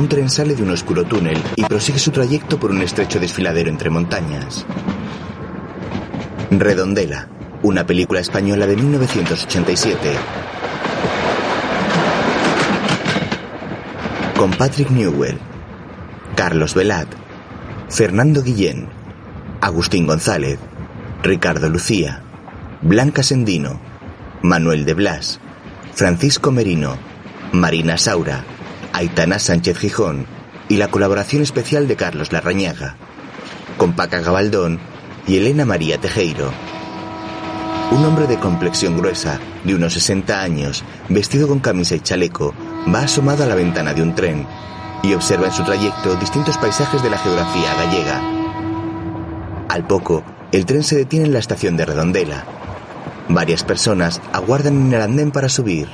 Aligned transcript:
Un 0.00 0.08
tren 0.08 0.30
sale 0.30 0.54
de 0.54 0.62
un 0.62 0.70
oscuro 0.70 1.04
túnel 1.04 1.36
y 1.56 1.64
prosigue 1.64 1.98
su 1.98 2.10
trayecto 2.10 2.58
por 2.58 2.70
un 2.70 2.80
estrecho 2.80 3.20
desfiladero 3.20 3.68
entre 3.68 3.90
montañas. 3.90 4.64
Redondela, 6.50 7.28
una 7.62 7.84
película 7.84 8.20
española 8.20 8.66
de 8.66 8.76
1987. 8.76 10.14
Con 14.38 14.52
Patrick 14.52 14.88
Newell, 14.88 15.38
Carlos 16.34 16.74
Velat, 16.74 17.08
Fernando 17.90 18.42
Guillén, 18.42 18.88
Agustín 19.60 20.06
González, 20.06 20.58
Ricardo 21.22 21.68
Lucía, 21.68 22.22
Blanca 22.80 23.22
Sendino, 23.22 23.78
Manuel 24.40 24.86
de 24.86 24.94
Blas, 24.94 25.40
Francisco 25.92 26.50
Merino, 26.52 26.96
Marina 27.52 27.98
Saura, 27.98 28.46
Aitana 29.00 29.38
Sánchez 29.38 29.78
Gijón 29.78 30.26
y 30.68 30.76
la 30.76 30.88
colaboración 30.88 31.40
especial 31.40 31.88
de 31.88 31.96
Carlos 31.96 32.32
Larrañaga, 32.32 32.96
con 33.78 33.94
Paca 33.94 34.20
Gabaldón 34.20 34.78
y 35.26 35.38
Elena 35.38 35.64
María 35.64 35.96
Tejeiro. 35.96 36.52
Un 37.92 38.04
hombre 38.04 38.26
de 38.26 38.38
complexión 38.38 38.98
gruesa, 38.98 39.40
de 39.64 39.74
unos 39.74 39.94
60 39.94 40.42
años, 40.42 40.84
vestido 41.08 41.48
con 41.48 41.60
camisa 41.60 41.94
y 41.94 42.00
chaleco, 42.00 42.52
va 42.94 43.04
asomado 43.04 43.44
a 43.44 43.46
la 43.46 43.54
ventana 43.54 43.94
de 43.94 44.02
un 44.02 44.14
tren 44.14 44.46
y 45.02 45.14
observa 45.14 45.46
en 45.46 45.52
su 45.54 45.64
trayecto 45.64 46.16
distintos 46.16 46.58
paisajes 46.58 47.02
de 47.02 47.08
la 47.08 47.16
geografía 47.16 47.74
gallega. 47.76 48.20
Al 49.70 49.86
poco, 49.86 50.22
el 50.52 50.66
tren 50.66 50.82
se 50.82 50.96
detiene 50.96 51.24
en 51.24 51.32
la 51.32 51.38
estación 51.38 51.78
de 51.78 51.86
Redondela. 51.86 52.44
Varias 53.30 53.64
personas 53.64 54.20
aguardan 54.34 54.76
en 54.76 54.92
el 54.92 55.00
andén 55.00 55.30
para 55.30 55.48
subir. 55.48 55.88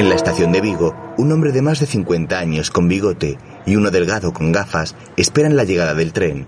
En 0.00 0.08
la 0.08 0.14
estación 0.14 0.50
de 0.50 0.62
Vigo, 0.62 0.96
un 1.18 1.30
hombre 1.30 1.52
de 1.52 1.60
más 1.60 1.78
de 1.78 1.84
50 1.84 2.38
años 2.38 2.70
con 2.70 2.88
bigote 2.88 3.36
y 3.66 3.76
uno 3.76 3.90
delgado 3.90 4.32
con 4.32 4.50
gafas 4.50 4.96
esperan 5.18 5.56
la 5.56 5.64
llegada 5.64 5.92
del 5.92 6.14
tren. 6.14 6.46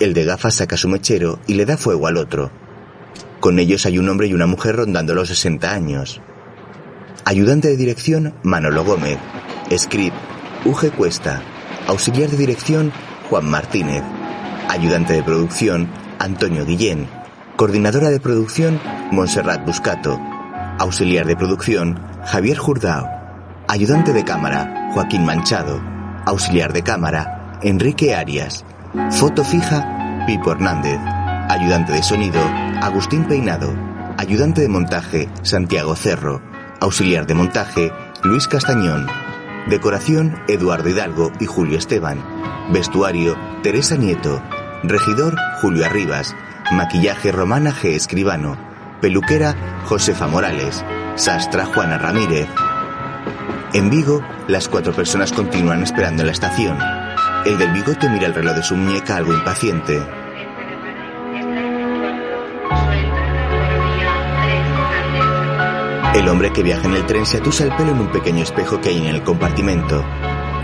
El 0.00 0.14
de 0.14 0.24
gafas 0.24 0.54
saca 0.54 0.78
su 0.78 0.88
mechero 0.88 1.38
y 1.46 1.52
le 1.52 1.66
da 1.66 1.76
fuego 1.76 2.06
al 2.06 2.16
otro. 2.16 2.50
Con 3.40 3.58
ellos 3.58 3.84
hay 3.84 3.98
un 3.98 4.08
hombre 4.08 4.28
y 4.28 4.32
una 4.32 4.46
mujer 4.46 4.74
rondando 4.74 5.14
los 5.14 5.28
60 5.28 5.70
años. 5.70 6.22
Ayudante 7.26 7.68
de 7.68 7.76
dirección, 7.76 8.32
Manolo 8.42 8.86
Gómez. 8.86 9.18
Script, 9.76 10.16
Uge 10.64 10.88
Cuesta. 10.92 11.42
Auxiliar 11.86 12.30
de 12.30 12.38
dirección, 12.38 12.90
Juan 13.28 13.50
Martínez. 13.50 14.02
Ayudante 14.70 15.12
de 15.12 15.22
producción, 15.22 15.90
Antonio 16.18 16.64
Guillén. 16.64 17.06
Coordinadora 17.56 18.08
de 18.08 18.18
producción, 18.18 18.80
Montserrat 19.10 19.62
Buscato. 19.66 20.18
Auxiliar 20.78 21.26
de 21.26 21.36
producción, 21.36 21.98
Javier 22.26 22.58
Jurdao. 22.58 23.08
Ayudante 23.66 24.12
de 24.12 24.24
cámara, 24.24 24.90
Joaquín 24.92 25.24
Manchado. 25.24 25.80
Auxiliar 26.26 26.74
de 26.74 26.82
cámara, 26.82 27.58
Enrique 27.62 28.14
Arias. 28.14 28.62
Foto 29.12 29.42
fija, 29.42 30.24
Pipo 30.26 30.52
Hernández. 30.52 31.00
Ayudante 31.48 31.92
de 31.92 32.02
sonido, 32.02 32.40
Agustín 32.82 33.24
Peinado. 33.24 33.74
Ayudante 34.18 34.60
de 34.60 34.68
montaje, 34.68 35.30
Santiago 35.40 35.96
Cerro. 35.96 36.42
Auxiliar 36.78 37.26
de 37.26 37.34
montaje, 37.34 37.90
Luis 38.22 38.46
Castañón. 38.46 39.06
Decoración, 39.68 40.36
Eduardo 40.46 40.90
Hidalgo 40.90 41.32
y 41.40 41.46
Julio 41.46 41.78
Esteban. 41.78 42.22
Vestuario, 42.70 43.34
Teresa 43.62 43.96
Nieto. 43.96 44.42
Regidor, 44.82 45.36
Julio 45.62 45.86
Arribas. 45.86 46.36
Maquillaje, 46.70 47.32
Romana 47.32 47.72
G. 47.72 47.94
Escribano. 47.94 48.65
Peluquera, 49.00 49.54
Josefa 49.84 50.26
Morales. 50.26 50.84
Sastra, 51.16 51.66
Juana 51.66 51.98
Ramírez. 51.98 52.48
En 53.72 53.90
Vigo, 53.90 54.22
las 54.48 54.68
cuatro 54.68 54.92
personas 54.92 55.32
continúan 55.32 55.82
esperando 55.82 56.22
en 56.22 56.26
la 56.26 56.32
estación. 56.32 56.78
El 57.44 57.58
del 57.58 57.72
bigote 57.72 58.08
mira 58.08 58.26
el 58.26 58.34
reloj 58.34 58.54
de 58.56 58.62
su 58.62 58.74
muñeca 58.74 59.16
algo 59.16 59.32
impaciente. 59.32 60.02
El 66.14 66.28
hombre 66.28 66.52
que 66.52 66.62
viaja 66.62 66.86
en 66.86 66.94
el 66.94 67.04
tren 67.04 67.26
se 67.26 67.36
atusa 67.36 67.64
el 67.64 67.74
pelo 67.76 67.92
en 67.92 68.00
un 68.00 68.10
pequeño 68.10 68.42
espejo 68.42 68.80
que 68.80 68.88
hay 68.88 68.98
en 68.98 69.14
el 69.14 69.22
compartimento. 69.22 70.02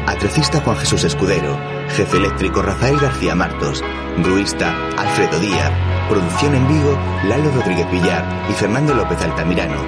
Atrecista 0.07 0.61
Juan 0.61 0.79
Jesús 0.79 1.05
Escudero, 1.05 1.59
jefe 1.91 2.17
eléctrico 2.17 2.63
Rafael 2.63 2.99
García 2.99 3.35
Martos, 3.35 3.85
gruista 4.19 4.75
Alfredo 4.97 5.39
Díaz, 5.39 5.71
producción 6.09 6.55
en 6.55 6.69
Vigo 6.69 6.99
Lalo 7.29 7.51
Rodríguez 7.51 7.91
Villar 7.91 8.25
y 8.51 8.53
Fernando 8.53 8.95
López 8.95 9.21
Altamirano, 9.23 9.79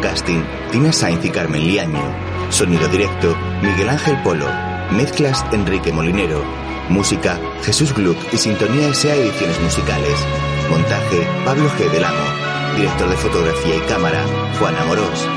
casting 0.00 0.42
Tina 0.70 0.92
Sainz 0.92 1.24
y 1.24 1.30
Carmen 1.30 1.66
Liaño, 1.66 2.02
sonido 2.50 2.88
directo 2.88 3.36
Miguel 3.62 3.88
Ángel 3.88 4.16
Polo, 4.22 4.46
mezclas 4.90 5.44
Enrique 5.52 5.92
Molinero, 5.92 6.42
música 6.88 7.38
Jesús 7.62 7.94
Gluck 7.94 8.18
y 8.32 8.36
sintonía 8.36 8.88
S.A. 8.88 9.14
Ediciones 9.14 9.60
Musicales, 9.60 10.18
montaje 10.70 11.26
Pablo 11.44 11.68
G. 11.78 11.90
Del 11.90 12.04
Amo, 12.04 12.76
director 12.76 13.08
de 13.08 13.16
fotografía 13.16 13.76
y 13.76 13.80
cámara 13.80 14.24
Juan 14.58 14.76
Amorós. 14.76 15.28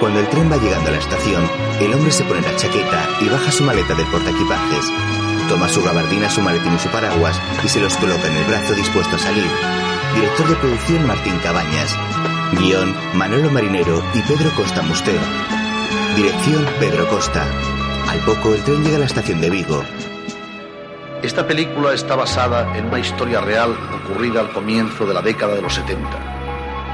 Cuando 0.00 0.20
el 0.20 0.28
tren 0.28 0.50
va 0.50 0.56
llegando 0.56 0.88
a 0.88 0.92
la 0.92 0.98
estación, 0.98 1.42
el 1.80 1.92
hombre 1.92 2.10
se 2.10 2.24
pone 2.24 2.40
la 2.40 2.56
chaqueta 2.56 3.08
y 3.20 3.28
baja 3.28 3.52
su 3.52 3.62
maleta 3.64 3.94
del 3.94 4.06
portaequipajes. 4.06 5.29
Toma 5.48 5.68
su 5.68 5.82
gabardina, 5.82 6.30
su 6.30 6.40
maletín 6.40 6.74
y 6.74 6.78
su 6.78 6.88
paraguas 6.88 7.40
y 7.64 7.68
se 7.68 7.80
los 7.80 7.96
coloca 7.96 8.26
en 8.26 8.36
el 8.36 8.44
brazo 8.44 8.74
dispuesto 8.74 9.16
a 9.16 9.18
salir. 9.18 9.50
Director 10.14 10.48
de 10.48 10.56
producción 10.56 11.06
Martín 11.06 11.38
Cabañas. 11.42 11.96
Guión 12.52 12.94
Manolo 13.14 13.50
Marinero 13.50 14.02
y 14.14 14.20
Pedro 14.22 14.50
Costa 14.56 14.82
Muster. 14.82 15.18
Dirección 16.16 16.66
Pedro 16.78 17.08
Costa. 17.08 17.44
Al 18.08 18.18
poco 18.20 18.54
el 18.54 18.62
tren 18.64 18.82
llega 18.82 18.96
a 18.96 19.00
la 19.00 19.06
estación 19.06 19.40
de 19.40 19.50
Vigo. 19.50 19.82
Esta 21.22 21.46
película 21.46 21.92
está 21.92 22.16
basada 22.16 22.76
en 22.76 22.86
una 22.86 22.98
historia 22.98 23.40
real 23.40 23.76
ocurrida 24.04 24.40
al 24.40 24.52
comienzo 24.52 25.06
de 25.06 25.14
la 25.14 25.22
década 25.22 25.54
de 25.54 25.62
los 25.62 25.74
70. 25.74 26.08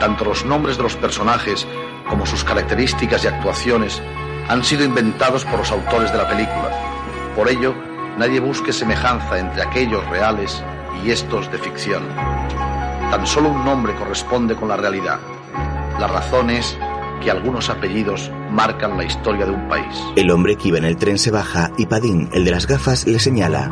Tanto 0.01 0.25
los 0.25 0.45
nombres 0.45 0.77
de 0.77 0.83
los 0.83 0.97
personajes 0.97 1.67
como 2.09 2.27
sus 2.27 2.45
características 2.45 3.25
y 3.25 3.29
actuaciones 3.29 4.03
han 4.49 4.65
sido 4.65 4.85
inventados 4.85 5.45
por 5.45 5.61
los 5.61 5.71
autores 5.71 6.13
de 6.13 6.19
la 6.19 6.29
película. 6.29 6.71
Por 7.35 7.49
ello, 7.49 7.75
nadie 8.17 8.41
busque 8.41 8.73
semejanza 8.73 9.39
entre 9.39 9.63
aquellos 9.63 10.07
reales 10.09 10.63
y 11.05 11.11
estos 11.11 11.51
de 11.51 11.59
ficción. 11.59 12.03
Tan 13.11 13.27
solo 13.27 13.51
un 13.51 13.65
nombre 13.65 13.95
corresponde 13.95 14.57
con 14.57 14.69
la 14.69 14.77
realidad. 14.77 15.21
La 16.01 16.09
razón 16.09 16.51
es 16.51 16.77
que 17.23 17.31
algunos 17.31 17.71
apellidos 17.71 18.31
marcan 18.51 18.97
la 18.97 19.05
historia 19.05 19.47
de 19.47 19.53
un 19.53 19.69
país. 19.69 19.97
El 20.17 20.31
hombre 20.31 20.57
que 20.57 20.69
iba 20.69 20.79
en 20.79 20.85
el 20.85 20.97
tren 20.97 21.19
se 21.19 21.31
baja 21.31 21.71
y 21.79 21.87
Padín, 21.87 22.29
el 22.33 22.45
de 22.45 22.51
las 22.51 22.67
gafas, 22.67 23.07
le 23.07 23.19
señala. 23.19 23.71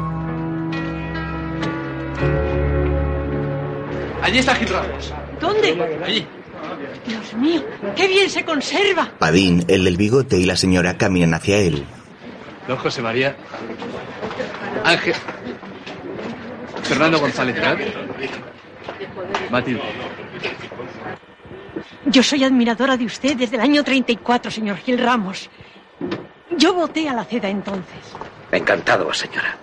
Allí 4.23 4.39
está 4.39 4.55
Gil 4.55 4.69
Ramos. 4.69 5.13
¿Dónde? 5.41 6.01
Allí. 6.05 6.27
Dios 7.07 7.35
mío, 7.35 7.63
qué 7.95 8.09
bien 8.09 8.31
se 8.31 8.45
conserva. 8.45 9.13
Padín, 9.19 9.65
el 9.69 9.85
del 9.85 9.97
bigote 9.99 10.39
y 10.39 10.47
la 10.47 10.57
señora 10.57 10.97
caminan 10.97 11.35
hacia 11.35 11.59
él. 11.59 11.85
Don 12.67 12.79
José 12.79 13.03
María. 13.03 13.37
Ángel. 14.85 15.15
Fernando 16.83 17.19
González 17.19 17.57
Prat. 17.59 17.79
Matilde. 19.51 19.83
Yo 22.07 22.23
soy 22.23 22.45
admiradora 22.45 22.97
de 22.97 23.07
usted 23.07 23.37
desde 23.37 23.57
el 23.57 23.63
año 23.63 23.83
34, 23.83 24.51
señor 24.51 24.77
Gil 24.77 24.99
Ramos. 24.99 25.49
Yo 26.57 26.75
voté 26.75 27.09
a 27.09 27.15
la 27.15 27.25
CEDA 27.25 27.49
entonces. 27.49 28.15
Encantado, 28.53 29.13
señora. 29.15 29.57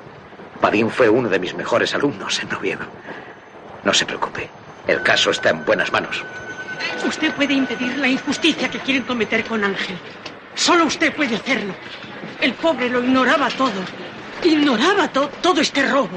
Padín 0.60 0.90
fue 0.90 1.08
uno 1.08 1.30
de 1.30 1.40
mis 1.40 1.54
mejores 1.54 1.94
alumnos 1.94 2.42
en 2.42 2.54
Oviedo. 2.54 2.86
No 3.84 3.94
se 3.94 4.06
preocupe. 4.06 4.50
El 4.88 5.02
caso 5.04 5.30
está 5.30 5.52
en 5.52 5.64
buenas 5.66 5.92
manos. 5.92 6.24
Usted 7.06 7.34
puede 7.36 7.54
impedir 7.54 7.98
la 7.98 8.08
injusticia 8.08 8.70
que 8.70 8.80
quieren 8.80 9.04
cometer 9.04 9.44
con 9.46 9.64
Ángel. 9.64 9.98
Solo 10.56 10.86
usted 10.86 11.16
puede 11.16 11.36
hacerlo. 11.36 11.74
El 12.42 12.54
pobre 12.56 12.90
lo 12.90 13.04
ignoraba 13.04 13.50
todo. 13.50 13.82
Ignoraba 14.44 15.08
to- 15.10 15.30
todo 15.42 15.62
este 15.62 15.88
robo. 15.90 16.10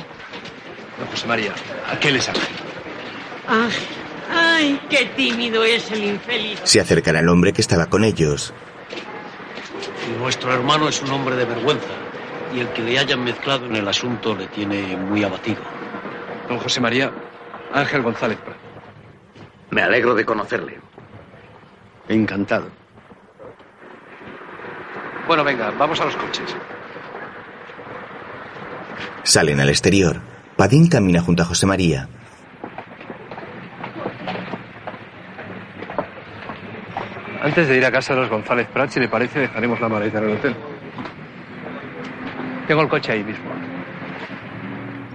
Don 0.99 1.09
José 1.11 1.27
María, 1.27 1.53
¿a 1.91 1.99
qué 1.99 2.11
les 2.11 2.29
Ángel? 2.29 2.55
Ángel. 3.49 3.87
Ay, 4.33 4.81
qué 4.89 5.07
tímido 5.17 5.65
es 5.65 5.91
el 5.91 6.05
infeliz. 6.05 6.61
Se 6.65 6.81
acercan 6.81 7.17
al 7.17 7.29
hombre 7.29 7.53
que 7.53 7.61
estaba 7.61 7.87
con 7.87 8.05
ellos. 8.05 8.53
Nuestro 10.19 10.53
hermano 10.53 10.89
es 10.89 11.03
un 11.03 11.11
hombre 11.11 11.37
de 11.37 11.45
vergüenza 11.45 11.87
y 12.55 12.61
el 12.61 12.69
que 12.69 12.83
le 12.83 12.99
hayan 12.99 13.23
mezclado 13.25 13.67
en 13.67 13.77
el 13.77 13.87
asunto 13.89 14.35
le 14.35 14.47
tiene 14.47 14.97
muy 14.97 15.23
abatido. 15.25 15.61
Don 16.49 16.59
José 16.59 16.81
María, 16.81 17.11
Ángel 17.73 18.03
González 18.03 18.39
Prat. 18.39 18.57
Me 19.71 19.83
alegro 19.83 20.15
de 20.15 20.25
conocerle. 20.25 20.79
Encantado. 22.09 22.69
Bueno, 25.27 25.43
venga, 25.43 25.71
vamos 25.73 26.01
a 26.01 26.05
los 26.05 26.17
coches. 26.17 26.55
Salen 29.25 29.59
al 29.59 29.71
exterior. 29.71 30.21
Padín 30.57 30.87
camina 30.89 31.21
junto 31.21 31.43
a 31.43 31.47
José 31.47 31.67
María. 31.67 32.09
Antes 37.43 37.69
de 37.69 37.77
ir 37.77 37.85
a 37.85 37.91
casa 37.91 38.15
de 38.15 38.21
los 38.21 38.31
González 38.31 38.69
Prat, 38.73 38.91
si 38.91 39.01
le 39.01 39.09
parece, 39.09 39.41
dejaremos 39.41 39.81
la 39.81 39.89
maleta 39.89 40.19
en 40.19 40.25
el 40.25 40.37
hotel. 40.37 40.57
Tengo 42.69 42.83
el 42.83 42.89
coche 42.89 43.13
ahí 43.13 43.25
mismo. 43.25 43.51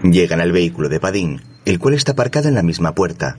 Llegan 0.04 0.42
al 0.42 0.52
vehículo 0.52 0.90
de 0.90 1.00
Padín, 1.00 1.42
el 1.66 1.80
cual 1.80 1.94
está 1.94 2.14
aparcado 2.14 2.48
en 2.48 2.56
la 2.56 2.64
misma 2.64 2.94
puerta. 2.94 3.38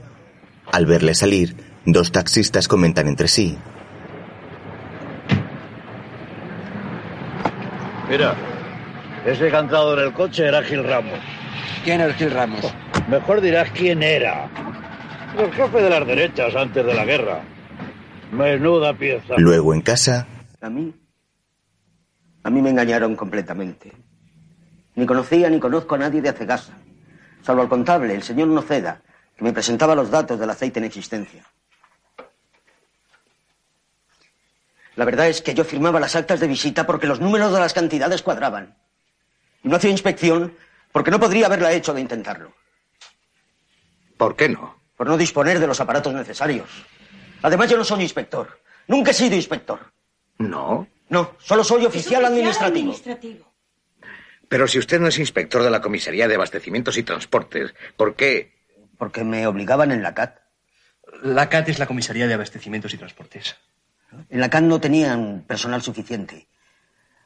Al 0.71 0.85
verle 0.85 1.15
salir, 1.15 1.55
dos 1.85 2.11
taxistas 2.11 2.67
comentan 2.67 3.07
entre 3.07 3.27
sí. 3.27 3.57
Mira, 8.09 8.35
ese 9.25 9.49
cantado 9.49 9.97
en 9.97 10.07
el 10.07 10.13
coche 10.13 10.47
era 10.47 10.63
Gil 10.63 10.83
Ramos. 10.83 11.19
¿Quién 11.83 12.01
es 12.01 12.15
Gil 12.15 12.31
Ramos? 12.31 12.73
Mejor 13.07 13.41
dirás 13.41 13.69
quién 13.71 14.03
era. 14.03 14.49
El 15.37 15.51
jefe 15.53 15.81
de 15.81 15.89
las 15.89 16.05
derechas 16.05 16.55
antes 16.55 16.85
de 16.85 16.93
la 16.93 17.05
guerra. 17.05 17.41
Menuda 18.31 18.93
pieza. 18.93 19.35
Luego 19.37 19.73
en 19.73 19.81
casa, 19.81 20.27
A 20.61 20.69
mí. 20.69 20.93
A 22.43 22.49
mí 22.49 22.61
me 22.61 22.69
engañaron 22.69 23.15
completamente. 23.15 23.91
Ni 24.95 25.05
conocía 25.05 25.49
ni 25.49 25.59
conozco 25.59 25.95
a 25.95 25.99
nadie 25.99 26.21
de 26.21 26.29
Acegasa, 26.29 26.73
salvo 27.43 27.61
al 27.61 27.69
contable, 27.69 28.13
el 28.13 28.23
señor 28.23 28.47
Noceda, 28.47 29.01
que 29.37 29.43
me 29.43 29.53
presentaba 29.53 29.95
los 29.95 30.09
datos 30.11 30.39
del 30.39 30.49
aceite 30.49 30.79
en 30.79 30.85
existencia. 30.85 31.45
La 34.95 35.05
verdad 35.05 35.29
es 35.29 35.41
que 35.41 35.53
yo 35.53 35.63
firmaba 35.63 35.99
las 35.99 36.15
actas 36.15 36.39
de 36.39 36.47
visita 36.47 36.85
porque 36.85 37.07
los 37.07 37.21
números 37.21 37.53
de 37.53 37.59
las 37.59 37.73
cantidades 37.73 38.21
cuadraban. 38.21 38.75
Y 39.63 39.69
no 39.69 39.75
hacía 39.75 39.91
inspección 39.91 40.55
porque 40.91 41.11
no 41.11 41.19
podría 41.19 41.45
haberla 41.45 41.71
hecho 41.71 41.93
de 41.93 42.01
intentarlo. 42.01 42.53
¿Por 44.17 44.35
qué 44.35 44.49
no? 44.49 44.79
Por 44.97 45.07
no 45.07 45.17
disponer 45.17 45.59
de 45.59 45.67
los 45.67 45.79
aparatos 45.79 46.13
necesarios. 46.13 46.69
Además, 47.41 47.69
yo 47.69 47.77
no 47.77 47.83
soy 47.83 48.03
inspector. 48.03 48.59
Nunca 48.87 49.11
he 49.11 49.13
sido 49.13 49.35
inspector. 49.35 49.79
No. 50.37 50.87
No, 51.09 51.35
solo 51.39 51.63
soy 51.63 51.85
oficial, 51.85 52.23
administrativo. 52.23 52.95
Pero 54.47 54.67
si 54.67 54.79
usted 54.79 54.99
no 54.99 55.07
es 55.07 55.17
inspector 55.19 55.63
de 55.63 55.69
la 55.69 55.81
Comisaría 55.81 56.27
de 56.27 56.35
Abastecimientos 56.35 56.97
y 56.97 57.03
Transportes, 57.03 57.73
¿por 57.97 58.15
qué? 58.15 58.53
Porque 58.97 59.23
me 59.23 59.47
obligaban 59.47 59.91
en 59.91 60.03
la 60.03 60.13
CAT. 60.13 60.39
La 61.23 61.49
CAT 61.49 61.69
es 61.69 61.79
la 61.79 61.87
Comisaría 61.87 62.27
de 62.27 62.33
Abastecimientos 62.33 62.93
y 62.93 62.97
Transportes. 62.97 63.55
En 64.29 64.39
la 64.39 64.49
CAT 64.49 64.63
no 64.63 64.79
tenían 64.79 65.43
personal 65.47 65.81
suficiente. 65.81 66.47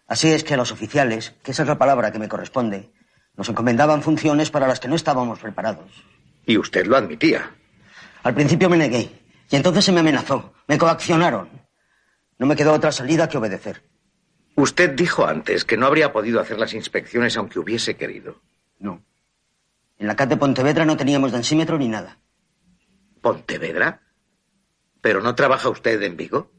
Así 0.07 0.31
es 0.31 0.43
que 0.43 0.53
a 0.53 0.57
los 0.57 0.71
oficiales, 0.71 1.33
que 1.43 1.51
esa 1.51 1.63
es 1.63 1.67
la 1.67 1.77
palabra 1.77 2.11
que 2.11 2.19
me 2.19 2.27
corresponde, 2.27 2.91
nos 3.35 3.49
encomendaban 3.49 4.03
funciones 4.03 4.51
para 4.51 4.67
las 4.67 4.79
que 4.79 4.87
no 4.87 4.95
estábamos 4.95 5.39
preparados. 5.39 6.03
Y 6.45 6.57
usted 6.57 6.85
lo 6.85 6.95
admitía. 6.95 7.51
Al 8.23 8.35
principio 8.35 8.69
me 8.69 8.77
negué, 8.77 9.11
y 9.49 9.55
entonces 9.55 9.85
se 9.85 9.91
me 9.91 9.99
amenazó, 9.99 10.53
me 10.67 10.77
coaccionaron. 10.77 11.49
No 12.37 12.45
me 12.45 12.55
quedó 12.55 12.73
otra 12.73 12.91
salida 12.91 13.29
que 13.29 13.37
obedecer. 13.37 13.83
Usted 14.55 14.91
dijo 14.91 15.25
antes 15.25 15.65
que 15.65 15.77
no 15.77 15.85
habría 15.85 16.13
podido 16.13 16.39
hacer 16.39 16.59
las 16.59 16.73
inspecciones 16.73 17.35
aunque 17.37 17.59
hubiese 17.59 17.95
querido. 17.97 18.41
No. 18.79 19.03
En 19.97 20.07
la 20.07 20.15
CAT 20.15 20.29
de 20.29 20.37
Pontevedra 20.37 20.85
no 20.85 20.97
teníamos 20.97 21.31
densímetro 21.31 21.77
ni 21.77 21.87
nada. 21.87 22.19
¿Pontevedra? 23.21 24.01
¿Pero 25.01 25.21
no 25.21 25.35
trabaja 25.35 25.69
usted 25.69 26.01
en 26.03 26.15
Vigo? 26.15 26.51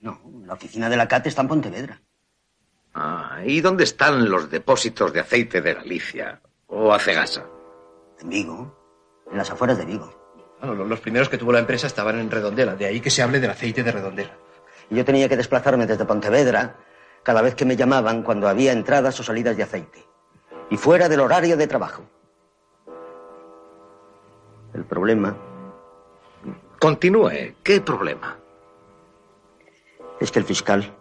No, 0.00 0.20
la 0.44 0.54
oficina 0.54 0.88
de 0.88 0.96
la 0.96 1.08
CAT 1.08 1.26
está 1.26 1.42
en 1.42 1.48
Pontevedra. 1.48 2.00
Ah, 2.98 3.42
¿y 3.44 3.60
dónde 3.60 3.84
están 3.84 4.30
los 4.30 4.50
depósitos 4.50 5.12
de 5.12 5.20
aceite 5.20 5.60
de 5.60 5.74
Galicia? 5.74 6.40
¿O 6.68 6.94
Acegasa? 6.94 7.44
En 8.20 8.30
Vigo, 8.30 8.74
en 9.30 9.36
las 9.36 9.50
afueras 9.50 9.76
de 9.76 9.84
Vigo. 9.84 10.10
Bueno, 10.62 10.84
los 10.84 11.00
primeros 11.00 11.28
que 11.28 11.36
tuvo 11.36 11.52
la 11.52 11.58
empresa 11.58 11.86
estaban 11.86 12.18
en 12.18 12.30
Redondela, 12.30 12.74
de 12.74 12.86
ahí 12.86 13.02
que 13.02 13.10
se 13.10 13.22
hable 13.22 13.38
del 13.38 13.50
aceite 13.50 13.82
de 13.82 13.92
Redondela. 13.92 14.38
Y 14.88 14.96
yo 14.96 15.04
tenía 15.04 15.28
que 15.28 15.36
desplazarme 15.36 15.86
desde 15.86 16.06
Pontevedra 16.06 16.76
cada 17.22 17.42
vez 17.42 17.54
que 17.54 17.66
me 17.66 17.76
llamaban 17.76 18.22
cuando 18.22 18.48
había 18.48 18.72
entradas 18.72 19.20
o 19.20 19.22
salidas 19.22 19.58
de 19.58 19.64
aceite. 19.64 20.02
Y 20.70 20.78
fuera 20.78 21.10
del 21.10 21.20
horario 21.20 21.58
de 21.58 21.66
trabajo. 21.66 22.02
El 24.72 24.86
problema 24.86 25.36
Continúe. 26.80 27.56
¿Qué 27.62 27.80
problema? 27.82 28.38
es 30.18 30.30
que 30.30 30.38
el 30.38 30.46
fiscal 30.46 30.96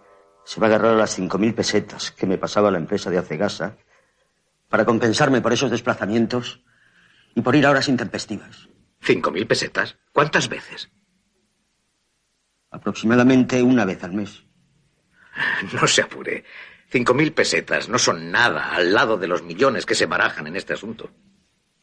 se 0.45 0.61
va 0.61 0.67
a 0.67 0.69
agarrar 0.69 0.93
a 0.93 0.97
las 0.97 1.19
5.000 1.19 1.53
pesetas 1.53 2.11
que 2.11 2.25
me 2.25 2.37
pasaba 2.37 2.71
la 2.71 2.77
empresa 2.77 3.09
de 3.09 3.17
Acegasa 3.17 3.75
para 4.69 4.85
compensarme 4.85 5.41
por 5.41 5.53
esos 5.53 5.71
desplazamientos 5.71 6.61
y 7.35 7.41
por 7.41 7.55
ir 7.55 7.65
a 7.65 7.71
horas 7.71 7.89
intempestivas. 7.89 8.69
¿Cinco 9.01 9.29
mil 9.29 9.45
pesetas? 9.45 9.97
¿Cuántas 10.11 10.49
veces? 10.49 10.89
Aproximadamente 12.71 13.61
una 13.61 13.85
vez 13.85 14.03
al 14.03 14.13
mes. 14.13 14.43
No 15.73 15.85
se 15.85 16.01
apure. 16.01 16.45
Cinco 16.89 17.13
mil 17.13 17.33
pesetas 17.33 17.89
no 17.89 17.99
son 17.99 18.31
nada 18.31 18.73
al 18.73 18.93
lado 18.93 19.17
de 19.17 19.27
los 19.27 19.43
millones 19.43 19.85
que 19.85 19.95
se 19.95 20.05
barajan 20.05 20.47
en 20.47 20.55
este 20.55 20.73
asunto. 20.73 21.11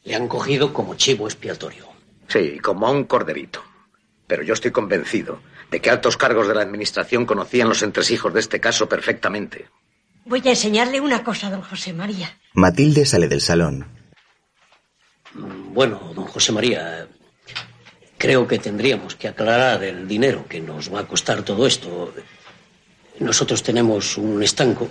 Le 0.03 0.15
han 0.15 0.27
cogido 0.27 0.73
como 0.73 0.95
chivo 0.95 1.27
expiatorio. 1.27 1.87
Sí, 2.27 2.59
como 2.59 2.87
a 2.87 2.91
un 2.91 3.03
corderito. 3.05 3.63
Pero 4.27 4.43
yo 4.43 4.53
estoy 4.53 4.71
convencido 4.71 5.39
de 5.73 5.81
que 5.81 5.89
altos 5.89 6.17
cargos 6.17 6.47
de 6.47 6.53
la 6.53 6.61
Administración 6.61 7.25
conocían 7.25 7.67
los 7.67 7.81
entresijos 7.81 8.31
de 8.31 8.41
este 8.41 8.59
caso 8.59 8.87
perfectamente. 8.87 9.65
Voy 10.23 10.39
a 10.45 10.51
enseñarle 10.51 11.01
una 11.01 11.23
cosa, 11.23 11.49
don 11.49 11.63
José 11.63 11.93
María. 11.93 12.37
Matilde 12.53 13.07
sale 13.07 13.27
del 13.27 13.41
salón. 13.41 13.87
Bueno, 15.33 16.13
don 16.13 16.25
José 16.25 16.51
María, 16.51 17.07
creo 18.19 18.47
que 18.47 18.59
tendríamos 18.59 19.15
que 19.15 19.27
aclarar 19.27 19.83
el 19.83 20.07
dinero 20.07 20.45
que 20.47 20.61
nos 20.61 20.93
va 20.93 20.99
a 20.99 21.07
costar 21.07 21.41
todo 21.41 21.65
esto. 21.65 22.13
Nosotros 23.17 23.63
tenemos 23.63 24.15
un 24.19 24.43
estanco 24.43 24.89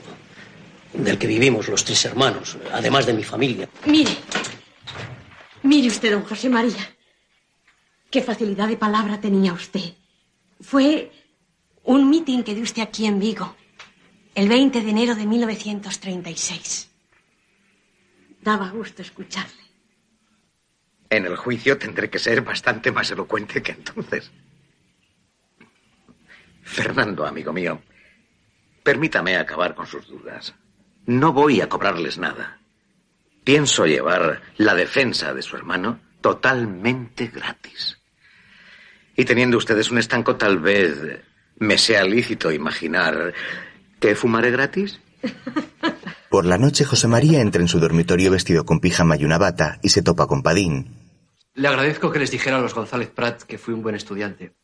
del 0.93 1.17
que 1.17 1.29
vivimos 1.29 1.69
los 1.69 1.85
tres 1.85 2.05
hermanos, 2.07 2.59
además 2.73 3.07
de 3.07 3.13
mi 3.13 3.23
familia. 3.23 3.69
Mire, 3.87 4.17
mire 5.63 5.87
usted, 5.87 6.11
don 6.11 6.25
José 6.25 6.49
María. 6.49 6.91
Qué 8.11 8.21
facilidad 8.21 8.67
de 8.67 8.77
palabra 8.77 9.21
tenía 9.21 9.53
usted. 9.53 9.95
Fue 10.63 11.11
un 11.83 12.09
mitin 12.09 12.45
que 12.45 12.55
dio 12.55 12.63
usted 12.63 12.83
aquí 12.83 13.07
en 13.07 13.19
Vigo, 13.19 13.57
el 14.35 14.49
20 14.49 14.81
de 14.81 14.91
enero 14.91 15.15
de 15.15 15.27
1936. 15.27 16.89
Daba 18.41 18.71
gusto 18.71 19.03
escucharle. 19.03 19.63
En 21.11 21.27
el 21.27 21.37
juicio 21.37 21.77
tendré 21.77 22.09
que 22.09 22.19
ser 22.19 22.41
bastante 22.43 22.91
más 22.91 23.11
elocuente 23.11 23.63
que 23.63 23.73
entonces. 23.73 24.31
Fernando, 26.63 27.27
amigo 27.27 27.53
mío, 27.53 27.83
permítame 28.83 29.37
acabar 29.37 29.75
con 29.75 29.87
sus 29.87 30.07
dudas. 30.07 30.55
No 31.07 31.33
voy 31.33 31.61
a 31.61 31.69
cobrarles 31.69 32.19
nada. 32.19 32.61
Pienso 33.45 33.85
llevar 33.85 34.41
la 34.57 34.75
defensa 34.75 35.35
de 35.35 35.43
su 35.43 35.57
hermano 35.57 36.01
totalmente 36.21 37.27
gratis. 37.27 38.02
Y 39.17 39.25
teniendo 39.25 39.59
ustedes 39.59 39.91
un 39.91 39.99
estanco, 39.99 40.37
tal 40.37 40.59
vez 40.59 41.23
me 41.57 41.79
sea 41.79 42.05
lícito 42.05 42.51
imaginar 42.51 43.35
que 44.01 44.15
fumaré 44.15 44.51
gratis. 44.51 45.01
Por 46.29 46.47
la 46.47 46.59
noche 46.59 46.85
José 46.85 47.09
María 47.09 47.41
entra 47.41 47.61
en 47.61 47.69
su 47.69 47.79
dormitorio 47.79 48.31
vestido 48.31 48.65
con 48.65 48.81
pijama 48.81 49.17
y 49.17 49.25
una 49.25 49.39
bata 49.39 49.79
y 49.83 49.91
se 49.91 50.03
topa 50.03 50.27
con 50.27 50.43
Padín. 50.43 50.97
Le 51.55 51.69
agradezco 51.69 52.11
que 52.11 52.19
les 52.19 52.31
dijera 52.31 52.57
a 52.57 52.61
los 52.61 52.75
González 52.75 53.11
Prat 53.11 53.43
que 53.43 53.59
fui 53.59 53.75
un 53.75 53.83
buen 53.83 53.95
estudiante. 53.95 54.55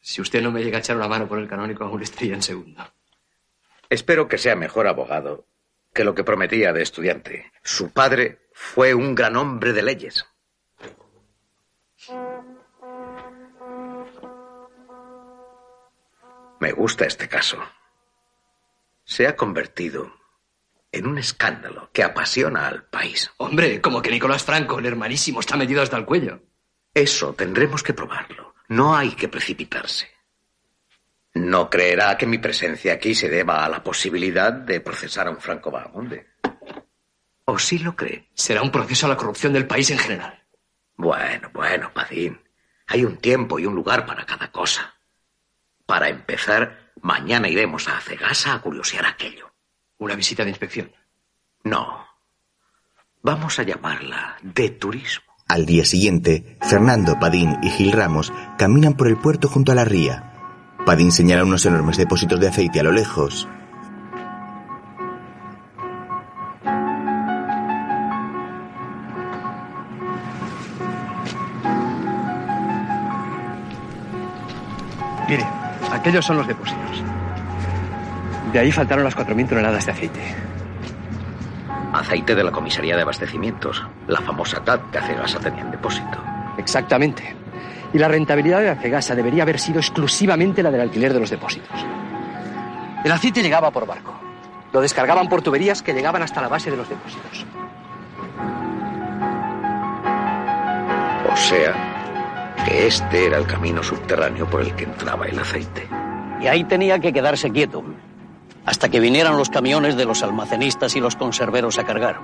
Si 0.00 0.20
usted 0.20 0.40
no 0.40 0.52
me 0.52 0.62
llega 0.62 0.78
a 0.78 0.80
echar 0.80 0.96
una 0.96 1.08
mano 1.08 1.28
por 1.28 1.38
el 1.38 1.48
canónico, 1.48 1.84
aún 1.84 2.02
estaría 2.02 2.34
en 2.34 2.42
segundo. 2.42 2.82
Espero 3.90 4.28
que 4.28 4.38
sea 4.38 4.54
mejor 4.54 4.86
abogado 4.86 5.46
que 5.92 6.04
lo 6.04 6.14
que 6.14 6.24
prometía 6.24 6.72
de 6.72 6.82
estudiante. 6.82 7.50
Su 7.64 7.90
padre 7.90 8.38
fue 8.52 8.94
un 8.94 9.16
gran 9.16 9.36
hombre 9.36 9.72
de 9.72 9.82
leyes. 9.82 10.24
Me 16.60 16.72
gusta 16.72 17.06
este 17.06 17.26
caso. 17.26 17.58
Se 19.04 19.26
ha 19.26 19.34
convertido 19.34 20.12
en 20.92 21.06
un 21.06 21.16
escándalo 21.16 21.90
que 21.92 22.02
apasiona 22.02 22.68
al 22.68 22.84
país. 22.84 23.32
Hombre, 23.38 23.80
como 23.80 24.02
que 24.02 24.10
Nicolás 24.10 24.44
Franco, 24.44 24.78
el 24.78 24.86
hermanísimo, 24.86 25.40
está 25.40 25.56
metido 25.56 25.82
hasta 25.82 25.96
el 25.96 26.04
cuello. 26.04 26.42
Eso 26.92 27.32
tendremos 27.32 27.82
que 27.82 27.94
probarlo. 27.94 28.54
No 28.68 28.94
hay 28.94 29.12
que 29.12 29.28
precipitarse. 29.28 30.08
No 31.32 31.70
creerá 31.70 32.18
que 32.18 32.26
mi 32.26 32.38
presencia 32.38 32.92
aquí 32.92 33.14
se 33.14 33.30
deba 33.30 33.64
a 33.64 33.68
la 33.68 33.82
posibilidad 33.82 34.52
de 34.52 34.80
procesar 34.80 35.28
a 35.28 35.30
un 35.30 35.40
Franco 35.40 35.70
vagamonde. 35.70 36.26
¿O 37.46 37.58
sí 37.58 37.78
lo 37.78 37.96
cree? 37.96 38.28
Será 38.34 38.62
un 38.62 38.70
proceso 38.70 39.06
a 39.06 39.08
la 39.08 39.16
corrupción 39.16 39.52
del 39.54 39.66
país 39.66 39.90
en 39.90 39.98
general. 39.98 40.44
Bueno, 40.96 41.50
bueno, 41.54 41.90
Padín. 41.94 42.38
Hay 42.88 43.04
un 43.04 43.16
tiempo 43.16 43.58
y 43.58 43.64
un 43.64 43.74
lugar 43.74 44.04
para 44.04 44.26
cada 44.26 44.52
cosa. 44.52 44.99
Para 45.90 46.08
empezar, 46.08 46.92
mañana 47.02 47.48
iremos 47.48 47.88
a 47.88 48.00
Cegasa 48.00 48.54
a 48.54 48.60
curiosear 48.60 49.04
aquello. 49.06 49.52
Una 49.98 50.14
visita 50.14 50.44
de 50.44 50.50
inspección. 50.50 50.92
No. 51.64 52.06
Vamos 53.22 53.58
a 53.58 53.64
llamarla 53.64 54.36
de 54.40 54.70
turismo. 54.70 55.24
Al 55.48 55.66
día 55.66 55.84
siguiente, 55.84 56.56
Fernando, 56.60 57.18
Padín 57.18 57.56
y 57.64 57.70
Gil 57.70 57.90
Ramos 57.90 58.32
caminan 58.56 58.94
por 58.94 59.08
el 59.08 59.16
puerto 59.16 59.48
junto 59.48 59.72
a 59.72 59.74
la 59.74 59.84
ría. 59.84 60.78
Padín 60.86 61.10
señala 61.10 61.42
unos 61.42 61.66
enormes 61.66 61.96
depósitos 61.96 62.38
de 62.38 62.46
aceite 62.46 62.78
a 62.78 62.84
lo 62.84 62.92
lejos. 62.92 63.48
Mire, 75.28 75.59
aquellos 75.92 76.24
son 76.24 76.38
los 76.38 76.46
depósitos. 76.46 77.02
De 78.52 78.58
ahí 78.58 78.72
faltaron 78.72 79.04
las 79.04 79.16
4.000 79.16 79.48
toneladas 79.48 79.86
de 79.86 79.92
aceite. 79.92 80.20
Aceite 81.92 82.34
de 82.34 82.44
la 82.44 82.50
comisaría 82.50 82.96
de 82.96 83.02
abastecimientos, 83.02 83.84
la 84.06 84.20
famosa 84.20 84.62
TAT 84.62 84.90
que 84.90 84.98
Acegasa 84.98 85.38
tenía 85.40 85.62
en 85.62 85.70
depósito. 85.70 86.18
Exactamente. 86.58 87.34
Y 87.92 87.98
la 87.98 88.08
rentabilidad 88.08 88.60
de 88.60 88.70
Acegasa 88.70 89.14
debería 89.14 89.42
haber 89.42 89.58
sido 89.58 89.80
exclusivamente 89.80 90.62
la 90.62 90.70
del 90.70 90.80
alquiler 90.82 91.12
de 91.12 91.20
los 91.20 91.30
depósitos. 91.30 91.84
El 93.04 93.12
aceite 93.12 93.42
llegaba 93.42 93.70
por 93.70 93.86
barco. 93.86 94.14
Lo 94.72 94.80
descargaban 94.80 95.28
por 95.28 95.42
tuberías 95.42 95.82
que 95.82 95.92
llegaban 95.92 96.22
hasta 96.22 96.40
la 96.40 96.48
base 96.48 96.70
de 96.70 96.76
los 96.76 96.88
depósitos. 96.88 97.46
O 101.32 101.36
sea, 101.36 101.89
que 102.64 102.86
este 102.86 103.26
era 103.26 103.38
el 103.38 103.46
camino 103.46 103.82
subterráneo 103.82 104.46
por 104.46 104.62
el 104.62 104.74
que 104.74 104.84
entraba 104.84 105.26
el 105.26 105.38
aceite. 105.38 105.88
Y 106.40 106.46
ahí 106.46 106.64
tenía 106.64 106.98
que 106.98 107.12
quedarse 107.12 107.50
quieto, 107.50 107.84
hasta 108.64 108.88
que 108.88 109.00
vinieran 109.00 109.36
los 109.36 109.50
camiones 109.50 109.96
de 109.96 110.04
los 110.04 110.22
almacenistas 110.22 110.96
y 110.96 111.00
los 111.00 111.16
conserveros 111.16 111.78
a 111.78 111.84
cargar. 111.84 112.20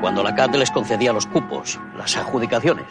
Cuando 0.00 0.22
la 0.22 0.34
CAT 0.34 0.54
les 0.56 0.70
concedía 0.70 1.12
los 1.12 1.26
cupos, 1.26 1.80
las 1.96 2.16
adjudicaciones. 2.16 2.86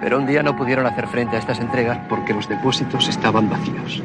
Pero 0.00 0.18
un 0.18 0.26
día 0.26 0.42
no 0.42 0.56
pudieron 0.56 0.86
hacer 0.86 1.06
frente 1.06 1.36
a 1.36 1.38
estas 1.38 1.60
entregas 1.60 1.98
porque 2.08 2.34
los 2.34 2.48
depósitos 2.48 3.08
estaban 3.08 3.48
vacíos. 3.48 4.02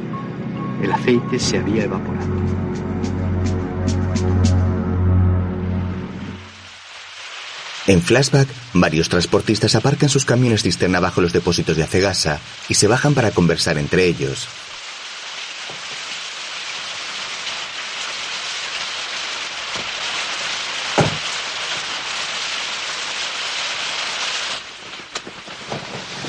El 0.81 0.91
aceite 0.91 1.39
se 1.39 1.57
había 1.57 1.83
evaporado. 1.83 2.70
En 7.87 8.01
flashback, 8.01 8.47
varios 8.73 9.09
transportistas 9.09 9.73
aparcan 9.75 10.07
sus 10.07 10.23
camiones 10.23 10.61
cisterna 10.61 10.99
bajo 10.99 11.19
los 11.19 11.33
depósitos 11.33 11.75
de 11.75 11.83
Acegasa 11.83 12.39
y 12.69 12.75
se 12.75 12.87
bajan 12.87 13.15
para 13.15 13.31
conversar 13.31 13.77
entre 13.79 14.05
ellos. 14.05 14.47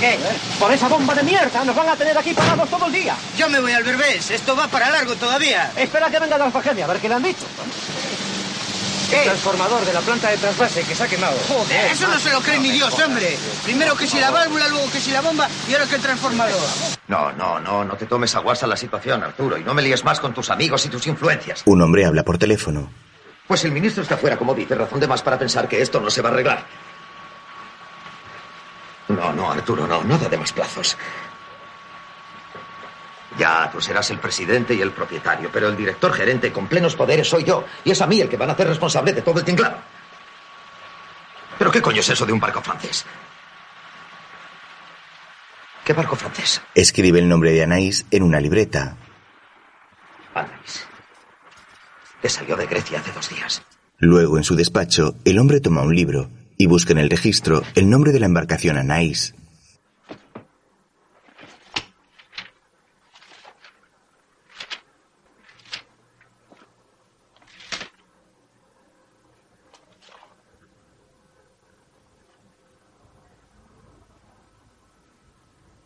¿Qué? 0.00 0.18
Por 0.58 0.72
esa 0.72 0.88
bomba 0.88 1.14
de 1.14 1.22
mierda 1.22 1.64
nos 1.64 1.76
van 1.76 1.90
a 1.90 1.94
tener 1.94 2.16
aquí 2.16 2.32
parados 2.32 2.68
todo 2.68 2.86
el 2.86 2.92
día. 2.92 3.14
Yo 3.36 3.48
me 3.48 3.60
voy 3.60 3.72
al 3.72 3.84
Berbés. 3.84 4.32
Esto 4.32 4.56
va 4.56 4.66
para 4.66 4.90
largo 4.90 5.14
todavía. 5.14 5.70
Espera 5.76 6.10
que 6.10 6.18
venga 6.18 6.38
de 6.38 6.44
Alfageria, 6.44 6.86
a 6.86 6.88
ver 6.88 6.96
qué 6.96 7.08
le 7.08 7.14
han 7.14 7.22
dicho. 7.22 7.44
¿Qué? 9.12 9.24
transformador 9.24 9.84
de 9.84 9.92
la 9.92 10.00
planta 10.00 10.30
de 10.30 10.38
trasvase 10.38 10.84
que 10.84 10.94
se 10.94 11.02
ha 11.04 11.06
quemado. 11.06 11.36
Joder, 11.46 11.92
eso 11.92 12.08
no 12.08 12.18
se 12.18 12.30
lo 12.30 12.40
cree 12.40 12.58
ni 12.58 12.70
Dios, 12.70 12.98
hombre. 12.98 13.36
Primero 13.62 13.94
que 13.94 14.06
si 14.06 14.18
la 14.18 14.30
válvula, 14.30 14.68
luego 14.68 14.90
que 14.90 15.00
si 15.00 15.10
la 15.10 15.20
bomba 15.20 15.48
y 15.68 15.74
ahora 15.74 15.86
que 15.86 15.96
el 15.96 16.00
transformador. 16.00 16.60
No, 17.08 17.30
no, 17.32 17.60
no, 17.60 17.84
no 17.84 17.94
te 17.96 18.06
tomes 18.06 18.34
a 18.34 18.38
guasa 18.38 18.66
la 18.66 18.76
situación, 18.76 19.22
Arturo, 19.22 19.58
y 19.58 19.64
no 19.64 19.74
me 19.74 19.82
líes 19.82 20.02
más 20.02 20.18
con 20.18 20.32
tus 20.32 20.48
amigos 20.48 20.86
y 20.86 20.88
tus 20.88 21.06
influencias. 21.06 21.62
Un 21.66 21.82
hombre 21.82 22.06
habla 22.06 22.22
por 22.22 22.38
teléfono. 22.38 22.90
Pues 23.46 23.64
el 23.64 23.72
ministro 23.72 24.02
está 24.02 24.16
fuera, 24.16 24.38
como 24.38 24.54
dice, 24.54 24.74
razón 24.74 24.98
de 24.98 25.06
más 25.06 25.20
para 25.20 25.38
pensar 25.38 25.68
que 25.68 25.82
esto 25.82 26.00
no 26.00 26.10
se 26.10 26.22
va 26.22 26.30
a 26.30 26.32
arreglar. 26.32 26.64
No, 29.08 29.32
no, 29.32 29.50
Arturo, 29.50 29.86
no, 29.86 30.02
no 30.04 30.16
de 30.16 30.38
más 30.38 30.52
plazos. 30.52 30.96
Ya, 33.38 33.70
tú 33.70 33.80
serás 33.80 34.10
el 34.10 34.18
presidente 34.18 34.74
y 34.74 34.82
el 34.82 34.90
propietario, 34.90 35.50
pero 35.52 35.68
el 35.68 35.76
director 35.76 36.12
gerente 36.12 36.52
con 36.52 36.66
plenos 36.66 36.94
poderes 36.94 37.28
soy 37.28 37.44
yo, 37.44 37.64
y 37.84 37.90
es 37.90 38.00
a 38.02 38.06
mí 38.06 38.20
el 38.20 38.28
que 38.28 38.36
van 38.36 38.50
a 38.50 38.52
hacer 38.52 38.68
responsable 38.68 39.12
de 39.12 39.22
todo 39.22 39.38
el 39.38 39.44
tinglado. 39.44 39.76
¿Pero 41.58 41.70
qué 41.70 41.80
coño 41.80 42.00
es 42.00 42.08
eso 42.08 42.26
de 42.26 42.32
un 42.32 42.40
barco 42.40 42.60
francés? 42.60 43.06
¿Qué 45.84 45.92
barco 45.92 46.16
francés? 46.16 46.60
Escribe 46.74 47.18
el 47.18 47.28
nombre 47.28 47.52
de 47.52 47.62
Anaís 47.62 48.06
en 48.10 48.22
una 48.22 48.40
libreta. 48.40 48.96
Anaís. 50.34 50.86
Que 52.20 52.28
salió 52.28 52.56
de 52.56 52.66
Grecia 52.66 53.00
hace 53.00 53.12
dos 53.12 53.28
días. 53.28 53.62
Luego, 53.98 54.36
en 54.36 54.44
su 54.44 54.54
despacho, 54.54 55.14
el 55.24 55.38
hombre 55.38 55.60
toma 55.60 55.82
un 55.82 55.94
libro 55.94 56.30
y 56.56 56.66
busca 56.66 56.92
en 56.92 56.98
el 56.98 57.10
registro 57.10 57.62
el 57.74 57.90
nombre 57.90 58.12
de 58.12 58.20
la 58.20 58.26
embarcación 58.26 58.76
Anaís. 58.76 59.34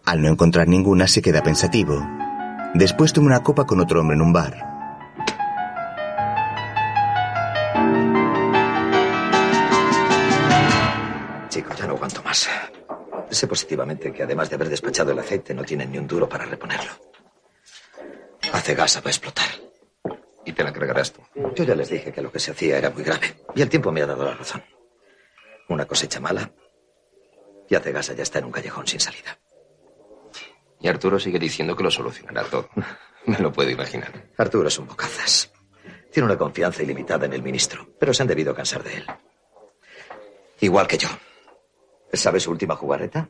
Al 0.07 0.23
no 0.23 0.29
encontrar 0.29 0.69
ninguna, 0.69 1.09
se 1.09 1.21
queda 1.21 1.43
pensativo. 1.43 2.01
Después 2.75 3.13
toma 3.13 3.27
una 3.27 3.43
copa 3.43 3.67
con 3.67 3.81
otro 3.81 4.01
hombre 4.01 4.15
en 4.15 4.23
un 4.23 4.33
bar. 4.33 4.55
Chico, 11.49 11.75
ya 11.75 11.87
no 11.89 11.95
aguanto 11.95 12.23
más. 12.23 12.49
Sé 13.31 13.49
positivamente 13.49 14.13
que 14.13 14.23
además 14.23 14.49
de 14.49 14.55
haber 14.55 14.69
despachado 14.69 15.11
el 15.11 15.19
aceite, 15.19 15.53
no 15.53 15.65
tienen 15.65 15.91
ni 15.91 15.99
un 15.99 16.07
duro 16.07 16.29
para 16.29 16.45
reponerlo. 16.45 16.93
Hace 18.53 18.77
gasa 18.77 19.01
va 19.01 19.09
a 19.09 19.11
explotar. 19.11 19.49
Y 20.45 20.53
te 20.53 20.63
la 20.63 20.73
cargarás 20.73 21.13
tú. 21.13 21.21
Yo 21.57 21.65
ya 21.65 21.75
les 21.75 21.91
dije 21.91 22.13
que 22.13 22.23
lo 22.23 22.31
que 22.31 22.39
se 22.39 22.53
hacía 22.53 22.79
era 22.79 22.91
muy 22.91 23.03
grave. 23.03 23.43
Y 23.57 23.63
el 23.63 23.69
tiempo 23.69 23.91
me 23.91 24.03
ha 24.03 24.07
dado 24.07 24.25
la 24.25 24.35
razón. 24.35 24.63
Una 25.69 25.85
cosecha 25.85 26.21
mala. 26.21 26.53
Y 27.69 27.75
hace 27.75 27.91
gasa 27.91 28.13
ya 28.13 28.23
está 28.23 28.39
en 28.39 28.45
un 28.45 28.53
callejón 28.53 28.87
sin 28.87 29.01
salida. 29.01 29.37
Y 30.81 30.89
Arturo 30.89 31.19
sigue 31.19 31.39
diciendo 31.39 31.75
que 31.75 31.83
lo 31.83 31.91
solucionará 31.91 32.45
todo. 32.45 32.69
Me 33.27 33.39
lo 33.39 33.53
puedo 33.53 33.71
imaginar. 33.71 34.31
Arturo 34.37 34.69
es 34.69 34.79
un 34.79 34.87
bocazas. 34.87 35.53
Tiene 36.13 36.27
una 36.27 36.39
confianza 36.39 36.83
ilimitada 36.83 37.27
en 37.27 37.33
el 37.33 37.43
ministro, 37.43 37.89
pero 37.99 38.15
se 38.15 38.23
han 38.23 38.29
debido 38.29 38.55
cansar 38.55 38.83
de 38.83 38.95
él. 38.97 39.07
Igual 40.61 40.87
que 40.87 40.99
yo. 40.99 41.09
¿Sabe 42.13 42.41
su 42.41 42.51
última 42.51 42.77
jugarreta? 42.77 43.29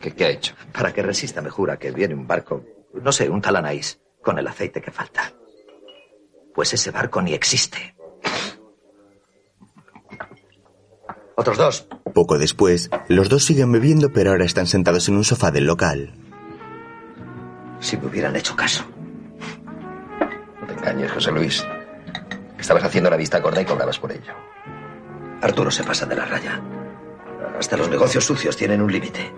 ¿Qué, 0.00 0.12
qué 0.12 0.24
ha 0.24 0.30
hecho? 0.30 0.54
Para 0.72 0.92
que 0.92 1.02
resista, 1.02 1.40
me 1.40 1.50
jura 1.50 1.78
que 1.78 1.92
viene 1.92 2.14
un 2.14 2.26
barco, 2.26 2.64
no 2.94 3.12
sé, 3.12 3.30
un 3.30 3.40
talanaís, 3.40 4.00
con 4.22 4.38
el 4.38 4.46
aceite 4.46 4.82
que 4.82 4.90
falta. 4.90 5.32
Pues 6.54 6.74
ese 6.74 6.90
barco 6.90 7.22
ni 7.22 7.32
existe. 7.32 7.94
Otros 11.36 11.56
dos. 11.56 11.86
Poco 12.12 12.36
después, 12.36 12.90
los 13.08 13.28
dos 13.28 13.44
siguen 13.44 13.70
bebiendo, 13.70 14.12
pero 14.12 14.32
ahora 14.32 14.44
están 14.44 14.66
sentados 14.66 15.08
en 15.08 15.16
un 15.16 15.24
sofá 15.24 15.52
del 15.52 15.66
local. 15.66 16.12
Si 17.80 17.96
me 17.96 18.06
hubieran 18.06 18.36
hecho 18.36 18.56
caso. 18.56 18.84
No 20.60 20.66
te 20.66 20.72
engañes, 20.74 21.12
José 21.12 21.32
Luis. 21.32 21.64
Estabas 22.58 22.84
haciendo 22.84 23.10
la 23.10 23.16
vista 23.16 23.40
gorda 23.40 23.62
y 23.62 23.64
cobrabas 23.64 23.98
por 23.98 24.12
ello. 24.12 24.34
Arturo 25.40 25.70
se 25.70 25.84
pasa 25.84 26.06
de 26.06 26.16
la 26.16 26.24
raya. 26.24 26.60
Hasta 27.58 27.76
los 27.76 27.88
negocios 27.88 28.24
sucios 28.24 28.56
tienen 28.56 28.82
un 28.82 28.90
límite. 28.90 29.32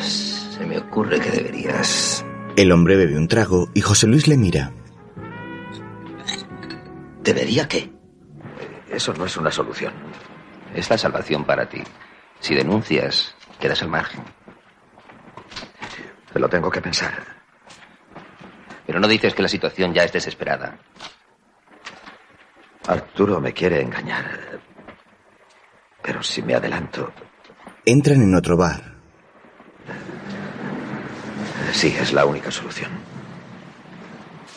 Se 0.00 0.66
me 0.66 0.78
ocurre 0.78 1.20
que 1.20 1.30
deberías... 1.30 2.24
El 2.56 2.72
hombre 2.72 2.96
bebe 2.96 3.16
un 3.16 3.28
trago 3.28 3.70
y 3.74 3.80
José 3.80 4.06
Luis 4.06 4.28
le 4.28 4.36
mira. 4.36 4.72
¿Debería 7.22 7.68
qué? 7.68 7.90
Eso 8.90 9.14
no 9.14 9.24
es 9.24 9.36
una 9.36 9.50
solución. 9.50 9.92
Es 10.74 10.90
la 10.90 10.98
salvación 10.98 11.44
para 11.44 11.68
ti. 11.68 11.82
Si 12.40 12.54
denuncias, 12.54 13.34
quedas 13.58 13.82
al 13.82 13.88
margen. 13.88 14.22
Me 16.34 16.40
lo 16.40 16.48
tengo 16.48 16.70
que 16.70 16.80
pensar. 16.80 17.14
Pero 18.86 19.00
no 19.00 19.08
dices 19.08 19.34
que 19.34 19.42
la 19.42 19.48
situación 19.48 19.92
ya 19.94 20.04
es 20.04 20.12
desesperada. 20.12 20.78
Arturo 22.86 23.40
me 23.40 23.52
quiere 23.52 23.80
engañar. 23.82 24.60
Pero 26.02 26.22
si 26.22 26.42
me 26.42 26.54
adelanto, 26.54 27.12
Entran 27.84 28.20
en 28.22 28.34
otro 28.34 28.56
bar. 28.56 28.94
sí, 31.72 31.94
es 31.98 32.12
la 32.12 32.26
única 32.26 32.50
solución. 32.50 32.90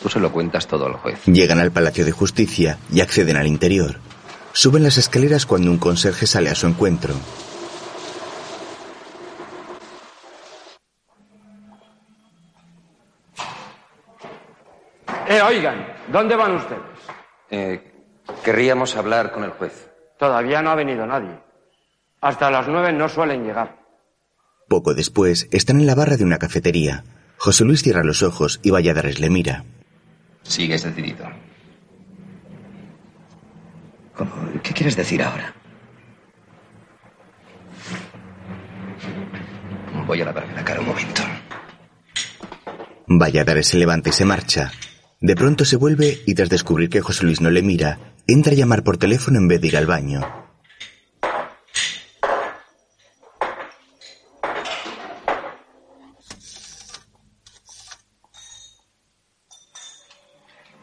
Tú 0.02 0.08
se 0.10 0.20
lo 0.20 0.30
cuentas 0.30 0.66
todo 0.66 0.86
al 0.86 0.94
juez. 0.94 1.24
Llegan 1.26 1.58
al 1.58 1.70
Palacio 1.72 2.04
de 2.04 2.12
Justicia 2.12 2.78
y 2.92 3.00
acceden 3.00 3.36
al 3.36 3.46
interior. 3.46 3.98
Suben 4.52 4.82
las 4.82 4.98
escaleras 4.98 5.46
cuando 5.46 5.70
un 5.70 5.78
conserje 5.78 6.26
sale 6.26 6.50
a 6.50 6.54
su 6.54 6.66
encuentro. 6.66 7.14
Oigan, 15.46 15.86
¿dónde 16.08 16.36
van 16.36 16.56
ustedes? 16.56 16.82
Eh, 17.50 17.92
querríamos 18.44 18.96
hablar 18.96 19.32
con 19.32 19.44
el 19.44 19.50
juez. 19.50 19.90
Todavía 20.18 20.62
no 20.62 20.70
ha 20.70 20.74
venido 20.74 21.06
nadie. 21.06 21.38
Hasta 22.20 22.50
las 22.50 22.68
nueve 22.68 22.92
no 22.92 23.08
suelen 23.08 23.44
llegar. 23.44 23.76
Poco 24.68 24.94
después, 24.94 25.48
están 25.50 25.80
en 25.80 25.86
la 25.86 25.94
barra 25.94 26.16
de 26.16 26.24
una 26.24 26.38
cafetería. 26.38 27.04
José 27.36 27.64
Luis 27.64 27.82
cierra 27.82 28.02
los 28.02 28.22
ojos 28.22 28.60
y 28.62 28.70
Valladares 28.70 29.20
le 29.20 29.28
mira. 29.28 29.64
Sigues 30.42 30.84
decidido. 30.84 31.26
¿Qué 34.62 34.72
quieres 34.72 34.96
decir 34.96 35.22
ahora? 35.22 35.52
Voy 40.06 40.20
a 40.20 40.24
lavarme 40.24 40.54
la 40.54 40.64
cara 40.64 40.80
un 40.80 40.86
momento. 40.86 41.22
Valladares 43.06 43.68
se 43.68 43.76
levanta 43.76 44.10
y 44.10 44.12
se 44.12 44.24
marcha. 44.24 44.70
De 45.20 45.34
pronto 45.34 45.64
se 45.64 45.76
vuelve 45.76 46.22
y 46.26 46.34
tras 46.34 46.48
descubrir 46.50 46.90
que 46.90 47.00
José 47.00 47.24
Luis 47.24 47.40
no 47.40 47.50
le 47.50 47.62
mira, 47.62 47.98
entra 48.26 48.52
a 48.52 48.56
llamar 48.56 48.84
por 48.84 48.98
teléfono 48.98 49.38
en 49.38 49.48
vez 49.48 49.60
de 49.60 49.68
ir 49.68 49.76
al 49.76 49.86
baño. 49.86 50.20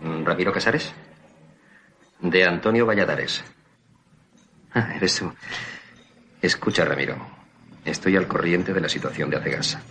¿Ramiro 0.01 0.51
Casares? 0.51 0.93
De 2.21 2.45
Antonio 2.45 2.85
Valladares. 2.85 3.43
Ah, 4.73 4.93
eres 4.95 5.15
tú. 5.17 5.31
Escucha, 6.41 6.85
Ramiro. 6.85 7.15
Estoy 7.85 8.15
al 8.15 8.27
corriente 8.27 8.73
de 8.73 8.81
la 8.81 8.89
situación 8.89 9.29
de 9.29 9.37
Acegasa. 9.37 9.81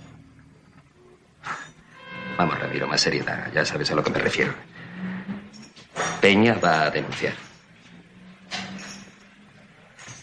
Vamos, 2.37 2.59
Ramiro, 2.59 2.87
más 2.87 3.01
seriedad. 3.01 3.51
Ya 3.55 3.65
sabes 3.65 3.91
a 3.91 3.95
lo 3.95 4.03
que 4.03 4.11
me 4.11 4.19
refiero. 4.19 4.55
Peña 6.21 6.55
va 6.55 6.83
a 6.83 6.91
denunciar. 6.91 7.35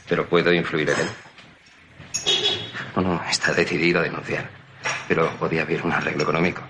¿Pero 0.08 0.28
puedo 0.28 0.54
influir 0.54 0.90
en 0.90 1.00
él? 1.00 1.08
No, 2.96 3.02
no, 3.02 3.24
está 3.30 3.54
decidido 3.54 4.00
a 4.00 4.04
denunciar. 4.04 4.50
Pero 5.08 5.30
podía 5.38 5.64
haber 5.64 5.84
un 5.84 5.92
arreglo 5.92 6.24
económico. 6.24 6.62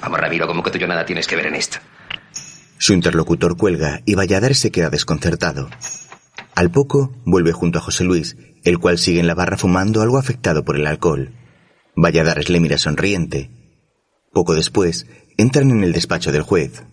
Vamos, 0.00 0.20
Ramiro, 0.20 0.46
como 0.46 0.62
que 0.62 0.70
tú 0.70 0.78
y 0.78 0.80
yo 0.80 0.86
nada 0.86 1.04
tienes 1.04 1.26
que 1.26 1.36
ver 1.36 1.46
en 1.46 1.54
esto. 1.54 1.78
Su 2.78 2.92
interlocutor 2.92 3.56
cuelga 3.56 4.00
y 4.04 4.14
Valladares 4.14 4.58
se 4.58 4.72
queda 4.72 4.90
desconcertado. 4.90 5.70
Al 6.54 6.70
poco, 6.70 7.12
vuelve 7.24 7.52
junto 7.52 7.78
a 7.78 7.82
José 7.82 8.04
Luis, 8.04 8.36
el 8.64 8.78
cual 8.78 8.98
sigue 8.98 9.20
en 9.20 9.26
la 9.26 9.34
barra 9.34 9.56
fumando 9.56 10.02
algo 10.02 10.18
afectado 10.18 10.64
por 10.64 10.76
el 10.76 10.86
alcohol. 10.86 11.32
Valladares 11.94 12.48
le 12.48 12.58
mira 12.60 12.78
sonriente. 12.78 13.50
Poco 14.32 14.54
después, 14.54 15.06
entran 15.36 15.70
en 15.70 15.84
el 15.84 15.92
despacho 15.92 16.32
del 16.32 16.42
juez. 16.42 16.84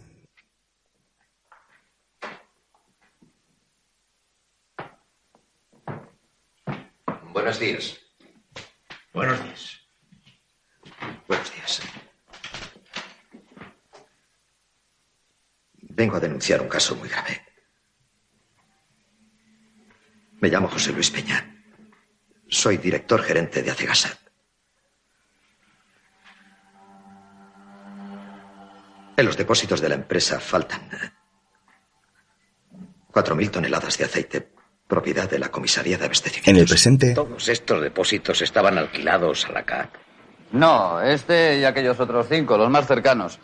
Buenos 7.31 7.59
días. 7.59 7.97
Buenos 9.13 9.41
días. 9.43 9.79
Buenos 11.27 11.53
días. 11.53 11.81
Vengo 15.81 16.17
a 16.17 16.19
denunciar 16.19 16.61
un 16.61 16.67
caso 16.69 16.95
muy 16.95 17.07
grave. 17.07 17.41
Me 20.41 20.49
llamo 20.49 20.67
José 20.67 20.91
Luis 20.91 21.09
Peña. 21.09 21.63
Soy 22.47 22.77
director 22.77 23.21
gerente 23.21 23.63
de 23.63 23.71
Acegasat. 23.71 24.28
En 29.19 29.25
los 29.25 29.35
depósitos 29.35 29.81
de 29.81 29.89
la 29.89 29.95
empresa 29.95 30.39
faltan 30.39 30.79
4.000 33.11 33.51
toneladas 33.51 33.97
de 33.97 34.05
aceite, 34.05 34.49
propiedad 34.87 35.29
de 35.29 35.37
la 35.37 35.49
comisaría 35.49 35.97
de 35.97 36.05
abastecimiento. 36.05 36.49
En 36.51 36.55
el 36.55 36.65
presente, 36.65 37.13
Todos 37.13 37.49
estos 37.49 37.81
depósitos 37.81 38.41
estaban 38.41 38.77
alquilados 38.77 39.45
a 39.47 39.51
la 39.51 39.63
CAP. 39.63 39.93
No, 40.53 41.01
este 41.01 41.59
y 41.59 41.65
aquellos 41.65 41.99
otros 41.99 42.27
cinco, 42.29 42.57
los 42.57 42.69
más 42.69 42.87
cercanos. 42.87 43.39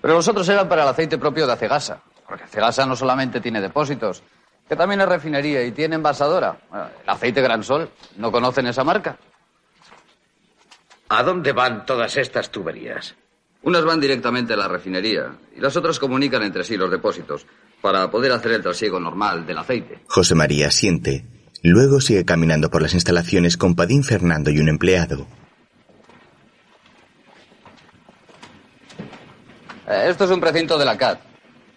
Pero 0.00 0.14
los 0.14 0.26
otros 0.26 0.48
eran 0.48 0.68
para 0.68 0.82
el 0.82 0.88
aceite 0.88 1.16
propio 1.16 1.46
de 1.46 1.52
Acegasa. 1.52 2.02
Porque 2.26 2.42
Acegasa 2.42 2.84
no 2.84 2.96
solamente 2.96 3.40
tiene 3.40 3.60
depósitos, 3.60 4.24
que 4.68 4.74
también 4.74 5.00
es 5.00 5.08
refinería 5.08 5.62
y 5.62 5.70
tiene 5.70 5.94
envasadora. 5.94 6.56
El 7.04 7.08
aceite 7.08 7.40
Gran 7.40 7.62
Sol, 7.62 7.88
¿no 8.16 8.32
conocen 8.32 8.66
esa 8.66 8.82
marca? 8.82 9.16
¿A 11.08 11.22
dónde 11.22 11.52
van 11.52 11.86
todas 11.86 12.16
estas 12.16 12.50
tuberías? 12.50 13.14
Unas 13.62 13.84
van 13.84 14.00
directamente 14.00 14.54
a 14.54 14.56
la 14.56 14.68
refinería 14.68 15.36
y 15.56 15.60
las 15.60 15.76
otras 15.76 15.98
comunican 15.98 16.42
entre 16.42 16.64
sí 16.64 16.76
los 16.76 16.90
depósitos 16.90 17.46
para 17.82 18.10
poder 18.10 18.32
hacer 18.32 18.52
el 18.52 18.62
trasiego 18.62 18.98
normal 18.98 19.46
del 19.46 19.58
aceite. 19.58 20.00
José 20.06 20.34
María 20.34 20.68
asiente. 20.68 21.24
Luego 21.62 22.00
sigue 22.00 22.24
caminando 22.24 22.70
por 22.70 22.80
las 22.80 22.94
instalaciones 22.94 23.58
con 23.58 23.74
Padín 23.74 24.02
Fernando 24.02 24.50
y 24.50 24.58
un 24.60 24.68
empleado. 24.68 25.26
Eh, 29.88 30.06
Esto 30.08 30.24
es 30.24 30.30
un 30.30 30.40
precinto 30.40 30.78
de 30.78 30.84
la 30.86 30.96
CAT, 30.96 31.20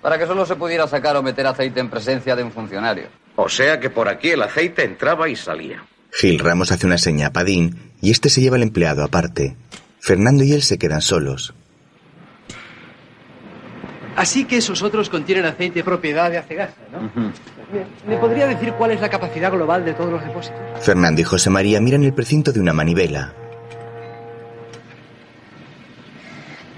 para 0.02 0.18
que 0.18 0.26
solo 0.26 0.46
se 0.46 0.56
pudiera 0.56 0.88
sacar 0.88 1.18
o 1.18 1.24
meter 1.24 1.46
aceite 1.48 1.82
en 1.82 1.90
presencia 1.90 2.36
de 2.36 2.44
un 2.44 2.52
funcionario. 2.52 3.08
O 3.36 3.50
sea 3.50 3.80
que 3.80 3.90
por 3.90 4.08
aquí 4.08 4.30
el 4.30 4.42
aceite 4.44 4.86
entraba 4.86 5.28
y 5.28 5.36
salía. 5.36 5.84
Gil 6.12 6.40
Ramos 6.40 6.72
hace 6.72 6.86
una 6.86 6.98
seña 7.00 7.28
a 7.28 7.34
Padín 7.34 7.92
y 8.02 8.12
este 8.12 8.30
se 8.30 8.40
lleva 8.40 8.56
al 8.56 8.64
empleado 8.64 9.04
aparte. 9.04 9.58
Fernando 10.00 10.44
y 10.44 10.54
él 10.54 10.62
se 10.62 10.78
quedan 10.78 11.02
solos. 11.02 11.54
Así 14.16 14.46
que 14.46 14.58
esos 14.58 14.82
otros 14.82 15.10
contienen 15.10 15.46
aceite 15.46 15.84
propiedad 15.84 16.30
de 16.30 16.38
Acegasa, 16.38 16.76
¿no? 16.92 17.10
¿Me 18.08 18.18
podría 18.18 18.46
decir 18.48 18.74
cuál 18.74 18.92
es 18.92 19.02
la 19.02 19.10
capacidad 19.10 19.52
global 19.52 19.84
de 19.84 19.94
todos 19.94 20.12
los 20.12 20.24
depósitos? 20.24 20.60
Fernando 20.82 21.22
y 21.22 21.24
José 21.24 21.50
María 21.50 21.82
miran 21.82 22.04
el 22.04 22.14
precinto 22.14 22.52
de 22.52 22.60
una 22.60 22.74
manivela. 22.74 23.34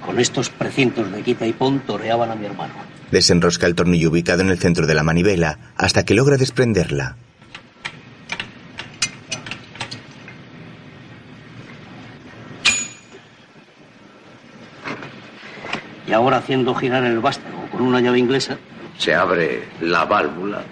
Con 0.06 0.20
estos 0.20 0.50
precintos 0.50 1.12
de 1.12 1.22
quita 1.22 1.46
y 1.46 1.54
pon 1.54 1.80
toreaban 1.80 2.32
a 2.32 2.36
mi 2.36 2.46
hermano. 2.46 2.74
Desenrosca 3.12 3.68
el 3.68 3.76
tornillo 3.76 4.10
ubicado 4.10 4.42
en 4.42 4.50
el 4.50 4.60
centro 4.60 4.88
de 4.88 4.94
la 4.94 5.04
manivela 5.04 5.60
hasta 5.76 6.06
que 6.06 6.14
logra 6.14 6.38
desprenderla. 6.38 7.18
Ahora 16.16 16.38
haciendo 16.38 16.74
girar 16.74 17.04
el 17.04 17.20
vástago 17.20 17.68
con 17.72 17.82
una 17.82 18.00
llave 18.00 18.20
inglesa, 18.20 18.58
Se 18.98 19.14
abre 19.14 19.68
la 19.82 20.06
válvula, 20.06 20.64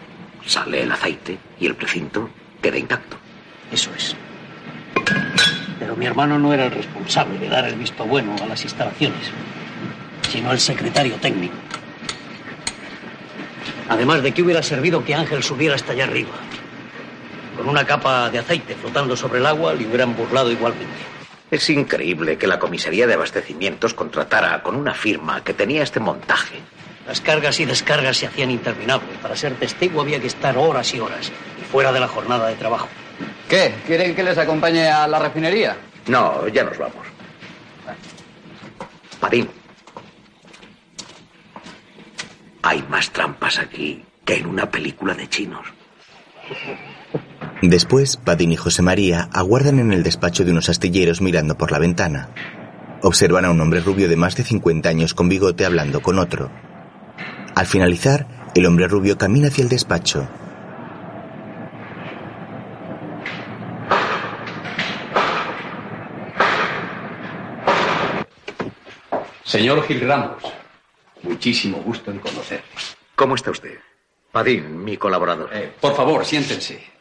sale 0.45 0.83
el 0.83 0.91
aceite 0.91 1.37
y 1.59 1.65
el 1.65 1.75
precinto 1.75 2.29
queda 2.61 2.77
intacto. 2.77 3.17
eso 3.71 3.91
es. 3.95 4.15
Pero 5.77 5.95
mi 5.97 6.05
hermano 6.05 6.39
no 6.39 6.53
era 6.53 6.65
el 6.65 6.71
responsable 6.71 7.37
de 7.37 7.49
dar 7.49 7.65
el 7.65 7.75
visto 7.75 8.05
bueno 8.05 8.33
a 8.41 8.45
las 8.45 8.63
instalaciones, 8.63 9.29
sino 10.31 10.51
el 10.53 10.59
secretario 10.59 11.15
técnico. 11.15 11.55
Además 13.89 14.23
de 14.23 14.31
que 14.31 14.41
hubiera 14.41 14.63
servido 14.63 15.03
que 15.03 15.13
Ángel 15.13 15.43
subiera 15.43 15.75
hasta 15.75 15.91
allá 15.91 16.05
arriba. 16.05 16.31
Con 17.57 17.67
una 17.67 17.85
capa 17.85 18.29
de 18.29 18.39
aceite 18.39 18.75
flotando 18.75 19.17
sobre 19.17 19.39
el 19.39 19.45
agua, 19.45 19.73
le 19.73 19.85
hubieran 19.85 20.15
burlado 20.15 20.49
igualmente. 20.49 21.12
Es 21.53 21.69
increíble 21.69 22.35
que 22.35 22.47
la 22.47 22.57
comisaría 22.57 23.05
de 23.05 23.13
abastecimientos 23.13 23.93
contratara 23.93 24.63
con 24.63 24.75
una 24.75 24.95
firma 24.95 25.43
que 25.43 25.53
tenía 25.53 25.83
este 25.83 25.99
montaje. 25.99 26.55
Las 27.05 27.21
cargas 27.21 27.59
y 27.59 27.65
descargas 27.65 28.17
se 28.17 28.25
hacían 28.25 28.49
interminables. 28.49 29.19
Para 29.19 29.35
ser 29.35 29.53
testigo 29.53 30.01
había 30.01 30.19
que 30.19 30.25
estar 30.25 30.57
horas 30.57 30.91
y 30.95 30.99
horas, 30.99 31.31
y 31.61 31.63
fuera 31.71 31.91
de 31.91 31.99
la 31.99 32.07
jornada 32.07 32.47
de 32.47 32.55
trabajo. 32.55 32.87
¿Qué? 33.47 33.71
¿Quieren 33.85 34.15
que 34.15 34.23
les 34.23 34.35
acompañe 34.39 34.87
a 34.87 35.07
la 35.07 35.19
refinería? 35.19 35.77
No, 36.07 36.47
ya 36.47 36.63
nos 36.63 36.75
vamos. 36.79 37.05
Padín. 39.19 39.47
Hay 42.63 42.83
más 42.89 43.11
trampas 43.11 43.59
aquí 43.59 44.03
que 44.25 44.37
en 44.37 44.47
una 44.47 44.71
película 44.71 45.13
de 45.13 45.29
chinos. 45.29 45.67
Después, 47.61 48.17
Padín 48.17 48.51
y 48.51 48.57
José 48.57 48.81
María 48.81 49.29
aguardan 49.31 49.79
en 49.79 49.93
el 49.93 50.03
despacho 50.03 50.43
de 50.43 50.51
unos 50.51 50.67
astilleros 50.67 51.21
mirando 51.21 51.57
por 51.57 51.71
la 51.71 51.79
ventana. 51.79 52.29
Observan 53.01 53.45
a 53.45 53.51
un 53.51 53.61
hombre 53.61 53.79
rubio 53.79 54.09
de 54.09 54.15
más 54.15 54.35
de 54.35 54.43
50 54.43 54.89
años 54.89 55.13
con 55.13 55.29
bigote 55.29 55.65
hablando 55.65 56.01
con 56.01 56.19
otro. 56.19 56.51
Al 57.55 57.65
finalizar, 57.65 58.51
el 58.55 58.65
hombre 58.65 58.87
rubio 58.87 59.17
camina 59.17 59.47
hacia 59.47 59.63
el 59.63 59.69
despacho. 59.69 60.27
Señor 69.43 69.83
Gil 69.85 70.01
Ramos, 70.01 70.43
muchísimo 71.21 71.77
gusto 71.77 72.11
en 72.11 72.19
conocerle. 72.19 72.65
¿Cómo 73.15 73.35
está 73.35 73.51
usted? 73.51 73.77
Padín, 74.31 74.83
mi 74.83 74.97
colaborador. 74.97 75.49
Eh, 75.53 75.71
por 75.79 75.95
favor, 75.95 76.25
siéntense. 76.25 76.92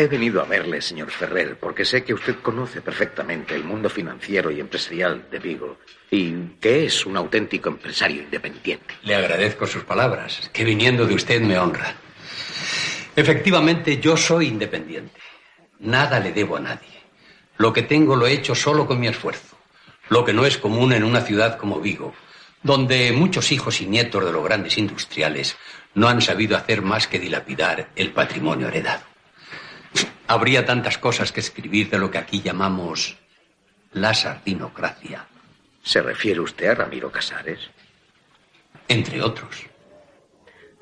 He 0.00 0.06
venido 0.06 0.40
a 0.40 0.46
verle, 0.46 0.80
señor 0.80 1.10
Ferrer, 1.10 1.58
porque 1.58 1.84
sé 1.84 2.02
que 2.02 2.14
usted 2.14 2.36
conoce 2.40 2.80
perfectamente 2.80 3.54
el 3.54 3.64
mundo 3.64 3.90
financiero 3.90 4.50
y 4.50 4.58
empresarial 4.58 5.28
de 5.30 5.38
Vigo 5.38 5.76
y 6.10 6.32
que 6.58 6.86
es 6.86 7.04
un 7.04 7.18
auténtico 7.18 7.68
empresario 7.68 8.22
independiente. 8.22 8.94
Le 9.02 9.14
agradezco 9.14 9.66
sus 9.66 9.84
palabras, 9.84 10.48
que 10.54 10.64
viniendo 10.64 11.04
de 11.04 11.12
usted 11.12 11.42
me 11.42 11.58
honra. 11.58 11.94
Efectivamente, 13.14 14.00
yo 14.00 14.16
soy 14.16 14.46
independiente. 14.46 15.20
Nada 15.80 16.18
le 16.18 16.32
debo 16.32 16.56
a 16.56 16.60
nadie. 16.60 17.02
Lo 17.58 17.70
que 17.70 17.82
tengo 17.82 18.16
lo 18.16 18.26
he 18.26 18.32
hecho 18.32 18.54
solo 18.54 18.86
con 18.86 18.98
mi 18.98 19.06
esfuerzo, 19.06 19.58
lo 20.08 20.24
que 20.24 20.32
no 20.32 20.46
es 20.46 20.56
común 20.56 20.94
en 20.94 21.04
una 21.04 21.20
ciudad 21.20 21.58
como 21.58 21.78
Vigo, 21.78 22.14
donde 22.62 23.12
muchos 23.12 23.52
hijos 23.52 23.82
y 23.82 23.86
nietos 23.86 24.24
de 24.24 24.32
los 24.32 24.42
grandes 24.42 24.78
industriales 24.78 25.58
no 25.92 26.08
han 26.08 26.22
sabido 26.22 26.56
hacer 26.56 26.80
más 26.80 27.06
que 27.06 27.18
dilapidar 27.18 27.90
el 27.96 28.12
patrimonio 28.12 28.68
heredado. 28.68 29.09
Habría 30.26 30.64
tantas 30.64 30.98
cosas 30.98 31.32
que 31.32 31.40
escribir 31.40 31.90
de 31.90 31.98
lo 31.98 32.10
que 32.10 32.18
aquí 32.18 32.40
llamamos 32.40 33.16
la 33.92 34.14
sardinocracia. 34.14 35.26
¿Se 35.82 36.02
refiere 36.02 36.40
usted 36.40 36.68
a 36.68 36.74
Ramiro 36.74 37.10
Casares? 37.10 37.70
Entre 38.86 39.22
otros. 39.22 39.66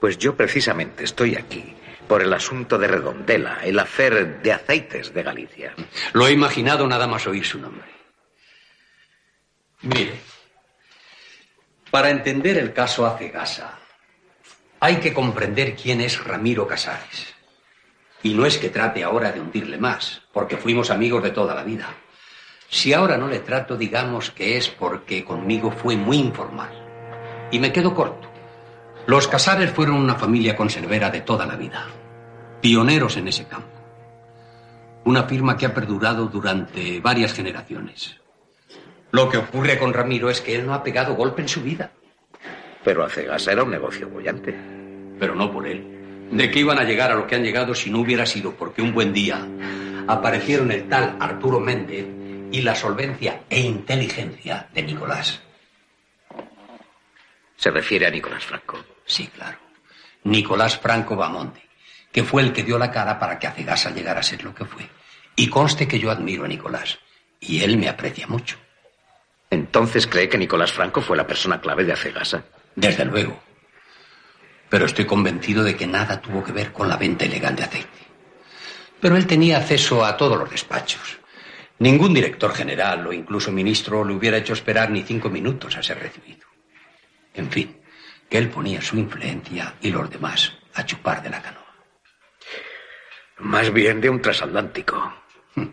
Pues 0.00 0.18
yo 0.18 0.36
precisamente 0.36 1.04
estoy 1.04 1.36
aquí 1.36 1.74
por 2.06 2.22
el 2.22 2.32
asunto 2.32 2.78
de 2.78 2.88
Redondela, 2.88 3.60
el 3.64 3.78
hacer 3.78 4.42
de 4.42 4.52
aceites 4.52 5.12
de 5.12 5.22
Galicia. 5.22 5.74
Lo 6.12 6.26
he 6.26 6.32
imaginado 6.32 6.86
nada 6.86 7.06
más 7.06 7.26
oír 7.26 7.44
su 7.44 7.58
nombre. 7.58 7.88
Mire, 9.82 10.18
para 11.90 12.10
entender 12.10 12.58
el 12.58 12.72
caso 12.72 13.06
Acegasa, 13.06 13.78
hay 14.80 14.96
que 14.96 15.12
comprender 15.12 15.76
quién 15.76 16.00
es 16.00 16.22
Ramiro 16.22 16.66
Casares. 16.66 17.34
Y 18.22 18.34
no 18.34 18.46
es 18.46 18.58
que 18.58 18.70
trate 18.70 19.04
ahora 19.04 19.32
de 19.32 19.40
hundirle 19.40 19.78
más, 19.78 20.22
porque 20.32 20.56
fuimos 20.56 20.90
amigos 20.90 21.22
de 21.22 21.30
toda 21.30 21.54
la 21.54 21.62
vida. 21.62 21.88
Si 22.68 22.92
ahora 22.92 23.16
no 23.16 23.28
le 23.28 23.38
trato, 23.38 23.76
digamos 23.76 24.30
que 24.30 24.56
es 24.56 24.68
porque 24.68 25.24
conmigo 25.24 25.70
fue 25.70 25.96
muy 25.96 26.18
informal. 26.18 26.70
Y 27.50 27.58
me 27.60 27.72
quedo 27.72 27.94
corto. 27.94 28.28
Los 29.06 29.26
Casares 29.26 29.70
fueron 29.70 29.96
una 29.96 30.16
familia 30.16 30.54
conservera 30.54 31.08
de 31.08 31.22
toda 31.22 31.46
la 31.46 31.56
vida, 31.56 31.86
pioneros 32.60 33.16
en 33.16 33.28
ese 33.28 33.46
campo. 33.46 33.68
Una 35.04 35.22
firma 35.22 35.56
que 35.56 35.64
ha 35.64 35.72
perdurado 35.72 36.26
durante 36.26 37.00
varias 37.00 37.32
generaciones. 37.32 38.20
Lo 39.10 39.30
que 39.30 39.38
ocurre 39.38 39.78
con 39.78 39.94
Ramiro 39.94 40.28
es 40.28 40.42
que 40.42 40.54
él 40.54 40.66
no 40.66 40.74
ha 40.74 40.82
pegado 40.82 41.14
golpe 41.14 41.40
en 41.40 41.48
su 41.48 41.62
vida. 41.62 41.92
Pero 42.84 43.04
Acegasa 43.04 43.52
era 43.52 43.62
un 43.62 43.70
negocio 43.70 44.08
bollante. 44.10 44.54
Pero 45.18 45.34
no 45.34 45.50
por 45.50 45.66
él. 45.66 45.97
¿De 46.30 46.50
qué 46.50 46.60
iban 46.60 46.78
a 46.78 46.84
llegar 46.84 47.10
a 47.10 47.14
lo 47.14 47.26
que 47.26 47.36
han 47.36 47.42
llegado 47.42 47.74
si 47.74 47.90
no 47.90 48.00
hubiera 48.00 48.26
sido 48.26 48.54
porque 48.54 48.82
un 48.82 48.92
buen 48.92 49.12
día 49.12 49.46
aparecieron 50.06 50.70
el 50.70 50.88
tal 50.88 51.16
Arturo 51.18 51.58
Méndez 51.58 52.06
y 52.52 52.60
la 52.62 52.74
solvencia 52.74 53.42
e 53.48 53.60
inteligencia 53.60 54.68
de 54.72 54.82
Nicolás? 54.82 55.40
¿Se 57.56 57.70
refiere 57.70 58.06
a 58.06 58.10
Nicolás 58.10 58.44
Franco? 58.44 58.78
Sí, 59.04 59.28
claro. 59.28 59.58
Nicolás 60.24 60.78
Franco 60.78 61.16
Bamonte, 61.16 61.62
que 62.12 62.22
fue 62.22 62.42
el 62.42 62.52
que 62.52 62.62
dio 62.62 62.78
la 62.78 62.90
cara 62.90 63.18
para 63.18 63.38
que 63.38 63.46
Acegasa 63.46 63.90
llegara 63.90 64.20
a 64.20 64.22
ser 64.22 64.44
lo 64.44 64.54
que 64.54 64.64
fue. 64.64 64.88
Y 65.34 65.48
conste 65.48 65.88
que 65.88 65.98
yo 65.98 66.10
admiro 66.10 66.44
a 66.44 66.48
Nicolás, 66.48 66.98
y 67.40 67.62
él 67.62 67.78
me 67.78 67.88
aprecia 67.88 68.26
mucho. 68.26 68.56
¿Entonces 69.50 70.06
cree 70.06 70.28
que 70.28 70.36
Nicolás 70.36 70.72
Franco 70.72 71.00
fue 71.00 71.16
la 71.16 71.26
persona 71.26 71.60
clave 71.60 71.84
de 71.84 71.92
Acegasa? 71.92 72.44
Desde 72.74 73.04
luego. 73.04 73.47
Pero 74.68 74.86
estoy 74.86 75.06
convencido 75.06 75.64
de 75.64 75.76
que 75.76 75.86
nada 75.86 76.20
tuvo 76.20 76.44
que 76.44 76.52
ver 76.52 76.72
con 76.72 76.88
la 76.88 76.96
venta 76.96 77.24
ilegal 77.24 77.56
de 77.56 77.64
aceite. 77.64 77.88
Pero 79.00 79.16
él 79.16 79.26
tenía 79.26 79.58
acceso 79.58 80.04
a 80.04 80.16
todos 80.16 80.38
los 80.38 80.50
despachos. 80.50 81.18
Ningún 81.78 82.12
director 82.12 82.52
general 82.52 83.06
o 83.06 83.12
incluso 83.12 83.52
ministro 83.52 84.04
le 84.04 84.14
hubiera 84.14 84.36
hecho 84.36 84.52
esperar 84.52 84.90
ni 84.90 85.02
cinco 85.02 85.30
minutos 85.30 85.76
a 85.76 85.82
ser 85.82 86.00
recibido. 86.00 86.46
En 87.34 87.50
fin, 87.50 87.80
que 88.28 88.38
él 88.38 88.50
ponía 88.50 88.82
su 88.82 88.98
influencia 88.98 89.76
y 89.80 89.90
los 89.90 90.10
demás 90.10 90.52
a 90.74 90.84
chupar 90.84 91.22
de 91.22 91.30
la 91.30 91.40
canoa. 91.40 91.64
Más 93.38 93.72
bien 93.72 94.00
de 94.00 94.10
un 94.10 94.20
transatlántico. 94.20 95.14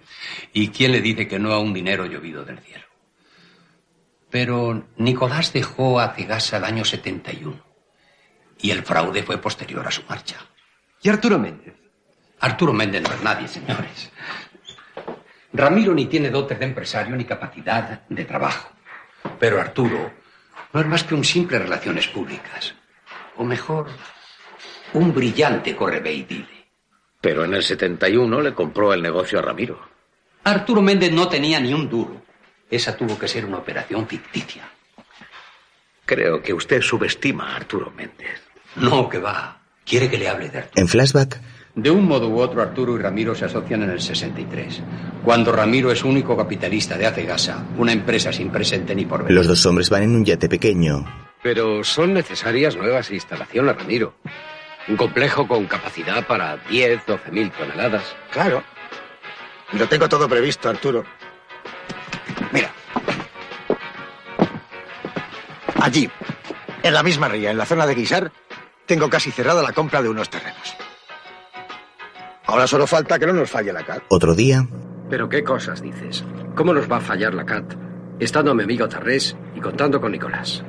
¿Y 0.53 0.69
quién 0.69 0.91
le 0.91 1.01
dice 1.01 1.27
que 1.27 1.39
no 1.39 1.51
a 1.51 1.59
un 1.59 1.73
dinero 1.73 2.05
llovido 2.05 2.45
del 2.45 2.59
cielo? 2.59 2.85
Pero 4.29 4.87
Nicolás 4.97 5.51
dejó 5.53 5.99
a 5.99 6.13
Cegasa 6.13 6.57
el 6.57 6.65
año 6.65 6.85
71 6.85 7.64
y 8.59 8.71
el 8.71 8.83
fraude 8.83 9.23
fue 9.23 9.37
posterior 9.37 9.85
a 9.87 9.91
su 9.91 10.03
marcha. 10.07 10.37
¿Y 11.01 11.09
Arturo 11.09 11.37
Méndez? 11.37 11.73
Arturo 12.39 12.73
Méndez 12.73 13.03
no 13.03 13.13
es 13.13 13.23
nadie, 13.23 13.47
señores. 13.47 14.11
Ramiro 15.53 15.93
ni 15.93 16.07
tiene 16.07 16.29
dotes 16.29 16.59
de 16.59 16.65
empresario 16.65 17.15
ni 17.15 17.25
capacidad 17.25 18.01
de 18.07 18.25
trabajo. 18.25 18.69
Pero 19.39 19.59
Arturo 19.59 20.11
no 20.73 20.81
es 20.81 20.87
más 20.87 21.03
que 21.03 21.15
un 21.15 21.23
simple 21.23 21.59
relaciones 21.59 22.07
públicas. 22.07 22.75
O 23.37 23.43
mejor, 23.43 23.87
un 24.93 25.13
brillante 25.13 25.75
correveidile. 25.75 26.67
Pero 27.21 27.45
en 27.45 27.53
el 27.53 27.63
71 27.63 28.41
le 28.41 28.53
compró 28.53 28.93
el 28.93 29.01
negocio 29.01 29.39
a 29.39 29.41
Ramiro. 29.41 29.79
Arturo 30.43 30.81
Méndez 30.81 31.11
no 31.11 31.27
tenía 31.27 31.59
ni 31.59 31.73
un 31.73 31.89
duro. 31.89 32.21
Esa 32.69 32.95
tuvo 32.95 33.17
que 33.17 33.27
ser 33.27 33.45
una 33.45 33.57
operación 33.57 34.07
ficticia. 34.07 34.69
Creo 36.05 36.41
que 36.41 36.53
usted 36.53 36.81
subestima 36.81 37.53
a 37.53 37.55
Arturo 37.55 37.91
Méndez. 37.91 38.44
No, 38.75 39.09
que 39.09 39.19
va. 39.19 39.57
Quiere 39.85 40.09
que 40.09 40.17
le 40.17 40.27
hable 40.27 40.49
de 40.49 40.59
Arturo. 40.59 40.81
En 40.81 40.87
flashback, 40.87 41.39
De 41.75 41.91
un 41.91 42.07
modo 42.07 42.29
u 42.29 42.39
otro, 42.39 42.61
Arturo 42.61 42.95
y 42.97 43.01
Ramiro 43.01 43.35
se 43.35 43.45
asocian 43.45 43.83
en 43.83 43.89
el 43.91 43.99
63, 44.01 44.81
cuando 45.23 45.51
Ramiro 45.51 45.91
es 45.91 46.03
único 46.03 46.35
capitalista 46.37 46.97
de 46.97 47.05
Acegasa, 47.05 47.65
una 47.77 47.91
empresa 47.91 48.31
sin 48.31 48.49
presente 48.49 48.95
ni 48.95 49.05
porvenir. 49.05 49.33
los 49.35 49.47
dos 49.47 49.65
hombres 49.65 49.89
van 49.89 50.03
en 50.03 50.15
un 50.15 50.25
yate 50.25 50.47
pequeño. 50.49 51.05
Pero 51.43 51.83
son 51.83 52.13
necesarias 52.13 52.75
nuevas 52.75 53.11
instalaciones, 53.11 53.75
Ramiro. 53.75 54.15
Un 54.87 54.97
complejo 54.97 55.47
con 55.47 55.65
capacidad 55.65 56.25
para 56.25 56.57
10, 56.69 57.05
12 57.05 57.31
mil 57.31 57.51
toneladas. 57.51 58.15
Claro. 58.31 58.63
Lo 59.73 59.87
tengo 59.87 60.07
todo 60.07 60.29
previsto, 60.29 60.69
Arturo. 60.69 61.03
Mira. 62.51 62.71
Allí, 65.81 66.09
en 66.83 66.93
la 66.93 67.03
misma 67.03 67.27
ría, 67.27 67.51
en 67.51 67.57
la 67.57 67.65
zona 67.65 67.85
de 67.85 67.95
Guisar, 67.95 68.31
tengo 68.85 69.09
casi 69.09 69.31
cerrada 69.31 69.61
la 69.63 69.73
compra 69.73 70.01
de 70.01 70.09
unos 70.09 70.29
terrenos. 70.29 70.75
Ahora 72.45 72.67
solo 72.67 72.85
falta 72.87 73.17
que 73.17 73.25
no 73.25 73.33
nos 73.33 73.49
falle 73.49 73.73
la 73.73 73.83
CAT. 73.83 74.03
Otro 74.09 74.35
día, 74.35 74.67
Pero 75.09 75.29
qué 75.29 75.43
cosas 75.43 75.81
dices. 75.81 76.23
¿Cómo 76.55 76.73
nos 76.73 76.91
va 76.91 76.97
a 76.97 77.01
fallar 77.01 77.33
la 77.33 77.45
CAT? 77.45 77.75
Estando 78.19 78.55
mi 78.55 78.63
amigo 78.63 78.87
Tarrés 78.87 79.35
y 79.55 79.59
contando 79.59 79.99
con 79.99 80.11
Nicolás. 80.11 80.63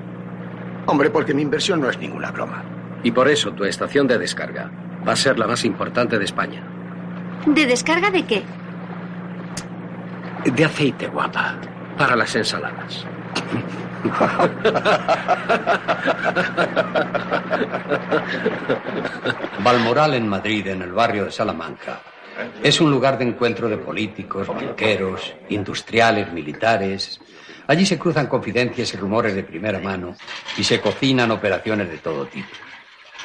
Hombre, 0.87 1.11
porque 1.11 1.35
mi 1.35 1.43
inversión 1.43 1.81
no 1.81 1.89
es 1.91 1.99
ninguna 1.99 2.31
broma. 2.33 2.65
Y 3.03 3.11
por 3.13 3.29
eso 3.29 3.53
tu 3.53 3.65
estación 3.65 4.07
de 4.07 4.19
descarga 4.19 4.71
va 5.07 5.13
a 5.13 5.17
ser 5.17 5.39
la 5.39 5.47
más 5.47 5.65
importante 5.65 6.19
de 6.19 6.25
España. 6.25 6.63
¿De 7.47 7.67
descarga 7.67 8.11
de 8.11 8.25
qué? 8.27 8.43
De 10.45 10.65
aceite, 10.65 11.07
guapa. 11.09 11.57
Para 11.99 12.17
las 12.17 12.35
ensaladas. 12.37 13.07
Balmoral 19.63 20.15
en 20.15 20.29
Madrid, 20.29 20.67
en 20.69 20.83
el 20.83 20.93
barrio 20.93 21.25
de 21.25 21.33
Salamanca, 21.33 22.01
es 22.63 22.81
un 22.81 22.91
lugar 22.91 23.19
de 23.19 23.25
encuentro 23.25 23.69
de 23.69 23.79
políticos, 23.79 24.49
banqueros, 24.49 25.35
industriales, 25.49 26.33
militares. 26.33 27.21
Allí 27.67 27.87
se 27.87 27.99
cruzan 27.99 28.27
confidencias 28.27 28.93
y 28.95 28.97
rumores 28.97 29.35
de 29.35 29.43
primera 29.43 29.81
mano 29.81 30.17
y 30.57 30.65
se 30.65 30.81
cocinan 30.81 31.31
operaciones 31.31 31.91
de 31.91 31.99
todo 31.99 32.27
tipo. 32.27 32.49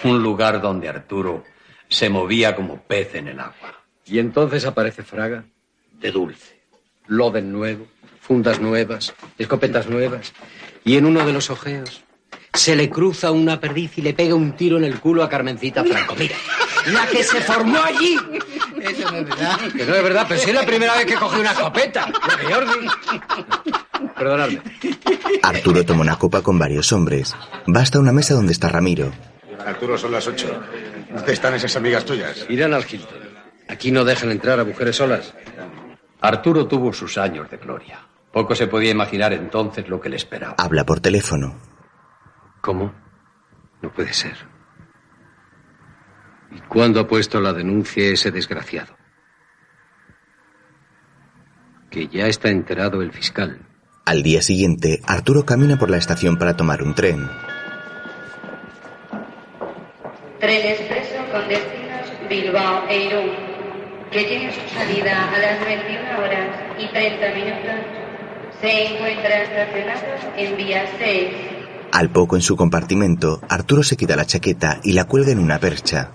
Un 0.03 0.23
lugar 0.23 0.61
donde 0.61 0.89
Arturo 0.89 1.43
se 1.87 2.09
movía 2.09 2.55
como 2.55 2.81
pez 2.81 3.15
en 3.15 3.27
el 3.27 3.39
agua. 3.39 3.83
Y 4.05 4.19
entonces 4.19 4.65
aparece 4.65 5.03
Fraga 5.03 5.43
de 5.99 6.11
dulce. 6.11 6.59
Loden 7.07 7.51
nuevo, 7.51 7.87
fundas 8.21 8.61
nuevas, 8.61 9.13
escopetas 9.37 9.87
nuevas. 9.87 10.31
Y 10.85 10.97
en 10.97 11.05
uno 11.05 11.25
de 11.25 11.33
los 11.33 11.49
ojeos 11.49 12.03
se 12.53 12.75
le 12.75 12.89
cruza 12.89 13.31
una 13.31 13.59
perdiz 13.59 13.97
y 13.97 14.01
le 14.01 14.13
pega 14.13 14.35
un 14.35 14.55
tiro 14.55 14.77
en 14.77 14.83
el 14.83 14.99
culo 14.99 15.23
a 15.23 15.29
Carmencita 15.29 15.83
Franco. 15.83 16.15
Mira, 16.17 16.35
la 16.87 17.07
que 17.07 17.23
se 17.23 17.41
formó 17.41 17.81
allí. 17.81 18.17
Eso 18.81 19.11
no 19.11 19.17
es 19.17 19.25
verdad. 19.29 19.59
Que 19.75 19.85
no 19.85 19.95
es 19.95 20.03
verdad, 20.03 20.25
pero 20.27 20.39
sí 20.39 20.49
es 20.49 20.55
la 20.55 20.65
primera 20.65 20.95
vez 20.95 21.05
que 21.05 21.15
cogí 21.15 21.39
una 21.39 21.51
escopeta. 21.51 22.11
Jordi. 22.49 22.87
Perdonadme. 24.15 24.61
Arturo 25.43 25.85
toma 25.85 26.01
una 26.01 26.17
copa 26.17 26.41
con 26.41 26.57
varios 26.59 26.91
hombres. 26.91 27.35
Va 27.73 27.81
hasta 27.81 27.99
una 27.99 28.11
mesa 28.11 28.33
donde 28.33 28.53
está 28.53 28.69
Ramiro. 28.69 29.11
Arturo, 29.65 29.97
son 29.97 30.11
las 30.11 30.27
ocho. 30.27 30.47
¿Dónde 31.13 31.33
están 31.33 31.53
esas 31.53 31.75
amigas 31.75 32.03
tuyas? 32.05 32.45
Irán 32.49 32.73
al 32.73 32.85
Hilton. 32.89 33.19
Aquí 33.67 33.91
no 33.91 34.03
dejan 34.03 34.31
entrar 34.31 34.59
a 34.59 34.65
mujeres 34.65 34.95
solas. 34.95 35.33
Arturo 36.19 36.67
tuvo 36.67 36.91
sus 36.91 37.17
años 37.17 37.49
de 37.49 37.57
gloria. 37.57 37.99
Poco 38.31 38.55
se 38.55 38.67
podía 38.67 38.91
imaginar 38.91 39.33
entonces 39.33 39.87
lo 39.89 39.99
que 39.99 40.09
le 40.09 40.15
esperaba. 40.15 40.55
Habla 40.57 40.85
por 40.85 41.01
teléfono. 41.01 41.57
¿Cómo? 42.61 42.93
No 43.81 43.91
puede 43.91 44.13
ser. 44.13 44.35
¿Y 46.51 46.59
cuándo 46.61 46.99
ha 46.99 47.07
puesto 47.07 47.41
la 47.41 47.53
denuncia 47.53 48.07
ese 48.07 48.31
desgraciado? 48.31 48.95
Que 51.89 52.07
ya 52.07 52.27
está 52.27 52.49
enterado 52.49 53.01
el 53.01 53.11
fiscal. 53.11 53.67
Al 54.05 54.23
día 54.23 54.41
siguiente, 54.41 55.01
Arturo 55.05 55.45
camina 55.45 55.77
por 55.77 55.89
la 55.89 55.97
estación 55.97 56.37
para 56.37 56.55
tomar 56.55 56.83
un 56.83 56.95
tren. 56.95 57.29
Tren 60.39 60.67
expreso 60.67 61.17
con 61.31 61.47
destinos 61.47 62.11
Bilbao 62.29 62.87
e 62.87 63.05
Irún, 63.05 63.29
que 64.09 64.23
tiene 64.23 64.51
su 64.51 64.73
salida 64.73 65.33
a 65.33 65.37
las 65.37 65.65
21 65.65 66.19
horas 66.19 66.49
y 66.79 66.87
30 66.87 67.33
minutos. 67.35 68.00
Se 68.61 68.85
en 70.37 70.55
vía 70.55 70.85
6. 70.99 71.29
Al 71.91 72.11
poco 72.11 72.35
en 72.35 72.43
su 72.43 72.55
compartimento, 72.55 73.41
Arturo 73.49 73.81
se 73.81 73.97
quita 73.97 74.15
la 74.15 74.25
chaqueta 74.25 74.79
y 74.83 74.93
la 74.93 75.05
cuelga 75.05 75.31
en 75.31 75.39
una 75.39 75.59
percha. 75.59 76.11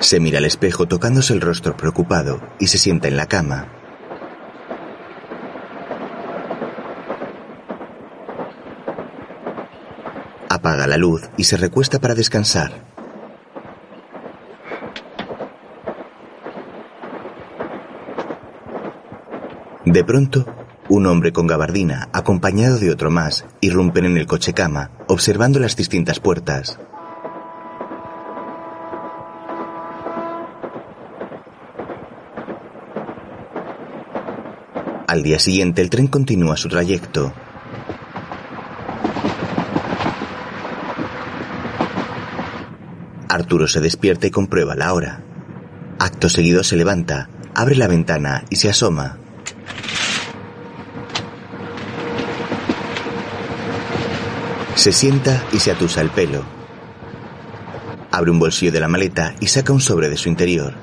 Se 0.00 0.18
mira 0.18 0.38
al 0.38 0.44
espejo 0.46 0.86
tocándose 0.86 1.32
el 1.32 1.40
rostro 1.40 1.76
preocupado 1.76 2.40
y 2.58 2.66
se 2.66 2.78
sienta 2.78 3.06
en 3.06 3.16
la 3.16 3.26
cama. 3.26 3.83
Apaga 10.74 10.88
la 10.88 10.96
luz 10.96 11.22
y 11.36 11.44
se 11.44 11.56
recuesta 11.56 12.00
para 12.00 12.16
descansar. 12.16 12.72
De 19.84 20.02
pronto, 20.02 20.44
un 20.88 21.06
hombre 21.06 21.32
con 21.32 21.46
gabardina, 21.46 22.08
acompañado 22.12 22.78
de 22.80 22.90
otro 22.90 23.08
más, 23.08 23.44
irrumpen 23.60 24.04
en 24.06 24.16
el 24.16 24.26
coche 24.26 24.52
cama, 24.52 24.90
observando 25.06 25.60
las 25.60 25.76
distintas 25.76 26.18
puertas. 26.18 26.76
Al 35.06 35.22
día 35.22 35.38
siguiente 35.38 35.82
el 35.82 35.90
tren 35.90 36.08
continúa 36.08 36.56
su 36.56 36.68
trayecto. 36.68 37.32
Arturo 43.34 43.66
se 43.66 43.80
despierta 43.80 44.28
y 44.28 44.30
comprueba 44.30 44.76
la 44.76 44.92
hora. 44.92 45.24
Acto 45.98 46.28
seguido 46.28 46.62
se 46.62 46.76
levanta, 46.76 47.28
abre 47.52 47.74
la 47.74 47.88
ventana 47.88 48.44
y 48.48 48.54
se 48.56 48.68
asoma. 48.68 49.18
Se 54.76 54.92
sienta 54.92 55.44
y 55.52 55.58
se 55.58 55.72
atusa 55.72 56.00
el 56.00 56.10
pelo. 56.10 56.44
Abre 58.12 58.30
un 58.30 58.38
bolsillo 58.38 58.70
de 58.70 58.78
la 58.78 58.86
maleta 58.86 59.34
y 59.40 59.48
saca 59.48 59.72
un 59.72 59.80
sobre 59.80 60.08
de 60.08 60.16
su 60.16 60.28
interior. 60.28 60.74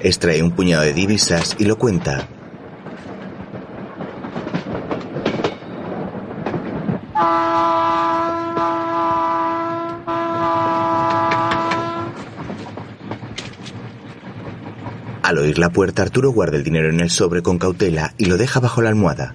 Extrae 0.00 0.42
un 0.42 0.52
puñado 0.52 0.84
de 0.84 0.94
divisas 0.94 1.56
y 1.58 1.66
lo 1.66 1.76
cuenta. 1.76 2.26
Oír 15.46 15.58
la 15.58 15.70
puerta, 15.70 16.02
Arturo 16.02 16.30
guarda 16.30 16.56
el 16.56 16.64
dinero 16.64 16.90
en 16.90 17.00
el 17.00 17.10
sobre 17.10 17.42
con 17.42 17.58
cautela 17.58 18.14
y 18.18 18.26
lo 18.26 18.36
deja 18.36 18.60
bajo 18.60 18.82
la 18.82 18.88
almohada. 18.88 19.34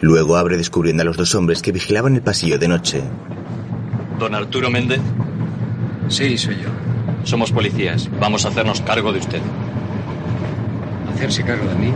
Luego 0.00 0.36
abre 0.36 0.56
descubriendo 0.56 1.02
a 1.02 1.06
los 1.06 1.16
dos 1.16 1.34
hombres 1.34 1.60
que 1.60 1.72
vigilaban 1.72 2.14
el 2.14 2.22
pasillo 2.22 2.58
de 2.58 2.68
noche. 2.68 3.02
¿Don 4.18 4.34
Arturo 4.34 4.70
Méndez? 4.70 5.00
Sí, 6.08 6.38
soy 6.38 6.56
yo. 6.56 6.68
Somos 7.24 7.52
policías. 7.52 8.08
Vamos 8.20 8.44
a 8.44 8.48
hacernos 8.48 8.80
cargo 8.80 9.12
de 9.12 9.18
usted. 9.18 9.40
¿Hacerse 11.14 11.42
cargo 11.42 11.68
de 11.68 11.74
mí? 11.74 11.92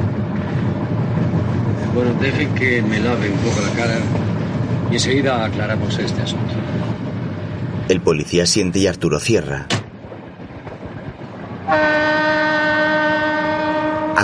Bueno, 1.95 2.15
deje 2.21 2.49
que 2.55 2.83
me 2.83 2.99
lave 2.99 3.31
un 3.31 3.39
poco 3.39 3.61
la 3.61 3.73
cara 3.75 3.99
y 4.91 4.95
enseguida 4.95 5.45
aclaramos 5.45 5.99
este 5.99 6.23
asunto. 6.23 6.55
El 7.89 8.01
policía 8.01 8.47
siente 8.47 8.79
y 8.81 8.87
Arturo 8.87 9.21
cierra. 9.21 9.67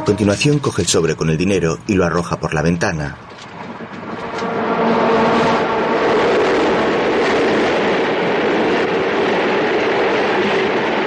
Continuación 0.09 0.59
coge 0.59 0.81
el 0.81 0.89
sobre 0.89 1.17
con 1.17 1.29
el 1.29 1.37
dinero 1.37 1.81
y 1.87 1.93
lo 1.93 2.03
arroja 2.03 2.41
por 2.41 2.55
la 2.55 2.63
ventana. 2.63 3.15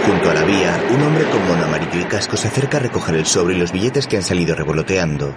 Junto 0.05 0.29
a 0.29 0.33
la 0.35 0.43
vía, 0.43 0.83
un 0.91 1.01
hombre 1.01 1.23
con 1.31 1.47
mono 1.47 1.63
amarillo 1.65 1.99
y 1.99 2.03
casco 2.03 2.37
se 2.37 2.49
acerca 2.49 2.77
a 2.77 2.81
recoger 2.81 3.15
el 3.15 3.25
sobre 3.25 3.55
y 3.55 3.57
los 3.57 3.71
billetes 3.71 4.05
que 4.05 4.17
han 4.17 4.23
salido 4.23 4.53
revoloteando. 4.53 5.35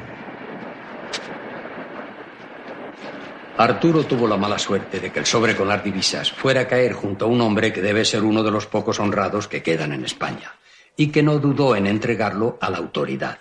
Arturo 3.57 4.05
tuvo 4.05 4.29
la 4.29 4.37
mala 4.37 4.59
suerte 4.59 5.00
de 5.00 5.11
que 5.11 5.20
el 5.20 5.24
sobre 5.27 5.57
con 5.57 5.68
las 5.68 5.83
divisas 5.83 6.31
fuera 6.31 6.61
a 6.61 6.68
caer 6.68 6.92
junto 6.92 7.24
a 7.24 7.29
un 7.29 7.40
hombre 7.40 7.72
que 7.72 7.81
debe 7.81 8.05
ser 8.05 8.24
uno 8.24 8.42
de 8.42 8.50
los 8.50 8.66
pocos 8.66 9.00
honrados 9.00 9.48
que 9.48 9.62
quedan 9.62 9.94
en 9.94 10.05
España 10.05 10.53
y 10.98 11.07
que 11.07 11.22
no 11.22 11.38
dudó 11.38 11.74
en 11.74 11.87
entregarlo 11.87 12.59
a 12.61 12.68
la 12.68 12.77
autoridad. 12.77 13.38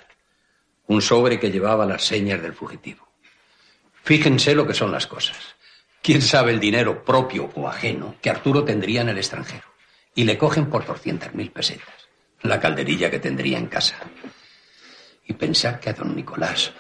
Un 0.88 1.02
sobre 1.02 1.40
que 1.40 1.52
llevaba 1.52 1.86
las 1.86 2.04
señas 2.04 2.42
del 2.42 2.54
fugitivo. 2.54 3.08
Fíjense 4.04 4.54
lo 4.54 4.68
que 4.68 4.74
son 4.74 4.92
las 4.92 5.08
cosas. 5.08 5.38
¿Quién 6.02 6.22
sabe 6.22 6.52
el 6.52 6.60
dinero 6.60 7.06
propio 7.06 7.50
o 7.56 7.68
ajeno 7.68 8.16
que 8.22 8.30
Arturo 8.30 8.66
tendría 8.66 9.02
en 9.02 9.10
el 9.10 9.18
extranjero? 9.18 9.64
Y 10.14 10.26
le 10.26 10.38
cogen 10.38 10.70
por 10.70 10.86
200.000 10.86 11.52
pesetas. 11.52 12.10
La 12.42 12.60
calderilla 12.60 13.10
que 13.10 13.20
tendría 13.20 13.58
en 13.58 13.68
casa. 13.68 13.96
Y 15.26 15.34
pensar 15.34 15.80
que 15.80 15.90
a 15.90 15.94
don 15.94 16.14
Nicolás 16.14 16.74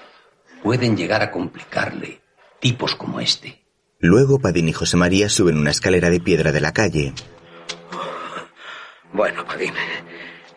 pueden 0.61 0.97
llegar 0.97 1.21
a 1.21 1.31
complicarle 1.31 2.21
tipos 2.59 2.95
como 2.95 3.21
este. 3.21 3.63
Luego 3.99 4.39
Padín 4.39 4.67
y 4.67 4.73
José 4.73 4.97
María 4.97 5.29
suben 5.29 5.57
una 5.57 5.71
escalera 5.71 6.09
de 6.09 6.19
piedra 6.19 6.51
de 6.51 6.59
la 6.59 6.73
calle. 6.73 7.13
Bueno, 9.13 9.45
Padín, 9.45 9.73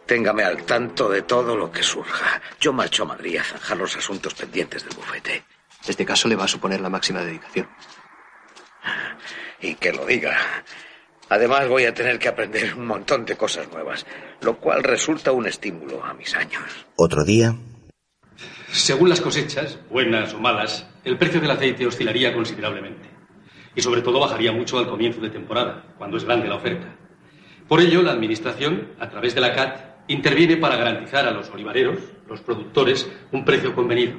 téngame 0.07 0.45
al 0.45 0.64
tanto 0.64 1.09
de 1.09 1.23
todo 1.23 1.57
lo 1.57 1.71
que 1.71 1.83
surja. 1.83 2.40
Yo 2.61 2.73
marcho 2.73 3.03
a 3.03 3.07
Madrid 3.07 3.38
a 3.38 3.45
zanjar 3.45 3.77
los 3.77 3.97
asuntos 3.97 4.35
pendientes 4.35 4.85
del 4.85 4.95
bufete. 4.95 5.45
Este 5.87 6.05
caso 6.05 6.29
le 6.29 6.37
va 6.37 6.45
a 6.45 6.49
suponer 6.49 6.81
la 6.81 6.88
máxima 6.88 7.21
dedicación. 7.21 7.69
Y 9.61 9.75
que 9.75 9.92
lo 9.92 10.07
diga. 10.07 10.37
Además 11.29 11.69
voy 11.69 11.85
a 11.85 11.95
tener 11.95 12.19
que 12.19 12.29
aprender 12.29 12.75
un 12.75 12.87
montón 12.87 13.25
de 13.25 13.37
cosas 13.37 13.69
nuevas, 13.73 14.07
lo 14.42 14.59
cual 14.59 14.85
resulta 14.85 15.33
un 15.33 15.47
estímulo 15.47 16.05
a 16.05 16.14
mis 16.14 16.35
años. 16.37 16.87
Otro 16.97 17.25
día, 17.25 17.55
Según 18.71 19.09
las 19.09 19.21
cosechas, 19.21 19.79
buenas 19.90 20.35
o 20.35 20.38
malas, 20.38 20.87
el 21.05 21.19
precio 21.19 21.40
del 21.40 21.51
aceite 21.51 21.87
oscilaría 21.87 22.35
considerablemente. 22.35 23.09
Y 23.75 23.83
sobre 23.83 24.03
todo 24.03 24.21
bajaría 24.21 24.53
mucho 24.53 24.79
al 24.79 24.88
comienzo 24.88 25.21
de 25.21 25.31
temporada, 25.31 25.95
cuando 25.99 26.16
es 26.16 26.25
grande 26.25 26.49
la 26.49 26.57
oferta. 26.57 26.95
Por 27.69 27.81
ello, 27.81 28.03
la 28.03 28.12
Administración, 28.12 28.92
a 29.01 29.09
través 29.09 29.35
de 29.35 29.40
la 29.40 29.55
CAT, 29.55 29.95
interviene 30.09 30.57
para 30.57 30.77
garantizar 30.77 31.27
a 31.27 31.31
los 31.31 31.51
olivareros, 31.51 31.99
los 32.29 32.40
productores, 32.40 33.11
un 33.33 33.45
precio 33.45 33.75
convenido. 33.75 34.14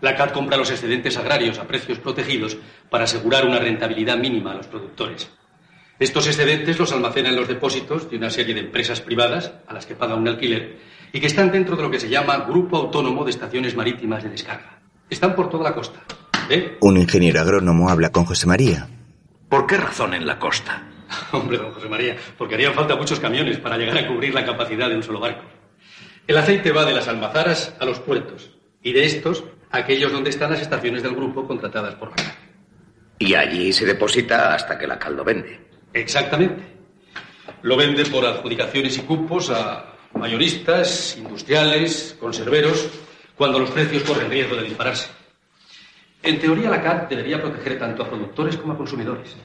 La 0.00 0.16
CAT 0.16 0.32
compra 0.32 0.56
los 0.56 0.70
excedentes 0.70 1.16
agrarios 1.16 1.58
a 1.58 1.66
precios 1.66 1.98
protegidos 1.98 2.56
para 2.88 3.04
asegurar 3.04 3.46
una 3.46 3.58
rentabilidad 3.58 4.16
mínima 4.16 4.52
a 4.52 4.56
los 4.56 4.66
productores. 4.66 5.30
Estos 5.98 6.26
excedentes 6.26 6.78
los 6.78 6.92
almacena 6.92 7.28
en 7.28 7.36
los 7.36 7.48
depósitos 7.48 8.10
de 8.10 8.16
una 8.16 8.30
serie 8.30 8.54
de 8.54 8.60
empresas 8.60 9.02
privadas 9.02 9.52
a 9.66 9.74
las 9.74 9.84
que 9.84 9.94
paga 9.94 10.14
un 10.14 10.26
alquiler 10.26 10.78
y 11.12 11.20
que 11.20 11.26
están 11.26 11.52
dentro 11.52 11.76
de 11.76 11.82
lo 11.82 11.90
que 11.90 12.00
se 12.00 12.08
llama 12.08 12.46
Grupo 12.48 12.78
Autónomo 12.78 13.24
de 13.24 13.30
Estaciones 13.30 13.76
Marítimas 13.76 14.22
de 14.22 14.30
Descarga. 14.30 14.80
Están 15.10 15.34
por 15.34 15.50
toda 15.50 15.64
la 15.64 15.74
costa. 15.74 16.00
¿eh? 16.48 16.78
un 16.80 16.96
ingeniero 16.96 17.40
agrónomo 17.40 17.90
habla 17.90 18.10
con 18.10 18.24
José 18.24 18.46
María. 18.46 18.88
¿Por 19.48 19.66
qué 19.66 19.76
razón 19.76 20.14
en 20.14 20.26
la 20.26 20.38
costa? 20.38 20.89
Hombre, 21.32 21.58
don 21.58 21.72
José 21.72 21.88
María, 21.88 22.16
porque 22.38 22.54
harían 22.54 22.74
falta 22.74 22.96
muchos 22.96 23.20
camiones 23.20 23.58
para 23.58 23.76
llegar 23.76 23.98
a 23.98 24.06
cubrir 24.06 24.34
la 24.34 24.44
capacidad 24.44 24.88
de 24.88 24.96
un 24.96 25.02
solo 25.02 25.20
barco. 25.20 25.44
El 26.26 26.36
aceite 26.36 26.72
va 26.72 26.84
de 26.84 26.94
las 26.94 27.08
almazaras 27.08 27.74
a 27.80 27.84
los 27.84 27.98
puertos 27.98 28.50
y 28.82 28.92
de 28.92 29.04
estos 29.04 29.44
a 29.70 29.78
aquellos 29.78 30.12
donde 30.12 30.30
están 30.30 30.50
las 30.50 30.60
estaciones 30.60 31.02
del 31.02 31.14
grupo 31.14 31.46
contratadas 31.46 31.94
por 31.94 32.10
la 32.10 32.16
CAT. 32.16 32.34
Y 33.18 33.34
allí 33.34 33.72
se 33.72 33.84
deposita 33.84 34.54
hasta 34.54 34.78
que 34.78 34.86
la 34.86 34.98
caldo 34.98 35.24
vende. 35.24 35.60
Exactamente. 35.92 36.62
Lo 37.62 37.76
vende 37.76 38.04
por 38.06 38.24
adjudicaciones 38.24 38.96
y 38.98 39.02
cupos 39.02 39.50
a 39.50 39.96
mayoristas, 40.14 41.16
industriales, 41.18 42.16
conserveros, 42.18 42.88
cuando 43.36 43.58
los 43.58 43.70
precios 43.70 44.02
corren 44.04 44.30
riesgo 44.30 44.56
de 44.56 44.62
dispararse. 44.62 45.08
En 46.22 46.38
teoría, 46.38 46.70
la 46.70 46.82
CAT 46.82 47.08
debería 47.08 47.40
proteger 47.40 47.78
tanto 47.78 48.02
a 48.02 48.08
productores 48.08 48.56
como 48.56 48.74
a 48.74 48.76
consumidores. 48.76 49.36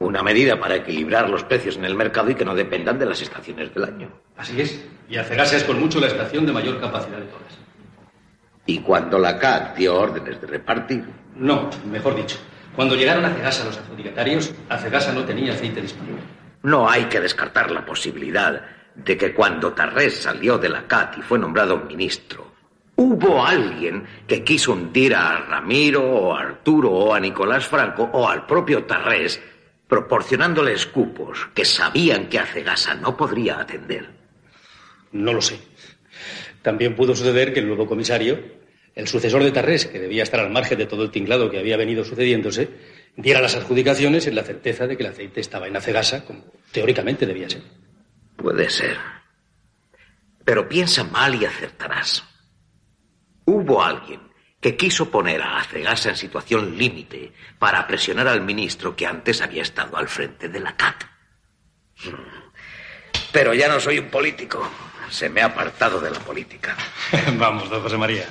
Una 0.00 0.22
medida 0.22 0.60
para 0.60 0.76
equilibrar 0.76 1.28
los 1.28 1.42
precios 1.44 1.76
en 1.76 1.84
el 1.84 1.94
mercado 1.94 2.30
y 2.30 2.34
que 2.34 2.44
no 2.44 2.54
dependan 2.54 2.98
de 2.98 3.06
las 3.06 3.20
estaciones 3.20 3.74
del 3.74 3.84
año. 3.84 4.08
Así 4.36 4.60
es. 4.60 4.84
Y 5.08 5.16
Acegasa 5.16 5.56
es 5.56 5.64
con 5.64 5.80
mucho 5.80 5.98
la 5.98 6.06
estación 6.06 6.46
de 6.46 6.52
mayor 6.52 6.80
capacidad 6.80 7.18
de 7.18 7.26
todas. 7.26 7.58
Y 8.66 8.78
cuando 8.80 9.18
la 9.18 9.38
CAT 9.38 9.76
dio 9.76 9.98
órdenes 9.98 10.40
de 10.40 10.46
repartir, 10.46 11.04
No, 11.34 11.70
mejor 11.90 12.14
dicho. 12.14 12.36
Cuando 12.76 12.94
llegaron 12.94 13.24
a 13.24 13.30
Cegasa 13.30 13.64
los 13.64 13.76
adjudicatarios, 13.76 14.54
Acegasa 14.68 15.12
no 15.12 15.24
tenía 15.24 15.52
aceite 15.52 15.80
disponible. 15.80 16.22
No 16.62 16.88
hay 16.88 17.04
que 17.04 17.20
descartar 17.20 17.70
la 17.70 17.84
posibilidad 17.84 18.62
de 18.94 19.16
que 19.16 19.32
cuando 19.32 19.72
Tarrés 19.72 20.22
salió 20.22 20.58
de 20.58 20.68
la 20.68 20.86
CAT 20.86 21.18
y 21.18 21.22
fue 21.22 21.38
nombrado 21.38 21.78
ministro, 21.78 22.52
hubo 22.96 23.44
alguien 23.44 24.04
que 24.26 24.44
quiso 24.44 24.72
hundir 24.72 25.14
a 25.14 25.38
Ramiro 25.38 26.02
o 26.04 26.34
a 26.36 26.40
Arturo 26.42 26.90
o 26.90 27.14
a 27.14 27.20
Nicolás 27.20 27.66
Franco 27.66 28.10
o 28.12 28.28
al 28.28 28.44
propio 28.46 28.84
Tarrés, 28.84 29.40
proporcionándoles 29.88 30.86
cupos 30.86 31.48
que 31.54 31.64
sabían 31.64 32.28
que 32.28 32.38
Acegasa 32.38 32.94
no 32.94 33.16
podría 33.16 33.58
atender. 33.58 34.10
No 35.12 35.32
lo 35.32 35.40
sé. 35.40 35.58
También 36.62 36.94
pudo 36.94 37.16
suceder 37.16 37.54
que 37.54 37.60
el 37.60 37.66
nuevo 37.66 37.86
comisario, 37.86 38.38
el 38.94 39.08
sucesor 39.08 39.42
de 39.42 39.50
Tarrés, 39.50 39.86
que 39.86 39.98
debía 39.98 40.22
estar 40.22 40.40
al 40.40 40.50
margen 40.50 40.78
de 40.78 40.86
todo 40.86 41.04
el 41.04 41.10
tinglado 41.10 41.50
que 41.50 41.58
había 41.58 41.78
venido 41.78 42.04
sucediéndose, 42.04 42.68
diera 43.16 43.40
las 43.40 43.54
adjudicaciones 43.54 44.26
en 44.26 44.34
la 44.34 44.42
certeza 44.42 44.86
de 44.86 44.96
que 44.96 45.04
el 45.04 45.10
aceite 45.10 45.40
estaba 45.40 45.66
en 45.66 45.76
Acegasa, 45.76 46.24
como 46.24 46.44
teóricamente 46.70 47.24
debía 47.24 47.48
ser. 47.48 47.62
Puede 48.36 48.68
ser. 48.68 48.98
Pero 50.44 50.68
piensa 50.68 51.04
mal 51.04 51.34
y 51.34 51.46
acertarás. 51.46 52.24
Hubo 53.46 53.82
alguien 53.82 54.27
que 54.60 54.76
quiso 54.76 55.10
poner 55.10 55.40
a 55.42 55.58
Acegasa 55.58 56.10
en 56.10 56.16
situación 56.16 56.76
límite 56.76 57.32
para 57.58 57.86
presionar 57.86 58.26
al 58.26 58.42
ministro 58.42 58.96
que 58.96 59.06
antes 59.06 59.40
había 59.40 59.62
estado 59.62 59.96
al 59.96 60.08
frente 60.08 60.48
de 60.48 60.60
la 60.60 60.76
CAT. 60.76 61.04
Pero 63.32 63.54
ya 63.54 63.68
no 63.68 63.78
soy 63.78 63.98
un 63.98 64.08
político. 64.08 64.68
Se 65.10 65.28
me 65.28 65.40
ha 65.40 65.46
apartado 65.46 66.00
de 66.00 66.10
la 66.10 66.18
política. 66.18 66.76
Vamos, 67.38 67.70
don 67.70 67.82
José 67.82 67.96
María. 67.96 68.28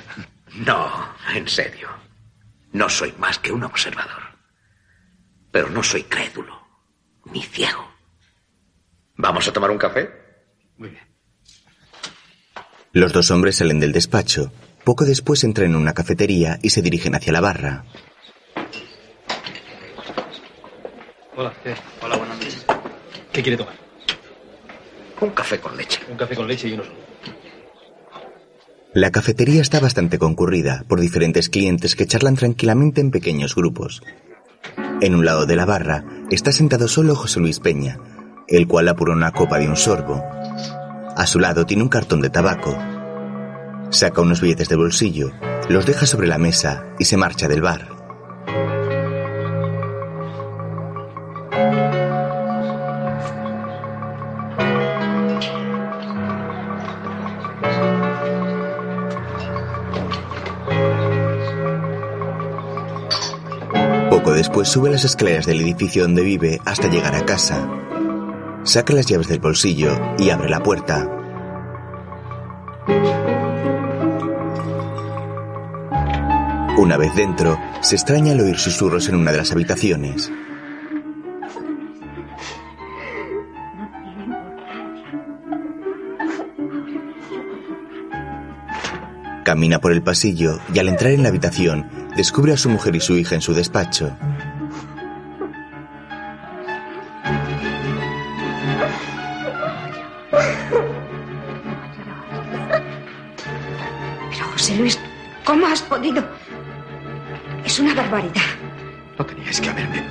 No, 0.54 1.14
en 1.34 1.48
serio. 1.48 1.88
No 2.72 2.88
soy 2.88 3.12
más 3.18 3.38
que 3.38 3.50
un 3.50 3.64
observador. 3.64 4.22
Pero 5.50 5.70
no 5.70 5.82
soy 5.82 6.04
crédulo, 6.04 6.62
ni 7.24 7.42
ciego. 7.42 7.88
¿Vamos 9.16 9.48
a 9.48 9.52
tomar 9.52 9.70
un 9.70 9.78
café? 9.78 10.10
Muy 10.76 10.90
bien. 10.90 11.08
Los 12.92 13.12
dos 13.12 13.30
hombres 13.30 13.56
salen 13.56 13.80
del 13.80 13.92
despacho. 13.92 14.52
Poco 14.88 15.04
después 15.04 15.44
entran 15.44 15.72
en 15.72 15.76
una 15.76 15.92
cafetería 15.92 16.58
y 16.62 16.70
se 16.70 16.80
dirigen 16.80 17.14
hacia 17.14 17.30
la 17.30 17.42
barra. 17.42 17.84
Hola, 21.36 21.52
¿qué? 21.62 21.74
Hola, 22.00 22.16
buenas 22.16 22.38
noches. 22.38 22.64
¿Qué 23.30 23.42
quiere 23.42 23.58
tomar? 23.58 23.74
Un 25.20 25.28
café 25.28 25.60
con 25.60 25.76
leche. 25.76 26.00
Un 26.10 26.16
café 26.16 26.34
con 26.34 26.48
leche 26.48 26.68
y 26.68 26.72
uno 26.72 26.84
solo. 26.84 26.96
La 28.94 29.10
cafetería 29.10 29.60
está 29.60 29.78
bastante 29.78 30.18
concurrida 30.18 30.86
por 30.88 31.00
diferentes 31.00 31.50
clientes 31.50 31.94
que 31.94 32.06
charlan 32.06 32.36
tranquilamente 32.36 33.02
en 33.02 33.10
pequeños 33.10 33.54
grupos. 33.54 34.02
En 35.02 35.14
un 35.14 35.26
lado 35.26 35.44
de 35.44 35.56
la 35.56 35.66
barra 35.66 36.06
está 36.30 36.50
sentado 36.50 36.88
solo 36.88 37.14
José 37.14 37.40
Luis 37.40 37.60
Peña, 37.60 37.98
el 38.48 38.66
cual 38.66 38.88
apura 38.88 39.12
una 39.12 39.32
copa 39.32 39.58
de 39.58 39.68
un 39.68 39.76
sorbo. 39.76 40.24
A 41.14 41.26
su 41.26 41.40
lado 41.40 41.66
tiene 41.66 41.82
un 41.82 41.90
cartón 41.90 42.22
de 42.22 42.30
tabaco. 42.30 42.74
Saca 43.90 44.20
unos 44.20 44.42
billetes 44.42 44.68
de 44.68 44.76
bolsillo, 44.76 45.32
los 45.70 45.86
deja 45.86 46.04
sobre 46.04 46.26
la 46.28 46.36
mesa 46.36 46.84
y 46.98 47.06
se 47.06 47.16
marcha 47.16 47.48
del 47.48 47.62
bar. 47.62 47.88
Poco 64.10 64.32
después 64.32 64.68
sube 64.68 64.90
las 64.90 65.04
escaleras 65.04 65.46
del 65.46 65.62
edificio 65.62 66.02
donde 66.02 66.22
vive 66.22 66.60
hasta 66.66 66.88
llegar 66.88 67.14
a 67.14 67.24
casa. 67.24 67.66
Saca 68.64 68.92
las 68.92 69.06
llaves 69.06 69.28
del 69.28 69.40
bolsillo 69.40 69.98
y 70.18 70.28
abre 70.28 70.50
la 70.50 70.62
puerta. 70.62 71.17
Una 76.88 76.96
vez 76.96 77.14
dentro, 77.14 77.60
se 77.82 77.96
extraña 77.96 78.32
al 78.32 78.40
oír 78.40 78.56
susurros 78.56 79.10
en 79.10 79.16
una 79.16 79.30
de 79.30 79.36
las 79.36 79.52
habitaciones. 79.52 80.32
Camina 89.44 89.80
por 89.80 89.92
el 89.92 90.02
pasillo 90.02 90.60
y 90.72 90.78
al 90.78 90.88
entrar 90.88 91.12
en 91.12 91.24
la 91.24 91.28
habitación 91.28 91.90
descubre 92.16 92.54
a 92.54 92.56
su 92.56 92.70
mujer 92.70 92.96
y 92.96 93.00
su 93.00 93.18
hija 93.18 93.34
en 93.34 93.42
su 93.42 93.52
despacho. 93.52 94.16
Pero 104.30 104.46
José 104.52 104.74
Luis, 104.78 104.98
¿cómo 105.44 105.66
has 105.66 105.82
podido? 105.82 106.47
Es 107.78 107.82
una 107.82 107.94
barbaridad. 107.94 108.42
No 109.16 109.24
teníais 109.24 109.60
que 109.60 109.68
haberme 109.68 110.04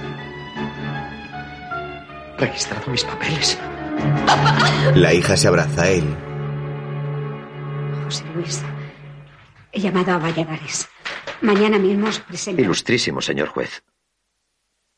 registrado 2.38 2.90
mis 2.90 3.04
papeles. 3.04 3.60
La 4.96 5.14
hija 5.14 5.36
se 5.36 5.50
abraza 5.50 5.82
a 5.82 5.90
él. 5.90 6.06
José 8.06 8.24
Luis, 8.34 8.64
he 9.74 9.82
llamado 9.82 10.14
a 10.14 10.18
Valladares. 10.18 10.88
Mañana 11.42 11.78
mismo 11.78 12.08
os 12.08 12.20
presento. 12.22 12.62
Ilustrísimo 12.62 13.20
señor 13.20 13.50
juez. 13.50 13.84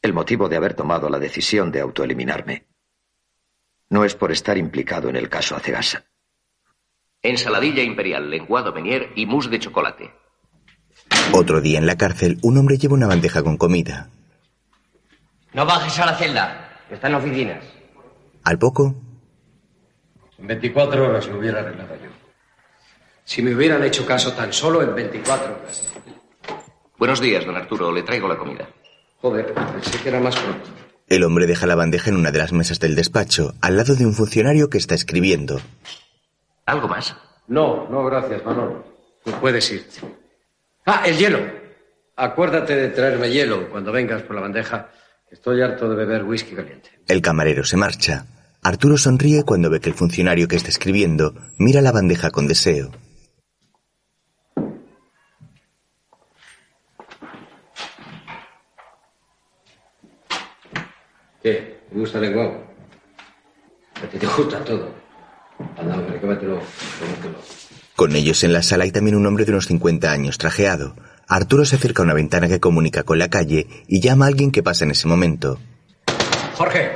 El 0.03 0.13
motivo 0.13 0.47
de 0.47 0.57
haber 0.57 0.75
tomado 0.75 1.09
la 1.09 1.17
decisión 1.17 1.71
de 1.71 1.79
autoeliminarme 1.79 2.67
no 3.89 4.05
es 4.05 4.13
por 4.13 4.31
estar 4.31 4.59
implicado 4.59 5.09
en 5.09 5.15
el 5.15 5.27
caso 5.27 5.55
Acegasa. 5.55 6.05
Ensaladilla 7.23 7.81
imperial, 7.81 8.29
lenguado 8.29 8.71
menier 8.73 9.11
y 9.15 9.25
mousse 9.25 9.49
de 9.49 9.57
chocolate. 9.57 10.18
Otro 11.33 11.61
día 11.61 11.77
en 11.79 11.85
la 11.85 11.97
cárcel, 11.97 12.37
un 12.41 12.57
hombre 12.57 12.77
lleva 12.77 12.93
una 12.95 13.07
bandeja 13.07 13.43
con 13.43 13.57
comida. 13.57 14.09
No 15.53 15.65
bajes 15.65 15.97
a 15.99 16.05
la 16.05 16.15
celda, 16.15 16.79
está 16.89 17.07
en 17.07 17.15
oficinas. 17.15 17.63
Al 18.43 18.57
poco, 18.57 18.95
En 20.37 20.47
24 20.47 21.05
horas 21.09 21.27
lo 21.27 21.39
hubiera 21.39 21.59
arreglado 21.59 21.95
yo. 21.95 22.09
Si 23.25 23.41
me 23.41 23.53
hubieran 23.53 23.83
hecho 23.83 24.05
caso 24.05 24.33
tan 24.33 24.51
solo 24.53 24.81
en 24.81 24.95
24 24.95 25.53
horas. 25.55 25.87
Buenos 26.97 27.19
días, 27.21 27.45
don 27.45 27.55
Arturo. 27.55 27.91
Le 27.91 28.03
traigo 28.03 28.27
la 28.27 28.37
comida. 28.37 28.67
Joder, 29.21 29.53
pensé 29.53 29.99
que 30.01 30.09
era 30.09 30.19
más 30.19 30.35
pronto. 30.35 30.69
el 31.07 31.23
hombre 31.23 31.45
deja 31.45 31.67
la 31.67 31.75
bandeja 31.75 32.09
en 32.09 32.15
una 32.17 32.31
de 32.31 32.37
las 32.39 32.53
mesas 32.53 32.79
del 32.79 32.95
despacho, 32.95 33.53
al 33.61 33.75
lado 33.77 33.95
de 33.95 34.05
un 34.05 34.13
funcionario 34.13 34.69
que 34.69 34.77
está 34.77 34.95
escribiendo. 34.95 35.59
¿Algo 36.65 36.87
más? 36.87 37.15
No, 37.47 37.87
no, 37.89 38.05
gracias, 38.05 38.43
Manolo. 38.45 38.85
Tú 39.25 39.31
puedes 39.41 39.69
irte. 39.71 39.99
Ah, 40.91 41.03
el 41.05 41.19
hielo. 41.19 41.39
Acuérdate 42.15 42.75
de 42.75 42.89
traerme 42.89 43.29
hielo 43.29 43.69
cuando 43.69 43.91
vengas 43.91 44.23
por 44.23 44.35
la 44.35 44.41
bandeja. 44.41 44.89
Estoy 45.29 45.61
harto 45.61 45.87
de 45.87 45.95
beber 45.95 46.23
whisky 46.23 46.55
caliente. 46.55 46.89
El 47.07 47.21
camarero 47.21 47.63
se 47.63 47.77
marcha. 47.77 48.25
Arturo 48.63 48.97
sonríe 48.97 49.43
cuando 49.43 49.69
ve 49.69 49.81
que 49.81 49.89
el 49.89 49.93
funcionario 49.93 50.47
que 50.47 50.55
está 50.55 50.69
escribiendo 50.69 51.35
mira 51.59 51.83
la 51.83 51.91
bandeja 51.91 52.31
con 52.31 52.47
deseo. 52.47 52.89
¿Qué? 61.43 61.83
¿Te 61.87 61.95
gusta 61.95 62.17
el 62.17 62.23
lenguado? 62.23 62.63
A 63.93 64.07
ti 64.07 64.17
te 64.17 64.25
gusta 64.25 64.63
todo. 64.63 64.91
Anda, 65.77 65.99
hombre, 65.99 66.19
cómetelo, 66.19 66.59
cómetelo. 66.99 67.58
Con 67.99 68.15
ellos 68.15 68.45
en 68.45 68.53
la 68.53 68.63
sala 68.63 68.85
hay 68.85 68.93
también 68.93 69.17
un 69.17 69.25
hombre 69.25 69.43
de 69.43 69.51
unos 69.51 69.65
50 69.65 70.09
años 70.09 70.37
trajeado. 70.37 70.95
Arturo 71.27 71.65
se 71.65 71.75
acerca 71.75 72.01
a 72.01 72.05
una 72.05 72.13
ventana 72.13 72.47
que 72.47 72.61
comunica 72.61 73.03
con 73.03 73.19
la 73.19 73.29
calle 73.29 73.67
y 73.89 73.99
llama 73.99 74.23
a 74.23 74.29
alguien 74.29 74.51
que 74.51 74.63
pasa 74.63 74.85
en 74.85 74.91
ese 74.91 75.05
momento. 75.05 75.59
Jorge. 76.55 76.93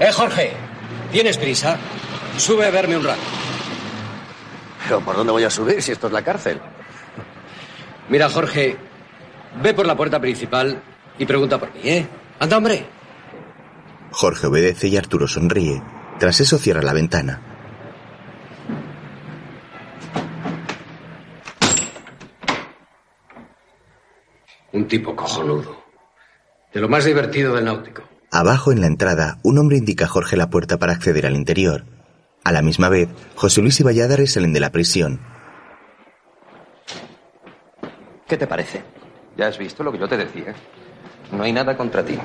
Eh, 0.00 0.12
Jorge. 0.12 0.52
¿Tienes 1.10 1.38
prisa? 1.38 1.78
Sube 2.36 2.66
a 2.66 2.70
verme 2.70 2.98
un 2.98 3.04
rato. 3.04 3.22
¿Pero 4.84 5.00
por 5.00 5.16
dónde 5.16 5.32
voy 5.32 5.44
a 5.44 5.48
subir 5.48 5.80
si 5.80 5.92
esto 5.92 6.08
es 6.08 6.12
la 6.12 6.20
cárcel? 6.20 6.60
Mira, 8.10 8.28
Jorge, 8.28 8.76
ve 9.62 9.72
por 9.72 9.86
la 9.86 9.96
puerta 9.96 10.20
principal 10.20 10.82
y 11.18 11.24
pregunta 11.24 11.58
por 11.58 11.72
mí, 11.72 11.80
¿eh? 11.84 12.06
Anda, 12.38 12.58
hombre. 12.58 12.84
Jorge 14.10 14.46
obedece 14.46 14.88
y 14.88 14.98
Arturo 14.98 15.26
sonríe. 15.26 15.82
Tras 16.18 16.38
eso 16.40 16.58
cierra 16.58 16.82
la 16.82 16.92
ventana. 16.92 17.55
Un 24.76 24.86
tipo 24.88 25.16
cojonudo. 25.16 25.74
De 26.74 26.82
lo 26.82 26.88
más 26.90 27.06
divertido 27.06 27.54
del 27.54 27.64
náutico. 27.64 28.02
Abajo 28.30 28.72
en 28.72 28.82
la 28.82 28.86
entrada, 28.86 29.38
un 29.42 29.56
hombre 29.56 29.78
indica 29.78 30.04
a 30.04 30.08
Jorge 30.08 30.36
la 30.36 30.50
puerta 30.50 30.76
para 30.76 30.92
acceder 30.92 31.24
al 31.24 31.34
interior. 31.34 31.86
A 32.44 32.52
la 32.52 32.60
misma 32.60 32.90
vez, 32.90 33.08
José 33.36 33.62
Luis 33.62 33.80
y 33.80 33.84
Valladares 33.84 34.34
salen 34.34 34.52
de 34.52 34.60
la 34.60 34.72
prisión. 34.72 35.18
¿Qué 38.28 38.36
te 38.36 38.46
parece? 38.46 38.82
Ya 39.34 39.46
has 39.46 39.56
visto 39.56 39.82
lo 39.82 39.90
que 39.90 39.98
yo 39.98 40.08
te 40.08 40.18
decía. 40.18 40.54
No 41.32 41.42
hay 41.42 41.54
nada 41.54 41.74
contra 41.74 42.04
ti. 42.04 42.18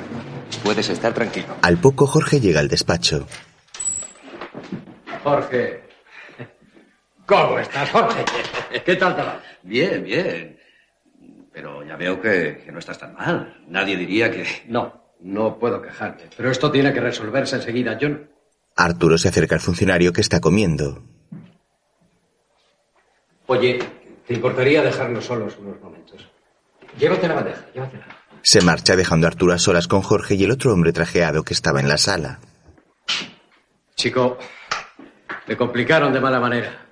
Puedes 0.61 0.89
estar 0.89 1.13
tranquilo. 1.13 1.55
Al 1.61 1.77
poco 1.77 2.05
Jorge 2.05 2.41
llega 2.41 2.59
al 2.59 2.67
despacho. 2.67 3.27
Jorge. 5.23 5.83
¿Cómo 7.25 7.59
estás, 7.59 7.89
Jorge? 7.91 8.25
¿Qué 8.85 8.95
tal 8.97 9.15
te 9.15 9.21
va? 9.21 9.39
Bien, 9.63 10.03
bien. 10.03 10.60
Pero 11.53 11.83
ya 11.83 11.95
veo 11.97 12.21
que, 12.21 12.61
que 12.65 12.71
no 12.71 12.79
estás 12.79 12.97
tan 12.97 13.13
mal. 13.13 13.61
Nadie 13.67 13.97
diría 13.97 14.31
que... 14.31 14.45
No, 14.67 15.13
no 15.19 15.59
puedo 15.59 15.81
quejarme. 15.81 16.29
Pero 16.35 16.49
esto 16.49 16.71
tiene 16.71 16.93
que 16.93 17.01
resolverse 17.01 17.57
enseguida, 17.57 17.97
John. 17.99 18.29
Arturo 18.75 19.17
se 19.17 19.27
acerca 19.27 19.55
al 19.55 19.61
funcionario 19.61 20.13
que 20.13 20.21
está 20.21 20.39
comiendo. 20.39 21.03
Oye, 23.47 23.79
¿te 24.25 24.33
importaría 24.33 24.81
dejarnos 24.81 25.25
solos 25.25 25.57
unos 25.59 25.79
momentos? 25.81 26.25
Llévate 26.97 27.27
la 27.27 27.33
bandeja, 27.35 27.65
llévatela. 27.73 28.05
Se 28.43 28.61
marcha 28.61 28.95
dejando 28.95 29.27
a 29.27 29.29
Arturo 29.29 29.53
a 29.53 29.59
solas 29.59 29.87
con 29.87 30.01
Jorge 30.01 30.35
y 30.35 30.43
el 30.45 30.51
otro 30.51 30.73
hombre 30.73 30.93
trajeado 30.93 31.43
que 31.43 31.53
estaba 31.53 31.79
en 31.79 31.87
la 31.89 31.97
sala. 31.97 32.39
Chico, 33.95 34.37
me 35.47 35.55
complicaron 35.57 36.11
de 36.13 36.19
mala 36.21 36.39
manera. 36.39 36.87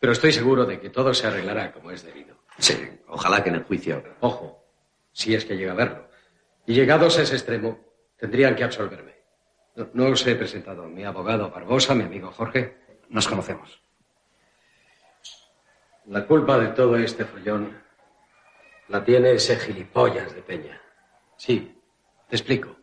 Pero 0.00 0.12
estoy 0.12 0.32
seguro 0.32 0.64
de 0.64 0.80
que 0.80 0.90
todo 0.90 1.14
se 1.14 1.26
arreglará 1.26 1.72
como 1.72 1.90
es 1.92 2.02
debido. 2.04 2.31
Sí, 2.62 2.78
ojalá 3.08 3.42
que 3.42 3.48
en 3.48 3.56
el 3.56 3.64
juicio... 3.64 4.04
Ojo, 4.20 4.64
si 5.10 5.34
es 5.34 5.44
que 5.44 5.56
llega 5.56 5.72
a 5.72 5.74
verlo. 5.74 6.08
Y 6.64 6.74
llegados 6.74 7.18
a 7.18 7.22
ese 7.22 7.34
extremo, 7.34 7.80
tendrían 8.16 8.54
que 8.54 8.62
absolverme. 8.62 9.16
No, 9.74 9.90
no 9.94 10.06
os 10.06 10.24
he 10.28 10.36
presentado. 10.36 10.84
Mi 10.84 11.02
abogado 11.02 11.50
Barbosa, 11.50 11.92
mi 11.92 12.04
amigo 12.04 12.30
Jorge. 12.30 12.76
Nos 13.08 13.26
conocemos. 13.26 13.82
La 16.06 16.24
culpa 16.24 16.56
de 16.56 16.68
todo 16.68 16.96
este 16.96 17.24
follón 17.24 17.82
la 18.86 19.04
tiene 19.04 19.32
ese 19.32 19.56
gilipollas 19.56 20.32
de 20.32 20.42
Peña. 20.42 20.80
Sí, 21.36 21.76
te 22.28 22.36
explico. 22.36 22.76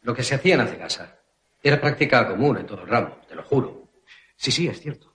Lo 0.00 0.12
que 0.12 0.24
se 0.24 0.34
hacía 0.34 0.56
en 0.56 0.62
Acegasa 0.62 1.20
era 1.62 1.80
práctica 1.80 2.26
común 2.26 2.58
en 2.58 2.66
todo 2.66 2.82
el 2.82 2.88
ramo, 2.88 3.20
te 3.28 3.36
lo 3.36 3.44
juro. 3.44 3.90
Sí, 4.34 4.50
sí, 4.50 4.66
es 4.66 4.80
cierto. 4.80 5.11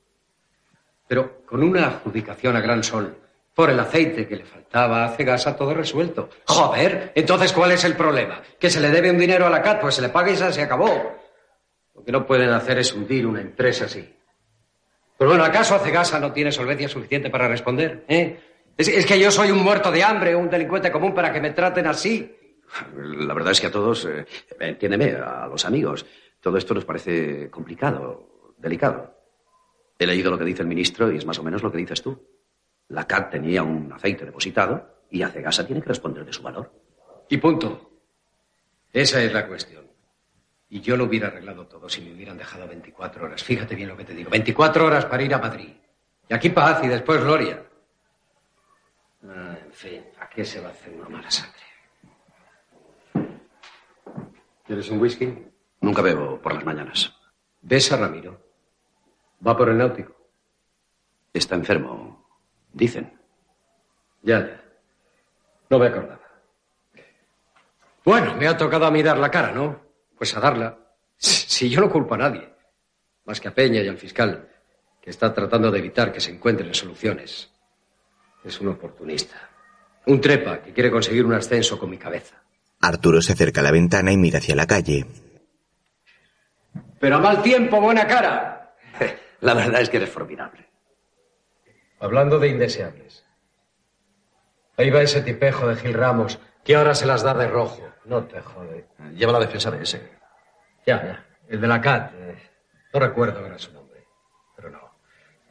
Pero 1.07 1.43
con 1.45 1.63
una 1.63 1.87
adjudicación 1.87 2.55
a 2.55 2.61
gran 2.61 2.83
sol 2.83 3.15
por 3.53 3.69
el 3.69 3.79
aceite 3.79 4.27
que 4.27 4.35
le 4.35 4.45
faltaba 4.45 5.05
a 5.05 5.09
Cegasa, 5.15 5.55
todo 5.55 5.73
resuelto. 5.73 6.29
Joder, 6.45 7.11
entonces 7.15 7.51
¿cuál 7.53 7.71
es 7.71 7.83
el 7.85 7.95
problema? 7.95 8.41
¿Que 8.59 8.69
se 8.69 8.79
le 8.79 8.91
debe 8.91 9.09
un 9.09 9.17
dinero 9.17 9.47
a 9.47 9.49
la 9.49 9.61
CAT? 9.61 9.81
Pues 9.81 9.95
se 9.95 10.01
le 10.01 10.09
paga 10.09 10.31
y 10.31 10.35
se 10.35 10.61
acabó. 10.61 11.15
Lo 11.95 12.03
que 12.03 12.11
no 12.11 12.25
pueden 12.25 12.51
hacer 12.51 12.77
es 12.77 12.93
hundir 12.93 13.25
una 13.25 13.41
empresa 13.41 13.85
así. 13.85 14.13
Pero 15.17 15.31
bueno, 15.31 15.43
¿acaso 15.43 15.79
Cegasa 15.79 16.19
no 16.19 16.31
tiene 16.31 16.51
solvencia 16.51 16.87
suficiente 16.87 17.31
para 17.31 17.47
responder? 17.47 18.05
¿Eh? 18.07 18.39
Es, 18.77 19.05
que 19.07 19.19
yo 19.19 19.31
soy 19.31 19.49
un 19.49 19.63
muerto 19.63 19.91
de 19.91 20.03
hambre, 20.03 20.35
un 20.35 20.49
delincuente 20.49 20.91
común 20.91 21.15
para 21.15 21.33
que 21.33 21.41
me 21.41 21.49
traten 21.49 21.87
así. 21.87 22.31
La 22.93 23.33
verdad 23.33 23.53
es 23.53 23.59
que 23.59 23.67
a 23.67 23.71
todos, 23.71 24.05
eh, 24.05 24.25
entiéndeme, 24.59 25.13
a 25.13 25.47
los 25.47 25.65
amigos, 25.65 26.05
todo 26.39 26.57
esto 26.57 26.75
nos 26.75 26.85
parece 26.85 27.49
complicado, 27.49 28.53
delicado. 28.57 29.16
He 29.99 30.05
leído 30.05 30.31
lo 30.31 30.37
que 30.37 30.45
dice 30.45 30.61
el 30.61 30.67
ministro 30.67 31.11
y 31.11 31.17
es 31.17 31.25
más 31.25 31.39
o 31.39 31.43
menos 31.43 31.63
lo 31.63 31.71
que 31.71 31.77
dices 31.77 32.01
tú. 32.01 32.21
La 32.89 33.05
CAT 33.05 33.31
tenía 33.31 33.63
un 33.63 33.91
aceite 33.91 34.25
depositado 34.25 35.05
y 35.09 35.21
Acegasa 35.21 35.65
tiene 35.65 35.81
que 35.81 35.89
responder 35.89 36.25
de 36.25 36.33
su 36.33 36.41
valor. 36.41 36.71
Y 37.29 37.37
punto. 37.37 37.91
Esa 38.93 39.21
es 39.21 39.33
la 39.33 39.47
cuestión. 39.47 39.85
Y 40.69 40.81
yo 40.81 40.97
lo 40.97 41.05
hubiera 41.05 41.27
arreglado 41.27 41.65
todo 41.67 41.89
si 41.89 42.01
me 42.01 42.13
hubieran 42.13 42.37
dejado 42.37 42.67
24 42.67 43.25
horas. 43.25 43.43
Fíjate 43.43 43.75
bien 43.75 43.89
lo 43.89 43.97
que 43.97 44.05
te 44.05 44.13
digo. 44.13 44.29
24 44.29 44.85
horas 44.85 45.05
para 45.05 45.23
ir 45.23 45.33
a 45.33 45.39
Madrid. 45.39 45.73
Y 46.29 46.33
aquí 46.33 46.49
paz 46.49 46.83
y 46.83 46.87
después 46.87 47.23
gloria. 47.23 47.63
Ah, 49.27 49.57
en 49.65 49.71
fin, 49.71 50.03
¿a 50.19 50.29
qué 50.29 50.45
se 50.45 50.59
va 50.61 50.69
a 50.69 50.71
hacer 50.71 50.93
una 50.93 51.09
mala 51.09 51.31
sangre? 51.31 51.53
¿Quieres 54.65 54.89
un 54.89 54.99
whisky? 54.99 55.33
Nunca 55.81 56.01
bebo 56.01 56.39
por 56.41 56.53
las 56.53 56.65
mañanas. 56.65 57.13
¿Ves 57.61 57.91
a 57.91 57.97
Ramiro? 57.97 58.46
Va 59.45 59.55
por 59.55 59.69
el 59.69 59.77
náutico. 59.77 60.15
Está 61.33 61.55
enfermo, 61.55 62.27
dicen. 62.73 63.19
Ya, 64.23 64.39
ya. 64.39 64.61
No 65.69 65.79
me 65.79 65.87
acordaba. 65.87 66.19
Bueno, 68.03 68.35
me 68.35 68.47
ha 68.47 68.57
tocado 68.57 68.85
a 68.85 68.91
mí 68.91 69.03
dar 69.03 69.17
la 69.17 69.29
cara, 69.29 69.51
¿no? 69.51 69.81
Pues 70.17 70.35
a 70.35 70.39
darla. 70.39 70.77
Si 71.17 71.69
yo 71.69 71.81
no 71.81 71.89
culpo 71.89 72.15
a 72.15 72.17
nadie, 72.17 72.53
más 73.25 73.39
que 73.41 73.49
a 73.49 73.53
Peña 73.53 73.81
y 73.81 73.87
al 73.87 73.97
fiscal, 73.97 74.47
que 75.01 75.09
está 75.09 75.33
tratando 75.33 75.69
de 75.71 75.79
evitar 75.79 76.11
que 76.11 76.21
se 76.21 76.31
encuentren 76.31 76.73
soluciones. 76.73 77.51
Es 78.43 78.59
un 78.61 78.69
oportunista. 78.69 79.35
Un 80.05 80.21
trepa 80.21 80.61
que 80.61 80.71
quiere 80.73 80.89
conseguir 80.89 81.25
un 81.25 81.33
ascenso 81.33 81.77
con 81.77 81.89
mi 81.89 81.97
cabeza. 81.97 82.41
Arturo 82.79 83.21
se 83.21 83.33
acerca 83.33 83.59
a 83.59 83.63
la 83.63 83.71
ventana 83.71 84.11
y 84.11 84.17
mira 84.17 84.39
hacia 84.39 84.55
la 84.55 84.67
calle. 84.67 85.05
Pero 86.99 87.17
a 87.17 87.19
mal 87.19 87.41
tiempo, 87.41 87.81
buena 87.81 88.07
cara. 88.07 88.56
La 89.41 89.53
verdad 89.53 89.81
es 89.81 89.89
que 89.89 89.97
eres 89.97 90.09
formidable. 90.09 90.67
Hablando 91.99 92.39
de 92.39 92.49
indeseables. 92.49 93.25
Ahí 94.77 94.89
va 94.89 95.01
ese 95.01 95.21
tipejo 95.21 95.67
de 95.67 95.75
Gil 95.75 95.93
Ramos, 95.93 96.39
que 96.63 96.75
ahora 96.75 96.93
se 96.93 97.05
las 97.05 97.23
da 97.23 97.33
de 97.33 97.47
rojo. 97.47 97.81
No 98.05 98.25
te 98.25 98.39
jode. 98.41 98.87
Lleva 99.15 99.33
la 99.33 99.39
defensa 99.39 99.71
de 99.71 99.83
ese. 99.83 100.11
Ya, 100.85 101.03
ya. 101.03 101.25
El 101.47 101.61
de 101.61 101.67
la 101.67 101.81
CAT. 101.81 102.11
eh, 102.15 102.37
no 102.93 102.99
recuerdo 102.99 103.39
ahora 103.39 103.57
su 103.57 103.73
nombre. 103.73 104.05
Pero 104.55 104.69
no. 104.69 104.79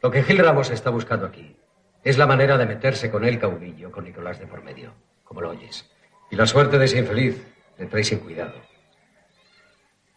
Lo 0.01 0.11
que 0.11 0.23
Gil 0.23 0.37
Ramos 0.37 0.69
está 0.69 0.89
buscando 0.89 1.25
aquí 1.25 1.55
es 2.03 2.17
la 2.17 2.25
manera 2.27 2.57
de 2.57 2.65
meterse 2.65 3.11
con 3.11 3.25
el 3.25 3.39
caudillo, 3.39 3.91
con 3.91 4.05
Nicolás 4.05 4.39
de 4.39 4.47
por 4.47 4.63
medio, 4.63 4.93
como 5.23 5.41
lo 5.41 5.49
oyes. 5.49 5.89
Y 6.31 6.35
la 6.35 6.45
suerte 6.45 6.77
de 6.77 6.85
ese 6.85 6.99
infeliz 6.99 7.45
le 7.77 7.85
trae 7.87 8.03
sin 8.03 8.19
cuidado. 8.19 8.61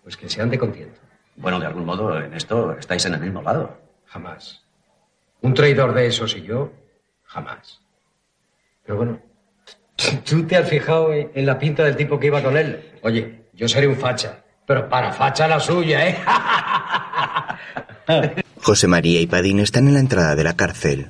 Pues 0.03 0.17
que 0.17 0.29
se 0.29 0.41
ande 0.41 0.59
contento. 0.59 1.01
Bueno, 1.37 1.59
de 1.59 1.67
algún 1.67 1.85
modo, 1.85 2.17
en 2.19 2.35
esto 2.35 2.73
estáis 2.79 3.05
en 3.07 3.15
el 3.15 3.21
mismo 3.21 3.43
lado. 3.43 3.79
Jamás. 4.07 4.63
Un 5.41 5.55
traidor 5.55 5.95
de 5.95 6.07
esos 6.07 6.37
y 6.37 6.43
yo, 6.43 6.73
jamás. 7.25 7.81
Pero 8.85 8.99
bueno, 8.99 9.21
¿tú 10.29 10.45
te 10.47 10.57
has 10.57 10.69
fijado 10.69 11.13
en, 11.13 11.47
la 11.47 11.59
pinta 11.59 11.85
del 11.85 11.97
tipo 11.97 12.19
que 12.19 12.27
iba 12.27 12.43
con 12.43 12.57
él? 12.57 12.99
Oye, 13.03 13.45
yo 13.55 13.69
seré 13.69 13.87
un 13.87 13.97
facha, 13.97 14.43
pero 14.67 14.89
para 14.89 15.13
facha 15.13 15.47
la 15.49 15.61
suya, 15.61 16.09
¿eh? 16.09 16.19
José 18.63 18.89
María 18.89 19.21
y 19.21 19.27
Padino 19.27 19.63
están 19.63 19.87
en 19.89 19.95
la 19.95 20.01
entrada 20.01 20.35
de 20.35 20.45
la 20.45 20.57
cárcel. 20.57 21.09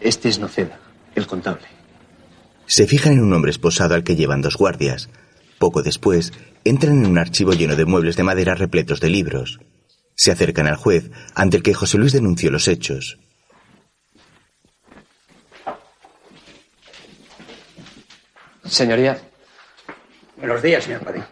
Este 0.00 0.28
es 0.28 0.38
Noceda, 0.38 0.78
el 1.14 1.26
contable. 1.26 1.66
Se 2.66 2.86
fijan 2.86 3.14
en 3.14 3.22
un 3.22 3.32
hombre 3.32 3.50
esposado 3.50 3.94
al 3.94 4.04
que 4.04 4.16
llevan 4.16 4.42
dos 4.42 4.56
guardias. 4.56 5.08
Poco 5.60 5.82
después, 5.82 6.32
entran 6.64 6.94
en 7.04 7.10
un 7.10 7.18
archivo 7.18 7.52
lleno 7.52 7.76
de 7.76 7.84
muebles 7.84 8.16
de 8.16 8.22
madera 8.22 8.54
repletos 8.54 8.98
de 8.98 9.10
libros. 9.10 9.60
Se 10.14 10.32
acercan 10.32 10.66
al 10.66 10.76
juez, 10.76 11.10
ante 11.34 11.58
el 11.58 11.62
que 11.62 11.74
José 11.74 11.98
Luis 11.98 12.12
denunció 12.14 12.50
los 12.50 12.66
hechos. 12.66 13.18
Señoría, 18.64 19.18
Buenos 20.36 20.62
días, 20.62 20.84
señor 20.84 21.02
Padín. 21.02 21.24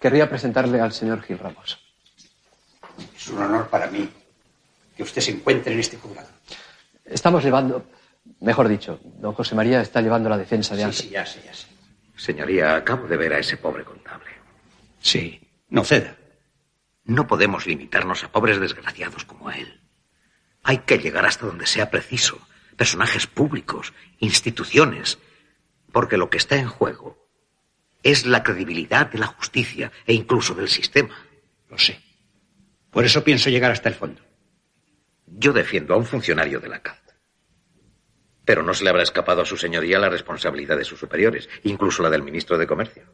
querría 0.00 0.28
presentarle 0.28 0.80
al 0.80 0.92
señor 0.92 1.22
Gil 1.22 1.38
Ramos. 1.38 1.78
Es 3.16 3.28
un 3.28 3.38
honor 3.42 3.68
para 3.68 3.88
mí 3.88 4.08
que 4.96 5.02
usted 5.02 5.20
se 5.20 5.32
encuentre 5.32 5.72
en 5.72 5.80
este 5.80 5.96
juzgado. 5.98 6.28
Estamos 7.04 7.42
llevando, 7.44 7.84
mejor 8.40 8.68
dicho, 8.68 9.00
don 9.18 9.34
José 9.34 9.54
María 9.54 9.80
está 9.82 10.00
llevando 10.00 10.28
la 10.28 10.38
defensa 10.38 10.74
de 10.74 10.80
Sí, 10.82 10.84
Ángel. 10.84 11.02
sí, 11.02 11.10
ya 11.10 11.26
sé, 11.26 11.42
ya 11.44 11.54
sé. 11.54 11.66
Señoría, 12.16 12.76
acabo 12.76 13.06
de 13.06 13.16
ver 13.16 13.32
a 13.32 13.38
ese 13.38 13.56
pobre 13.56 13.84
contable. 13.84 14.30
Sí, 15.00 15.40
no 15.68 15.84
ceda. 15.84 16.16
No 17.04 17.26
podemos 17.26 17.66
limitarnos 17.66 18.22
a 18.22 18.30
pobres 18.30 18.60
desgraciados 18.60 19.24
como 19.24 19.50
él. 19.50 19.80
Hay 20.62 20.78
que 20.78 20.98
llegar 20.98 21.26
hasta 21.26 21.46
donde 21.46 21.66
sea 21.66 21.90
preciso. 21.90 22.38
Personajes 22.76 23.26
públicos, 23.26 23.92
instituciones. 24.18 25.18
Porque 25.90 26.16
lo 26.16 26.30
que 26.30 26.38
está 26.38 26.56
en 26.56 26.68
juego 26.68 27.28
es 28.02 28.26
la 28.26 28.42
credibilidad 28.42 29.10
de 29.10 29.18
la 29.18 29.26
justicia 29.26 29.90
e 30.06 30.14
incluso 30.14 30.54
del 30.54 30.68
sistema. 30.68 31.16
Lo 31.68 31.78
sé. 31.78 32.00
Por 32.90 33.04
eso 33.04 33.24
pienso 33.24 33.50
llegar 33.50 33.72
hasta 33.72 33.88
el 33.88 33.94
fondo. 33.94 34.22
Yo 35.26 35.52
defiendo 35.52 35.94
a 35.94 35.96
un 35.96 36.06
funcionario 36.06 36.60
de 36.60 36.68
la 36.68 36.82
CAT. 36.82 37.01
Pero 38.44 38.62
no 38.62 38.74
se 38.74 38.84
le 38.84 38.90
habrá 38.90 39.02
escapado 39.02 39.42
a 39.42 39.46
su 39.46 39.56
señoría 39.56 39.98
la 39.98 40.08
responsabilidad 40.08 40.76
de 40.76 40.84
sus 40.84 40.98
superiores, 40.98 41.48
incluso 41.62 42.02
la 42.02 42.10
del 42.10 42.22
ministro 42.22 42.58
de 42.58 42.66
Comercio. 42.66 43.04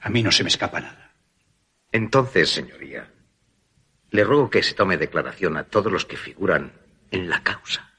A 0.00 0.10
mí 0.10 0.22
no 0.22 0.32
se 0.32 0.42
me 0.42 0.48
escapa 0.48 0.80
nada. 0.80 1.14
Entonces, 1.92 2.50
señoría, 2.50 3.10
le 4.10 4.24
ruego 4.24 4.50
que 4.50 4.62
se 4.62 4.74
tome 4.74 4.96
declaración 4.96 5.56
a 5.56 5.64
todos 5.64 5.92
los 5.92 6.04
que 6.04 6.16
figuran 6.16 6.72
en 7.10 7.28
la 7.28 7.42
causa, 7.42 7.92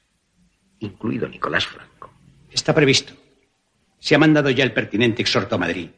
incluido 0.78 1.28
Nicolás 1.28 1.66
Franco. 1.66 2.12
Está 2.50 2.74
previsto. 2.74 3.12
Se 3.98 4.14
ha 4.14 4.18
mandado 4.18 4.50
ya 4.50 4.64
el 4.64 4.72
pertinente 4.72 5.22
exhorto 5.22 5.56
a 5.56 5.58
Madrid 5.58 5.90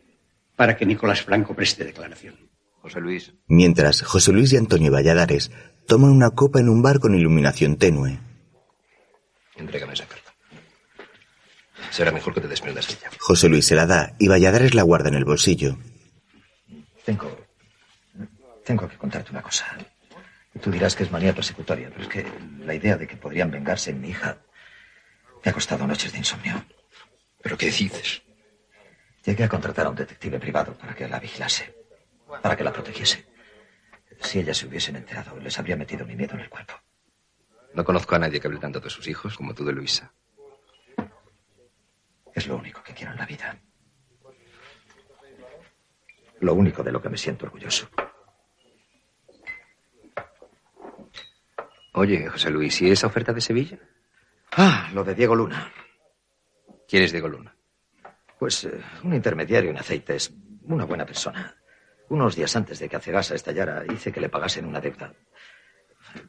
para 0.57 0.77
que 0.77 0.87
Nicolás 0.87 1.23
Franco 1.23 1.55
preste 1.55 1.85
declaración. 1.85 2.37
José 2.81 3.01
Luis. 3.01 3.33
Mientras, 3.47 4.03
José 4.03 4.33
Luis 4.33 4.53
y 4.53 4.57
Antonio 4.57 4.91
Valladares 4.91 5.51
toman 5.87 6.11
una 6.11 6.31
copa 6.31 6.61
en 6.61 6.69
un 6.69 6.83
bar 6.83 6.99
con 6.99 7.15
iluminación 7.15 7.77
tenue. 7.77 8.19
Entrégame 9.57 9.93
esa 9.93 10.07
carta. 10.07 10.20
Será 11.91 12.13
mejor 12.13 12.35
que 12.35 12.41
te 12.41 12.49
desprendas 12.49 12.87
de 12.89 12.95
ella. 12.95 13.11
José 13.19 13.49
Luis 13.49 13.67
se 13.67 13.75
la 13.75 13.87
da 13.87 14.15
y 14.19 14.29
Valladares 14.29 14.75
la 14.75 14.83
guarda 14.83 15.09
en 15.09 15.17
el 15.17 15.25
bolsillo. 15.25 15.77
Tengo. 17.05 17.37
Tengo 18.65 18.89
que 18.89 18.97
contarte 18.97 19.31
una 19.33 19.43
cosa. 19.43 19.67
Tú 20.61 20.71
dirás 20.71 20.95
que 20.95 21.05
es 21.05 21.11
manía 21.11 21.35
persecutoria, 21.35 21.91
pero 21.91 22.03
es 22.03 22.09
que 22.09 22.27
la 22.65 22.75
idea 22.75 22.97
de 22.97 23.07
que 23.07 23.17
podrían 23.17 23.51
vengarse 23.51 23.91
en 23.91 24.01
mi 24.01 24.11
hija 24.11 24.39
me 25.45 25.51
ha 25.51 25.55
costado 25.55 25.87
noches 25.87 26.13
de 26.13 26.19
insomnio. 26.19 26.65
¿Pero 27.43 27.57
qué 27.57 27.67
dices? 27.67 28.23
Llegué 29.25 29.45
a 29.45 29.49
contratar 29.49 29.87
a 29.87 29.91
un 29.91 29.97
detective 29.97 30.39
privado 30.39 30.75
para 30.75 30.95
que 30.95 31.09
la 31.09 31.19
vigilase, 31.19 31.75
para 32.43 32.57
que 32.57 32.65
la 32.65 32.73
protegiese. 32.73 33.27
Si 34.23 34.39
ellas 34.39 34.59
se 34.59 34.67
hubiesen 34.67 34.97
enterado, 34.97 35.39
les 35.39 35.59
habría 35.59 35.77
metido 35.77 36.05
mi 36.05 36.15
miedo 36.15 36.35
en 36.35 36.41
el 36.41 36.51
cuerpo. 36.51 36.75
No 37.75 37.85
conozco 37.85 38.15
a 38.15 38.19
nadie 38.19 38.41
que 38.41 38.49
hable 38.49 38.59
tanto 38.59 38.81
de 38.81 38.91
sus 38.91 39.07
hijos 39.09 39.37
como 39.37 39.55
tú 39.55 39.65
de 39.65 39.73
Luisa. 39.73 40.13
Es 42.35 42.47
lo 42.47 42.57
único 42.57 42.83
que 42.83 42.95
quiero 42.95 43.13
en 43.13 43.19
la 43.19 43.27
vida. 43.27 43.59
Lo 46.41 46.55
único 46.55 46.83
de 46.83 46.93
lo 46.93 47.03
que 47.03 47.09
me 47.09 47.19
siento 47.19 47.47
orgulloso. 47.47 47.89
Oye, 51.93 52.29
José 52.29 52.51
Luis, 52.51 52.81
¿y 52.81 52.91
esa 52.91 53.09
oferta 53.09 53.33
de 53.33 53.41
Sevilla? 53.41 53.79
Ah, 54.53 54.91
lo 54.95 55.05
de 55.05 55.15
Diego 55.15 55.35
Luna. 55.35 55.73
¿Quién 56.89 57.03
es 57.03 57.13
Diego 57.13 57.29
Luna? 57.29 57.55
Pues 58.39 58.65
eh, 58.65 58.81
un 59.05 59.15
intermediario 59.15 59.71
en 59.71 59.79
aceites, 59.79 60.33
una 60.63 60.85
buena 60.85 61.05
persona. 61.05 61.57
Unos 62.09 62.35
días 62.35 62.55
antes 62.57 62.79
de 62.79 62.89
que 62.89 62.97
Acegasa 62.97 63.35
estallara, 63.35 63.85
hice 63.93 64.11
que 64.11 64.21
le 64.21 64.29
pagasen 64.29 64.65
una 64.65 64.81
deuda. 64.81 65.13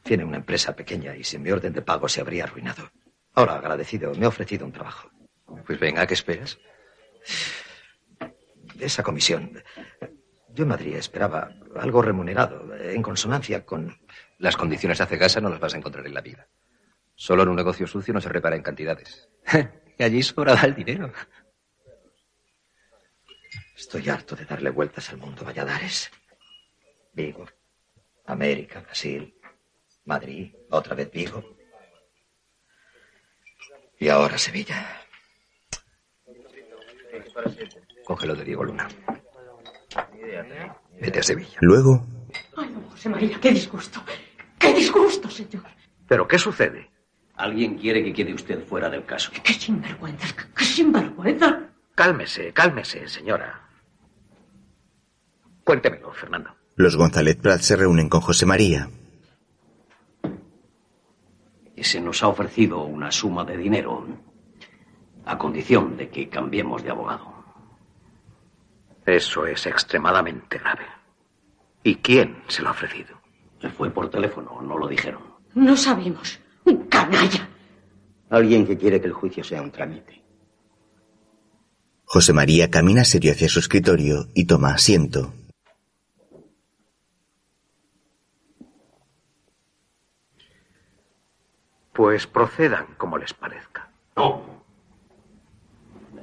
Tiene 0.02 0.24
una 0.24 0.36
empresa 0.36 0.76
pequeña 0.76 1.16
y 1.16 1.24
sin 1.24 1.42
mi 1.42 1.50
orden 1.50 1.72
de 1.72 1.82
pago 1.82 2.08
se 2.08 2.20
habría 2.20 2.44
arruinado. 2.44 2.90
Ahora, 3.34 3.56
agradecido, 3.56 4.14
me 4.14 4.26
ha 4.26 4.28
ofrecido 4.28 4.66
un 4.66 4.72
trabajo. 4.72 5.10
Pues 5.66 5.78
venga, 5.78 6.06
¿qué 6.06 6.14
esperas? 6.14 6.58
Esa 8.78 9.02
comisión. 9.02 9.62
Yo 10.54 10.64
en 10.64 10.68
Madrid 10.68 10.96
esperaba 10.96 11.50
algo 11.76 12.02
remunerado, 12.02 12.74
en 12.76 13.02
consonancia 13.02 13.64
con... 13.64 13.98
Las 14.38 14.56
condiciones 14.56 14.98
de 14.98 15.04
Acegasa 15.04 15.40
no 15.40 15.48
las 15.48 15.60
vas 15.60 15.74
a 15.74 15.76
encontrar 15.76 16.04
en 16.06 16.14
la 16.14 16.20
vida. 16.20 16.48
Solo 17.14 17.44
en 17.44 17.50
un 17.50 17.56
negocio 17.56 17.86
sucio 17.86 18.12
no 18.12 18.20
se 18.20 18.28
repara 18.28 18.56
en 18.56 18.62
cantidades. 18.62 19.28
y 19.98 20.02
allí 20.02 20.22
sobraba 20.22 20.62
el 20.62 20.74
dinero. 20.74 21.12
Estoy 23.76 24.08
harto 24.08 24.34
de 24.34 24.44
darle 24.44 24.70
vueltas 24.70 25.10
al 25.10 25.18
mundo, 25.18 25.44
Valladares. 25.44 26.10
Vigo, 27.12 27.46
América, 28.26 28.80
Brasil, 28.80 29.34
Madrid, 30.04 30.54
otra 30.70 30.94
vez 30.94 31.10
Vigo. 31.10 31.56
Y 33.98 34.08
ahora 34.08 34.38
Sevilla. 34.38 35.01
Cógelo 38.04 38.34
de 38.34 38.44
Diego 38.44 38.64
Luna. 38.64 38.88
Vete 41.00 41.18
a 41.18 41.22
Sevilla. 41.22 41.58
Luego, 41.60 42.06
Ay, 42.56 42.68
don 42.72 42.82
José 42.90 43.08
María, 43.08 43.38
qué 43.40 43.50
disgusto. 43.52 44.02
¡Qué 44.58 44.72
disgusto, 44.72 45.28
señor! 45.28 45.64
¿Pero 46.08 46.26
qué 46.28 46.38
sucede? 46.38 46.90
Alguien 47.36 47.76
quiere 47.78 48.02
que 48.04 48.12
quede 48.12 48.32
usted 48.34 48.64
fuera 48.66 48.88
del 48.88 49.04
caso. 49.04 49.32
¡Qué 49.42 49.52
sinvergüenza! 49.52 50.28
¡Qué, 50.36 50.44
qué 50.56 50.64
sinvergüenza! 50.64 51.60
Cálmese, 51.94 52.52
cálmese, 52.52 53.08
señora. 53.08 53.68
Cuéntemelo, 55.64 56.12
Fernando. 56.12 56.50
los 56.76 56.96
González 56.96 57.36
Prat 57.36 57.60
se 57.60 57.76
reúnen 57.76 58.08
con 58.08 58.20
José 58.20 58.46
María. 58.46 58.88
Se 61.76 62.00
nos 62.00 62.22
ha 62.22 62.28
ofrecido 62.28 62.84
una 62.84 63.10
suma 63.10 63.44
de 63.44 63.56
dinero 63.56 64.06
a 65.24 65.38
condición 65.38 65.96
de 65.96 66.08
que 66.08 66.28
cambiemos 66.28 66.82
de 66.82 66.90
abogado. 66.90 67.32
Eso 69.06 69.46
es 69.46 69.66
extremadamente 69.66 70.58
grave. 70.58 70.86
¿Y 71.82 71.96
quién 71.96 72.42
se 72.48 72.62
lo 72.62 72.68
ha 72.68 72.72
ofrecido? 72.72 73.20
Fue 73.76 73.90
por 73.90 74.10
teléfono, 74.10 74.60
no 74.62 74.78
lo 74.78 74.86
dijeron. 74.86 75.22
No 75.54 75.76
sabemos. 75.76 76.40
¡Un 76.64 76.86
canalla! 76.88 77.48
Alguien 78.30 78.66
que 78.66 78.78
quiere 78.78 79.00
que 79.00 79.06
el 79.06 79.12
juicio 79.12 79.44
sea 79.44 79.62
un 79.62 79.70
trámite. 79.70 80.22
José 82.04 82.32
María 82.32 82.70
camina 82.70 83.04
serio 83.04 83.32
hacia 83.32 83.48
su 83.48 83.58
escritorio 83.58 84.26
y 84.34 84.46
toma 84.46 84.74
asiento. 84.74 85.32
Pues 91.92 92.26
procedan 92.26 92.94
como 92.96 93.18
les 93.18 93.34
parezca. 93.34 93.90
No. 94.16 94.61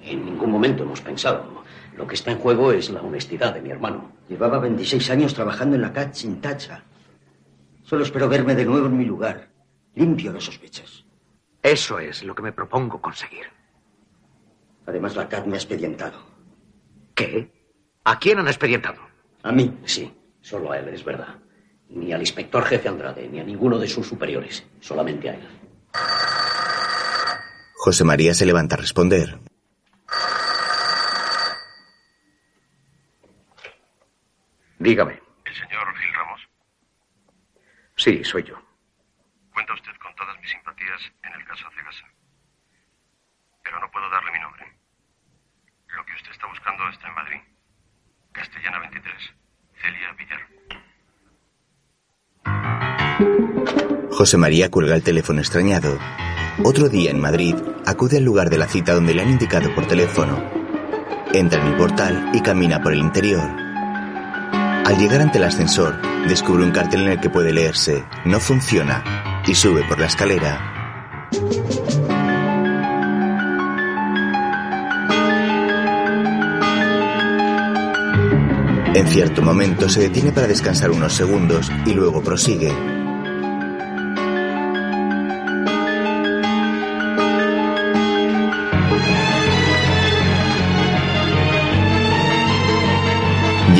En 0.09 0.25
ningún 0.25 0.49
momento 0.51 0.81
hemos 0.83 1.01
pensado. 1.01 1.63
Lo 1.95 2.07
que 2.07 2.15
está 2.15 2.31
en 2.31 2.39
juego 2.39 2.71
es 2.71 2.89
la 2.89 3.01
honestidad 3.01 3.53
de 3.53 3.61
mi 3.61 3.69
hermano. 3.69 4.11
Llevaba 4.27 4.57
26 4.57 5.07
años 5.11 5.35
trabajando 5.35 5.75
en 5.75 5.83
la 5.83 5.93
CAT 5.93 6.15
sin 6.15 6.41
tacha. 6.41 6.83
Solo 7.83 8.03
espero 8.03 8.27
verme 8.27 8.55
de 8.55 8.65
nuevo 8.65 8.87
en 8.87 8.97
mi 8.97 9.05
lugar, 9.05 9.49
limpio 9.93 10.33
de 10.33 10.41
sospechas. 10.41 11.05
Eso 11.61 11.99
es 11.99 12.23
lo 12.23 12.33
que 12.33 12.41
me 12.41 12.51
propongo 12.51 12.99
conseguir. 12.99 13.45
Además, 14.87 15.15
la 15.15 15.29
CAT 15.29 15.45
me 15.45 15.53
ha 15.53 15.57
expedientado. 15.57 16.19
¿Qué? 17.13 17.51
¿A 18.03 18.17
quién 18.17 18.39
han 18.39 18.47
expedientado? 18.47 19.01
A 19.43 19.51
mí. 19.51 19.77
Sí, 19.85 20.11
solo 20.41 20.71
a 20.71 20.79
él, 20.79 20.87
es 20.89 21.05
verdad. 21.05 21.35
Ni 21.89 22.13
al 22.13 22.21
inspector 22.21 22.63
jefe 22.63 22.89
Andrade, 22.89 23.27
ni 23.27 23.39
a 23.39 23.43
ninguno 23.43 23.77
de 23.77 23.87
sus 23.87 24.07
superiores. 24.07 24.65
Solamente 24.79 25.29
a 25.29 25.33
él. 25.35 25.47
José 27.75 28.03
María 28.03 28.33
se 28.33 28.47
levanta 28.47 28.75
a 28.75 28.79
responder. 28.79 29.39
Dígame. 34.79 35.21
¿El 35.45 35.53
señor 35.53 35.95
Gil 35.97 36.13
Ramos? 36.13 36.41
Sí, 37.97 38.23
soy 38.23 38.43
yo. 38.43 38.55
Cuenta 39.53 39.73
usted 39.73 39.91
con 40.01 40.15
todas 40.15 40.39
mis 40.39 40.49
simpatías 40.49 41.11
en 41.21 41.33
el 41.33 41.45
caso 41.45 41.69
Cegasa. 41.75 42.07
Pero 43.61 43.79
no 43.81 43.91
puedo 43.91 44.09
darle 44.09 44.31
mi 44.31 44.39
nombre. 44.39 44.65
Lo 45.95 46.05
que 46.05 46.13
usted 46.13 46.31
está 46.31 46.47
buscando 46.47 46.87
está 46.89 47.09
en 47.09 47.15
Madrid. 47.15 47.41
Castellana 48.31 48.79
23. 48.79 49.35
Celia 49.81 50.13
Villar. 50.13 50.47
José 54.11 54.37
María 54.37 54.71
cuelga 54.71 54.95
el 54.95 55.03
teléfono 55.03 55.39
extrañado. 55.39 55.99
Otro 56.63 56.87
día 56.87 57.11
en 57.11 57.19
Madrid, 57.19 57.55
acude 57.85 58.17
al 58.17 58.23
lugar 58.23 58.49
de 58.49 58.57
la 58.57 58.67
cita 58.67 58.93
donde 58.93 59.13
le 59.13 59.23
han 59.23 59.29
indicado 59.29 59.73
por 59.75 59.87
teléfono. 59.87 60.41
Entra 61.33 61.61
en 61.61 61.67
el 61.67 61.75
portal 61.77 62.31
y 62.33 62.41
camina 62.41 62.81
por 62.81 62.93
el 62.93 62.99
interior. 62.99 63.68
Al 64.89 64.97
llegar 64.97 65.21
ante 65.21 65.37
el 65.37 65.43
ascensor, 65.43 66.01
descubre 66.27 66.63
un 66.63 66.71
cartel 66.71 67.03
en 67.03 67.09
el 67.09 67.19
que 67.19 67.29
puede 67.29 67.53
leerse 67.53 68.03
No 68.25 68.39
funciona 68.39 69.03
y 69.45 69.53
sube 69.53 69.83
por 69.87 69.99
la 69.99 70.07
escalera. 70.07 71.29
En 78.95 79.07
cierto 79.07 79.43
momento 79.43 79.89
se 79.89 80.01
detiene 80.01 80.31
para 80.31 80.47
descansar 80.47 80.89
unos 80.89 81.13
segundos 81.13 81.71
y 81.85 81.93
luego 81.93 82.23
prosigue. 82.23 82.98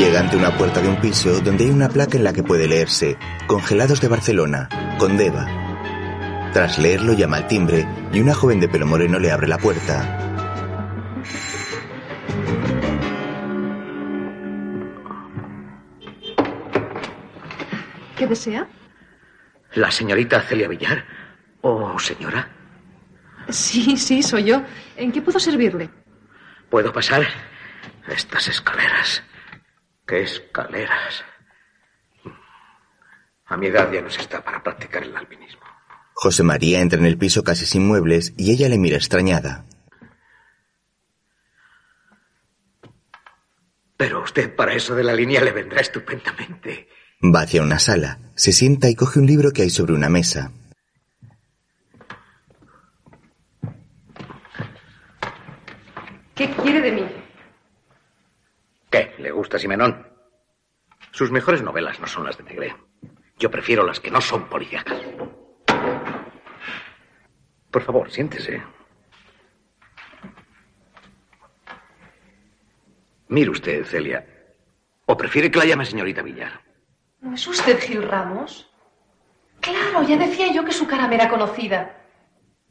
Llega 0.00 0.20
ante 0.20 0.38
una 0.38 0.56
puerta 0.56 0.80
de 0.80 0.88
un 0.88 0.98
piso 0.98 1.42
donde 1.42 1.64
hay 1.64 1.70
una 1.70 1.90
placa 1.90 2.16
en 2.16 2.24
la 2.24 2.32
que 2.32 2.42
puede 2.42 2.66
leerse 2.66 3.18
Congelados 3.46 4.00
de 4.00 4.08
Barcelona, 4.08 4.66
con 4.98 5.18
Deva. 5.18 5.46
Tras 6.54 6.78
leerlo 6.78 7.12
llama 7.12 7.36
al 7.36 7.46
timbre 7.46 7.86
y 8.10 8.20
una 8.20 8.32
joven 8.32 8.60
de 8.60 8.68
pelo 8.70 8.86
moreno 8.86 9.18
le 9.18 9.30
abre 9.30 9.46
la 9.46 9.58
puerta. 9.58 10.18
¿Qué 18.16 18.26
desea? 18.26 18.66
¿La 19.74 19.90
señorita 19.90 20.40
Celia 20.40 20.68
Villar? 20.68 21.04
¿O 21.60 21.98
señora? 21.98 22.48
Sí, 23.50 23.98
sí, 23.98 24.22
soy 24.22 24.44
yo. 24.44 24.62
¿En 24.96 25.12
qué 25.12 25.20
puedo 25.20 25.38
servirle? 25.38 25.90
¿Puedo 26.70 26.90
pasar? 26.90 27.26
Estas 28.08 28.48
escaleras. 28.48 29.22
¿Qué 30.10 30.22
escaleras? 30.22 31.22
A 33.46 33.56
mi 33.56 33.68
edad 33.68 33.92
ya 33.92 34.02
no 34.02 34.10
se 34.10 34.20
está 34.20 34.42
para 34.42 34.60
practicar 34.60 35.04
el 35.04 35.16
alpinismo. 35.16 35.60
José 36.14 36.42
María 36.42 36.80
entra 36.80 36.98
en 36.98 37.06
el 37.06 37.16
piso 37.16 37.44
casi 37.44 37.64
sin 37.64 37.86
muebles 37.86 38.34
y 38.36 38.50
ella 38.50 38.68
le 38.68 38.76
mira 38.76 38.96
extrañada. 38.96 39.66
Pero 43.96 44.24
usted 44.24 44.52
para 44.56 44.74
eso 44.74 44.96
de 44.96 45.04
la 45.04 45.14
línea 45.14 45.44
le 45.44 45.52
vendrá 45.52 45.80
estupendamente. 45.80 46.88
Va 47.22 47.42
hacia 47.42 47.62
una 47.62 47.78
sala, 47.78 48.18
se 48.34 48.50
sienta 48.50 48.88
y 48.88 48.96
coge 48.96 49.20
un 49.20 49.26
libro 49.26 49.52
que 49.52 49.62
hay 49.62 49.70
sobre 49.70 49.92
una 49.92 50.08
mesa. 50.08 50.50
¿Qué 56.34 56.50
quiere 56.56 56.80
de 56.80 56.90
mí? 56.90 57.19
¿Qué? 58.90 59.14
¿Le 59.18 59.30
gusta 59.30 59.58
Simenón? 59.58 60.06
Sus 61.12 61.30
mejores 61.30 61.62
novelas 61.62 62.00
no 62.00 62.06
son 62.06 62.24
las 62.24 62.36
de 62.36 62.44
Megre. 62.44 62.74
Yo 63.38 63.50
prefiero 63.50 63.84
las 63.86 64.00
que 64.00 64.10
no 64.10 64.20
son 64.20 64.48
policíacas. 64.48 65.00
Por 67.70 67.82
favor, 67.82 68.10
siéntese. 68.10 68.62
Mire 73.28 73.50
usted, 73.50 73.84
Celia. 73.84 74.26
¿O 75.06 75.16
prefiere 75.16 75.50
que 75.50 75.58
la 75.58 75.64
llame 75.64 75.84
señorita 75.86 76.22
Villar? 76.22 76.60
¿No 77.20 77.34
es 77.34 77.46
usted 77.46 77.78
Gil 77.80 78.02
Ramos? 78.02 78.68
Claro, 79.60 80.02
ya 80.02 80.16
decía 80.16 80.52
yo 80.52 80.64
que 80.64 80.72
su 80.72 80.86
cara 80.86 81.06
me 81.06 81.14
era 81.14 81.28
conocida. 81.28 81.96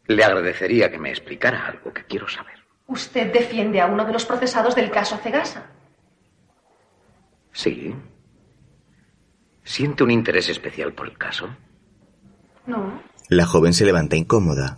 Le 0.07 0.24
agradecería 0.24 0.91
que 0.91 0.97
me 0.97 1.09
explicara 1.11 1.67
algo 1.67 1.93
que 1.93 2.03
quiero 2.05 2.28
saber. 2.28 2.59
Usted 2.88 3.32
defiende 3.32 3.80
a 3.80 3.86
uno 3.86 4.03
de 4.05 4.11
los 4.13 4.26
procesados 4.26 4.76
del 4.76 4.89
caso 4.89 5.15
Acegasa. 5.15 5.67
Sí. 7.60 7.93
¿Siente 9.66 10.01
un 10.05 10.12
interés 10.12 10.47
especial 10.47 10.93
por 10.93 11.10
el 11.10 11.18
caso? 11.18 11.49
No. 12.66 13.03
La 13.28 13.45
joven 13.45 13.74
se 13.74 13.84
levanta 13.84 14.16
incómoda. 14.16 14.78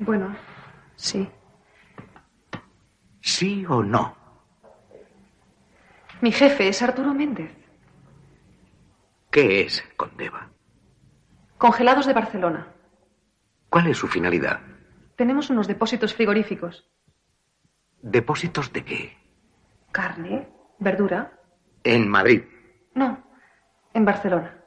Bueno, 0.00 0.34
sí. 0.96 1.28
¿Sí 3.20 3.64
o 3.68 3.84
no? 3.84 4.16
Mi 6.20 6.32
jefe 6.32 6.66
es 6.66 6.82
Arturo 6.82 7.14
Méndez. 7.14 7.52
¿Qué 9.30 9.60
es 9.60 9.84
Condeva? 9.94 10.50
Congelados 11.58 12.06
de 12.06 12.12
Barcelona. 12.12 12.74
¿Cuál 13.70 13.86
es 13.86 13.98
su 13.98 14.08
finalidad? 14.08 14.58
Tenemos 15.14 15.48
unos 15.48 15.68
depósitos 15.68 16.12
frigoríficos. 16.12 16.90
¿Depósitos 18.04 18.70
de 18.70 18.84
qué? 18.84 19.16
Carne, 19.90 20.46
verdura. 20.78 21.32
En 21.84 22.06
Madrid. 22.06 22.42
No, 22.94 23.24
en 23.94 24.04
Barcelona. 24.04 24.58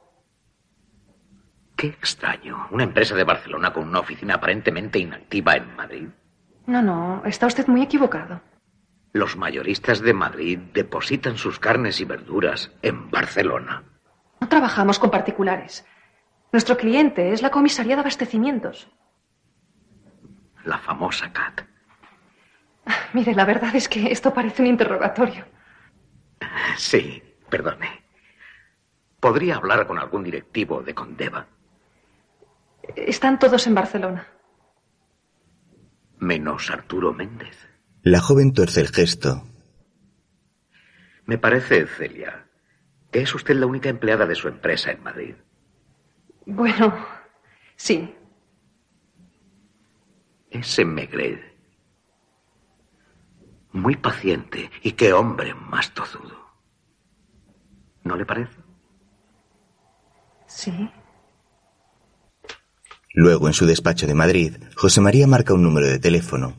Qué 1.76 1.86
extraño. 1.86 2.66
Una 2.72 2.82
empresa 2.82 3.14
de 3.14 3.22
Barcelona 3.22 3.72
con 3.72 3.86
una 3.86 4.00
oficina 4.00 4.34
aparentemente 4.34 4.98
inactiva 4.98 5.54
en 5.54 5.76
Madrid. 5.76 6.08
No, 6.66 6.82
no, 6.82 7.22
está 7.26 7.46
usted 7.46 7.68
muy 7.68 7.82
equivocado. 7.82 8.40
Los 9.12 9.36
mayoristas 9.36 10.00
de 10.00 10.14
Madrid 10.14 10.58
depositan 10.74 11.38
sus 11.38 11.60
carnes 11.60 12.00
y 12.00 12.04
verduras 12.04 12.72
en 12.82 13.08
Barcelona. 13.08 13.84
No 14.40 14.48
trabajamos 14.48 14.98
con 14.98 15.12
particulares. 15.12 15.86
Nuestro 16.50 16.76
cliente 16.76 17.32
es 17.32 17.40
la 17.42 17.50
comisaría 17.50 17.94
de 17.94 18.00
abastecimientos. 18.00 18.88
La 20.64 20.78
famosa 20.78 21.32
CAT. 21.32 21.67
Mire, 23.12 23.34
la 23.34 23.44
verdad 23.44 23.74
es 23.74 23.88
que 23.88 24.10
esto 24.10 24.32
parece 24.32 24.62
un 24.62 24.68
interrogatorio. 24.68 25.44
Sí, 26.76 27.22
perdone. 27.48 28.04
¿Podría 29.20 29.56
hablar 29.56 29.86
con 29.86 29.98
algún 29.98 30.22
directivo 30.22 30.82
de 30.82 30.94
Condeva? 30.94 31.46
Están 32.94 33.38
todos 33.38 33.66
en 33.66 33.74
Barcelona. 33.74 34.26
Menos 36.18 36.70
Arturo 36.70 37.12
Méndez. 37.12 37.68
La 38.02 38.20
joven 38.20 38.52
tuerce 38.52 38.80
el 38.80 38.88
gesto. 38.88 39.44
Me 41.26 41.36
parece, 41.36 41.86
Celia, 41.86 42.46
que 43.10 43.20
es 43.20 43.34
usted 43.34 43.56
la 43.56 43.66
única 43.66 43.88
empleada 43.88 44.26
de 44.26 44.34
su 44.34 44.48
empresa 44.48 44.92
en 44.92 45.02
Madrid. 45.02 45.34
Bueno, 46.46 46.96
sí. 47.76 48.14
Ese 50.50 50.84
Megred. 50.84 51.47
Muy 53.72 53.96
paciente 53.96 54.70
y 54.82 54.92
qué 54.92 55.12
hombre 55.12 55.54
más 55.54 55.92
tozudo. 55.92 56.36
¿No 58.04 58.16
le 58.16 58.24
parece? 58.24 58.56
Sí. 60.46 60.90
Luego, 63.14 63.48
en 63.48 63.52
su 63.52 63.66
despacho 63.66 64.06
de 64.06 64.14
Madrid, 64.14 64.56
José 64.76 65.00
María 65.00 65.26
marca 65.26 65.52
un 65.52 65.62
número 65.62 65.86
de 65.86 65.98
teléfono. 65.98 66.54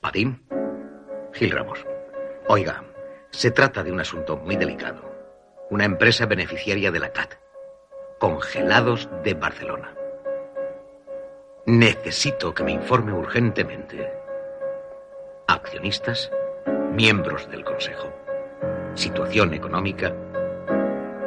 Padín. 0.00 0.38
Gil 1.34 1.50
Ramos. 1.50 1.84
Oiga, 2.46 2.84
se 3.30 3.50
trata 3.50 3.82
de 3.82 3.92
un 3.92 4.00
asunto 4.00 4.36
muy 4.36 4.56
delicado. 4.56 5.02
Una 5.70 5.84
empresa 5.84 6.26
beneficiaria 6.26 6.90
de 6.90 7.00
la 7.00 7.10
CAT. 7.10 7.34
Congelados 8.18 9.08
de 9.24 9.34
Barcelona. 9.34 9.92
Necesito 11.66 12.54
que 12.54 12.62
me 12.62 12.72
informe 12.72 13.12
urgentemente. 13.12 14.12
Accionistas, 15.48 16.30
miembros 16.92 17.50
del 17.50 17.64
Consejo, 17.64 18.12
situación 18.94 19.52
económica 19.54 20.14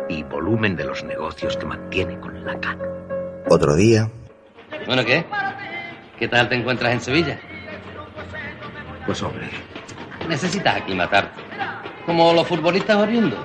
y 0.08 0.24
volumen 0.24 0.76
de 0.76 0.86
los 0.86 1.04
negocios 1.04 1.58
que 1.58 1.66
mantiene 1.66 2.20
con 2.20 2.46
la 2.46 2.60
CAT. 2.60 2.80
Otro 3.50 3.76
día, 3.76 4.10
Bueno, 4.86 5.04
¿qué? 5.06 5.26
¿Qué 6.18 6.28
tal 6.28 6.48
te 6.50 6.56
encuentras 6.56 6.94
en 6.94 7.02
Sevilla? 7.02 7.40
Pues 9.06 9.22
hombre, 9.22 9.48
Necesitas 10.28 10.78
aclimatarte. 10.78 11.42
Como 12.06 12.34
los 12.34 12.48
futbolistas 12.48 12.98
oriundos. 12.98 13.40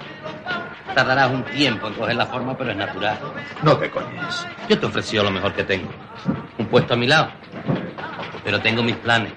Tardarás 0.95 1.31
un 1.31 1.43
tiempo 1.45 1.89
en 1.89 1.95
coger 1.95 2.17
la 2.17 2.27
forma, 2.27 2.57
pero 2.57 2.71
es 2.71 2.77
natural. 2.77 3.19
no 3.63 3.77
te 3.77 3.91
coñes. 3.91 4.47
Yo 4.69 4.79
te 4.79 4.87
he 4.87 4.89
ofrecido 4.89 5.25
lo 5.25 5.31
mejor 5.31 5.53
que 5.55 5.65
tengo. 5.65 5.91
Un 6.59 6.67
puesto 6.67 6.95
a 6.95 6.97
mi 6.97 7.07
lado. 7.07 7.31
Pero 8.45 8.61
tengo 8.61 8.83
mis 8.83 8.97
planes. 8.97 9.33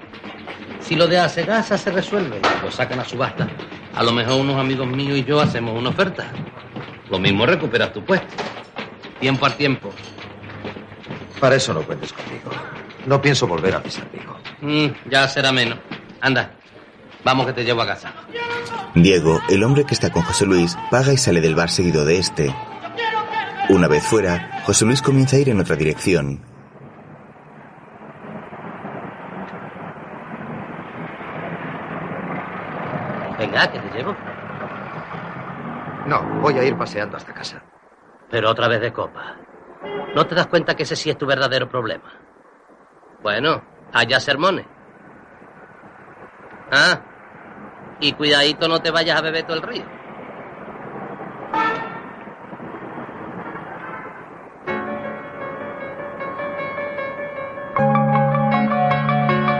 Si 0.82 0.96
lo 0.96 1.08
de 1.08 1.20
Acegasa 1.20 1.78
se 1.78 1.92
resuelve 1.92 2.40
lo 2.62 2.70
sacan 2.70 3.00
a 3.00 3.06
subasta, 3.06 3.48
a 3.96 4.04
lo 4.04 4.12
mejor 4.12 4.42
unos 4.42 4.58
amigos 4.58 4.88
míos 4.88 5.18
y 5.18 5.24
yo 5.24 5.40
hacemos 5.40 5.76
una 5.78 5.90
oferta. 5.90 6.28
Lo 7.10 7.18
mismo 7.18 7.46
recuperas 7.46 7.94
tu 7.94 8.04
puesto. 8.04 8.28
Tiempo 9.20 9.46
al 9.46 9.56
tiempo. 9.56 9.92
Para 11.40 11.56
eso 11.56 11.74
no 11.74 11.82
cuentes 11.82 12.12
conmigo. 12.14 12.52
No 13.06 13.22
pienso 13.22 13.48
volver 13.48 13.76
a 13.76 13.82
pisar 13.82 14.06
Vigo. 14.12 14.38
Mm, 14.62 15.10
ya 15.10 15.28
será 15.28 15.52
menos. 15.52 15.80
Anda, 16.22 16.52
vamos 17.26 17.48
que 17.48 17.54
te 17.54 17.66
llevo 17.66 17.82
a 17.82 17.88
casa. 17.88 18.14
Diego, 18.94 19.42
el 19.50 19.64
hombre 19.64 19.84
que 19.84 19.94
está 19.94 20.12
con 20.12 20.22
José 20.22 20.46
Luis, 20.46 20.78
paga 20.90 21.12
y 21.12 21.18
sale 21.18 21.42
del 21.42 21.56
bar 21.56 21.70
seguido 21.70 22.06
de 22.06 22.20
este. 22.20 22.56
Una 23.68 23.88
vez 23.90 24.06
fuera, 24.06 24.62
José 24.64 24.86
Luis 24.86 25.02
comienza 25.02 25.36
a 25.36 25.40
ir 25.40 25.50
en 25.50 25.60
otra 25.60 25.76
dirección. 25.76 26.40
Venga, 33.38 33.70
que 33.72 33.80
te 33.80 33.98
llevo. 33.98 34.16
No, 36.06 36.22
voy 36.42 36.58
a 36.58 36.64
ir 36.64 36.78
paseando 36.78 37.18
hasta 37.18 37.34
casa. 37.34 37.62
Pero 38.30 38.52
otra 38.52 38.68
vez 38.68 38.80
de 38.80 38.94
copa. 38.94 39.36
¿No 40.16 40.26
te 40.26 40.36
das 40.36 40.48
cuenta 40.48 40.76
que 40.76 40.84
ese 40.84 40.96
sí 40.96 41.10
es 41.10 41.18
tu 41.18 41.26
verdadero 41.26 41.68
problema? 41.68 42.14
Bueno, 43.22 43.62
allá 43.92 44.20
sermones. 44.20 44.66
Ah, 46.72 47.02
y 48.00 48.14
cuidadito 48.14 48.68
no 48.68 48.82
te 48.82 48.92
vayas 48.92 49.18
a 49.18 49.22
beber 49.22 49.46
todo 49.46 49.58
el 49.58 49.64
río. 49.64 49.84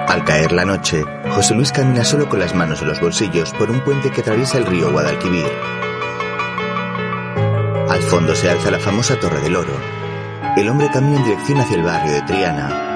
Al 0.08 0.24
caer 0.24 0.54
la 0.54 0.64
noche, 0.64 1.04
José 1.32 1.56
Luis 1.56 1.72
camina 1.72 2.04
solo 2.06 2.30
con 2.30 2.40
las 2.40 2.56
manos 2.56 2.82
en 2.82 2.88
los 2.88 3.02
bolsillos 3.02 3.52
por 3.54 3.70
un 3.70 3.82
puente 3.82 4.12
que 4.12 4.22
atraviesa 4.22 4.58
el 4.58 4.66
río 4.66 4.92
Guadalquivir. 4.92 5.46
Al 7.90 8.02
fondo 8.02 8.34
se 8.34 8.50
alza 8.50 8.72
la 8.72 8.80
famosa 8.80 9.20
Torre 9.20 9.42
del 9.42 9.56
Oro. 9.56 9.74
El 10.56 10.70
hombre 10.70 10.90
camina 10.92 11.18
en 11.18 11.26
dirección 11.26 11.60
hacia 11.60 11.76
el 11.76 11.84
barrio 11.84 12.14
de 12.14 12.22
Triana. 12.22 12.95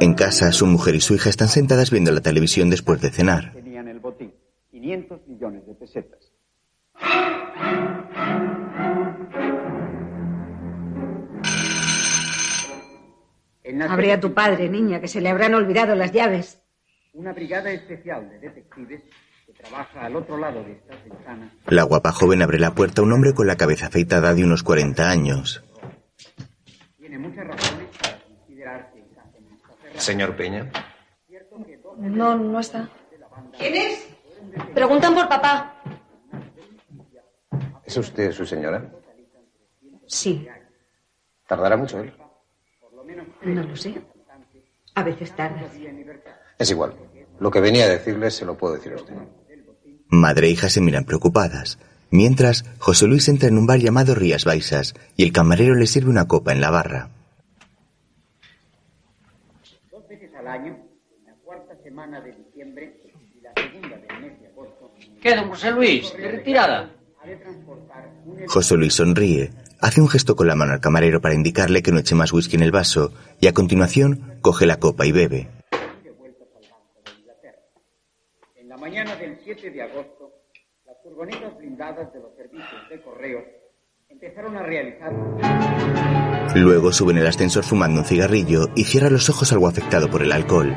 En 0.00 0.14
casa, 0.14 0.52
su 0.52 0.66
mujer 0.66 0.94
y 0.94 1.00
su 1.00 1.14
hija 1.14 1.30
están 1.30 1.48
sentadas 1.48 1.90
viendo 1.90 2.12
la 2.12 2.20
televisión 2.20 2.70
después 2.70 3.00
de 3.00 3.10
cenar. 3.10 3.52
Tenían 3.52 3.88
el 3.88 4.00
botín. 4.00 4.32
500 4.70 5.26
millones 5.26 5.66
de 5.66 5.74
pesetas. 5.74 6.34
Abre 13.88 14.12
a 14.12 14.20
tu 14.20 14.34
padre, 14.34 14.68
niña, 14.68 15.00
que 15.00 15.08
se 15.08 15.20
le 15.20 15.28
habrán 15.28 15.54
olvidado 15.54 15.94
las 15.94 16.12
llaves. 16.12 16.60
Una 17.12 17.32
brigada 17.32 17.70
especial 17.70 18.28
de 18.28 18.38
detectives 18.38 19.02
que 19.46 19.52
trabaja 19.52 20.06
al 20.06 20.16
otro 20.16 20.36
lado 20.36 20.64
de 20.64 20.72
estas 20.72 21.04
ventanas 21.04 21.52
La 21.66 21.82
guapa 21.84 22.12
joven 22.12 22.42
abre 22.42 22.58
la 22.58 22.74
puerta 22.74 23.02
a 23.02 23.04
un 23.04 23.12
hombre 23.12 23.34
con 23.34 23.46
la 23.46 23.56
cabeza 23.56 23.86
afeitada 23.86 24.34
de 24.34 24.44
unos 24.44 24.62
40 24.62 25.08
años. 25.08 25.62
tiene 26.98 27.18
muchas 27.18 27.46
razones 27.46 27.88
para 28.00 28.18
considerar 28.20 28.92
que 28.92 29.00
el 29.00 29.08
caso 29.14 29.38
no 29.40 29.54
está 29.54 29.68
cerrado. 29.80 29.83
Señor 29.96 30.36
Peña. 30.36 30.70
No, 31.98 32.36
no 32.36 32.60
está. 32.60 32.88
¿Quién 33.58 33.74
es? 33.74 34.08
Preguntan 34.74 35.14
por 35.14 35.28
papá. 35.28 35.80
¿Es 37.84 37.96
usted 37.96 38.32
su 38.32 38.44
señora? 38.46 38.90
Sí, 40.06 40.46
¿Tardará 41.46 41.76
mucho 41.76 42.00
él? 42.00 42.12
no 43.44 43.62
lo 43.62 43.76
sé. 43.76 44.00
A 44.94 45.02
veces 45.02 45.34
tardas. 45.36 45.72
Es 46.58 46.70
igual. 46.70 46.94
Lo 47.38 47.50
que 47.50 47.60
venía 47.60 47.84
a 47.84 47.88
decirle 47.88 48.30
se 48.30 48.44
lo 48.44 48.56
puedo 48.56 48.74
decir 48.74 48.92
a 48.92 48.96
usted. 48.96 49.14
Madre 50.08 50.46
e 50.46 50.50
hija 50.50 50.68
se 50.70 50.80
miran 50.80 51.04
preocupadas. 51.04 51.78
Mientras, 52.10 52.64
José 52.78 53.06
Luis 53.06 53.28
entra 53.28 53.48
en 53.48 53.58
un 53.58 53.66
bar 53.66 53.80
llamado 53.80 54.14
Rías 54.14 54.44
Baixas 54.44 54.94
y 55.16 55.24
el 55.24 55.32
camarero 55.32 55.74
le 55.74 55.86
sirve 55.86 56.10
una 56.10 56.28
copa 56.28 56.52
en 56.52 56.60
la 56.60 56.70
barra. 56.70 57.10
Dos 59.90 60.08
veces 60.08 60.30
al 60.44 60.60
año, 60.60 60.76
en 61.18 61.24
la 61.24 61.34
cuarta 61.42 61.74
semana 61.82 62.20
de 62.20 62.32
diciembre 62.32 63.00
y 63.02 63.40
la 63.40 63.52
segunda 63.54 63.96
del 63.96 64.20
mes 64.20 64.40
de 64.40 64.48
agosto, 64.48 64.92
¿Qué, 65.22 65.34
don 65.34 65.48
José 65.48 65.70
Luis? 65.70 66.14
¿De 66.14 66.30
retirada? 66.30 66.90
José 68.48 68.76
Luis 68.76 68.92
sonríe, 68.92 69.50
hace 69.80 70.02
un 70.02 70.08
gesto 70.08 70.36
con 70.36 70.46
la 70.46 70.54
mano 70.54 70.72
al 70.72 70.80
camarero 70.80 71.22
para 71.22 71.34
indicarle 71.34 71.82
que 71.82 71.92
no 71.92 71.98
eche 71.98 72.14
más 72.14 72.32
whisky 72.32 72.56
en 72.56 72.62
el 72.62 72.72
vaso 72.72 73.12
y 73.40 73.46
a 73.46 73.54
continuación 73.54 74.38
coge 74.42 74.66
la 74.66 74.78
copa 74.78 75.06
y 75.06 75.12
bebe. 75.12 75.48
En 78.56 78.68
la 78.68 78.76
mañana 78.76 79.16
del 79.16 79.38
7 79.42 79.70
de 79.70 79.82
agosto, 79.82 80.30
las 80.84 80.96
furgonetas 81.02 81.56
blindadas 81.56 82.12
de 82.12 82.20
los 82.20 82.36
servicios 82.36 82.88
de 82.90 83.00
correos 83.00 83.44
empezaron 84.14 84.56
a 84.56 84.62
realizar 84.62 85.12
Luego 86.54 86.92
sube 86.92 87.10
en 87.10 87.18
el 87.18 87.26
ascensor 87.26 87.64
fumando 87.64 88.00
un 88.00 88.06
cigarrillo 88.06 88.68
y 88.76 88.84
cierra 88.84 89.10
los 89.10 89.28
ojos 89.28 89.52
algo 89.52 89.66
afectado 89.66 90.08
por 90.08 90.22
el 90.22 90.30
alcohol. 90.30 90.72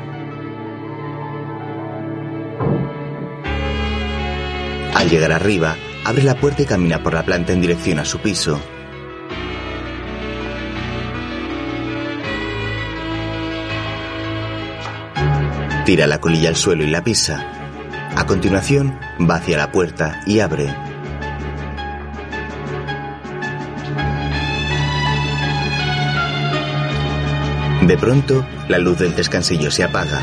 Al 4.92 5.08
llegar 5.08 5.30
arriba, 5.30 5.76
abre 6.04 6.24
la 6.24 6.34
puerta 6.34 6.62
y 6.62 6.66
camina 6.66 7.00
por 7.00 7.14
la 7.14 7.22
planta 7.22 7.52
en 7.52 7.60
dirección 7.60 8.00
a 8.00 8.04
su 8.04 8.18
piso. 8.18 8.60
Tira 15.86 16.08
la 16.08 16.20
colilla 16.20 16.48
al 16.48 16.56
suelo 16.56 16.82
y 16.82 16.88
la 16.88 17.04
pisa. 17.04 17.52
A 18.16 18.26
continuación, 18.26 18.98
va 19.30 19.36
hacia 19.36 19.58
la 19.58 19.70
puerta 19.70 20.22
y 20.26 20.40
abre. 20.40 20.87
De 27.88 27.96
pronto, 27.96 28.46
la 28.68 28.76
luz 28.76 28.98
del 28.98 29.16
descansillo 29.16 29.70
se 29.70 29.82
apaga. 29.82 30.20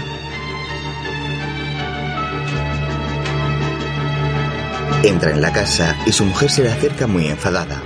Entra 5.01 5.31
en 5.31 5.41
la 5.41 5.51
casa 5.51 5.97
y 6.05 6.11
su 6.11 6.25
mujer 6.25 6.51
se 6.51 6.61
le 6.61 6.69
acerca 6.69 7.07
muy 7.07 7.25
enfadada. 7.25 7.81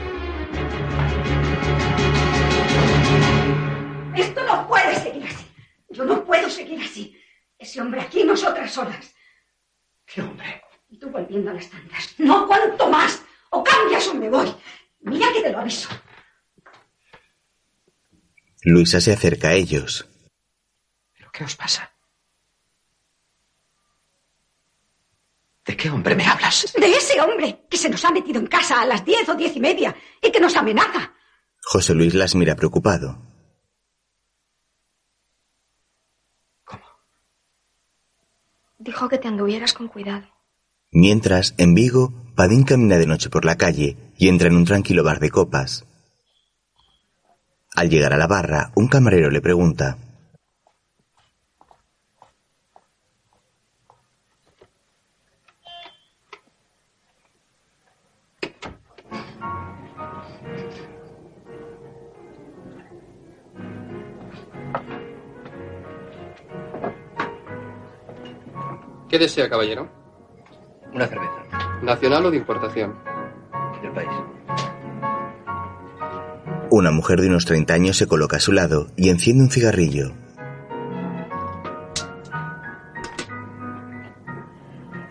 Esto 4.17 4.43
no 4.43 4.67
puede 4.67 4.95
seguir 4.95 5.23
así. 5.23 5.45
Yo 5.91 6.03
no 6.03 6.25
puedo 6.25 6.49
seguir 6.49 6.81
así. 6.81 7.17
Ese 7.57 7.79
hombre 7.79 8.01
aquí, 8.01 8.25
nosotras 8.25 8.69
solas. 8.73 9.15
¿Qué 10.05 10.21
hombre? 10.21 10.61
Y 10.89 10.99
tú 10.99 11.09
volviendo 11.09 11.51
a 11.51 11.53
las 11.53 11.69
tantas. 11.69 12.15
No 12.17 12.39
aguanto 12.39 12.89
más. 12.89 13.21
O 13.51 13.63
cambias 13.63 14.05
o 14.09 14.13
me 14.13 14.29
voy. 14.29 14.53
Mira 14.99 15.27
que 15.33 15.41
te 15.41 15.53
lo 15.53 15.59
aviso. 15.59 15.87
Luisa 18.61 18.99
se 18.99 19.13
acerca 19.13 19.49
a 19.49 19.53
ellos. 19.53 20.07
¿Pero 21.17 21.31
qué 21.31 21.43
os 21.43 21.55
pasa? 21.55 21.91
¿De 25.65 25.77
qué 25.77 25.89
hombre 25.89 26.15
me 26.15 26.25
hablas? 26.25 26.73
De 26.73 26.91
ese 26.91 27.21
hombre 27.21 27.65
que 27.69 27.77
se 27.77 27.89
nos 27.89 28.03
ha 28.03 28.11
metido 28.11 28.39
en 28.39 28.47
casa 28.47 28.81
a 28.81 28.85
las 28.85 29.05
diez 29.05 29.27
o 29.29 29.35
diez 29.35 29.55
y 29.55 29.59
media 29.59 29.95
y 30.21 30.31
que 30.31 30.39
nos 30.39 30.55
amenaza. 30.55 31.13
José 31.61 31.93
Luis 31.93 32.15
las 32.15 32.35
mira 32.35 32.55
preocupado. 32.55 33.21
Dijo 38.79 39.09
que 39.09 39.17
te 39.17 39.27
anduvieras 39.27 39.73
con 39.73 39.89
cuidado. 39.89 40.25
Mientras, 40.91 41.53
en 41.57 41.75
Vigo, 41.75 42.13
Padín 42.35 42.63
camina 42.63 42.97
de 42.97 43.05
noche 43.05 43.29
por 43.29 43.43
la 43.45 43.57
calle 43.57 43.97
y 44.17 44.29
entra 44.29 44.47
en 44.47 44.55
un 44.55 44.65
tranquilo 44.65 45.03
bar 45.03 45.19
de 45.19 45.29
copas. 45.29 45.85
Al 47.75 47.89
llegar 47.89 48.13
a 48.13 48.17
la 48.17 48.27
barra, 48.27 48.71
un 48.75 48.87
camarero 48.87 49.29
le 49.29 49.41
pregunta. 49.41 49.97
¿Qué 69.09 69.17
desea, 69.17 69.49
caballero? 69.49 69.89
Una 70.93 71.07
cerveza. 71.07 71.43
¿Nacional 71.81 72.25
o 72.27 72.31
de 72.31 72.37
importación? 72.37 72.95
Del 73.81 73.91
país. 73.91 74.09
Una 76.71 76.91
mujer 76.91 77.19
de 77.21 77.27
unos 77.27 77.45
30 77.45 77.73
años 77.73 77.97
se 77.97 78.07
coloca 78.07 78.37
a 78.37 78.39
su 78.39 78.51
lado 78.51 78.87
y 78.95 79.09
enciende 79.09 79.43
un 79.43 79.49
cigarrillo. 79.49 80.11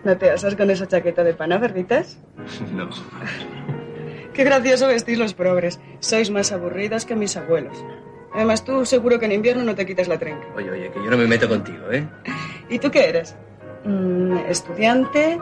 ¿No 0.05 0.17
te 0.17 0.31
asas 0.31 0.55
con 0.55 0.69
esa 0.71 0.87
chaqueta 0.87 1.23
de 1.23 1.33
pana, 1.33 1.57
verditas? 1.57 2.17
No. 2.73 2.89
Qué 4.33 4.45
gracioso 4.45 4.87
vestís 4.87 5.19
los 5.19 5.33
progres. 5.33 5.81
Sois 5.99 6.31
más 6.31 6.53
aburridas 6.53 7.03
que 7.05 7.13
mis 7.13 7.35
abuelos. 7.35 7.83
Además, 8.33 8.63
tú 8.63 8.85
seguro 8.85 9.19
que 9.19 9.25
en 9.25 9.33
invierno 9.33 9.63
no 9.65 9.75
te 9.75 9.85
quitas 9.85 10.07
la 10.07 10.17
trenca. 10.17 10.47
Oye, 10.55 10.71
oye, 10.71 10.91
que 10.91 11.03
yo 11.03 11.09
no 11.09 11.17
me 11.17 11.27
meto 11.27 11.49
contigo, 11.49 11.91
¿eh? 11.91 12.07
¿Y 12.69 12.79
tú 12.79 12.89
qué 12.89 13.09
eres? 13.09 13.35
Mm, 13.83 14.37
¿Estudiante? 14.47 15.37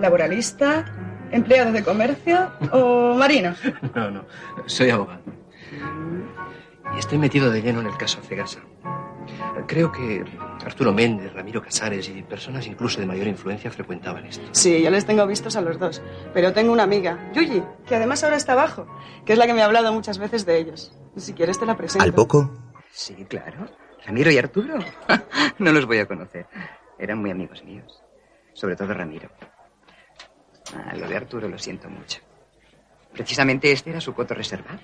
¿Laboralista? 0.00 0.84
¿Empleado 1.30 1.70
de 1.70 1.84
comercio? 1.84 2.50
¿O 2.72 3.14
marino? 3.14 3.54
No, 3.94 4.10
no. 4.10 4.24
Soy 4.66 4.90
abogado. 4.90 5.20
Y 6.94 6.98
estoy 6.98 7.18
metido 7.18 7.50
de 7.50 7.62
lleno 7.62 7.80
en 7.80 7.86
el 7.86 7.96
caso 7.96 8.20
Cegasa. 8.22 8.60
Creo 9.66 9.92
que 9.92 10.24
Arturo 10.64 10.92
Méndez, 10.92 11.32
Ramiro 11.32 11.62
Casares 11.62 12.08
y 12.08 12.22
personas 12.22 12.66
incluso 12.66 13.00
de 13.00 13.06
mayor 13.06 13.26
influencia 13.28 13.70
frecuentaban 13.70 14.26
esto. 14.26 14.44
Sí, 14.52 14.82
yo 14.82 14.90
les 14.90 15.06
tengo 15.06 15.26
vistos 15.26 15.54
a 15.56 15.60
los 15.60 15.78
dos. 15.78 16.02
Pero 16.34 16.52
tengo 16.52 16.72
una 16.72 16.82
amiga, 16.82 17.30
Yuyi, 17.32 17.62
que 17.86 17.94
además 17.94 18.24
ahora 18.24 18.36
está 18.36 18.52
abajo, 18.52 18.86
que 19.24 19.32
es 19.34 19.38
la 19.38 19.46
que 19.46 19.54
me 19.54 19.62
ha 19.62 19.66
hablado 19.66 19.92
muchas 19.92 20.18
veces 20.18 20.46
de 20.46 20.58
ellos. 20.58 20.92
Si 21.16 21.34
quieres 21.34 21.58
te 21.58 21.66
la 21.66 21.76
presento. 21.76 22.04
Al 22.04 22.12
poco, 22.14 22.50
Sí, 22.90 23.14
claro. 23.28 23.68
Ramiro 24.04 24.30
y 24.30 24.38
Arturo. 24.38 24.74
no 25.58 25.72
los 25.72 25.86
voy 25.86 25.98
a 25.98 26.06
conocer. 26.06 26.46
Eran 26.98 27.18
muy 27.18 27.30
amigos 27.30 27.62
míos. 27.64 28.02
Sobre 28.52 28.76
todo 28.76 28.92
Ramiro. 28.92 29.30
Ah, 30.74 30.94
lo 30.96 31.08
de 31.08 31.16
Arturo 31.16 31.48
lo 31.48 31.58
siento 31.58 31.88
mucho. 31.88 32.20
Precisamente 33.12 33.70
este 33.72 33.90
era 33.90 34.00
su 34.00 34.14
coto 34.14 34.34
reservado. 34.34 34.80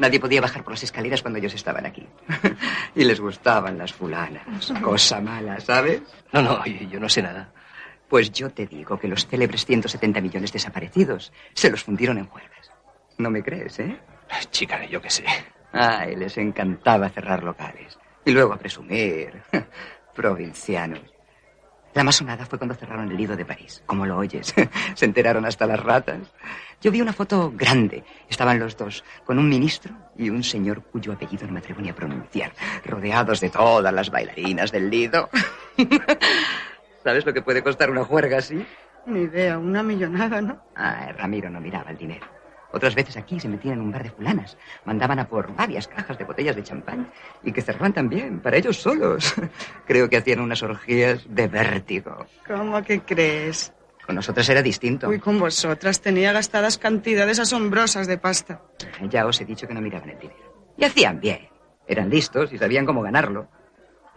Nadie 0.00 0.18
podía 0.18 0.40
bajar 0.40 0.64
por 0.64 0.72
las 0.72 0.82
escaleras 0.82 1.20
cuando 1.20 1.38
ellos 1.38 1.52
estaban 1.52 1.84
aquí. 1.84 2.08
y 2.94 3.04
les 3.04 3.20
gustaban 3.20 3.76
las 3.76 3.92
fulanas. 3.92 4.72
Cosa 4.82 5.20
mala, 5.20 5.60
¿sabes? 5.60 6.00
No, 6.32 6.40
no, 6.40 6.64
yo, 6.64 6.88
yo 6.88 6.98
no 6.98 7.06
sé 7.06 7.20
nada. 7.20 7.52
Pues 8.08 8.32
yo 8.32 8.48
te 8.48 8.66
digo 8.66 8.98
que 8.98 9.08
los 9.08 9.26
célebres 9.26 9.66
170 9.66 10.22
millones 10.22 10.54
desaparecidos 10.54 11.34
se 11.52 11.70
los 11.70 11.84
fundieron 11.84 12.16
en 12.16 12.28
juergas. 12.28 12.70
No 13.18 13.28
me 13.28 13.42
crees, 13.42 13.78
¿eh? 13.78 14.00
Chica, 14.50 14.82
yo 14.86 15.02
qué 15.02 15.10
sé. 15.10 15.24
Ay, 15.70 16.16
les 16.16 16.38
encantaba 16.38 17.10
cerrar 17.10 17.44
locales. 17.44 17.98
Y 18.24 18.30
luego 18.30 18.54
a 18.54 18.56
presumir. 18.56 19.42
Provincianos. 20.14 21.02
La 21.94 22.04
más 22.04 22.16
sonada 22.16 22.46
fue 22.46 22.58
cuando 22.58 22.74
cerraron 22.74 23.10
el 23.10 23.16
Lido 23.16 23.36
de 23.36 23.44
París. 23.44 23.82
Como 23.86 24.06
lo 24.06 24.16
oyes. 24.16 24.54
Se 24.94 25.04
enteraron 25.04 25.44
hasta 25.44 25.66
las 25.66 25.80
ratas. 25.80 26.20
Yo 26.80 26.90
vi 26.90 27.00
una 27.00 27.12
foto 27.12 27.52
grande. 27.54 28.04
Estaban 28.28 28.58
los 28.58 28.76
dos, 28.76 29.04
con 29.24 29.38
un 29.38 29.48
ministro 29.48 29.92
y 30.16 30.30
un 30.30 30.42
señor 30.44 30.82
cuyo 30.82 31.12
apellido 31.12 31.46
no 31.46 31.52
me 31.52 31.58
atrevo 31.58 31.80
ni 31.80 31.90
a 31.90 31.94
pronunciar, 31.94 32.52
rodeados 32.84 33.40
de 33.40 33.50
todas 33.50 33.92
las 33.92 34.10
bailarinas 34.10 34.72
del 34.72 34.88
Lido. 34.88 35.28
¿Sabes 37.04 37.26
lo 37.26 37.34
que 37.34 37.42
puede 37.42 37.62
costar 37.62 37.90
una 37.90 38.04
juerga 38.04 38.38
así? 38.38 38.64
Ni 39.06 39.22
idea, 39.22 39.58
una 39.58 39.82
millonada, 39.82 40.40
¿no? 40.40 40.62
Ah, 40.76 41.12
Ramiro 41.16 41.50
no 41.50 41.60
miraba 41.60 41.90
el 41.90 41.98
dinero. 41.98 42.26
Otras 42.72 42.94
veces 42.94 43.16
aquí 43.16 43.40
se 43.40 43.48
metían 43.48 43.74
en 43.74 43.80
un 43.80 43.92
bar 43.92 44.02
de 44.02 44.10
fulanas. 44.10 44.56
Mandaban 44.84 45.18
a 45.18 45.28
por 45.28 45.54
varias 45.54 45.88
cajas 45.88 46.16
de 46.18 46.24
botellas 46.24 46.54
de 46.56 46.62
champán 46.62 47.10
y 47.42 47.52
que 47.52 47.62
cerraban 47.62 47.92
también, 47.92 48.40
para 48.40 48.56
ellos 48.56 48.76
solos. 48.76 49.34
Creo 49.86 50.08
que 50.08 50.16
hacían 50.16 50.40
unas 50.40 50.62
orgías 50.62 51.24
de 51.28 51.48
vértigo. 51.48 52.26
¿Cómo 52.46 52.82
que 52.82 53.00
crees? 53.00 53.72
Con 54.06 54.16
nosotras 54.16 54.48
era 54.48 54.62
distinto. 54.62 55.08
Uy, 55.08 55.18
con 55.18 55.38
vosotras 55.38 56.00
tenía 56.00 56.32
gastadas 56.32 56.78
cantidades 56.78 57.38
asombrosas 57.38 58.06
de 58.06 58.18
pasta. 58.18 58.60
Ya 59.08 59.26
os 59.26 59.40
he 59.40 59.44
dicho 59.44 59.66
que 59.68 59.74
no 59.74 59.80
miraban 59.80 60.10
el 60.10 60.18
dinero. 60.18 60.72
Y 60.76 60.84
hacían 60.84 61.20
bien. 61.20 61.48
Eran 61.86 62.08
listos 62.08 62.52
y 62.52 62.58
sabían 62.58 62.86
cómo 62.86 63.02
ganarlo. 63.02 63.48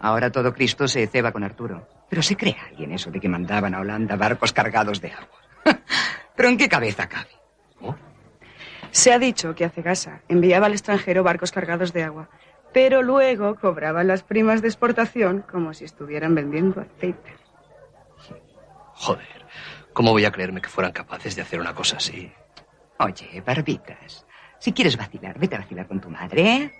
Ahora 0.00 0.30
todo 0.30 0.52
Cristo 0.52 0.86
se 0.88 1.06
ceba 1.06 1.32
con 1.32 1.44
Arturo. 1.44 1.88
Pero 2.08 2.22
se 2.22 2.36
cree 2.36 2.56
alguien 2.68 2.92
eso 2.92 3.10
de 3.10 3.20
que 3.20 3.28
mandaban 3.28 3.74
a 3.74 3.80
Holanda 3.80 4.16
barcos 4.16 4.52
cargados 4.52 5.00
de 5.00 5.12
agua. 5.12 5.38
¿Pero 6.36 6.48
en 6.48 6.56
qué 6.56 6.68
cabeza 6.68 7.08
cabe? 7.08 7.30
Se 8.94 9.12
ha 9.12 9.18
dicho 9.18 9.56
que 9.56 9.64
Acegasa 9.64 10.22
enviaba 10.28 10.66
al 10.66 10.72
extranjero 10.72 11.24
barcos 11.24 11.50
cargados 11.50 11.92
de 11.92 12.04
agua, 12.04 12.28
pero 12.72 13.02
luego 13.02 13.56
cobraban 13.56 14.06
las 14.06 14.22
primas 14.22 14.62
de 14.62 14.68
exportación 14.68 15.44
como 15.50 15.74
si 15.74 15.84
estuvieran 15.84 16.36
vendiendo 16.36 16.80
aceite. 16.80 17.34
Joder, 18.94 19.46
¿cómo 19.92 20.12
voy 20.12 20.24
a 20.24 20.30
creerme 20.30 20.62
que 20.62 20.68
fueran 20.68 20.92
capaces 20.92 21.34
de 21.34 21.42
hacer 21.42 21.58
una 21.60 21.74
cosa 21.74 21.96
así? 21.96 22.30
Oye, 23.00 23.42
barbitas, 23.44 24.24
si 24.60 24.72
quieres 24.72 24.96
vacilar, 24.96 25.40
vete 25.40 25.56
a 25.56 25.58
vacilar 25.58 25.88
con 25.88 26.00
tu 26.00 26.08
madre. 26.08 26.54
¿eh? 26.54 26.72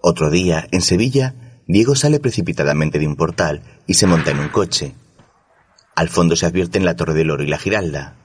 Otro 0.00 0.30
día, 0.30 0.66
en 0.72 0.80
Sevilla, 0.80 1.32
Diego 1.68 1.94
sale 1.94 2.18
precipitadamente 2.18 2.98
de 2.98 3.06
un 3.06 3.14
portal 3.14 3.62
y 3.86 3.94
se 3.94 4.08
monta 4.08 4.32
en 4.32 4.40
un 4.40 4.48
coche. 4.48 4.96
Al 5.94 6.08
fondo 6.08 6.34
se 6.34 6.46
advierten 6.46 6.84
la 6.84 6.96
Torre 6.96 7.14
del 7.14 7.30
Oro 7.30 7.44
y 7.44 7.46
la 7.46 7.58
Giralda. 7.58 8.16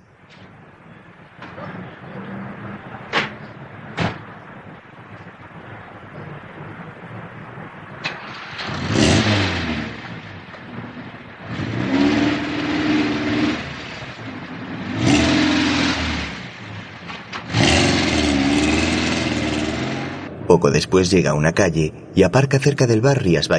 Poco 20.48 20.72
después 20.72 21.12
llega 21.12 21.32
a 21.32 21.34
una 21.34 21.52
calle 21.52 21.94
y 22.16 22.24
aparca 22.24 22.58
cerca 22.58 22.88
del 22.88 23.02
bar 23.02 23.22
Rías. 23.22 23.50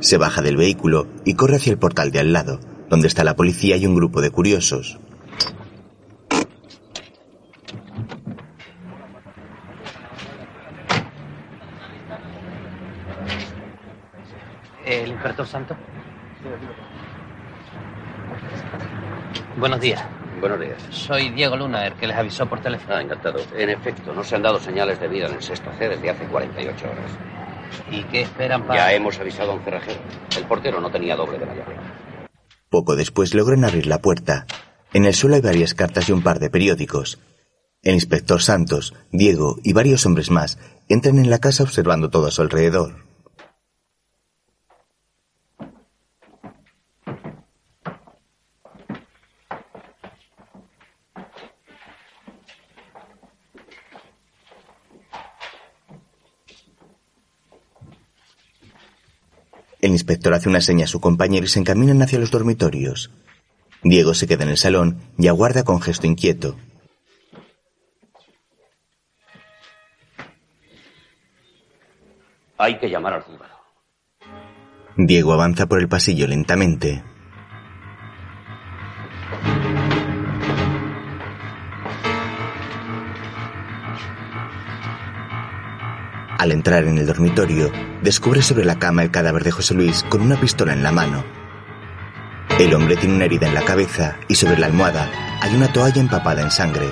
Se 0.00 0.16
baja 0.16 0.40
del 0.40 0.56
vehículo 0.56 1.06
y 1.26 1.34
corre 1.34 1.56
hacia 1.56 1.70
el 1.70 1.78
portal 1.78 2.10
de 2.10 2.18
al 2.18 2.32
lado, 2.32 2.60
donde 2.88 3.08
está 3.08 3.24
la 3.24 3.36
policía 3.36 3.76
y 3.76 3.84
un 3.84 3.94
grupo 3.94 4.22
de 4.22 4.30
curiosos. 4.30 4.98
¿El 14.86 15.14
Santo? 15.44 15.76
Buenos 19.58 19.80
días. 19.80 20.15
Buenos 20.40 20.60
días. 20.60 20.82
Soy 20.90 21.30
Diego 21.30 21.56
Luna, 21.56 21.86
el 21.86 21.94
que 21.94 22.06
les 22.06 22.16
avisó 22.16 22.46
por 22.46 22.60
teléfono. 22.60 22.94
Ah, 22.94 23.02
encantado. 23.02 23.40
En 23.56 23.70
efecto, 23.70 24.12
no 24.12 24.22
se 24.22 24.36
han 24.36 24.42
dado 24.42 24.60
señales 24.60 25.00
de 25.00 25.08
vida 25.08 25.26
en 25.26 25.34
el 25.34 25.42
sexto 25.42 25.70
C 25.78 25.88
desde 25.88 26.10
hace 26.10 26.24
48 26.26 26.84
horas. 26.84 27.10
¿Y 27.90 28.02
qué 28.04 28.22
esperan 28.22 28.66
para...? 28.66 28.80
Ya 28.80 28.92
hemos 28.92 29.18
avisado 29.18 29.52
a 29.52 29.54
un 29.54 29.64
cerrajero. 29.64 30.00
El 30.36 30.44
portero 30.44 30.80
no 30.80 30.90
tenía 30.90 31.16
doble 31.16 31.38
de 31.38 31.46
la 31.46 31.54
llave. 31.54 31.76
Poco 32.68 32.96
después 32.96 33.34
logran 33.34 33.64
abrir 33.64 33.86
la 33.86 33.98
puerta. 33.98 34.46
En 34.92 35.06
el 35.06 35.14
suelo 35.14 35.36
hay 35.36 35.42
varias 35.42 35.74
cartas 35.74 36.08
y 36.08 36.12
un 36.12 36.22
par 36.22 36.38
de 36.38 36.50
periódicos. 36.50 37.18
El 37.82 37.94
inspector 37.94 38.42
Santos, 38.42 38.94
Diego 39.12 39.56
y 39.62 39.72
varios 39.72 40.04
hombres 40.06 40.30
más 40.30 40.58
entran 40.88 41.18
en 41.18 41.30
la 41.30 41.38
casa 41.38 41.62
observando 41.62 42.10
todo 42.10 42.26
a 42.26 42.30
su 42.30 42.42
alrededor. 42.42 43.05
El 59.86 59.92
inspector 59.92 60.34
hace 60.34 60.48
una 60.48 60.60
seña 60.60 60.86
a 60.86 60.88
su 60.88 61.00
compañero 61.00 61.44
y 61.44 61.48
se 61.48 61.60
encaminan 61.60 62.02
hacia 62.02 62.18
los 62.18 62.32
dormitorios. 62.32 63.12
Diego 63.84 64.14
se 64.14 64.26
queda 64.26 64.42
en 64.42 64.50
el 64.50 64.56
salón 64.56 64.98
y 65.16 65.28
aguarda 65.28 65.62
con 65.62 65.80
gesto 65.80 66.08
inquieto. 66.08 66.56
Hay 72.58 72.80
que 72.80 72.90
llamar 72.90 73.12
al 73.12 73.22
juzgado. 73.22 73.54
Diego 74.96 75.32
avanza 75.32 75.68
por 75.68 75.78
el 75.78 75.88
pasillo 75.88 76.26
lentamente. 76.26 77.04
Al 86.38 86.52
entrar 86.52 86.84
en 86.84 86.98
el 86.98 87.06
dormitorio, 87.06 87.72
descubre 88.02 88.42
sobre 88.42 88.66
la 88.66 88.78
cama 88.78 89.02
el 89.02 89.10
cadáver 89.10 89.42
de 89.42 89.52
José 89.52 89.72
Luis 89.72 90.02
con 90.02 90.20
una 90.20 90.38
pistola 90.38 90.74
en 90.74 90.82
la 90.82 90.92
mano. 90.92 91.24
El 92.58 92.74
hombre 92.74 92.96
tiene 92.96 93.14
una 93.14 93.24
herida 93.24 93.48
en 93.48 93.54
la 93.54 93.64
cabeza 93.64 94.18
y 94.28 94.34
sobre 94.34 94.58
la 94.58 94.66
almohada 94.66 95.10
hay 95.40 95.54
una 95.54 95.72
toalla 95.72 96.00
empapada 96.00 96.42
en 96.42 96.50
sangre. 96.50 96.90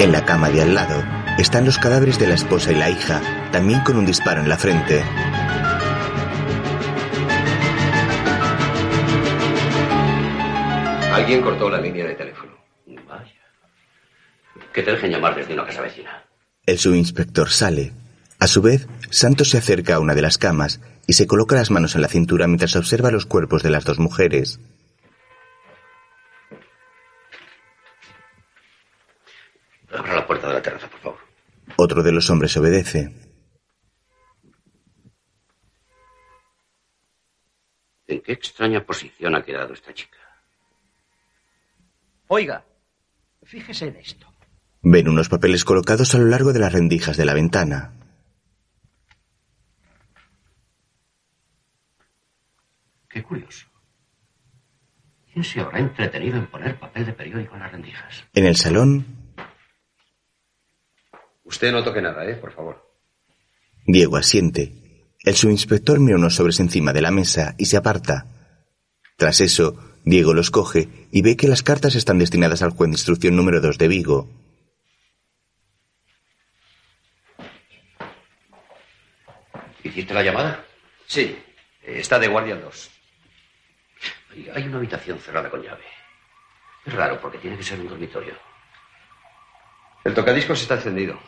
En 0.00 0.10
la 0.12 0.24
cama 0.24 0.50
de 0.50 0.62
al 0.62 0.74
lado 0.74 1.02
están 1.38 1.64
los 1.64 1.78
cadáveres 1.78 2.18
de 2.18 2.26
la 2.26 2.34
esposa 2.34 2.72
y 2.72 2.74
la 2.74 2.90
hija, 2.90 3.20
también 3.52 3.80
con 3.80 3.96
un 3.96 4.06
disparo 4.06 4.40
en 4.40 4.48
la 4.48 4.58
frente. 4.58 5.04
Alguien 11.14 11.42
cortó 11.42 11.70
la 11.70 11.80
línea 11.80 12.06
de 12.08 12.16
teléfono. 12.16 12.58
Vaya. 13.06 13.30
Que 14.72 14.82
te 14.82 14.90
dejen 14.90 15.12
llamar 15.12 15.36
desde 15.36 15.54
una 15.54 15.64
casa 15.64 15.80
vecina. 15.80 16.24
El 16.66 16.76
subinspector 16.76 17.50
sale. 17.50 17.92
A 18.40 18.48
su 18.48 18.60
vez, 18.60 18.88
Santos 19.10 19.50
se 19.50 19.58
acerca 19.58 19.94
a 19.94 20.00
una 20.00 20.16
de 20.16 20.22
las 20.22 20.38
camas 20.38 20.80
y 21.06 21.12
se 21.12 21.28
coloca 21.28 21.54
las 21.54 21.70
manos 21.70 21.94
en 21.94 22.02
la 22.02 22.08
cintura 22.08 22.48
mientras 22.48 22.74
observa 22.74 23.12
los 23.12 23.26
cuerpos 23.26 23.62
de 23.62 23.70
las 23.70 23.84
dos 23.84 24.00
mujeres. 24.00 24.58
Abra 29.92 30.16
la 30.16 30.26
puerta 30.26 30.48
de 30.48 30.54
la 30.54 30.62
terraza, 30.62 30.88
por 30.88 31.00
favor. 31.00 31.18
Otro 31.76 32.02
de 32.02 32.10
los 32.10 32.28
hombres 32.28 32.56
obedece. 32.56 33.14
¿En 38.08 38.20
qué 38.20 38.32
extraña 38.32 38.84
posición 38.84 39.36
ha 39.36 39.44
quedado 39.44 39.74
esta 39.74 39.94
chica? 39.94 40.23
Oiga, 42.28 42.64
fíjese 43.42 43.88
en 43.88 43.96
esto. 43.96 44.26
Ven 44.82 45.08
unos 45.08 45.28
papeles 45.28 45.64
colocados 45.64 46.14
a 46.14 46.18
lo 46.18 46.26
largo 46.26 46.52
de 46.52 46.58
las 46.58 46.72
rendijas 46.72 47.16
de 47.16 47.24
la 47.24 47.34
ventana. 47.34 47.92
Qué 53.08 53.22
curioso. 53.22 53.66
¿Quién 55.32 55.44
se 55.44 55.60
habrá 55.60 55.78
entretenido 55.78 56.36
en 56.36 56.46
poner 56.46 56.78
papel 56.78 57.06
de 57.06 57.12
periódico 57.12 57.54
en 57.54 57.60
las 57.60 57.72
rendijas? 57.72 58.24
En 58.34 58.46
el 58.46 58.56
salón, 58.56 59.24
Usted 61.44 61.70
no 61.72 61.84
toque 61.84 62.00
nada, 62.00 62.28
¿eh? 62.28 62.34
Por 62.34 62.52
favor. 62.52 62.90
Diego 63.86 64.16
asiente. 64.16 64.72
El 65.22 65.34
subinspector 65.34 66.00
mira 66.00 66.16
unos 66.16 66.34
sobres 66.34 66.58
encima 66.58 66.92
de 66.92 67.02
la 67.02 67.10
mesa 67.10 67.54
y 67.58 67.66
se 67.66 67.76
aparta. 67.76 68.26
Tras 69.16 69.40
eso, 69.40 69.76
Diego 70.04 70.34
los 70.34 70.50
coge 70.50 70.88
y 71.12 71.22
ve 71.22 71.36
que 71.36 71.48
las 71.48 71.62
cartas 71.62 71.94
están 71.94 72.18
destinadas 72.18 72.62
al 72.62 72.70
juez 72.70 72.90
de 72.90 72.94
instrucción 72.94 73.36
número 73.36 73.60
2 73.60 73.78
de 73.78 73.88
Vigo. 73.88 74.28
¿Hiciste 79.82 80.14
la 80.14 80.22
llamada? 80.22 80.64
Sí, 81.06 81.36
está 81.84 82.18
de 82.18 82.28
guardia 82.28 82.56
2. 82.56 82.90
Hay- 84.32 84.48
Hay 84.54 84.62
una 84.68 84.78
habitación 84.78 85.18
cerrada 85.18 85.50
con 85.50 85.62
llave. 85.62 85.84
Es 86.86 86.92
raro 86.92 87.20
porque 87.20 87.38
tiene 87.38 87.56
que 87.56 87.62
ser 87.62 87.80
un 87.80 87.88
dormitorio. 87.88 88.34
El 90.04 90.14
tocadiscos 90.14 90.60
está 90.60 90.74
encendido. 90.74 91.18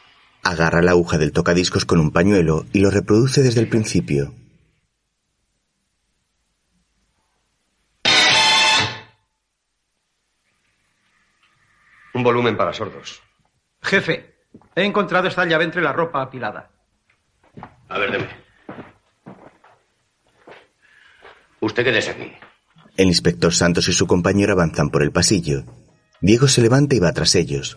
Agarra 0.43 0.82
la 0.82 0.91
aguja 0.93 1.18
del 1.18 1.32
tocadiscos 1.32 1.84
con 1.84 1.99
un 1.99 2.11
pañuelo 2.12 2.66
y 2.72 2.80
lo 2.80 2.91
reproduce 2.91 3.43
desde 3.43 3.61
el 3.61 3.68
principio. 3.68 4.34
Un 12.17 12.23
volumen 12.23 12.57
para 12.57 12.73
sordos. 12.73 13.21
Jefe, 13.83 14.37
he 14.75 14.85
encontrado 14.85 15.29
esta 15.29 15.45
llave 15.45 15.64
entre 15.64 15.83
la 15.83 15.93
ropa 15.93 16.23
apilada. 16.23 16.71
A 17.91 17.99
ver, 17.99 18.11
deme. 18.11 18.29
Usted 21.61 21.85
quédese 21.85 22.12
aquí. 22.12 22.33
El 22.97 23.09
inspector 23.09 23.53
Santos 23.53 23.89
y 23.89 23.93
su 23.93 24.07
compañero 24.07 24.55
avanzan 24.55 24.89
por 24.89 25.03
el 25.03 25.12
pasillo. 25.12 25.64
Diego 26.23 26.49
se 26.49 26.62
levanta 26.62 26.95
y 26.95 27.01
va 27.01 27.12
tras 27.12 27.35
ellos. 27.35 27.77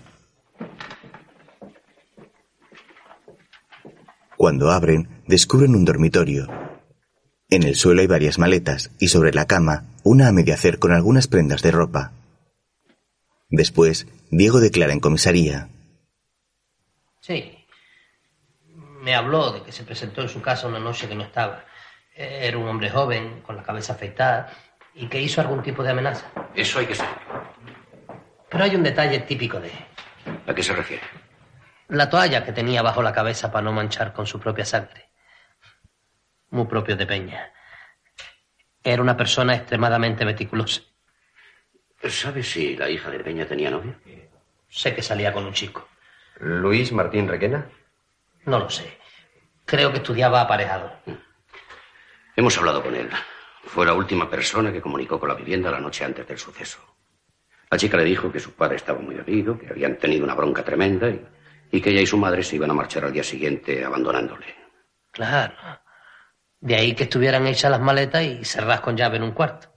Cuando 4.38 4.72
abren, 4.72 5.22
descubren 5.28 5.76
un 5.76 5.84
dormitorio. 5.84 6.48
En 7.50 7.64
el 7.64 7.76
suelo 7.76 8.00
hay 8.00 8.08
varias 8.08 8.40
maletas 8.40 8.92
y 9.00 9.10
sobre 9.10 9.34
la 9.34 9.48
cama 9.48 9.88
una 10.04 10.30
a 10.30 10.32
media 10.32 10.54
hacer 10.54 10.80
con 10.80 10.94
algunas 10.94 11.28
prendas 11.28 11.62
de 11.62 11.72
ropa. 11.72 12.14
Después, 13.50 14.08
Diego 14.32 14.60
declara 14.60 14.94
en 14.94 15.00
comisaría. 15.00 15.70
Sí. 17.20 17.66
Me 19.02 19.16
habló 19.16 19.52
de 19.52 19.64
que 19.64 19.72
se 19.72 19.84
presentó 19.84 20.22
en 20.22 20.30
su 20.30 20.42
casa 20.42 20.68
una 20.68 20.80
noche 20.80 21.08
que 21.08 21.16
no 21.16 21.24
estaba. 21.24 21.66
Era 22.16 22.58
un 22.58 22.68
hombre 22.68 22.90
joven, 22.90 23.42
con 23.42 23.56
la 23.56 23.64
cabeza 23.64 23.94
afeitada, 23.94 24.52
y 24.94 25.08
que 25.08 25.22
hizo 25.22 25.42
algún 25.42 25.64
tipo 25.64 25.84
de 25.84 25.92
amenaza. 25.92 26.30
Eso 26.54 26.80
hay 26.80 26.86
que 26.86 26.96
saber. 26.96 27.18
Pero 28.50 28.64
hay 28.64 28.76
un 28.76 28.84
detalle 28.84 29.20
típico 29.20 29.60
de 29.60 29.70
él. 29.70 29.86
¿A 30.46 30.54
qué 30.54 30.62
se 30.62 30.74
refiere? 30.74 31.04
La 31.88 32.10
toalla 32.10 32.44
que 32.44 32.52
tenía 32.52 32.82
bajo 32.82 33.02
la 33.02 33.14
cabeza 33.14 33.52
para 33.52 33.64
no 33.64 33.72
manchar 33.72 34.14
con 34.14 34.28
su 34.28 34.40
propia 34.40 34.66
sangre. 34.66 35.10
Muy 36.50 36.66
propio 36.66 36.96
de 36.96 37.06
Peña. 37.06 37.52
Era 38.84 39.02
una 39.02 39.16
persona 39.16 39.56
extremadamente 39.56 40.26
meticulosa. 40.26 40.82
¿Sabes 42.08 42.52
si 42.52 42.76
la 42.78 42.90
hija 42.90 43.10
de 43.10 43.20
Peña 43.20 43.46
tenía 43.46 43.70
novio? 43.70 43.96
Sé 44.70 44.96
que 44.96 45.02
salía 45.02 45.34
con 45.34 45.46
un 45.46 45.54
chico. 45.54 45.88
¿Luis 46.40 46.92
Martín 46.92 47.28
Requena? 47.28 47.70
No 48.46 48.60
lo 48.60 48.70
sé. 48.70 48.98
Creo 49.66 49.92
que 49.92 49.98
estudiaba 49.98 50.42
aparejado. 50.42 50.92
Hemos 52.36 52.58
hablado 52.58 52.82
con 52.82 52.96
él. 52.96 53.10
Fue 53.66 53.86
la 53.86 53.94
última 53.94 54.30
persona 54.30 54.72
que 54.72 54.82
comunicó 54.82 55.20
con 55.20 55.30
la 55.30 55.36
vivienda 55.36 55.70
la 55.70 55.80
noche 55.82 56.06
antes 56.06 56.26
del 56.28 56.40
suceso. 56.40 56.80
La 57.70 57.78
chica 57.78 57.98
le 57.98 58.06
dijo 58.06 58.32
que 58.32 58.40
su 58.40 58.54
padre 58.54 58.78
estaba 58.78 59.00
muy 59.00 59.16
herido, 59.16 59.60
que 59.60 59.68
habían 59.68 59.98
tenido 59.98 60.24
una 60.24 60.34
bronca 60.34 60.64
tremenda 60.64 61.10
y, 61.10 61.24
y 61.72 61.82
que 61.82 61.92
ella 61.92 62.02
y 62.02 62.08
su 62.08 62.18
madre 62.18 62.44
se 62.44 62.56
iban 62.56 62.72
a 62.72 62.74
marchar 62.74 63.06
al 63.06 63.14
día 63.14 63.24
siguiente 63.24 63.84
abandonándole. 63.84 64.56
Claro. 65.12 65.54
De 66.62 66.76
ahí 66.76 66.96
que 66.96 67.04
estuvieran 67.04 67.46
hechas 67.46 67.70
las 67.70 67.82
maletas 67.82 68.24
y 68.24 68.44
cerradas 68.44 68.82
con 68.82 68.98
llave 68.98 69.18
en 69.18 69.24
un 69.24 69.32
cuarto. 69.32 69.72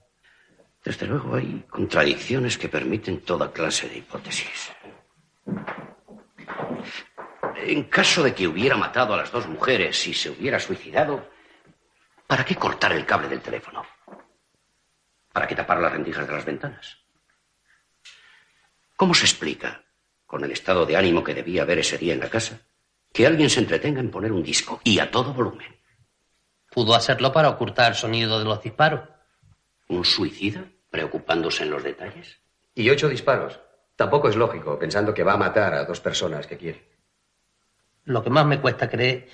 Desde 0.83 1.07
luego 1.07 1.35
hay 1.35 1.63
contradicciones 1.69 2.57
que 2.57 2.67
permiten 2.67 3.21
toda 3.21 3.53
clase 3.53 3.87
de 3.87 3.99
hipótesis. 3.99 4.71
En 7.55 7.83
caso 7.83 8.21
de 8.23 8.35
que 8.35 8.47
hubiera 8.47 8.75
matado 8.75 9.13
a 9.13 9.17
las 9.17 9.31
dos 9.31 9.47
mujeres 9.47 10.05
y 10.07 10.13
se 10.13 10.29
hubiera 10.29 10.59
suicidado, 10.59 11.29
¿para 12.27 12.43
qué 12.43 12.55
cortar 12.55 12.91
el 12.91 13.05
cable 13.05 13.29
del 13.29 13.41
teléfono? 13.41 13.85
¿Para 15.31 15.47
qué 15.47 15.55
tapar 15.55 15.79
las 15.79 15.93
rendijas 15.93 16.27
de 16.27 16.33
las 16.33 16.45
ventanas? 16.45 16.97
¿Cómo 18.97 19.13
se 19.13 19.25
explica, 19.25 19.85
con 20.25 20.43
el 20.43 20.51
estado 20.51 20.85
de 20.85 20.97
ánimo 20.97 21.23
que 21.23 21.33
debía 21.33 21.61
haber 21.61 21.79
ese 21.79 21.97
día 21.97 22.13
en 22.13 22.19
la 22.19 22.29
casa, 22.29 22.59
que 23.13 23.25
alguien 23.25 23.49
se 23.49 23.61
entretenga 23.61 24.01
en 24.01 24.11
poner 24.11 24.33
un 24.33 24.43
disco 24.43 24.81
y 24.83 24.99
a 24.99 25.09
todo 25.09 25.33
volumen? 25.33 25.79
Pudo 26.69 26.93
hacerlo 26.93 27.31
para 27.31 27.49
ocultar 27.49 27.91
el 27.91 27.97
sonido 27.97 28.37
de 28.37 28.45
los 28.45 28.61
disparos. 28.61 29.07
¿Un 29.87 30.03
suicida? 30.03 30.72
¿Preocupándose 30.93 31.63
en 31.63 31.71
los 31.71 31.83
detalles? 31.83 32.37
Y 32.75 32.87
ocho 32.87 33.09
disparos. 33.09 33.59
Tampoco 33.95 34.29
es 34.29 34.35
lógico, 34.35 34.77
pensando 34.77 35.11
que 35.11 35.23
va 35.23 35.33
a 35.33 35.37
matar 35.37 35.73
a 35.73 35.85
dos 35.85 35.99
personas 35.99 36.45
que 36.45 36.55
quiere. 36.55 36.87
Lo 38.05 38.23
que 38.23 38.29
más 38.29 38.45
me 38.45 38.61
cuesta 38.61 38.87
creer 38.87 39.27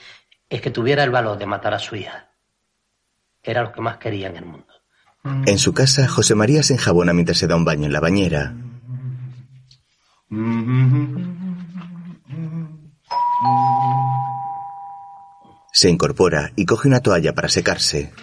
es 0.47 0.61
que 0.61 0.71
tuviera 0.71 1.03
el 1.03 1.09
valor 1.09 1.37
de 1.37 1.45
matar 1.45 1.73
a 1.73 1.79
su 1.79 1.97
hija. 1.97 2.29
Era 3.43 3.61
lo 3.61 3.73
que 3.73 3.81
más 3.81 3.97
quería 3.97 4.29
en 4.29 4.37
el 4.37 4.45
mundo. 4.45 4.73
En 5.45 5.59
su 5.59 5.73
casa, 5.73 6.07
José 6.07 6.33
María 6.33 6.63
se 6.63 6.75
enjabona 6.75 7.11
mientras 7.11 7.37
se 7.37 7.47
da 7.47 7.57
un 7.57 7.65
baño 7.65 7.87
en 7.87 7.91
la 7.91 7.99
bañera. 7.99 8.55
Se 15.73 15.89
incorpora 15.89 16.53
y 16.55 16.65
coge 16.65 16.87
una 16.87 17.01
toalla 17.01 17.35
para 17.35 17.49
secarse. 17.49 18.13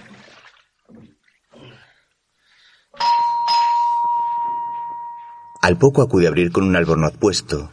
Al 5.66 5.78
poco 5.78 6.00
acude 6.00 6.26
a 6.26 6.28
abrir 6.28 6.52
con 6.52 6.62
un 6.62 6.76
albornoz 6.76 7.16
puesto. 7.18 7.72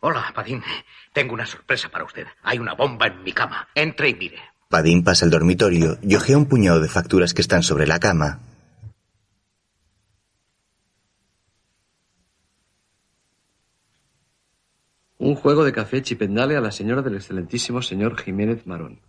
Hola, 0.00 0.32
Padín. 0.34 0.62
Tengo 1.12 1.34
una 1.34 1.44
sorpresa 1.44 1.90
para 1.90 2.06
usted. 2.06 2.26
Hay 2.42 2.58
una 2.58 2.72
bomba 2.72 3.08
en 3.08 3.22
mi 3.22 3.32
cama. 3.34 3.68
Entre 3.74 4.08
y 4.08 4.14
mire. 4.14 4.38
Padín 4.70 5.04
pasa 5.04 5.26
al 5.26 5.30
dormitorio 5.30 5.98
y 6.00 6.14
ojea 6.14 6.38
un 6.38 6.46
puñado 6.46 6.80
de 6.80 6.88
facturas 6.88 7.34
que 7.34 7.42
están 7.42 7.62
sobre 7.62 7.86
la 7.86 8.00
cama. 8.00 8.40
Un 15.18 15.34
juego 15.34 15.62
de 15.62 15.72
café 15.72 16.00
chipendale 16.00 16.56
a 16.56 16.62
la 16.62 16.72
señora 16.72 17.02
del 17.02 17.16
excelentísimo 17.16 17.82
señor 17.82 18.16
Jiménez 18.16 18.66
Marón. 18.66 19.02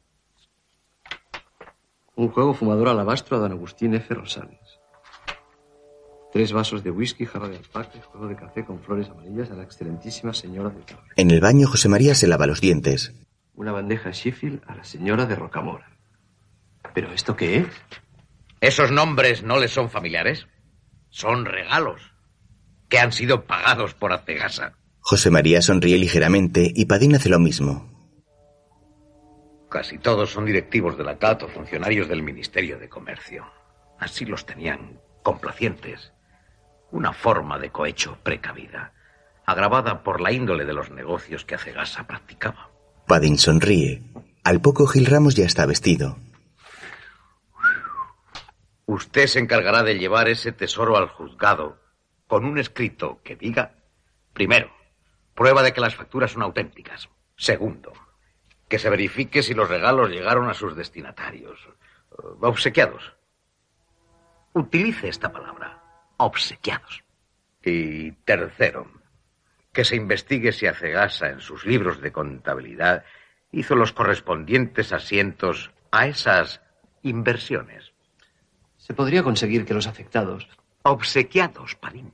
Un 2.18 2.28
juego 2.28 2.54
fumador 2.54 2.90
alabastro 2.90 3.38
a 3.38 3.40
don 3.40 3.54
Agustín 3.54 3.94
F. 3.94 4.14
Rosales. 4.14 4.75
Tres 6.36 6.52
vasos 6.52 6.84
de 6.84 6.92
whisky, 6.92 7.26
jarra 7.26 7.48
de 7.48 7.56
alpaca, 7.56 8.02
juego 8.12 8.28
de 8.28 8.36
café 8.36 8.66
con 8.66 8.82
flores 8.82 9.08
amarillas 9.08 9.52
a 9.52 9.54
la 9.54 9.64
excelentísima 9.64 10.34
señora 10.34 10.70
de 10.70 10.82
Torre. 10.82 11.08
En 11.16 11.32
el 11.32 11.40
baño, 11.40 11.66
José 11.66 11.88
María 11.88 12.14
se 12.14 12.28
lava 12.28 12.46
los 12.46 12.60
dientes. 12.60 13.14
Una 13.54 13.72
bandeja 13.72 14.12
Sheffield 14.12 14.62
a 14.68 14.76
la 14.76 14.84
señora 14.84 15.28
de 15.28 15.36
Rocamora. 15.38 15.98
¿Pero 16.94 17.14
esto 17.14 17.38
qué 17.38 17.60
es? 17.60 17.68
¿Esos 18.60 18.92
nombres 18.92 19.44
no 19.44 19.60
les 19.60 19.72
son 19.72 19.90
familiares? 19.90 20.46
Son 21.08 21.46
regalos 21.46 22.02
que 22.90 23.00
han 23.00 23.14
sido 23.14 23.46
pagados 23.46 23.94
por 23.94 24.12
Acegasa. 24.12 24.74
José 25.00 25.32
María 25.32 25.62
sonríe 25.62 25.98
ligeramente 25.98 26.70
y 26.76 26.84
Padín 26.84 27.16
hace 27.16 27.30
lo 27.30 27.40
mismo. 27.40 27.90
Casi 29.70 30.00
todos 30.00 30.32
son 30.32 30.44
directivos 30.44 30.98
de 30.98 31.06
la 31.06 31.18
CAT 31.18 31.44
o 31.44 31.48
funcionarios 31.48 32.10
del 32.10 32.24
Ministerio 32.24 32.78
de 32.78 32.90
Comercio. 32.90 33.46
Así 33.98 34.26
los 34.26 34.46
tenían 34.46 35.00
complacientes. 35.24 36.12
Una 36.92 37.14
forma 37.14 37.60
de 37.60 37.72
cohecho 37.72 38.18
precavida, 38.24 38.94
agravada 39.46 40.04
por 40.04 40.22
la 40.22 40.32
índole 40.32 40.66
de 40.66 40.74
los 40.74 40.92
negocios 40.92 41.46
que 41.46 41.56
Acegasa 41.56 42.08
practicaba. 42.08 42.70
Padín 43.08 43.38
sonríe. 43.38 44.02
Al 44.44 44.62
poco 44.62 44.88
Gil 44.88 45.06
Ramos 45.06 45.36
ya 45.36 45.46
está 45.46 45.66
vestido. 45.66 46.18
Usted 48.86 49.28
se 49.28 49.40
encargará 49.40 49.84
de 49.84 49.98
llevar 49.98 50.30
ese 50.30 50.52
tesoro 50.52 50.98
al 50.98 51.10
juzgado 51.10 51.80
con 52.28 52.46
un 52.46 52.58
escrito 52.58 53.20
que 53.24 53.36
diga, 53.36 53.74
primero, 54.34 54.72
prueba 55.34 55.64
de 55.64 55.74
que 55.74 55.82
las 55.82 55.96
facturas 55.96 56.32
son 56.32 56.44
auténticas. 56.44 57.10
Segundo, 57.36 57.94
que 58.68 58.80
se 58.80 58.90
verifique 58.90 59.44
si 59.44 59.54
los 59.54 59.70
regalos 59.70 60.10
llegaron 60.10 60.50
a 60.50 60.54
sus 60.54 60.76
destinatarios, 60.76 61.60
eh, 61.68 62.16
obsequiados. 62.42 63.14
Utilice 64.54 65.10
esta 65.10 65.32
palabra, 65.32 65.84
obsequiados. 66.18 67.04
Y 67.64 68.12
tercero, 68.12 68.92
que 69.74 69.84
se 69.86 69.96
investigue 69.96 70.52
si 70.52 70.68
Acegasa 70.68 71.30
en 71.30 71.42
sus 71.42 71.66
libros 71.66 72.02
de 72.02 72.12
contabilidad 72.12 73.04
hizo 73.52 73.76
los 73.76 73.92
correspondientes 73.94 74.94
asientos 74.94 75.72
a 75.92 76.08
esas 76.08 76.62
inversiones. 77.02 77.94
Se 78.78 78.94
podría 78.94 79.24
conseguir 79.24 79.66
que 79.66 79.74
los 79.74 79.88
afectados, 79.88 80.48
Obsequiados, 80.84 81.76
Padín. 81.76 82.14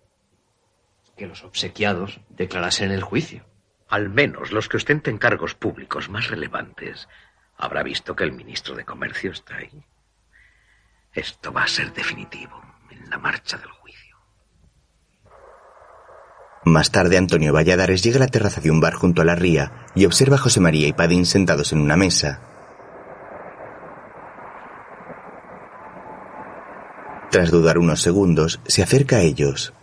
que 1.17 1.27
los 1.27 1.43
obsequiados, 1.43 2.21
declarasen 2.29 2.91
en 2.91 2.95
el 2.95 3.03
juicio. 3.03 3.45
Al 3.89 4.07
menos 4.09 4.53
los 4.53 4.69
que 4.69 4.77
ostenten 4.77 5.17
cargos 5.17 5.55
públicos 5.55 6.07
más 6.07 6.29
relevantes 6.29 7.09
habrá 7.57 7.83
visto 7.83 8.15
que 8.15 8.23
el 8.23 8.31
ministro 8.31 8.73
de 8.75 8.85
Comercio 8.85 9.31
está 9.31 9.57
ahí. 9.57 9.83
Esto 11.13 11.51
va 11.51 11.63
a 11.63 11.67
ser 11.67 11.91
definitivo 11.91 12.61
en 12.89 13.09
la 13.09 13.17
marcha 13.17 13.57
del 13.57 13.69
juicio. 13.69 13.80
Más 16.63 16.91
tarde, 16.91 17.17
Antonio 17.17 17.53
Valladares 17.53 18.03
llega 18.03 18.17
a 18.17 18.19
la 18.19 18.27
terraza 18.27 18.61
de 18.61 18.69
un 18.69 18.79
bar 18.79 18.93
junto 18.93 19.23
a 19.23 19.25
la 19.25 19.35
ría 19.35 19.71
y 19.95 20.05
observa 20.05 20.35
a 20.35 20.39
José 20.39 20.59
María 20.59 20.87
y 20.87 20.93
Padín 20.93 21.25
sentados 21.25 21.73
en 21.73 21.81
una 21.81 21.97
mesa. 21.97 22.39
Tras 27.31 27.49
dudar 27.49 27.79
unos 27.79 28.01
segundos, 28.01 28.59
se 28.67 28.83
acerca 28.83 29.15
a 29.17 29.21
ellos. 29.21 29.73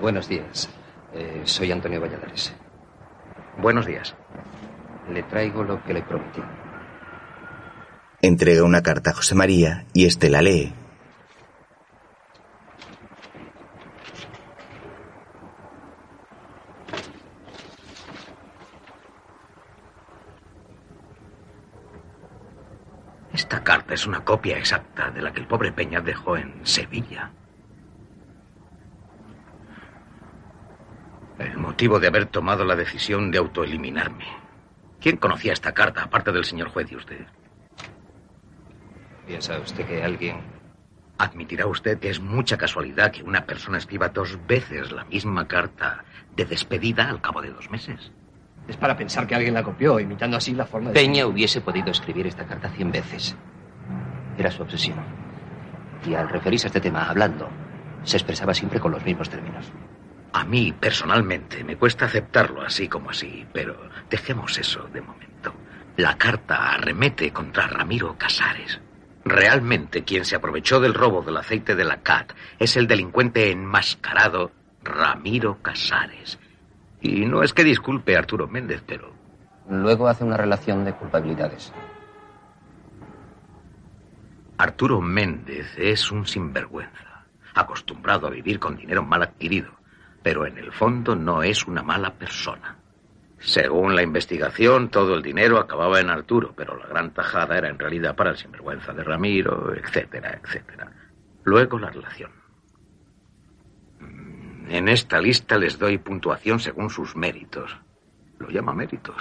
Buenos 0.00 0.28
días. 0.28 0.68
Eh, 1.12 1.42
soy 1.44 1.70
Antonio 1.70 2.00
Valladares. 2.00 2.54
Buenos 3.58 3.86
días. 3.86 4.16
Le 5.12 5.22
traigo 5.22 5.62
lo 5.62 5.84
que 5.84 5.94
le 5.94 6.02
prometí. 6.02 6.40
Entrega 8.20 8.64
una 8.64 8.82
carta 8.82 9.10
a 9.10 9.14
José 9.14 9.34
María 9.36 9.86
y 9.92 10.06
éste 10.06 10.28
la 10.30 10.42
lee. 10.42 10.72
Esta 23.48 23.64
carta 23.64 23.94
es 23.94 24.06
una 24.06 24.22
copia 24.26 24.58
exacta 24.58 25.10
de 25.10 25.22
la 25.22 25.32
que 25.32 25.40
el 25.40 25.46
pobre 25.46 25.72
Peña 25.72 26.02
dejó 26.02 26.36
en 26.36 26.66
Sevilla. 26.66 27.30
El 31.38 31.56
motivo 31.56 31.98
de 31.98 32.08
haber 32.08 32.26
tomado 32.26 32.66
la 32.66 32.76
decisión 32.76 33.30
de 33.30 33.38
autoeliminarme. 33.38 34.26
¿Quién 35.00 35.16
conocía 35.16 35.54
esta 35.54 35.72
carta, 35.72 36.02
aparte 36.02 36.30
del 36.30 36.44
señor 36.44 36.68
juez 36.68 36.92
y 36.92 36.96
usted? 36.96 37.26
¿Piensa 39.26 39.58
usted 39.60 39.86
que 39.86 40.02
alguien... 40.04 40.42
Admitirá 41.16 41.66
usted 41.66 41.98
que 41.98 42.10
es 42.10 42.20
mucha 42.20 42.58
casualidad 42.58 43.12
que 43.12 43.22
una 43.22 43.46
persona 43.46 43.78
escriba 43.78 44.10
dos 44.10 44.38
veces 44.46 44.92
la 44.92 45.06
misma 45.06 45.48
carta 45.48 46.04
de 46.36 46.44
despedida 46.44 47.08
al 47.08 47.22
cabo 47.22 47.40
de 47.40 47.48
dos 47.48 47.70
meses. 47.70 48.12
Es 48.68 48.76
para 48.76 48.96
pensar 48.96 49.26
que 49.26 49.34
alguien 49.34 49.54
la 49.54 49.62
copió, 49.62 49.98
imitando 49.98 50.36
así 50.36 50.54
la 50.54 50.66
forma 50.66 50.90
de... 50.90 50.94
Peña 50.94 51.26
hubiese 51.26 51.62
podido 51.62 51.90
escribir 51.90 52.26
esta 52.26 52.44
carta 52.44 52.68
cien 52.68 52.92
veces. 52.92 53.34
Era 54.36 54.50
su 54.50 54.62
obsesión. 54.62 54.98
Y 56.06 56.14
al 56.14 56.28
referirse 56.28 56.66
a 56.66 56.68
este 56.68 56.80
tema 56.80 57.08
hablando, 57.08 57.48
se 58.04 58.18
expresaba 58.18 58.52
siempre 58.54 58.78
con 58.78 58.92
los 58.92 59.04
mismos 59.04 59.30
términos. 59.30 59.72
A 60.32 60.44
mí, 60.44 60.72
personalmente, 60.78 61.64
me 61.64 61.76
cuesta 61.76 62.04
aceptarlo 62.04 62.62
así 62.62 62.88
como 62.88 63.10
así, 63.10 63.46
pero 63.52 63.88
dejemos 64.10 64.58
eso 64.58 64.86
de 64.92 65.00
momento. 65.00 65.54
La 65.96 66.16
carta 66.16 66.74
arremete 66.74 67.32
contra 67.32 67.66
Ramiro 67.66 68.16
Casares. 68.18 68.80
Realmente 69.24 70.04
quien 70.04 70.24
se 70.24 70.36
aprovechó 70.36 70.78
del 70.78 70.94
robo 70.94 71.22
del 71.22 71.38
aceite 71.38 71.74
de 71.74 71.84
la 71.84 72.02
CAT 72.02 72.32
es 72.58 72.76
el 72.76 72.86
delincuente 72.86 73.50
enmascarado 73.50 74.52
Ramiro 74.84 75.58
Casares. 75.60 76.38
Y 77.00 77.26
no 77.26 77.42
es 77.42 77.52
que 77.52 77.64
disculpe 77.64 78.16
a 78.16 78.20
Arturo 78.20 78.48
Méndez, 78.48 78.82
pero... 78.86 79.12
Luego 79.70 80.08
hace 80.08 80.24
una 80.24 80.36
relación 80.36 80.84
de 80.84 80.94
culpabilidades. 80.94 81.72
Arturo 84.56 85.00
Méndez 85.00 85.72
es 85.76 86.10
un 86.10 86.26
sinvergüenza, 86.26 87.26
acostumbrado 87.54 88.26
a 88.26 88.30
vivir 88.30 88.58
con 88.58 88.76
dinero 88.76 89.04
mal 89.04 89.22
adquirido, 89.22 89.70
pero 90.22 90.46
en 90.46 90.58
el 90.58 90.72
fondo 90.72 91.14
no 91.14 91.42
es 91.42 91.66
una 91.66 91.82
mala 91.82 92.14
persona. 92.14 92.76
Según 93.38 93.94
la 93.94 94.02
investigación, 94.02 94.88
todo 94.88 95.14
el 95.14 95.22
dinero 95.22 95.58
acababa 95.58 96.00
en 96.00 96.10
Arturo, 96.10 96.54
pero 96.56 96.76
la 96.76 96.86
gran 96.86 97.12
tajada 97.12 97.56
era 97.56 97.68
en 97.68 97.78
realidad 97.78 98.16
para 98.16 98.30
el 98.30 98.36
sinvergüenza 98.36 98.92
de 98.92 99.04
Ramiro, 99.04 99.74
etcétera, 99.76 100.40
etcétera. 100.42 100.90
Luego 101.44 101.78
la 101.78 101.90
relación. 101.90 102.37
En 104.68 104.88
esta 104.88 105.18
lista 105.20 105.56
les 105.56 105.78
doy 105.78 105.96
puntuación 105.96 106.60
según 106.60 106.90
sus 106.90 107.16
méritos. 107.16 107.74
Lo 108.38 108.50
llama 108.50 108.74
méritos. 108.74 109.16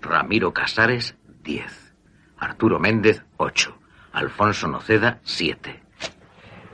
Ramiro 0.00 0.52
Casares, 0.52 1.16
10. 1.42 1.94
Arturo 2.36 2.78
Méndez, 2.78 3.24
8. 3.38 3.78
Alfonso 4.12 4.68
Noceda, 4.68 5.20
7. 5.22 5.82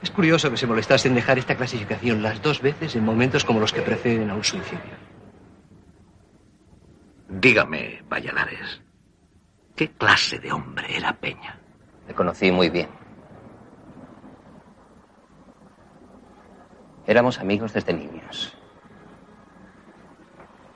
Es 0.03 0.11
curioso 0.11 0.51
que 0.51 0.57
se 0.57 0.67
molestase 0.67 1.09
en 1.09 1.15
dejar 1.15 1.39
esta 1.39 1.57
clasificación 1.57 2.23
las 2.23 2.43
dos 2.43 2.61
veces 2.61 2.97
en 2.97 3.05
momentos 3.05 3.45
como 3.45 3.61
los 3.61 3.73
que 3.73 3.83
preceden 3.83 4.31
a 4.31 4.35
un 4.35 4.45
suicidio. 4.45 5.09
Dígame, 7.29 8.03
Valladares, 8.09 8.81
¿qué 9.77 9.91
clase 9.91 10.39
de 10.39 10.51
hombre 10.51 10.97
era 10.97 11.13
Peña? 11.13 11.59
Le 12.09 12.15
conocí 12.15 12.51
muy 12.51 12.71
bien. 12.71 12.89
Éramos 17.09 17.39
amigos 17.39 17.73
desde 17.73 17.95
niños. 17.95 18.53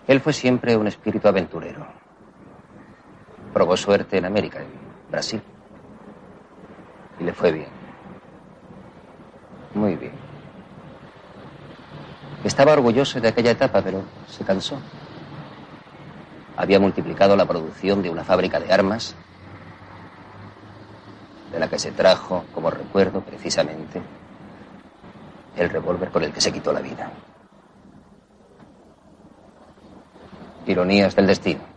Él 0.08 0.18
fue 0.18 0.32
siempre 0.32 0.74
un 0.78 0.86
espíritu 0.86 1.28
aventurero. 1.28 1.86
Probó 3.52 3.76
suerte 3.76 4.16
en 4.16 4.24
América, 4.24 4.60
en 4.60 4.68
Brasil. 5.10 5.42
Y 7.20 7.24
le 7.24 7.34
fue 7.34 7.52
bien. 7.52 7.68
Muy 9.74 9.94
bien. 9.96 10.14
Estaba 12.44 12.72
orgulloso 12.72 13.20
de 13.20 13.28
aquella 13.28 13.50
etapa, 13.50 13.82
pero 13.82 14.02
se 14.26 14.42
cansó. 14.42 14.80
Había 16.56 16.80
multiplicado 16.80 17.36
la 17.36 17.44
producción 17.44 18.00
de 18.00 18.08
una 18.08 18.24
fábrica 18.24 18.58
de 18.58 18.72
armas, 18.72 19.14
de 21.52 21.60
la 21.60 21.68
que 21.68 21.78
se 21.78 21.92
trajo 21.92 22.46
como 22.54 22.70
recuerdo 22.70 23.20
precisamente 23.20 24.00
el 25.56 25.70
revólver 25.70 26.10
con 26.10 26.22
el 26.24 26.32
que 26.32 26.40
se 26.40 26.52
quitó 26.52 26.72
la 26.72 26.80
vida. 26.80 27.10
Ironías 30.66 31.16
del 31.16 31.26
destino. 31.26 31.72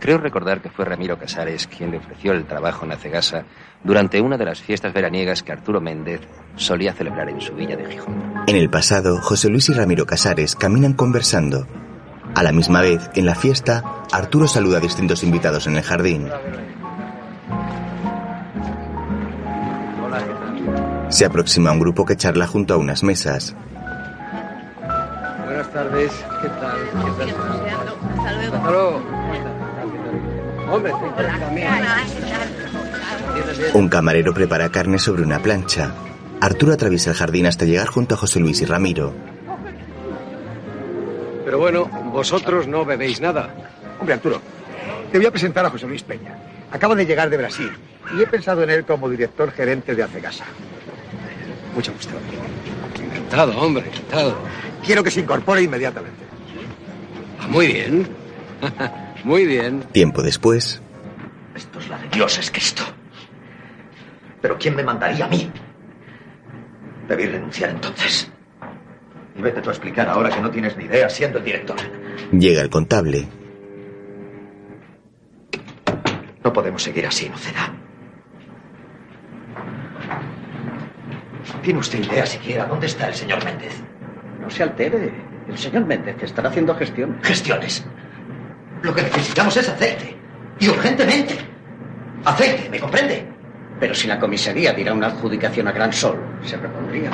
Creo 0.00 0.18
recordar 0.18 0.62
que 0.62 0.70
fue 0.70 0.84
Ramiro 0.84 1.18
Casares 1.18 1.66
quien 1.66 1.90
le 1.90 1.98
ofreció 1.98 2.32
el 2.32 2.46
trabajo 2.46 2.84
en 2.84 2.92
Acegasa 2.92 3.44
durante 3.82 4.20
una 4.20 4.36
de 4.36 4.44
las 4.44 4.60
fiestas 4.60 4.92
veraniegas 4.92 5.42
que 5.42 5.52
Arturo 5.52 5.80
Méndez 5.80 6.20
solía 6.54 6.94
celebrar 6.94 7.28
en 7.28 7.40
su 7.40 7.54
villa 7.54 7.76
de 7.76 7.90
Gijón. 7.90 8.44
En 8.46 8.56
el 8.56 8.70
pasado, 8.70 9.20
José 9.20 9.48
Luis 9.48 9.68
y 9.68 9.72
Ramiro 9.72 10.06
Casares 10.06 10.54
caminan 10.54 10.92
conversando. 10.92 11.66
A 12.34 12.42
la 12.44 12.52
misma 12.52 12.80
vez, 12.80 13.10
en 13.14 13.26
la 13.26 13.34
fiesta, 13.34 13.82
Arturo 14.12 14.46
saluda 14.46 14.78
a 14.78 14.80
distintos 14.80 15.24
invitados 15.24 15.66
en 15.66 15.76
el 15.76 15.82
jardín. 15.82 16.28
Se 21.10 21.24
aproxima 21.24 21.70
a 21.70 21.72
un 21.72 21.80
grupo 21.80 22.04
que 22.04 22.16
charla 22.16 22.46
junto 22.46 22.74
a 22.74 22.76
unas 22.76 23.02
mesas. 23.02 23.54
Buenas 25.44 25.72
tardes, 25.72 26.12
¿qué 26.42 26.48
tal? 26.48 26.78
¿Qué 27.24 27.32
tal? 27.32 27.58
Hasta 28.14 28.32
luego. 28.34 28.56
Hasta 28.56 28.70
luego. 28.70 29.02
Hombre, 30.70 30.92
Un 33.72 33.88
camarero 33.88 34.34
prepara 34.34 34.68
carne 34.70 34.98
sobre 34.98 35.22
una 35.22 35.38
plancha. 35.40 35.92
Arturo 36.40 36.74
atraviesa 36.74 37.10
el 37.10 37.16
jardín 37.16 37.46
hasta 37.46 37.64
llegar 37.64 37.86
junto 37.88 38.14
a 38.14 38.18
José 38.18 38.38
Luis 38.38 38.60
y 38.60 38.66
Ramiro. 38.66 39.14
Pero 41.44 41.58
bueno, 41.58 41.86
vosotros 42.12 42.66
no 42.68 42.84
bebéis 42.84 43.20
nada. 43.22 43.48
Hombre, 43.98 44.14
Arturo, 44.14 44.40
te 45.10 45.16
voy 45.18 45.26
a 45.26 45.30
presentar 45.30 45.64
a 45.64 45.70
José 45.70 45.86
Luis 45.86 46.02
Peña. 46.02 46.36
Acaba 46.70 46.94
de 46.94 47.06
llegar 47.06 47.30
de 47.30 47.38
Brasil 47.38 47.70
y 48.16 48.22
he 48.22 48.26
pensado 48.26 48.62
en 48.62 48.68
él 48.70 48.84
como 48.84 49.08
director 49.08 49.50
gerente 49.52 49.94
de 49.94 50.02
Acegasa. 50.02 50.44
Mucho 51.78 51.92
gusto. 51.92 52.12
Encantado, 53.00 53.56
hombre, 53.56 53.86
encantado. 53.86 54.36
Quiero 54.84 55.04
que 55.04 55.12
se 55.12 55.20
incorpore 55.20 55.62
inmediatamente. 55.62 56.24
Ah, 57.40 57.46
Muy 57.46 57.68
bien. 57.68 58.08
Muy 59.22 59.46
bien. 59.46 59.84
Tiempo 59.92 60.20
después, 60.24 60.82
Esto 61.54 61.78
es 61.78 61.88
la 61.88 61.98
de 61.98 62.08
Dios, 62.08 62.36
es 62.36 62.50
que 62.50 62.58
esto. 62.58 62.82
Pero 64.42 64.58
¿quién 64.58 64.74
me 64.74 64.82
mandaría 64.82 65.26
a 65.26 65.28
mí? 65.28 65.48
Debí 67.06 67.26
renunciar 67.26 67.70
entonces. 67.70 68.28
Y 69.36 69.40
vete 69.40 69.60
tú 69.62 69.68
a 69.68 69.72
explicar 69.72 70.08
ahora 70.08 70.30
que 70.30 70.40
no 70.40 70.50
tienes 70.50 70.76
ni 70.76 70.86
idea 70.86 71.08
siendo 71.08 71.38
el 71.38 71.44
director. 71.44 71.76
llega 72.32 72.60
el 72.60 72.70
contable. 72.70 73.28
No 76.42 76.52
podemos 76.52 76.82
seguir 76.82 77.06
así, 77.06 77.28
Noceda. 77.28 77.72
¿Tiene 81.62 81.80
usted 81.80 82.02
idea 82.02 82.26
siquiera 82.26 82.66
dónde 82.66 82.86
está 82.86 83.08
el 83.08 83.14
señor 83.14 83.44
Méndez? 83.44 83.74
No 84.40 84.50
se 84.50 84.62
altere. 84.62 85.12
El 85.48 85.58
señor 85.58 85.86
Méndez 85.86 86.16
estará 86.22 86.50
haciendo 86.50 86.74
gestión. 86.74 87.18
Gestiones. 87.22 87.84
Lo 88.82 88.94
que 88.94 89.02
necesitamos 89.02 89.56
es 89.56 89.68
aceite. 89.68 90.16
Y 90.60 90.68
urgentemente. 90.68 91.36
Aceite, 92.24 92.68
¿me 92.68 92.78
comprende? 92.78 93.26
Pero 93.80 93.94
si 93.94 94.08
la 94.08 94.18
comisaría 94.18 94.72
diera 94.72 94.92
una 94.92 95.08
adjudicación 95.08 95.68
a 95.68 95.72
Gran 95.72 95.92
Sol, 95.92 96.18
se 96.42 96.56
repondría. 96.56 97.10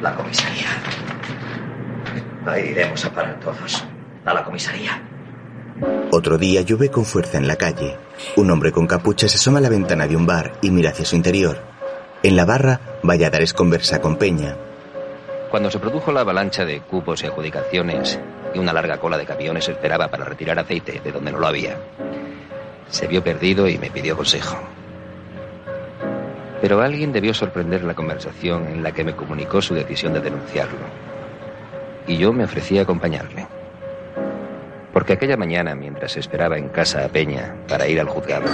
La 0.00 0.14
comisaría. 0.14 0.66
Ahí 2.46 2.70
iremos 2.70 3.04
a 3.04 3.12
parar 3.12 3.38
todos. 3.40 3.84
A 4.24 4.34
la 4.34 4.44
comisaría. 4.44 5.02
Otro 6.10 6.38
día 6.38 6.62
llueve 6.62 6.90
con 6.90 7.04
fuerza 7.04 7.38
en 7.38 7.48
la 7.48 7.56
calle. 7.56 7.96
Un 8.36 8.50
hombre 8.50 8.72
con 8.72 8.86
capucha 8.86 9.28
se 9.28 9.36
asoma 9.36 9.58
a 9.58 9.62
la 9.62 9.68
ventana 9.68 10.06
de 10.06 10.16
un 10.16 10.26
bar 10.26 10.52
y 10.62 10.70
mira 10.70 10.90
hacia 10.90 11.04
su 11.04 11.16
interior. 11.16 11.73
En 12.24 12.36
la 12.36 12.46
barra, 12.46 12.80
Valladares 13.02 13.52
conversa 13.52 14.00
con 14.00 14.16
Peña. 14.16 14.56
Cuando 15.50 15.70
se 15.70 15.78
produjo 15.78 16.10
la 16.10 16.20
avalancha 16.20 16.64
de 16.64 16.80
cupos 16.80 17.22
y 17.22 17.26
adjudicaciones 17.26 18.18
y 18.54 18.58
una 18.58 18.72
larga 18.72 18.96
cola 18.96 19.18
de 19.18 19.26
camiones 19.26 19.68
esperaba 19.68 20.08
para 20.08 20.24
retirar 20.24 20.58
aceite 20.58 21.02
de 21.04 21.12
donde 21.12 21.32
no 21.32 21.38
lo 21.38 21.46
había, 21.46 21.76
se 22.88 23.06
vio 23.08 23.22
perdido 23.22 23.68
y 23.68 23.76
me 23.76 23.90
pidió 23.90 24.16
consejo. 24.16 24.56
Pero 26.62 26.80
alguien 26.80 27.12
debió 27.12 27.34
sorprender 27.34 27.84
la 27.84 27.92
conversación 27.92 28.68
en 28.68 28.82
la 28.82 28.92
que 28.92 29.04
me 29.04 29.14
comunicó 29.14 29.60
su 29.60 29.74
decisión 29.74 30.14
de 30.14 30.20
denunciarlo. 30.20 30.86
Y 32.06 32.16
yo 32.16 32.32
me 32.32 32.44
ofrecí 32.44 32.78
a 32.78 32.82
acompañarle. 32.84 33.46
Porque 34.94 35.12
aquella 35.12 35.36
mañana, 35.36 35.74
mientras 35.74 36.16
esperaba 36.16 36.56
en 36.56 36.70
casa 36.70 37.04
a 37.04 37.08
Peña 37.10 37.54
para 37.68 37.86
ir 37.86 38.00
al 38.00 38.08
juzgado, 38.08 38.46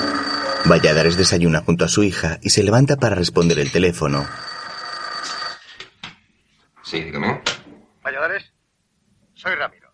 Valladares 0.67 1.17
desayuna 1.17 1.63
junto 1.63 1.85
a 1.85 1.89
su 1.89 2.03
hija 2.03 2.39
y 2.43 2.51
se 2.51 2.63
levanta 2.63 2.97
para 2.97 3.15
responder 3.15 3.59
el 3.59 3.73
teléfono. 3.73 4.27
Sí, 6.83 7.03
dígame. 7.03 7.43
Valladares, 8.03 8.53
soy 9.35 9.55
Ramiro. 9.55 9.91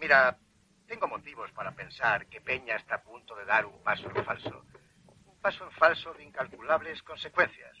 Mira, 0.00 0.38
tengo 0.86 1.08
motivos 1.08 1.50
para 1.52 1.72
pensar 1.72 2.26
que 2.26 2.40
Peña 2.40 2.76
está 2.76 2.96
a 2.96 3.02
punto 3.02 3.34
de 3.36 3.44
dar 3.44 3.66
un 3.66 3.82
paso 3.82 4.10
en 4.14 4.24
falso. 4.24 4.64
Un 5.26 5.40
paso 5.40 5.64
en 5.64 5.70
falso 5.72 6.14
de 6.14 6.24
incalculables 6.24 7.02
consecuencias. 7.02 7.76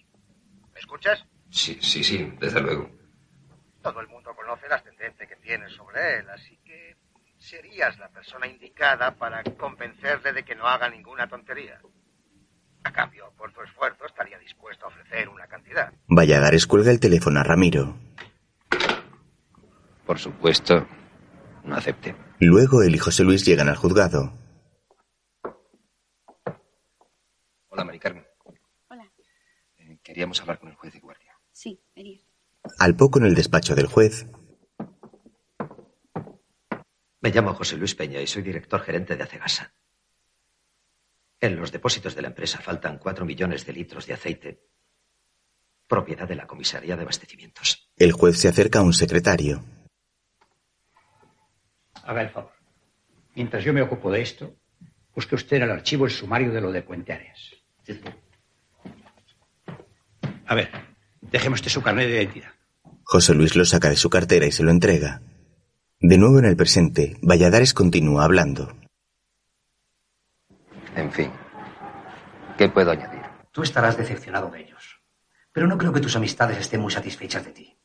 ¿Me 0.74 0.80
escuchas? 0.80 1.24
Sí, 1.50 1.78
sí, 1.80 2.04
sí, 2.04 2.32
desde 2.38 2.60
luego. 2.60 2.90
Todo 3.82 4.00
el 4.00 4.08
mundo 4.08 4.34
conoce 4.34 4.66
el 4.66 4.72
ascendente 4.72 5.26
que 5.26 5.36
tiene 5.36 5.68
sobre 5.70 6.18
él, 6.18 6.30
así 6.30 6.58
que 6.64 6.96
serías 7.38 7.98
la 7.98 8.08
persona 8.08 8.46
indicada 8.46 9.14
para 9.14 9.42
convencerle 9.44 10.32
de 10.32 10.44
que 10.44 10.54
no 10.54 10.66
haga 10.66 10.90
ninguna 10.90 11.28
tontería. 11.28 11.80
A 12.88 12.92
cambio, 12.92 13.30
por 13.36 13.52
tu 13.52 13.60
esfuerzo, 13.60 14.06
estaría 14.06 14.38
dispuesto 14.38 14.86
a 14.86 14.88
ofrecer 14.88 15.28
una 15.28 15.46
cantidad. 15.46 15.92
Valladares 16.08 16.66
cuelga 16.66 16.90
el 16.90 16.98
teléfono 17.00 17.38
a 17.38 17.42
Ramiro. 17.42 17.98
Por 20.06 20.18
supuesto, 20.18 20.86
no 21.64 21.76
acepte. 21.76 22.16
Luego 22.40 22.82
él 22.82 22.94
y 22.94 22.98
José 22.98 23.24
Luis 23.24 23.44
llegan 23.44 23.68
al 23.68 23.76
juzgado. 23.76 24.32
Hola, 27.68 27.84
Mari 27.84 27.98
Carmen. 27.98 28.24
Hola. 28.88 29.06
Eh, 29.76 29.98
queríamos 30.02 30.40
hablar 30.40 30.58
con 30.58 30.70
el 30.70 30.74
juez 30.76 30.94
de 30.94 31.00
guardia. 31.00 31.34
Sí, 31.52 31.78
venir. 31.94 32.22
Al 32.78 32.96
poco 32.96 33.18
en 33.18 33.26
el 33.26 33.34
despacho 33.34 33.74
del 33.74 33.86
juez, 33.86 34.26
Me 37.20 37.30
llamo 37.30 37.52
José 37.52 37.76
Luis 37.76 37.94
Peña 37.94 38.20
y 38.22 38.26
soy 38.26 38.42
director 38.42 38.80
gerente 38.80 39.14
de 39.16 39.24
Acegasa. 39.24 39.74
En 41.40 41.56
los 41.56 41.70
depósitos 41.70 42.14
de 42.14 42.22
la 42.22 42.28
empresa 42.28 42.58
faltan 42.58 42.98
cuatro 42.98 43.24
millones 43.24 43.64
de 43.64 43.72
litros 43.72 44.06
de 44.06 44.14
aceite, 44.14 44.60
propiedad 45.86 46.26
de 46.26 46.34
la 46.34 46.46
comisaría 46.46 46.96
de 46.96 47.02
abastecimientos. 47.02 47.90
el 47.96 48.12
juez 48.12 48.38
se 48.38 48.48
acerca 48.48 48.80
a 48.80 48.82
un 48.82 48.92
secretario. 48.92 49.64
Haga 52.02 52.22
el 52.22 52.30
favor. 52.30 52.52
Mientras 53.34 53.62
yo 53.64 53.72
me 53.72 53.82
ocupo 53.82 54.10
de 54.10 54.22
esto, 54.22 54.56
busque 55.14 55.34
usted 55.34 55.58
en 55.58 55.64
el 55.64 55.70
archivo 55.70 56.06
el 56.06 56.10
sumario 56.10 56.52
de 56.52 56.60
lo 56.60 56.72
de 56.72 56.82
Puente 56.82 57.12
Areas. 57.12 57.38
A 60.46 60.54
ver, 60.54 60.70
déjeme 61.20 61.54
usted 61.54 61.70
su 61.70 61.82
carnet 61.82 62.08
de 62.08 62.22
identidad. 62.22 62.52
José 63.04 63.34
Luis 63.34 63.54
lo 63.56 63.64
saca 63.64 63.90
de 63.90 63.96
su 63.96 64.10
cartera 64.10 64.46
y 64.46 64.52
se 64.52 64.62
lo 64.62 64.70
entrega. 64.70 65.22
De 66.00 66.18
nuevo 66.18 66.38
en 66.38 66.44
el 66.44 66.56
presente, 66.56 67.16
Valladares 67.22 67.74
continúa 67.74 68.24
hablando. 68.24 68.77
En 70.98 71.12
fin, 71.12 71.30
¿qué 72.56 72.68
puedo 72.68 72.90
añadir? 72.90 73.22
Tú 73.52 73.62
estarás 73.62 73.96
decepcionado 73.96 74.50
de 74.50 74.62
ellos. 74.62 75.00
Pero 75.52 75.68
no 75.68 75.78
creo 75.78 75.92
que 75.92 76.00
tus 76.00 76.16
amistades 76.16 76.58
estén 76.58 76.80
muy 76.80 76.90
satisfechas 76.90 77.44
de 77.44 77.52
ti. 77.52 77.78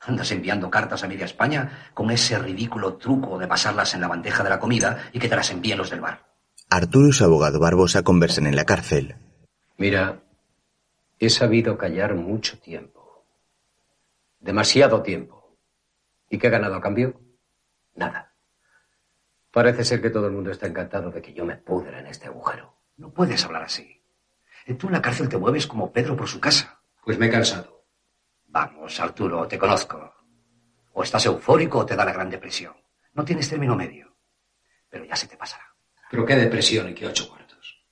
Andas 0.00 0.30
enviando 0.32 0.70
cartas 0.70 1.02
a 1.02 1.08
media 1.08 1.24
España 1.24 1.90
con 1.94 2.10
ese 2.10 2.38
ridículo 2.38 2.96
truco 2.98 3.38
de 3.38 3.48
pasarlas 3.48 3.94
en 3.94 4.02
la 4.02 4.08
bandeja 4.08 4.44
de 4.44 4.50
la 4.50 4.60
comida 4.60 5.08
y 5.14 5.18
que 5.18 5.30
te 5.30 5.36
las 5.36 5.50
envíen 5.50 5.78
los 5.78 5.88
del 5.88 6.02
bar. 6.02 6.26
Arturo 6.68 7.08
y 7.08 7.12
su 7.12 7.24
abogado 7.24 7.58
Barbosa 7.58 8.02
conversan 8.02 8.46
en 8.46 8.54
la 8.54 8.66
cárcel. 8.66 9.16
Mira, 9.78 10.20
he 11.18 11.30
sabido 11.30 11.78
callar 11.78 12.16
mucho 12.16 12.58
tiempo. 12.58 13.24
Demasiado 14.40 15.02
tiempo. 15.02 15.56
¿Y 16.28 16.36
qué 16.36 16.48
he 16.48 16.50
ganado 16.50 16.74
a 16.74 16.82
cambio? 16.82 17.18
Nada. 17.94 18.27
Parece 19.50 19.84
ser 19.84 20.02
que 20.02 20.10
todo 20.10 20.26
el 20.26 20.32
mundo 20.32 20.50
está 20.50 20.66
encantado 20.66 21.10
de 21.10 21.22
que 21.22 21.32
yo 21.32 21.44
me 21.44 21.56
pudra 21.56 22.00
en 22.00 22.06
este 22.06 22.26
agujero. 22.26 22.76
No 22.96 23.10
puedes 23.12 23.44
hablar 23.44 23.62
así. 23.62 24.02
Tú 24.78 24.88
en 24.88 24.92
la 24.92 25.02
cárcel 25.02 25.28
te 25.28 25.38
mueves 25.38 25.66
como 25.66 25.90
Pedro 25.90 26.16
por 26.16 26.28
su 26.28 26.40
casa. 26.40 26.82
Pues 27.02 27.18
me 27.18 27.26
he 27.26 27.30
cansado. 27.30 27.86
Vamos, 28.46 29.00
Arturo, 29.00 29.48
te 29.48 29.58
conozco. 29.58 30.14
O 30.92 31.02
estás 31.02 31.24
eufórico 31.26 31.78
o 31.78 31.86
te 31.86 31.96
da 31.96 32.04
la 32.04 32.12
gran 32.12 32.28
depresión. 32.28 32.76
No 33.14 33.24
tienes 33.24 33.48
término 33.48 33.74
medio. 33.74 34.14
Pero 34.90 35.04
ya 35.04 35.16
se 35.16 35.26
te 35.26 35.36
pasará. 35.36 35.64
Pero 36.10 36.26
qué 36.26 36.36
depresión 36.36 36.88
y 36.90 36.94
qué 36.94 37.06
ocho 37.06 37.28
cuartos. 37.28 37.82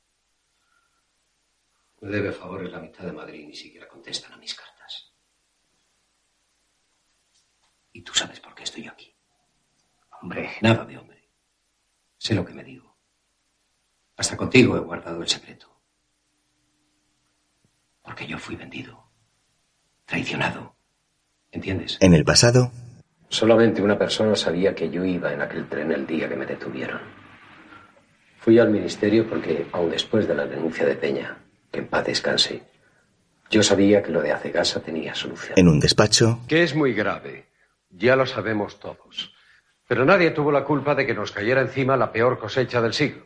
Me 2.00 2.10
debe 2.10 2.32
favores 2.32 2.70
la 2.70 2.80
mitad 2.80 3.04
de 3.04 3.12
Madrid 3.12 3.44
y 3.44 3.46
ni 3.46 3.56
siquiera 3.56 3.88
contestan 3.88 4.32
a 4.32 4.36
mis 4.36 4.54
cartas. 4.54 5.14
Y 7.92 8.02
tú 8.02 8.12
sabes 8.12 8.40
por 8.40 8.54
qué 8.54 8.64
estoy 8.64 8.84
yo 8.84 8.92
aquí. 8.92 9.16
Hombre, 10.20 10.50
nada 10.60 10.84
de. 10.84 11.05
Sé 12.26 12.34
lo 12.34 12.44
que 12.44 12.54
me 12.54 12.64
digo. 12.64 12.96
Hasta 14.16 14.36
contigo 14.36 14.76
he 14.76 14.80
guardado 14.80 15.22
el 15.22 15.28
secreto. 15.28 15.68
Porque 18.02 18.26
yo 18.26 18.36
fui 18.36 18.56
vendido. 18.56 19.12
Traicionado. 20.06 20.74
¿Entiendes? 21.52 21.98
En 22.00 22.14
el 22.14 22.24
pasado, 22.24 22.72
Solamente 23.28 23.80
una 23.80 23.96
persona 23.96 24.34
sabía 24.34 24.74
que 24.74 24.90
yo 24.90 25.04
iba 25.04 25.32
en 25.32 25.40
aquel 25.40 25.68
tren 25.68 25.92
el 25.92 26.04
día 26.04 26.28
que 26.28 26.34
me 26.34 26.46
detuvieron. 26.46 27.00
Fui 28.40 28.58
al 28.58 28.70
ministerio 28.70 29.28
porque, 29.28 29.68
aun 29.70 29.90
después 29.90 30.26
de 30.26 30.34
la 30.34 30.46
denuncia 30.46 30.84
de 30.84 30.96
Peña, 30.96 31.38
que 31.70 31.78
en 31.78 31.86
paz 31.86 32.06
descanse, 32.06 32.64
yo 33.50 33.62
sabía 33.62 34.02
que 34.02 34.10
lo 34.10 34.20
de 34.20 34.32
Acegasa 34.32 34.80
tenía 34.82 35.14
solución. 35.14 35.54
en 35.56 35.68
un 35.68 35.78
despacho, 35.78 36.40
Que 36.48 36.64
es 36.64 36.74
muy 36.74 36.92
grave. 36.92 37.46
Ya 37.90 38.16
lo 38.16 38.26
sabemos 38.26 38.80
todos. 38.80 39.35
Pero 39.88 40.04
nadie 40.04 40.30
tuvo 40.32 40.50
la 40.50 40.64
culpa 40.64 40.94
de 40.94 41.06
que 41.06 41.14
nos 41.14 41.30
cayera 41.32 41.60
encima 41.60 41.96
la 41.96 42.10
peor 42.12 42.38
cosecha 42.38 42.80
del 42.80 42.92
siglo. 42.92 43.24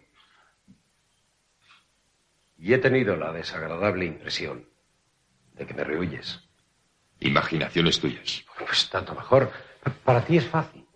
Y 2.58 2.74
he 2.74 2.78
tenido 2.78 3.16
la 3.16 3.32
desagradable 3.32 4.04
impresión 4.04 4.68
de 5.54 5.66
que 5.66 5.74
me 5.74 5.84
rehuyes. 5.84 6.40
Imaginaciones 7.20 8.00
tuyas. 8.00 8.44
Pues 8.58 8.88
tanto 8.90 9.14
mejor. 9.14 9.50
Para 10.04 10.22
ti 10.24 10.36
es 10.36 10.46
fácil. 10.46 10.86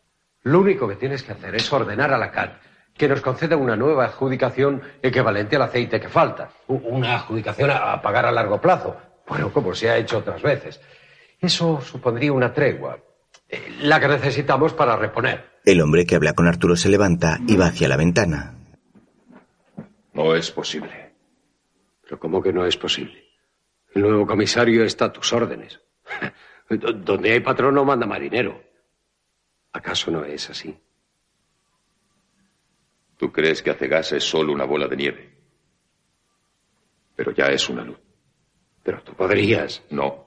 Lo 0.42 0.60
único 0.60 0.86
que 0.86 0.96
tienes 0.96 1.22
que 1.22 1.32
hacer 1.32 1.54
es 1.54 1.72
ordenar 1.72 2.12
a 2.12 2.18
la 2.18 2.30
CAT 2.30 2.60
que 2.94 3.08
nos 3.08 3.22
conceda 3.22 3.56
una 3.56 3.74
nueva 3.76 4.04
adjudicación 4.04 4.82
equivalente 5.02 5.56
al 5.56 5.62
aceite 5.62 5.98
que 6.00 6.08
falta. 6.08 6.50
Una 6.68 7.16
adjudicación 7.16 7.70
a 7.70 7.92
a 7.94 8.02
pagar 8.02 8.26
a 8.26 8.32
largo 8.32 8.60
plazo. 8.60 8.96
Bueno, 9.26 9.50
como 9.52 9.74
se 9.74 9.88
ha 9.90 9.96
hecho 9.96 10.18
otras 10.18 10.42
veces. 10.42 10.80
Eso 11.40 11.80
supondría 11.80 12.32
una 12.32 12.52
tregua. 12.52 12.98
eh, 13.48 13.76
La 13.80 13.98
que 13.98 14.08
necesitamos 14.08 14.74
para 14.74 14.96
reponer. 14.96 15.53
El 15.64 15.80
hombre 15.80 16.06
que 16.06 16.14
habla 16.16 16.34
con 16.34 16.46
Arturo 16.46 16.76
se 16.76 16.88
levanta 16.88 17.38
y 17.46 17.56
va 17.56 17.66
hacia 17.66 17.88
la 17.88 17.96
ventana. 17.96 18.54
No 20.12 20.34
es 20.34 20.50
posible. 20.50 21.12
Pero 22.02 22.18
¿cómo 22.20 22.42
que 22.42 22.52
no 22.52 22.64
es 22.66 22.76
posible? 22.76 23.24
El 23.94 24.02
nuevo 24.02 24.26
comisario 24.26 24.84
está 24.84 25.06
a 25.06 25.12
tus 25.12 25.32
órdenes. 25.32 25.80
Do- 26.68 26.92
Donde 26.92 27.32
hay 27.32 27.40
patrón 27.40 27.74
no 27.74 27.84
manda 27.84 28.06
marinero. 28.06 28.62
¿Acaso 29.72 30.10
no 30.10 30.24
es 30.24 30.48
así? 30.50 30.78
Tú 33.16 33.32
crees 33.32 33.62
que 33.62 33.70
Acegasa 33.70 34.16
es 34.16 34.24
solo 34.24 34.52
una 34.52 34.64
bola 34.64 34.86
de 34.88 34.96
nieve. 34.96 35.38
Pero 37.16 37.30
ya 37.32 37.46
es 37.46 37.68
una 37.68 37.84
luz. 37.84 37.98
Pero 38.82 39.02
tú 39.02 39.14
podrías. 39.14 39.82
No. 39.90 40.26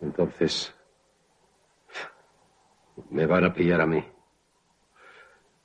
Entonces, 0.00 0.74
me 3.12 3.26
van 3.26 3.44
a 3.44 3.52
pillar 3.54 3.80
a 3.80 3.86
mí. 3.86 4.04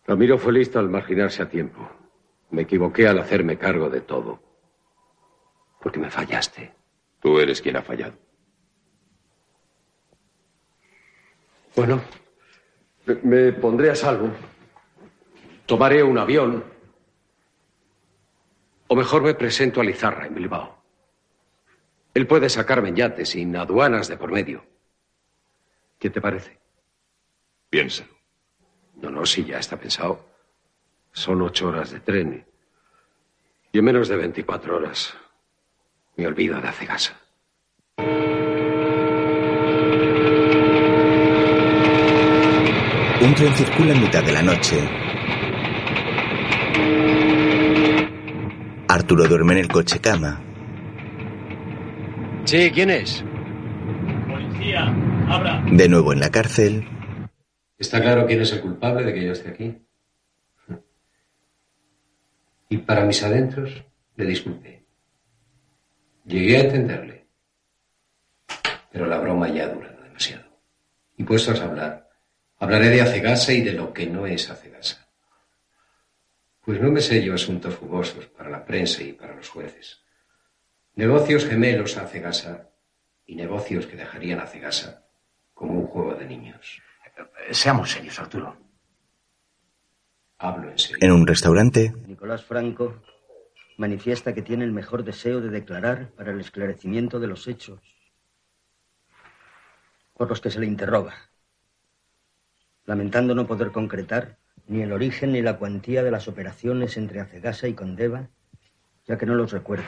Ramiro 0.05 0.37
fue 0.37 0.53
listo 0.53 0.79
al 0.79 0.89
marginarse 0.89 1.41
a 1.41 1.49
tiempo. 1.49 1.89
Me 2.51 2.61
equivoqué 2.63 3.07
al 3.07 3.19
hacerme 3.19 3.57
cargo 3.57 3.89
de 3.89 4.01
todo. 4.01 4.39
Porque 5.81 5.99
me 5.99 6.09
fallaste. 6.09 6.73
Tú 7.19 7.39
eres 7.39 7.61
quien 7.61 7.75
ha 7.77 7.81
fallado. 7.81 8.13
Bueno, 11.75 12.01
me- 13.23 13.51
pondré 13.53 13.89
a 13.91 13.95
salvo. 13.95 14.29
Tomaré 15.65 16.03
un 16.03 16.17
avión. 16.17 16.63
O 18.87 18.95
mejor 18.95 19.21
me 19.21 19.33
presento 19.33 19.81
a 19.81 19.83
Lizarra, 19.83 20.27
en 20.27 20.33
Bilbao. 20.35 20.77
Él 22.13 22.25
puede 22.25 22.49
sacarme 22.49 22.89
en 22.89 22.95
yate 22.95 23.25
sin 23.25 23.55
aduanas 23.55 24.07
de 24.07 24.17
por 24.17 24.31
medio. 24.31 24.65
¿Qué 25.99 26.09
te 26.09 26.21
parece? 26.21 26.57
Piénsalo. 27.69 28.09
No, 29.01 29.09
no, 29.09 29.25
sí, 29.25 29.43
ya 29.45 29.59
está 29.59 29.77
pensado. 29.77 30.25
Son 31.11 31.41
ocho 31.41 31.67
horas 31.67 31.91
de 31.91 31.99
tren. 31.99 32.45
Y 33.71 33.79
en 33.79 33.85
menos 33.85 34.07
de 34.07 34.15
24 34.15 34.75
horas 34.75 35.13
me 36.15 36.25
olvido 36.25 36.59
de 36.59 36.67
Acegasa. 36.67 37.19
Un 43.19 43.33
tren 43.35 43.53
circula 43.53 43.93
en 43.93 44.01
mitad 44.01 44.23
de 44.23 44.31
la 44.31 44.41
noche. 44.41 44.77
Arturo 48.87 49.27
duerme 49.27 49.53
en 49.53 49.59
el 49.59 49.67
coche 49.67 49.99
cama. 49.99 50.41
Sí, 52.45 52.71
¿quién 52.73 52.89
es? 52.89 53.23
Policía, 54.27 54.95
abra. 55.27 55.61
De 55.69 55.89
nuevo 55.89 56.13
en 56.13 56.19
la 56.21 56.29
cárcel, 56.29 56.87
¿Está 57.77 58.01
claro 58.01 58.25
quién 58.25 58.41
es 58.41 58.51
el 58.53 58.61
culpable 58.61 59.03
de 59.03 59.13
que 59.13 59.23
yo 59.23 59.31
esté 59.33 59.49
aquí? 59.49 59.77
Y 62.69 62.77
para 62.79 63.05
mis 63.05 63.21
adentros, 63.23 63.83
le 64.15 64.25
disculpe. 64.25 64.85
Llegué 66.25 66.57
a 66.57 66.61
entenderle. 66.61 67.27
Pero 68.91 69.05
la 69.05 69.19
broma 69.19 69.47
ya 69.49 69.65
ha 69.65 69.69
durado 69.69 70.01
demasiado. 70.01 70.59
Y 71.15 71.23
puestos 71.23 71.59
a 71.61 71.65
hablar, 71.65 72.09
hablaré 72.57 72.89
de 72.89 73.01
Acegasa 73.01 73.53
y 73.53 73.61
de 73.61 73.73
lo 73.73 73.93
que 73.93 74.07
no 74.07 74.25
es 74.25 74.49
Acegasa. 74.49 75.07
Pues 76.65 76.81
no 76.81 76.91
me 76.91 76.99
sé 76.99 77.23
yo 77.23 77.33
asuntos 77.33 77.75
jugosos 77.75 78.25
para 78.25 78.49
la 78.49 78.65
prensa 78.65 79.03
y 79.03 79.13
para 79.13 79.35
los 79.35 79.49
jueces. 79.49 80.01
Negocios 80.95 81.45
gemelos 81.45 81.95
a 81.95 82.03
Acegasa 82.03 82.71
y 83.25 83.35
negocios 83.35 83.85
que 83.85 83.95
dejarían 83.95 84.39
a 84.39 84.43
Acegasa 84.43 85.07
como 85.53 85.79
un 85.79 85.87
juego 85.87 86.15
de 86.15 86.25
niños. 86.25 86.81
Seamos 87.51 87.91
serios, 87.91 88.19
Arturo. 88.19 88.55
Hablo 90.39 90.69
en 90.69 90.77
serio. 90.77 90.97
En 91.01 91.11
un 91.11 91.25
restaurante, 91.25 91.93
Nicolás 92.05 92.43
Franco 92.43 93.01
manifiesta 93.77 94.33
que 94.33 94.41
tiene 94.41 94.65
el 94.65 94.71
mejor 94.71 95.03
deseo 95.03 95.39
de 95.41 95.49
declarar 95.49 96.09
para 96.09 96.31
el 96.31 96.39
esclarecimiento 96.39 97.19
de 97.19 97.27
los 97.27 97.47
hechos 97.47 97.79
por 100.15 100.29
los 100.29 100.41
que 100.41 100.49
se 100.49 100.59
le 100.59 100.65
interroga, 100.65 101.13
lamentando 102.85 103.35
no 103.35 103.45
poder 103.45 103.71
concretar 103.71 104.37
ni 104.67 104.81
el 104.81 104.91
origen 104.91 105.31
ni 105.31 105.43
la 105.43 105.57
cuantía 105.57 106.03
de 106.03 106.09
las 106.09 106.27
operaciones 106.27 106.97
entre 106.97 107.19
Acegasa 107.19 107.67
y 107.67 107.75
Condeva, 107.75 108.27
ya 109.05 109.17
que 109.17 109.27
no 109.27 109.35
los 109.35 109.51
recuerda, 109.51 109.87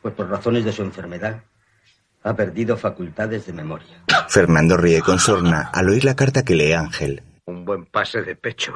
pues 0.00 0.14
por 0.14 0.30
razones 0.30 0.64
de 0.64 0.72
su 0.72 0.82
enfermedad 0.82 1.42
ha 2.22 2.34
perdido 2.34 2.76
facultades 2.76 3.46
de 3.46 3.52
memoria. 3.52 4.04
Fernando 4.28 4.76
ríe 4.76 5.00
con 5.00 5.18
sorna 5.18 5.70
al 5.72 5.88
oír 5.88 6.04
la 6.04 6.16
carta 6.16 6.44
que 6.44 6.54
lee 6.54 6.72
Ángel. 6.72 7.22
Un 7.46 7.64
buen 7.64 7.86
pase 7.86 8.22
de 8.22 8.36
pecho. 8.36 8.74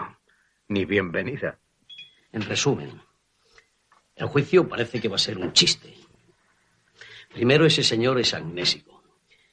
Ni 0.68 0.84
bienvenida. 0.84 1.58
En 2.32 2.42
resumen, 2.42 3.00
el 4.16 4.26
juicio 4.26 4.68
parece 4.68 5.00
que 5.00 5.08
va 5.08 5.16
a 5.16 5.20
ser 5.20 5.38
un 5.38 5.52
chiste. 5.52 5.94
Primero, 7.32 7.66
ese 7.66 7.82
señor 7.82 8.18
es 8.18 8.34
amnésico. 8.34 9.02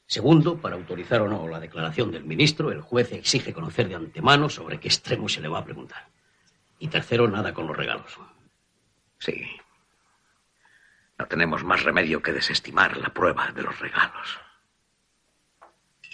Segundo, 0.06 0.58
para 0.58 0.76
autorizar 0.76 1.22
o 1.22 1.28
no 1.28 1.48
la 1.48 1.60
declaración 1.60 2.10
del 2.10 2.24
ministro, 2.24 2.70
el 2.72 2.80
juez 2.80 3.12
exige 3.12 3.52
conocer 3.52 3.88
de 3.88 3.94
antemano 3.94 4.48
sobre 4.48 4.78
qué 4.78 4.88
extremo 4.88 5.28
se 5.28 5.40
le 5.40 5.48
va 5.48 5.60
a 5.60 5.64
preguntar. 5.64 6.08
Y 6.78 6.88
tercero, 6.88 7.28
nada 7.28 7.54
con 7.54 7.66
los 7.66 7.76
regalos. 7.76 8.18
Sí. 9.18 9.46
No 11.18 11.26
tenemos 11.26 11.64
más 11.64 11.82
remedio 11.82 12.22
que 12.22 12.32
desestimar 12.32 12.96
la 12.96 13.10
prueba 13.10 13.52
de 13.52 13.62
los 13.62 13.78
regalos. 13.78 14.40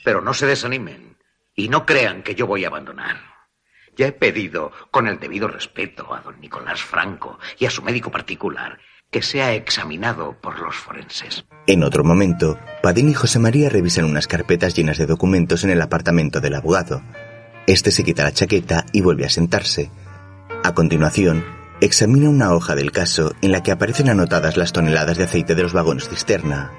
Pero 0.04 0.20
no 0.20 0.34
se 0.34 0.46
desanimen 0.46 1.16
y 1.54 1.68
no 1.68 1.86
crean 1.86 2.22
que 2.22 2.34
yo 2.34 2.46
voy 2.46 2.64
a 2.64 2.68
abandonar. 2.68 3.16
Ya 3.96 4.06
he 4.06 4.12
pedido, 4.12 4.72
con 4.90 5.08
el 5.08 5.18
debido 5.18 5.48
respeto 5.48 6.14
a 6.14 6.20
don 6.20 6.40
Nicolás 6.40 6.82
Franco 6.82 7.38
y 7.58 7.66
a 7.66 7.70
su 7.70 7.82
médico 7.82 8.10
particular, 8.10 8.78
que 9.10 9.22
sea 9.22 9.52
examinado 9.54 10.38
por 10.40 10.60
los 10.60 10.76
forenses. 10.76 11.44
En 11.66 11.82
otro 11.82 12.04
momento, 12.04 12.58
Padín 12.82 13.08
y 13.08 13.14
José 13.14 13.38
María 13.38 13.68
revisan 13.68 14.04
unas 14.04 14.26
carpetas 14.26 14.74
llenas 14.74 14.98
de 14.98 15.06
documentos 15.06 15.64
en 15.64 15.70
el 15.70 15.82
apartamento 15.82 16.40
del 16.40 16.54
abogado. 16.54 17.02
Este 17.66 17.90
se 17.90 18.04
quita 18.04 18.22
la 18.22 18.32
chaqueta 18.32 18.86
y 18.92 19.00
vuelve 19.00 19.26
a 19.26 19.30
sentarse. 19.30 19.90
A 20.62 20.74
continuación, 20.74 21.44
examina 21.80 22.28
una 22.28 22.52
hoja 22.52 22.74
del 22.74 22.92
caso 22.92 23.34
en 23.40 23.52
la 23.52 23.62
que 23.62 23.72
aparecen 23.72 24.10
anotadas 24.10 24.56
las 24.56 24.72
toneladas 24.72 25.16
de 25.16 25.24
aceite 25.24 25.54
de 25.54 25.62
los 25.62 25.72
vagones 25.72 26.08
cisterna. 26.08 26.72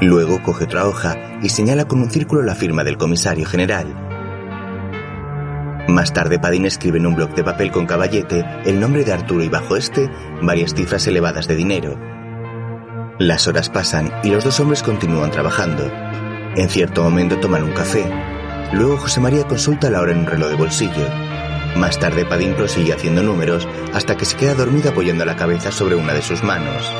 Luego 0.00 0.42
coge 0.42 0.64
otra 0.64 0.86
hoja 0.86 1.38
y 1.42 1.48
señala 1.48 1.86
con 1.86 2.00
un 2.00 2.10
círculo 2.10 2.42
la 2.42 2.54
firma 2.54 2.84
del 2.84 2.98
comisario 2.98 3.46
general. 3.46 3.86
Más 5.88 6.12
tarde, 6.12 6.38
Padín 6.38 6.66
escribe 6.66 6.98
en 6.98 7.06
un 7.06 7.14
bloc 7.14 7.34
de 7.34 7.44
papel 7.44 7.70
con 7.70 7.86
caballete 7.86 8.44
el 8.64 8.78
nombre 8.78 9.04
de 9.04 9.12
Arturo 9.12 9.42
y 9.42 9.48
bajo 9.48 9.76
este 9.76 10.10
varias 10.42 10.74
cifras 10.74 11.06
elevadas 11.06 11.48
de 11.48 11.56
dinero. 11.56 11.98
Las 13.18 13.48
horas 13.48 13.70
pasan 13.70 14.12
y 14.22 14.30
los 14.30 14.44
dos 14.44 14.60
hombres 14.60 14.82
continúan 14.82 15.30
trabajando. 15.30 15.90
En 16.56 16.68
cierto 16.68 17.02
momento 17.02 17.38
toman 17.38 17.62
un 17.62 17.72
café. 17.72 18.04
Luego 18.72 18.98
José 18.98 19.20
María 19.20 19.44
consulta 19.44 19.90
la 19.90 20.00
hora 20.00 20.12
en 20.12 20.18
un 20.18 20.26
reloj 20.26 20.50
de 20.50 20.56
bolsillo. 20.56 21.08
Más 21.78 22.00
tarde 22.00 22.26
Padín 22.26 22.54
prosigue 22.54 22.92
haciendo 22.92 23.22
números 23.22 23.68
hasta 23.94 24.16
que 24.16 24.24
se 24.24 24.36
queda 24.36 24.54
dormido 24.54 24.90
apoyando 24.90 25.24
la 25.24 25.36
cabeza 25.36 25.70
sobre 25.70 25.94
una 25.94 26.12
de 26.12 26.22
sus 26.22 26.42
manos. 26.42 26.92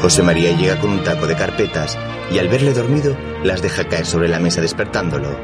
José 0.00 0.22
María 0.22 0.56
llega 0.56 0.80
con 0.80 0.90
un 0.90 1.04
taco 1.04 1.26
de 1.26 1.36
carpetas 1.36 1.98
y 2.32 2.38
al 2.38 2.48
verle 2.48 2.72
dormido 2.72 3.14
las 3.44 3.60
deja 3.60 3.86
caer 3.86 4.06
sobre 4.06 4.28
la 4.28 4.38
mesa 4.38 4.62
despertándolo. 4.62 5.38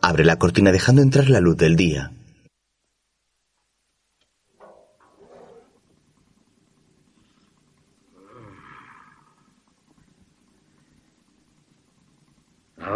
Abre 0.00 0.24
la 0.24 0.36
cortina 0.36 0.70
dejando 0.70 1.02
entrar 1.02 1.28
la 1.28 1.40
luz 1.40 1.56
del 1.56 1.74
día. 1.74 2.12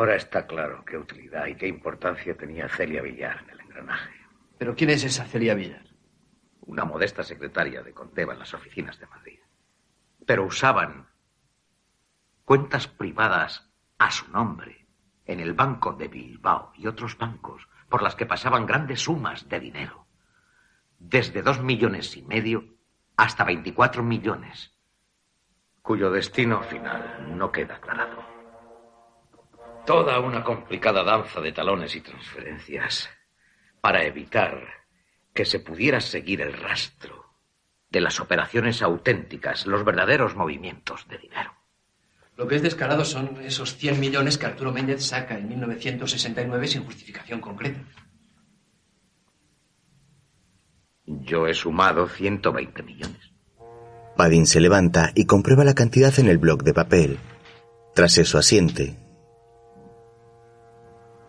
Ahora 0.06 0.18
está 0.18 0.46
claro 0.46 0.84
qué 0.84 0.96
utilidad 0.96 1.46
y 1.46 1.56
qué 1.56 1.66
importancia 1.66 2.36
tenía 2.36 2.68
Celia 2.68 3.02
Villar 3.02 3.42
en 3.42 3.50
el 3.50 3.60
engranaje. 3.60 4.14
¿Pero 4.56 4.76
quién 4.76 4.90
es 4.90 5.02
esa 5.02 5.24
Celia 5.24 5.54
Villar? 5.54 5.84
Una 6.60 6.84
modesta 6.84 7.24
secretaria 7.24 7.82
de 7.82 7.92
Conteva 7.92 8.32
en 8.32 8.38
las 8.38 8.54
oficinas 8.54 9.00
de 9.00 9.08
Madrid. 9.08 9.40
Pero 10.24 10.44
usaban 10.44 11.08
cuentas 12.44 12.86
privadas 12.86 13.68
a 13.98 14.12
su 14.12 14.30
nombre 14.30 14.86
en 15.24 15.40
el 15.40 15.54
Banco 15.54 15.94
de 15.94 16.06
Bilbao 16.06 16.70
y 16.76 16.86
otros 16.86 17.18
bancos 17.18 17.68
por 17.88 18.00
las 18.00 18.14
que 18.14 18.26
pasaban 18.26 18.64
grandes 18.64 19.00
sumas 19.00 19.48
de 19.48 19.58
dinero. 19.58 20.06
Desde 21.00 21.42
dos 21.42 21.60
millones 21.60 22.16
y 22.16 22.22
medio 22.22 22.76
hasta 23.16 23.42
24 23.42 24.04
millones, 24.04 24.72
cuyo 25.82 26.12
destino 26.12 26.62
final 26.62 27.36
no 27.36 27.50
queda 27.50 27.74
aclarado. 27.74 28.35
Toda 29.86 30.18
una 30.18 30.42
complicada 30.42 31.04
danza 31.04 31.40
de 31.40 31.52
talones 31.52 31.94
y 31.94 32.00
transferencias 32.00 33.08
para 33.80 34.04
evitar 34.04 34.60
que 35.32 35.44
se 35.44 35.60
pudiera 35.60 36.00
seguir 36.00 36.40
el 36.40 36.52
rastro 36.54 37.26
de 37.88 38.00
las 38.00 38.18
operaciones 38.18 38.82
auténticas, 38.82 39.64
los 39.64 39.84
verdaderos 39.84 40.34
movimientos 40.34 41.06
de 41.08 41.18
dinero. 41.18 41.52
Lo 42.36 42.48
que 42.48 42.56
es 42.56 42.62
descarado 42.62 43.04
son 43.04 43.40
esos 43.42 43.76
100 43.76 44.00
millones 44.00 44.38
que 44.38 44.46
Arturo 44.46 44.72
Méndez 44.72 45.04
saca 45.04 45.38
en 45.38 45.48
1969 45.48 46.66
sin 46.66 46.84
justificación 46.84 47.40
concreta. 47.40 47.80
Yo 51.04 51.46
he 51.46 51.54
sumado 51.54 52.08
120 52.08 52.82
millones. 52.82 53.32
Padín 54.16 54.46
se 54.46 54.60
levanta 54.60 55.12
y 55.14 55.26
comprueba 55.26 55.62
la 55.62 55.74
cantidad 55.74 56.18
en 56.18 56.26
el 56.26 56.38
bloc 56.38 56.64
de 56.64 56.74
papel. 56.74 57.18
Tras 57.94 58.18
eso 58.18 58.36
asiente. 58.36 59.05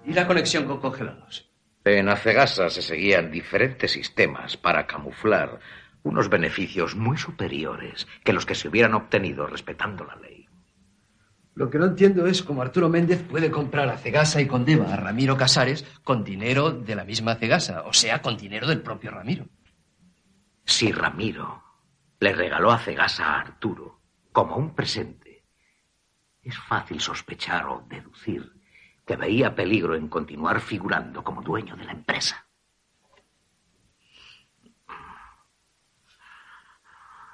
¿Y 0.08 0.14
la 0.14 0.26
conexión 0.26 0.66
con 0.66 0.80
congelados? 0.80 1.52
En 1.84 2.08
Acegasa 2.08 2.70
se 2.70 2.82
seguían 2.82 3.30
diferentes 3.30 3.92
sistemas 3.92 4.56
para 4.56 4.88
camuflar 4.88 5.60
unos 6.02 6.30
beneficios 6.30 6.96
muy 6.96 7.18
superiores 7.18 8.08
que 8.24 8.32
los 8.32 8.46
que 8.46 8.56
se 8.56 8.70
hubieran 8.70 8.94
obtenido 8.94 9.48
respetando 9.48 10.06
la 10.06 10.16
ley. 10.16 10.48
Lo 11.56 11.70
que 11.70 11.78
no 11.78 11.88
entiendo 11.88 12.26
es 12.26 12.42
cómo 12.42 12.62
Arturo 12.62 12.88
Méndez 12.88 13.22
puede 13.22 13.52
comprar 13.52 13.90
a 13.90 13.98
Cegasa 13.98 14.40
y 14.40 14.48
Condeva 14.48 14.94
a 14.94 14.96
Ramiro 14.96 15.36
Casares 15.36 15.84
con 16.06 16.24
dinero 16.24 16.72
de 16.72 16.96
la 16.96 17.04
misma 17.04 17.36
Cegasa, 17.36 17.82
o 17.82 17.92
sea, 17.92 18.22
con 18.22 18.38
dinero 18.38 18.66
del 18.66 18.82
propio 18.82 19.12
Ramiro. 19.12 19.50
Si 20.64 20.90
Ramiro 20.94 21.64
le 22.22 22.32
regaló 22.32 22.72
a 22.72 22.80
Cegasa 22.80 23.26
a 23.26 23.42
Arturo 23.42 24.00
como 24.32 24.56
un 24.56 24.74
presente, 24.74 25.44
es 26.42 26.58
fácil 26.58 27.02
sospechar 27.02 27.66
o 27.66 27.86
deducir 27.90 28.57
que 29.08 29.16
veía 29.16 29.56
peligro 29.56 29.96
en 29.96 30.10
continuar 30.10 30.60
figurando 30.60 31.24
como 31.24 31.42
dueño 31.42 31.78
de 31.78 31.86
la 31.86 31.94
empresa. 31.94 32.46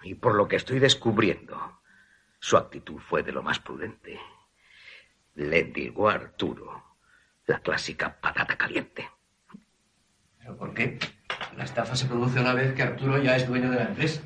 Y 0.03 0.13
por 0.13 0.35
lo 0.35 0.47
que 0.47 0.57
estoy 0.57 0.77
descubriendo, 0.77 1.81
su 2.39 2.57
actitud 2.57 2.99
fue 2.99 3.23
de 3.23 3.31
lo 3.31 3.41
más 3.41 3.59
prudente. 3.59 4.19
Le 5.33 5.63
digo 5.63 6.09
a 6.09 6.13
Arturo 6.13 6.97
la 7.47 7.59
clásica 7.59 8.19
patata 8.21 8.55
caliente. 8.55 9.09
¿Pero 10.37 10.55
por 10.55 10.73
qué? 10.75 10.99
La 11.57 11.63
estafa 11.63 11.95
se 11.95 12.05
produce 12.05 12.39
una 12.39 12.53
vez 12.53 12.75
que 12.75 12.83
Arturo 12.83 13.17
ya 13.17 13.35
es 13.35 13.47
dueño 13.47 13.71
de 13.71 13.77
la 13.77 13.85
empresa. 13.85 14.21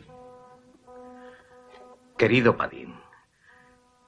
Querido 2.18 2.58
Padín, 2.58 3.00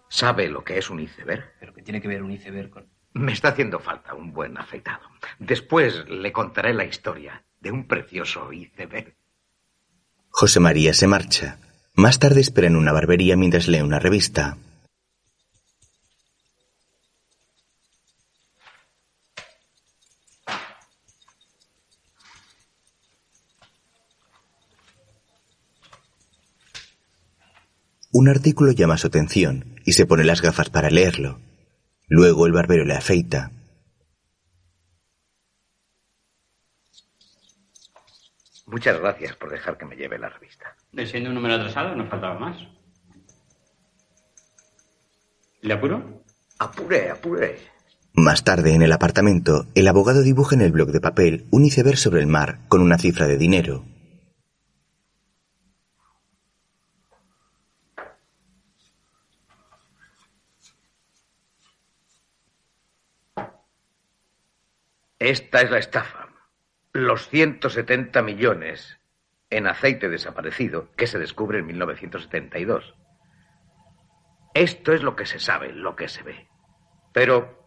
¿sabe 0.09 0.49
lo 0.49 0.63
que 0.63 0.77
es 0.77 0.89
un 0.89 0.99
iceberg? 0.99 1.53
¿Pero 1.59 1.73
qué 1.73 1.83
tiene 1.83 2.01
que 2.01 2.07
ver 2.09 2.21
un 2.21 2.31
iceberg 2.31 2.69
con...? 2.69 2.98
Me 3.13 3.33
está 3.33 3.49
haciendo 3.49 3.79
falta 3.79 4.13
un 4.13 4.33
buen 4.33 4.57
afeitado. 4.57 5.01
Después 5.39 6.07
le 6.07 6.31
contaré 6.31 6.73
la 6.73 6.85
historia 6.85 7.43
de 7.59 7.71
un 7.71 7.87
precioso 7.87 8.53
iceberg. 8.53 9.15
José 10.29 10.59
María 10.59 10.93
se 10.93 11.07
marcha. 11.07 11.57
Más 11.95 12.19
tarde 12.19 12.39
espera 12.39 12.67
en 12.67 12.75
una 12.75 12.93
barbería 12.93 13.35
mientras 13.35 13.67
lee 13.67 13.81
una 13.81 13.99
revista. 13.99 14.57
Un 28.11 28.27
artículo 28.27 28.71
llama 28.71 28.97
su 28.97 29.07
atención 29.07 29.75
y 29.85 29.93
se 29.93 30.05
pone 30.05 30.23
las 30.23 30.41
gafas 30.41 30.69
para 30.69 30.89
leerlo. 30.89 31.39
Luego 32.09 32.47
el 32.47 32.51
barbero 32.51 32.85
le 32.85 32.95
afeita. 32.95 33.51
Muchas 38.65 38.99
gracias 38.99 39.35
por 39.35 39.49
dejar 39.49 39.77
que 39.77 39.85
me 39.85 39.95
lleve 39.95 40.19
la 40.19 40.29
revista. 40.29 40.75
De 40.91 41.05
siendo 41.05 41.29
un 41.29 41.35
número 41.35 41.55
atrasado, 41.55 41.95
nos 41.95 42.09
faltaba 42.09 42.37
más. 42.39 42.57
¿Le 45.61 45.73
apuro? 45.73 46.23
Apure, 46.57 47.09
apure. 47.11 47.59
Más 48.13 48.43
tarde, 48.43 48.73
en 48.73 48.81
el 48.81 48.91
apartamento, 48.91 49.65
el 49.75 49.87
abogado 49.87 50.23
dibuja 50.23 50.55
en 50.55 50.61
el 50.61 50.71
bloc 50.71 50.89
de 50.89 51.01
papel 51.01 51.47
un 51.51 51.65
iceberg 51.65 51.97
sobre 51.97 52.21
el 52.21 52.27
mar 52.27 52.59
con 52.67 52.81
una 52.81 52.97
cifra 52.97 53.27
de 53.27 53.37
dinero. 53.37 53.85
Esta 65.19 65.61
es 65.61 65.69
la 65.69 65.77
estafa. 65.77 66.29
Los 66.93 67.27
170 67.29 68.21
millones 68.23 68.97
en 69.49 69.67
aceite 69.67 70.09
desaparecido 70.09 70.89
que 70.95 71.07
se 71.07 71.19
descubre 71.19 71.59
en 71.59 71.67
1972. 71.67 72.95
Esto 74.53 74.93
es 74.93 75.03
lo 75.03 75.15
que 75.15 75.25
se 75.25 75.39
sabe, 75.39 75.73
lo 75.73 75.95
que 75.95 76.07
se 76.07 76.23
ve. 76.23 76.47
Pero 77.13 77.59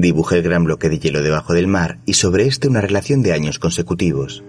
Dibuja 0.00 0.36
el 0.36 0.42
gran 0.42 0.62
bloque 0.62 0.88
de 0.88 1.00
hielo 1.00 1.22
debajo 1.22 1.54
del 1.54 1.66
mar 1.66 1.98
y 2.06 2.14
sobre 2.14 2.46
este 2.46 2.68
una 2.68 2.80
relación 2.80 3.22
de 3.22 3.32
años 3.32 3.58
consecutivos. 3.58 4.44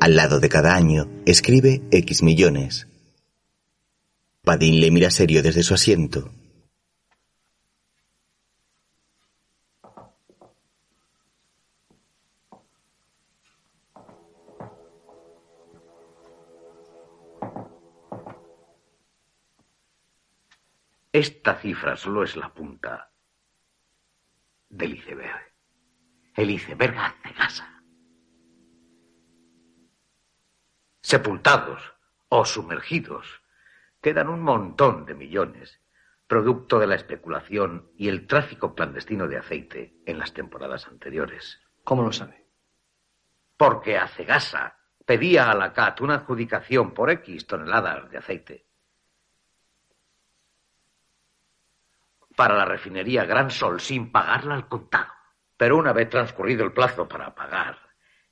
Al 0.00 0.16
lado 0.16 0.38
de 0.38 0.50
cada 0.50 0.74
año 0.74 1.08
escribe 1.24 1.80
X 1.90 2.22
millones. 2.22 2.86
Padín 4.42 4.80
le 4.80 4.90
mira 4.90 5.10
serio 5.10 5.42
desde 5.42 5.62
su 5.62 5.72
asiento. 5.72 6.30
Esta 21.14 21.54
cifra 21.54 21.96
solo 21.96 22.24
es 22.24 22.34
la 22.34 22.52
punta 22.52 23.12
del 24.68 24.94
iceberg. 24.94 25.54
El 26.34 26.50
iceberg 26.50 26.98
hace 26.98 27.32
gasa. 27.34 27.84
Sepultados 31.00 31.94
o 32.30 32.44
sumergidos 32.44 33.42
quedan 34.00 34.28
un 34.28 34.42
montón 34.42 35.06
de 35.06 35.14
millones, 35.14 35.80
producto 36.26 36.80
de 36.80 36.88
la 36.88 36.96
especulación 36.96 37.92
y 37.96 38.08
el 38.08 38.26
tráfico 38.26 38.74
clandestino 38.74 39.28
de 39.28 39.36
aceite 39.36 40.02
en 40.06 40.18
las 40.18 40.34
temporadas 40.34 40.88
anteriores. 40.88 41.60
¿Cómo 41.84 42.02
lo 42.02 42.10
sabe? 42.10 42.48
Porque 43.56 43.98
Acegasa 43.98 44.80
pedía 45.06 45.48
a 45.48 45.54
la 45.54 45.72
CAT 45.72 46.00
una 46.00 46.16
adjudicación 46.16 46.92
por 46.92 47.08
X 47.10 47.46
toneladas 47.46 48.10
de 48.10 48.18
aceite. 48.18 48.63
Para 52.36 52.56
la 52.56 52.64
refinería 52.64 53.24
Gran 53.24 53.50
Sol 53.50 53.80
sin 53.80 54.10
pagarla 54.10 54.54
al 54.54 54.68
contado. 54.68 55.12
Pero 55.56 55.76
una 55.76 55.92
vez 55.92 56.10
transcurrido 56.10 56.64
el 56.64 56.72
plazo 56.72 57.08
para 57.08 57.34
pagar, 57.34 57.78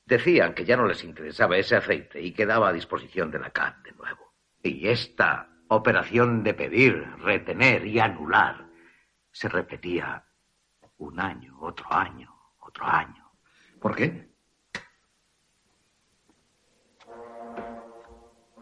decían 0.05 0.55
que 0.55 0.65
ya 0.65 0.77
no 0.77 0.87
les 0.87 1.05
interesaba 1.05 1.57
ese 1.57 1.77
aceite 1.77 2.21
y 2.21 2.33
quedaba 2.33 2.69
a 2.69 2.73
disposición 2.73 3.31
de 3.31 3.39
la 3.39 3.51
CAT 3.51 3.79
de 3.85 3.93
nuevo. 3.93 4.35
Y 4.63 4.89
esta 4.89 5.49
operación 5.69 6.43
de 6.43 6.55
pedir, 6.55 7.07
retener 7.19 7.87
y 7.87 8.01
anular 8.01 8.67
se 9.31 9.49
repetía 9.49 10.25
un 10.99 11.19
año, 11.19 11.59
otro 11.61 11.93
año, 11.93 12.33
otro 12.61 12.85
año. 12.87 13.31
¿Por 13.81 13.97
qué? 13.97 14.29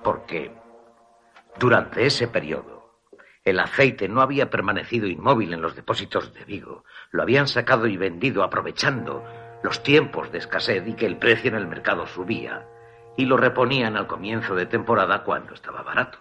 Porque 0.03 0.51
durante 1.59 2.07
ese 2.07 2.29
periodo 2.29 2.80
el 3.45 3.59
aceite 3.59 4.09
no 4.09 4.21
había 4.21 4.51
permanecido 4.51 5.07
inmóvil 5.07 5.55
en 5.55 5.63
los 5.63 5.75
depósitos 5.75 6.35
de 6.35 6.45
Vigo. 6.45 6.85
Lo 7.11 7.23
habían 7.23 7.49
sacado 7.49 7.87
y 7.87 7.97
vendido 7.97 8.43
aprovechando 8.43 9.25
los 9.63 9.83
tiempos 9.83 10.31
de 10.31 10.39
escasez 10.39 10.87
y 10.87 10.95
que 10.95 11.07
el 11.07 11.17
precio 11.17 11.49
en 11.49 11.57
el 11.57 11.67
mercado 11.67 12.07
subía. 12.07 12.67
Y 13.17 13.25
lo 13.25 13.37
reponían 13.37 13.97
al 13.97 14.07
comienzo 14.07 14.55
de 14.55 14.67
temporada 14.67 15.25
cuando 15.25 15.55
estaba 15.55 15.83
barato. 15.83 16.19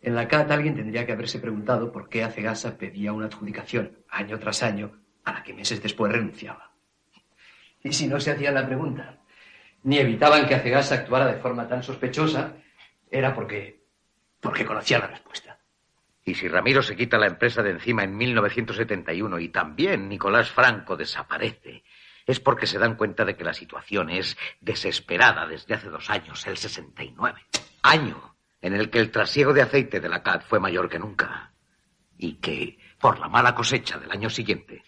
En 0.00 0.14
la 0.14 0.28
CAT 0.28 0.50
alguien 0.50 0.76
tendría 0.76 1.06
que 1.06 1.12
haberse 1.12 1.38
preguntado 1.38 1.90
por 1.92 2.08
qué 2.08 2.22
Acegasa 2.22 2.76
pedía 2.76 3.12
una 3.12 3.26
adjudicación 3.26 3.98
año 4.08 4.38
tras 4.38 4.62
año 4.62 4.92
a 5.24 5.32
la 5.32 5.42
que 5.42 5.54
meses 5.54 5.82
después 5.82 6.12
renunciaba. 6.12 6.72
Y 7.82 7.92
si 7.92 8.06
no 8.06 8.18
se 8.20 8.32
hacían 8.32 8.54
la 8.54 8.66
pregunta, 8.66 9.20
ni 9.84 9.98
evitaban 9.98 10.46
que 10.46 10.54
Acegasa 10.54 10.96
actuara 10.96 11.26
de 11.26 11.40
forma 11.40 11.68
tan 11.68 11.82
sospechosa, 11.82 12.56
era 13.10 13.34
porque, 13.34 13.84
porque 14.40 14.64
conocía 14.64 14.98
la 14.98 15.06
respuesta. 15.08 15.47
Y 16.28 16.34
si 16.34 16.46
Ramiro 16.46 16.82
se 16.82 16.94
quita 16.94 17.16
la 17.16 17.26
empresa 17.26 17.62
de 17.62 17.70
encima 17.70 18.04
en 18.04 18.14
1971 18.14 19.38
y 19.38 19.48
también 19.48 20.10
Nicolás 20.10 20.50
Franco 20.50 20.94
desaparece, 20.94 21.84
es 22.26 22.38
porque 22.38 22.66
se 22.66 22.78
dan 22.78 22.96
cuenta 22.96 23.24
de 23.24 23.34
que 23.34 23.44
la 23.44 23.54
situación 23.54 24.10
es 24.10 24.36
desesperada 24.60 25.46
desde 25.46 25.72
hace 25.72 25.88
dos 25.88 26.10
años, 26.10 26.46
el 26.46 26.58
69. 26.58 27.40
Año 27.80 28.36
en 28.60 28.74
el 28.74 28.90
que 28.90 28.98
el 28.98 29.10
trasiego 29.10 29.54
de 29.54 29.62
aceite 29.62 30.00
de 30.00 30.08
la 30.10 30.22
CAD 30.22 30.42
fue 30.46 30.60
mayor 30.60 30.90
que 30.90 30.98
nunca. 30.98 31.54
Y 32.18 32.34
que, 32.34 32.78
por 33.00 33.18
la 33.18 33.28
mala 33.28 33.54
cosecha 33.54 33.96
del 33.96 34.10
año 34.10 34.28
siguiente, 34.28 34.82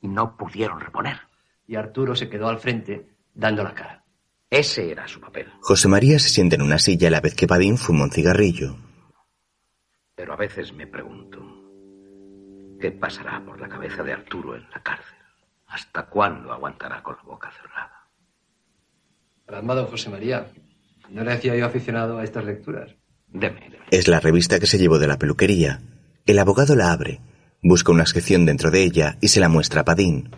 no 0.00 0.38
pudieron 0.38 0.80
reponer. 0.80 1.20
Y 1.66 1.76
Arturo 1.76 2.16
se 2.16 2.30
quedó 2.30 2.48
al 2.48 2.60
frente 2.60 3.10
dando 3.34 3.62
la 3.62 3.74
cara. 3.74 4.04
Ese 4.48 4.90
era 4.90 5.06
su 5.06 5.20
papel. 5.20 5.52
José 5.60 5.86
María 5.88 6.18
se 6.18 6.30
sienta 6.30 6.56
en 6.56 6.62
una 6.62 6.78
silla 6.78 7.08
a 7.08 7.10
la 7.10 7.20
vez 7.20 7.34
que 7.34 7.46
Padín 7.46 7.76
fuma 7.76 8.04
un 8.04 8.10
cigarrillo. 8.10 8.87
Pero 10.18 10.32
a 10.32 10.36
veces 10.36 10.72
me 10.72 10.88
pregunto, 10.88 11.40
¿qué 12.80 12.90
pasará 12.90 13.40
por 13.44 13.60
la 13.60 13.68
cabeza 13.68 14.02
de 14.02 14.12
Arturo 14.12 14.56
en 14.56 14.68
la 14.68 14.82
cárcel? 14.82 15.16
¿Hasta 15.68 16.06
cuándo 16.06 16.52
aguantará 16.52 17.00
con 17.04 17.14
la 17.14 17.22
boca 17.22 17.52
cerrada? 17.52 18.08
José 19.86 20.10
María. 20.10 20.50
No 21.10 21.22
le 21.22 21.32
hacía 21.32 21.54
yo 21.54 21.64
aficionado 21.64 22.18
a 22.18 22.24
estas 22.24 22.44
lecturas. 22.44 22.96
Deme, 23.28 23.60
deme. 23.60 23.86
Es 23.92 24.08
la 24.08 24.18
revista 24.18 24.58
que 24.58 24.66
se 24.66 24.78
llevó 24.78 24.98
de 24.98 25.06
la 25.06 25.20
peluquería. 25.20 25.82
El 26.26 26.40
abogado 26.40 26.74
la 26.74 26.90
abre, 26.90 27.20
busca 27.62 27.92
una 27.92 28.04
sección 28.04 28.44
dentro 28.44 28.72
de 28.72 28.82
ella 28.82 29.18
y 29.20 29.28
se 29.28 29.38
la 29.38 29.48
muestra 29.48 29.82
a 29.82 29.84
Padín. 29.84 30.34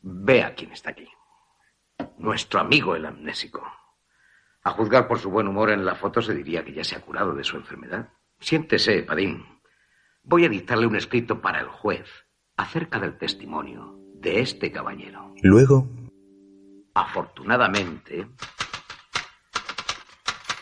Vea 0.00 0.54
quién 0.54 0.72
está 0.72 0.90
aquí. 0.90 1.06
Nuestro 2.16 2.60
amigo 2.60 2.96
el 2.96 3.04
amnésico. 3.04 3.81
A 4.64 4.70
juzgar 4.70 5.08
por 5.08 5.18
su 5.18 5.30
buen 5.30 5.48
humor 5.48 5.70
en 5.70 5.84
la 5.84 5.94
foto 5.94 6.22
se 6.22 6.34
diría 6.34 6.64
que 6.64 6.72
ya 6.72 6.84
se 6.84 6.96
ha 6.96 7.00
curado 7.00 7.34
de 7.34 7.44
su 7.44 7.56
enfermedad. 7.56 8.08
Siéntese, 8.38 9.02
Padín. 9.02 9.44
Voy 10.22 10.44
a 10.44 10.48
dictarle 10.48 10.86
un 10.86 10.96
escrito 10.96 11.40
para 11.40 11.60
el 11.60 11.68
juez 11.68 12.08
acerca 12.56 13.00
del 13.00 13.18
testimonio 13.18 13.98
de 14.14 14.40
este 14.40 14.70
caballero. 14.70 15.34
Luego, 15.42 15.88
Afortunadamente, 16.94 18.28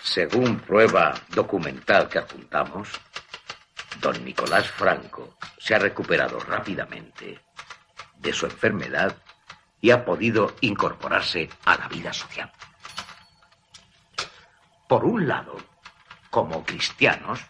según 0.01 0.61
prueba 0.61 1.15
documental 1.35 2.09
que 2.09 2.19
adjuntamos, 2.19 2.89
don 4.01 4.25
Nicolás 4.25 4.71
Franco 4.71 5.37
se 5.59 5.75
ha 5.75 5.81
recuperado 5.81 6.39
rápidamente 6.39 7.41
de 8.17 8.33
su 8.33 8.47
enfermedad 8.47 9.17
y 9.81 9.91
ha 9.91 10.05
podido 10.05 10.55
incorporarse 10.61 11.51
a 11.65 11.77
la 11.77 11.89
vida 11.89 12.13
social. 12.13 12.53
Por 14.91 15.05
un 15.05 15.29
lado, 15.29 15.57
como 16.31 16.65
cristianos, 16.65 17.41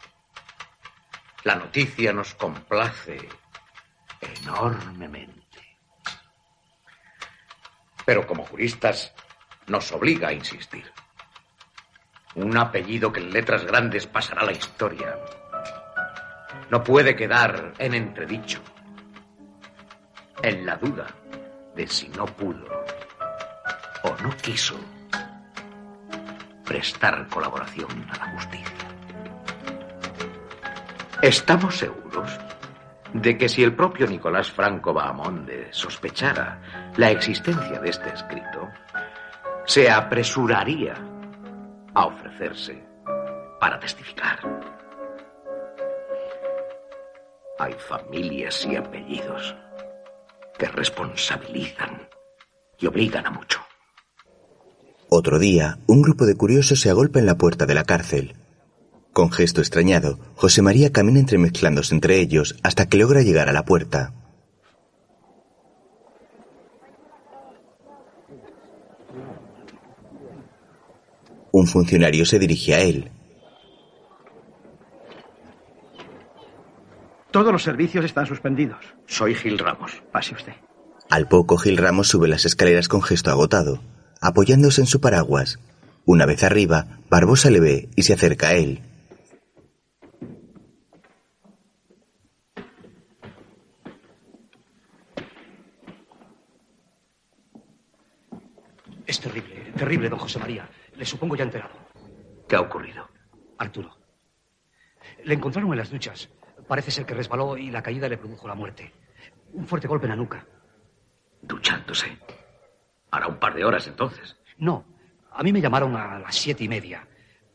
la 1.43 1.55
noticia 1.55 2.13
nos 2.13 2.35
complace 2.35 3.17
enormemente. 4.21 5.79
Pero 8.05 8.27
como 8.27 8.45
juristas 8.45 9.15
nos 9.69 9.91
obliga 9.91 10.29
a 10.29 10.35
insistir. 10.35 10.93
Un 12.35 12.59
apellido 12.59 13.11
que 13.11 13.21
en 13.21 13.31
letras 13.31 13.65
grandes 13.65 14.07
pasará 14.07 14.45
la 14.45 14.53
historia. 14.53 15.19
No 16.69 16.85
puede 16.85 17.17
quedar 17.17 17.73
en 17.79 17.95
entredicho, 17.95 18.61
en 20.43 20.67
la 20.67 20.77
duda 20.77 21.07
de 21.75 21.87
si 21.87 22.07
no 22.11 22.27
pudo 22.27 22.85
o 24.03 24.15
no 24.23 24.37
quiso 24.37 24.79
prestar 26.71 27.27
colaboración 27.27 27.91
a 28.13 28.17
la 28.17 28.33
justicia. 28.33 28.89
Estamos 31.21 31.77
seguros 31.77 32.39
de 33.13 33.37
que 33.37 33.49
si 33.49 33.65
el 33.65 33.75
propio 33.75 34.07
Nicolás 34.07 34.53
Franco 34.53 34.93
Bahamonde 34.93 35.67
sospechara 35.73 36.93
la 36.97 37.11
existencia 37.11 37.81
de 37.81 37.91
este 37.91 38.11
escrito, 38.11 38.69
se 39.65 39.91
apresuraría 39.91 40.95
a 41.93 42.07
ofrecerse 42.07 42.81
para 43.59 43.81
testificar. 43.81 44.39
Hay 47.59 47.73
familias 47.73 48.65
y 48.65 48.77
apellidos 48.77 49.57
que 50.57 50.69
responsabilizan 50.69 52.09
y 52.79 52.87
obligan 52.87 53.27
a 53.27 53.31
mucho. 53.31 53.70
Otro 55.13 55.41
día, 55.41 55.81
un 55.89 56.03
grupo 56.03 56.25
de 56.25 56.37
curiosos 56.37 56.81
se 56.81 56.89
agolpa 56.89 57.19
en 57.19 57.27
la 57.27 57.37
puerta 57.37 57.67
de 57.67 57.75
la 57.75 57.83
cárcel. 57.83 58.37
Con 59.13 59.33
gesto 59.33 59.61
extrañado, 59.61 60.21
José 60.37 60.63
María 60.63 60.93
camina 60.93 61.19
entremezclándose 61.19 61.97
entre 61.97 62.21
ellos 62.21 62.55
hasta 62.63 62.87
que 62.87 62.97
logra 62.97 63.23
llegar 63.23 63.49
a 63.49 63.53
la 63.53 63.65
puerta. 63.65 64.15
Un 71.51 71.67
funcionario 71.67 72.25
se 72.25 72.39
dirige 72.39 72.75
a 72.77 72.81
él. 72.83 73.11
Todos 77.33 77.53
los 77.53 77.65
servicios 77.65 78.05
están 78.05 78.27
suspendidos. 78.27 78.85
Soy 79.07 79.35
Gil 79.35 79.59
Ramos. 79.59 80.05
Pase 80.13 80.37
usted. 80.37 80.53
Al 81.11 81.27
poco, 81.27 81.57
Gil 81.57 81.79
Ramos 81.79 82.07
sube 82.07 82.29
las 82.29 82.45
escaleras 82.45 82.87
con 82.87 83.03
gesto 83.03 83.33
agotado, 83.33 83.81
apoyándose 84.21 84.81
en 84.81 84.87
su 84.87 85.01
paraguas. 85.01 85.59
Una 86.05 86.27
vez 86.27 86.43
arriba, 86.43 86.99
Barbosa 87.09 87.51
le 87.51 87.61
ve 87.61 87.89
y 87.97 88.03
se 88.03 88.15
acerca 88.15 88.49
a 88.49 88.55
él. 88.55 88.83
Es 99.07 99.21
terrible, 99.21 99.73
terrible, 99.77 100.09
don 100.09 100.19
José 100.19 100.39
María. 100.39 100.69
Le 100.97 101.05
supongo 101.05 101.35
ya 101.35 101.45
enterado. 101.45 101.75
¿Qué 102.49 102.57
ha 102.57 102.61
ocurrido? 102.61 103.09
Arturo. 103.59 103.97
Le 105.25 105.35
encontraron 105.35 105.73
en 105.73 105.79
las 105.79 105.91
duchas. 105.91 106.29
Parece 106.69 106.93
ser 106.93 107.05
que 107.05 107.15
resbaló 107.15 107.57
y 107.57 107.71
la 107.71 107.83
caída 107.83 108.09
le 108.09 108.19
produjo 108.19 108.47
la 108.47 108.55
muerte. 108.55 108.93
Un 109.53 109.67
fuerte 109.67 109.89
golpe 109.89 110.07
en 110.07 110.11
la 110.11 110.17
nuca. 110.17 110.47
Duchándose. 111.43 112.17
Hará 113.11 113.27
un 113.27 113.39
par 113.39 113.55
de 113.55 113.65
horas 113.65 113.87
entonces. 113.87 114.37
No, 114.59 114.85
a 115.33 115.43
mí 115.43 115.53
me 115.53 115.61
llamaron 115.61 115.97
a 115.97 116.19
las 116.19 116.35
siete 116.35 116.65
y 116.65 116.69
media. 116.69 117.07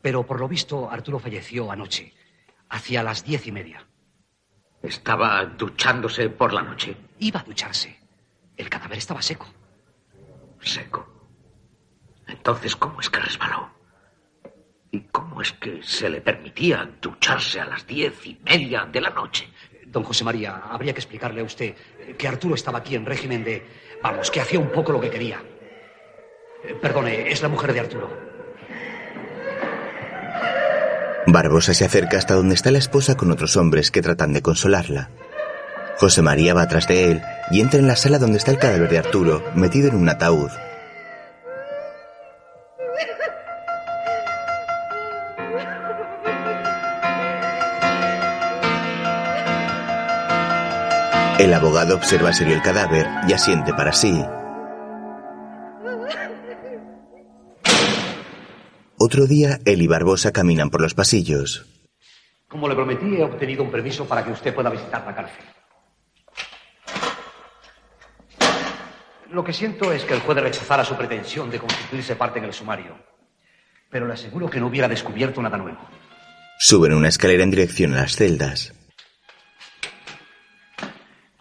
Pero 0.01 0.25
por 0.25 0.39
lo 0.39 0.47
visto 0.47 0.89
Arturo 0.89 1.19
falleció 1.19 1.71
anoche. 1.71 2.13
Hacia 2.69 3.03
las 3.03 3.23
diez 3.23 3.47
y 3.47 3.51
media. 3.51 3.85
¿Estaba 4.81 5.43
duchándose 5.45 6.29
por 6.29 6.53
la 6.53 6.61
noche? 6.61 6.95
Iba 7.19 7.39
a 7.39 7.43
ducharse. 7.43 7.99
El 8.57 8.69
cadáver 8.69 8.97
estaba 8.97 9.21
seco. 9.21 9.47
Seco. 10.61 11.07
Entonces, 12.27 12.75
¿cómo 12.75 12.99
es 12.99 13.09
que 13.09 13.19
resbaló? 13.19 13.69
¿Y 14.91 15.01
cómo 15.01 15.41
es 15.41 15.51
que 15.53 15.81
se 15.83 16.09
le 16.09 16.21
permitía 16.21 16.89
ducharse 17.01 17.59
a 17.59 17.65
las 17.65 17.85
diez 17.85 18.25
y 18.25 18.39
media 18.43 18.85
de 18.85 19.01
la 19.01 19.09
noche? 19.09 19.49
Don 19.87 20.03
José 20.03 20.23
María, 20.23 20.55
habría 20.69 20.93
que 20.93 20.99
explicarle 20.99 21.41
a 21.41 21.45
usted 21.45 21.75
que 22.17 22.27
Arturo 22.27 22.55
estaba 22.55 22.79
aquí 22.79 22.95
en 22.95 23.05
régimen 23.05 23.43
de... 23.43 23.65
Vamos, 24.03 24.31
que 24.31 24.41
hacía 24.41 24.59
un 24.59 24.69
poco 24.69 24.91
lo 24.91 25.01
que 25.01 25.09
quería. 25.09 25.43
Eh, 26.63 26.75
Perdone, 26.81 27.31
es 27.31 27.41
la 27.41 27.49
mujer 27.49 27.73
de 27.73 27.79
Arturo. 27.79 28.09
Barbosa 31.27 31.73
se 31.73 31.85
acerca 31.85 32.17
hasta 32.17 32.35
donde 32.35 32.55
está 32.55 32.71
la 32.71 32.77
esposa 32.77 33.17
con 33.17 33.31
otros 33.31 33.57
hombres 33.57 33.89
que 33.89 34.01
tratan 34.01 34.33
de 34.33 34.41
consolarla. 34.41 35.09
José 35.97 36.21
María 36.21 36.53
va 36.53 36.67
tras 36.67 36.87
de 36.87 37.11
él 37.11 37.21
y 37.51 37.61
entra 37.61 37.79
en 37.79 37.87
la 37.87 37.95
sala 37.95 38.19
donde 38.19 38.37
está 38.37 38.51
el 38.51 38.59
cadáver 38.59 38.89
de 38.89 38.97
Arturo, 38.99 39.43
metido 39.55 39.89
en 39.89 39.95
un 39.95 40.09
ataúd. 40.09 40.51
El 51.37 51.53
abogado 51.53 51.95
observa 51.95 52.31
serio 52.31 52.55
el 52.55 52.61
cadáver 52.61 53.05
y 53.27 53.33
asiente 53.33 53.73
para 53.73 53.91
sí. 53.91 54.23
Otro 58.97 59.27
día, 59.27 59.59
él 59.65 59.81
y 59.81 59.87
Barbosa 59.87 60.31
caminan 60.31 60.69
por 60.69 60.79
los 60.79 60.93
pasillos. 60.93 61.65
Como 62.47 62.69
le 62.69 62.75
prometí, 62.75 63.17
he 63.17 63.23
obtenido 63.23 63.63
un 63.63 63.71
permiso 63.71 64.07
para 64.07 64.23
que 64.23 64.31
usted 64.31 64.55
pueda 64.55 64.69
visitar 64.69 65.05
la 65.05 65.13
cárcel. 65.13 65.43
Lo 69.29 69.43
que 69.43 69.51
siento 69.51 69.91
es 69.91 70.05
que 70.05 70.13
el 70.13 70.21
juez 70.21 70.37
rechazara 70.37 70.85
su 70.85 70.95
pretensión 70.95 71.49
de 71.49 71.59
constituirse 71.59 72.15
parte 72.15 72.39
en 72.39 72.45
el 72.45 72.53
sumario. 72.53 72.97
Pero 73.89 74.07
le 74.07 74.13
aseguro 74.13 74.49
que 74.49 74.61
no 74.61 74.67
hubiera 74.67 74.87
descubierto 74.87 75.41
nada 75.41 75.57
nuevo. 75.57 75.79
Suben 76.59 76.93
una 76.93 77.09
escalera 77.09 77.43
en 77.43 77.51
dirección 77.51 77.93
a 77.93 78.03
las 78.03 78.15
celdas. 78.15 78.74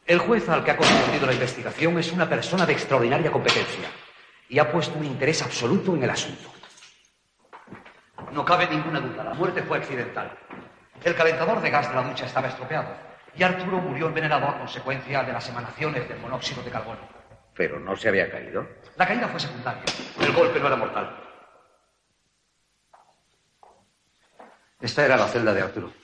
El 0.07 0.19
juez 0.19 0.47
al 0.51 0.63
que 0.63 0.71
ha 0.71 0.77
conducido 0.77 1.27
la 1.27 1.33
investigación 1.33 1.99
es 1.99 2.13
una 2.13 2.29
persona 2.29 2.67
de 2.67 2.75
extraordinaria 2.75 3.33
competencia 3.33 3.89
y 4.51 4.59
ha 4.59 4.71
puesto 4.71 4.99
un 4.99 5.07
interés 5.07 5.43
absoluto 5.43 5.95
en 5.95 6.03
el 6.03 6.11
asunto. 6.11 6.51
No 8.31 8.45
cabe 8.45 8.69
ninguna 8.69 9.01
duda, 9.01 9.25
la 9.25 9.33
muerte 9.33 9.63
fue 9.63 9.79
accidental. 9.79 10.37
El 11.03 11.15
calentador 11.15 11.63
de 11.63 11.71
gas 11.71 11.89
de 11.89 11.95
la 11.95 12.03
ducha 12.03 12.27
estaba 12.27 12.49
estropeado 12.49 12.95
y 13.35 13.43
Arturo 13.43 13.79
murió 13.79 14.09
envenenado 14.09 14.47
a 14.47 14.59
consecuencia 14.59 15.23
de 15.23 15.33
las 15.33 15.49
emanaciones 15.49 16.07
del 16.07 16.19
monóxido 16.19 16.63
de 16.63 16.71
carbono. 16.71 17.01
Pero 17.55 17.81
no 17.81 17.97
se 17.97 18.09
había 18.09 18.31
caído. 18.31 18.67
La 18.97 19.07
caída 19.07 19.29
fue 19.29 19.41
secundaria. 19.41 19.85
El 20.21 20.33
golpe 20.33 20.61
no 20.61 20.67
era 20.67 20.77
mortal. 20.77 21.17
Esta 24.83 25.05
era 25.05 25.17
la 25.17 25.29
celda 25.29 25.55
de 25.55 25.63
Arturo. 25.63 26.04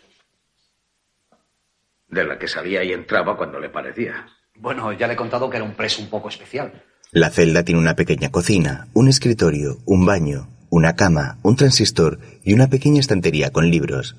De 2.11 2.25
la 2.25 2.39
que 2.39 2.49
salía 2.49 2.83
y 2.83 2.93
entraba 2.93 3.37
cuando 3.37 3.61
le 3.61 3.69
parecía. 3.71 4.27
Bueno, 4.57 4.93
ya 4.93 5.07
le 5.07 5.15
he 5.15 5.17
contado 5.17 5.49
que 5.49 5.57
era 5.57 5.65
un 5.65 5.75
preso 5.75 6.03
un 6.03 6.11
poco 6.11 6.29
especial. 6.29 6.85
La 7.13 7.31
celda 7.31 7.65
tiene 7.65 7.81
una 7.81 7.95
pequeña 7.97 8.31
cocina, 8.31 8.89
un 8.95 9.09
escritorio, 9.09 9.79
un 9.87 10.07
baño, 10.07 10.49
una 10.71 10.95
cama, 10.97 11.39
un 11.43 11.57
transistor 11.57 12.19
y 12.43 12.53
una 12.53 12.69
pequeña 12.69 13.01
estantería 13.01 13.51
con 13.51 13.71
libros. 13.71 14.17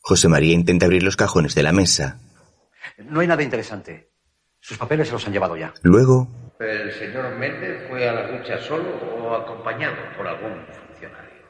José 0.00 0.28
María 0.28 0.54
intenta 0.54 0.86
abrir 0.86 1.02
los 1.02 1.16
cajones 1.16 1.54
de 1.54 1.62
la 1.62 1.72
mesa. 1.72 2.20
No 2.98 3.20
hay 3.20 3.26
nada 3.26 3.42
interesante. 3.42 4.12
Sus 4.60 4.78
papeles 4.78 5.08
se 5.08 5.12
los 5.12 5.26
han 5.26 5.32
llevado 5.32 5.56
ya. 5.56 5.74
Luego, 5.82 6.28
¿El 6.58 6.90
señor 6.92 7.36
Méndez 7.36 7.86
fue 7.88 8.08
a 8.08 8.14
la 8.14 8.28
ducha 8.28 8.58
solo 8.58 8.88
o 9.20 9.34
acompañado 9.34 9.96
por 10.16 10.26
algún 10.26 10.64
funcionario? 10.88 11.44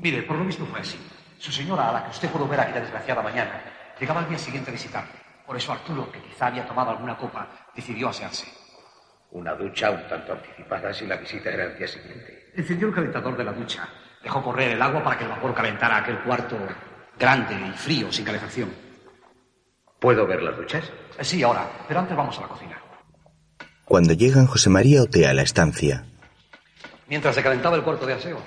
Mire, 0.00 0.22
por 0.24 0.36
lo 0.36 0.44
visto 0.44 0.66
fue 0.66 0.80
así. 0.80 0.98
Su 1.38 1.52
señora, 1.52 1.88
a 1.88 1.92
la 1.92 2.04
que 2.04 2.10
usted 2.10 2.28
pudo 2.28 2.48
ver 2.48 2.58
aquella 2.58 2.80
desgraciada 2.80 3.22
mañana, 3.22 3.62
llegaba 4.02 4.20
al 4.20 4.28
día 4.28 4.38
siguiente 4.38 4.70
a 4.70 4.72
visitarle. 4.72 5.12
Por 5.46 5.56
eso 5.56 5.72
Arturo, 5.72 6.10
que 6.10 6.20
quizá 6.20 6.46
había 6.48 6.66
tomado 6.66 6.90
alguna 6.90 7.16
copa, 7.16 7.48
decidió 7.74 8.08
asearse. 8.08 8.46
Una 9.30 9.54
ducha 9.54 9.90
un 9.92 10.08
tanto 10.08 10.32
anticipada 10.32 10.92
si 10.92 11.06
la 11.06 11.16
visita 11.16 11.50
era 11.50 11.64
el 11.64 11.78
día 11.78 11.86
siguiente. 11.86 12.50
Encendió 12.56 12.88
el 12.88 12.94
calentador 12.94 13.36
de 13.36 13.44
la 13.44 13.52
ducha. 13.52 13.88
Dejó 14.24 14.42
correr 14.42 14.72
el 14.72 14.82
agua 14.82 15.04
para 15.04 15.16
que 15.16 15.22
el 15.24 15.30
vapor 15.30 15.54
calentara 15.54 15.98
aquel 15.98 16.18
cuarto 16.22 16.56
grande 17.16 17.54
y 17.54 17.70
frío, 17.78 18.10
sin 18.12 18.24
calefacción. 18.24 18.70
¿Puedo 20.00 20.26
ver 20.26 20.42
las 20.42 20.56
duchas? 20.56 20.84
Eh, 21.18 21.24
Sí, 21.24 21.42
ahora. 21.44 21.70
Pero 21.86 22.00
antes 22.00 22.16
vamos 22.16 22.36
a 22.38 22.42
la 22.42 22.48
cocina. 22.48 22.78
cuando 23.84 24.14
llegan, 24.14 24.46
José 24.46 24.68
María 24.68 25.02
otea 25.02 25.32
la 25.32 25.42
estancia. 25.42 26.04
Mientras 27.08 27.34
se 27.36 27.42
calentaba 27.42 27.76
el 27.76 27.82
cuarto 27.82 28.04
de 28.06 28.14
aseo, 28.14 28.40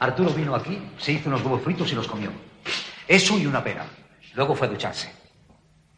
Arturo 0.00 0.30
vino 0.30 0.54
aquí, 0.54 0.92
se 0.98 1.12
hizo 1.12 1.28
unos 1.28 1.42
huevos 1.42 1.62
fritos 1.62 1.90
y 1.92 1.94
los 1.94 2.06
comió. 2.06 2.30
Eso 3.06 3.38
y 3.38 3.46
una 3.46 3.62
pera. 3.64 3.86
Luego 4.38 4.54
fue 4.54 4.68
a 4.68 4.70
ducharse. 4.70 5.10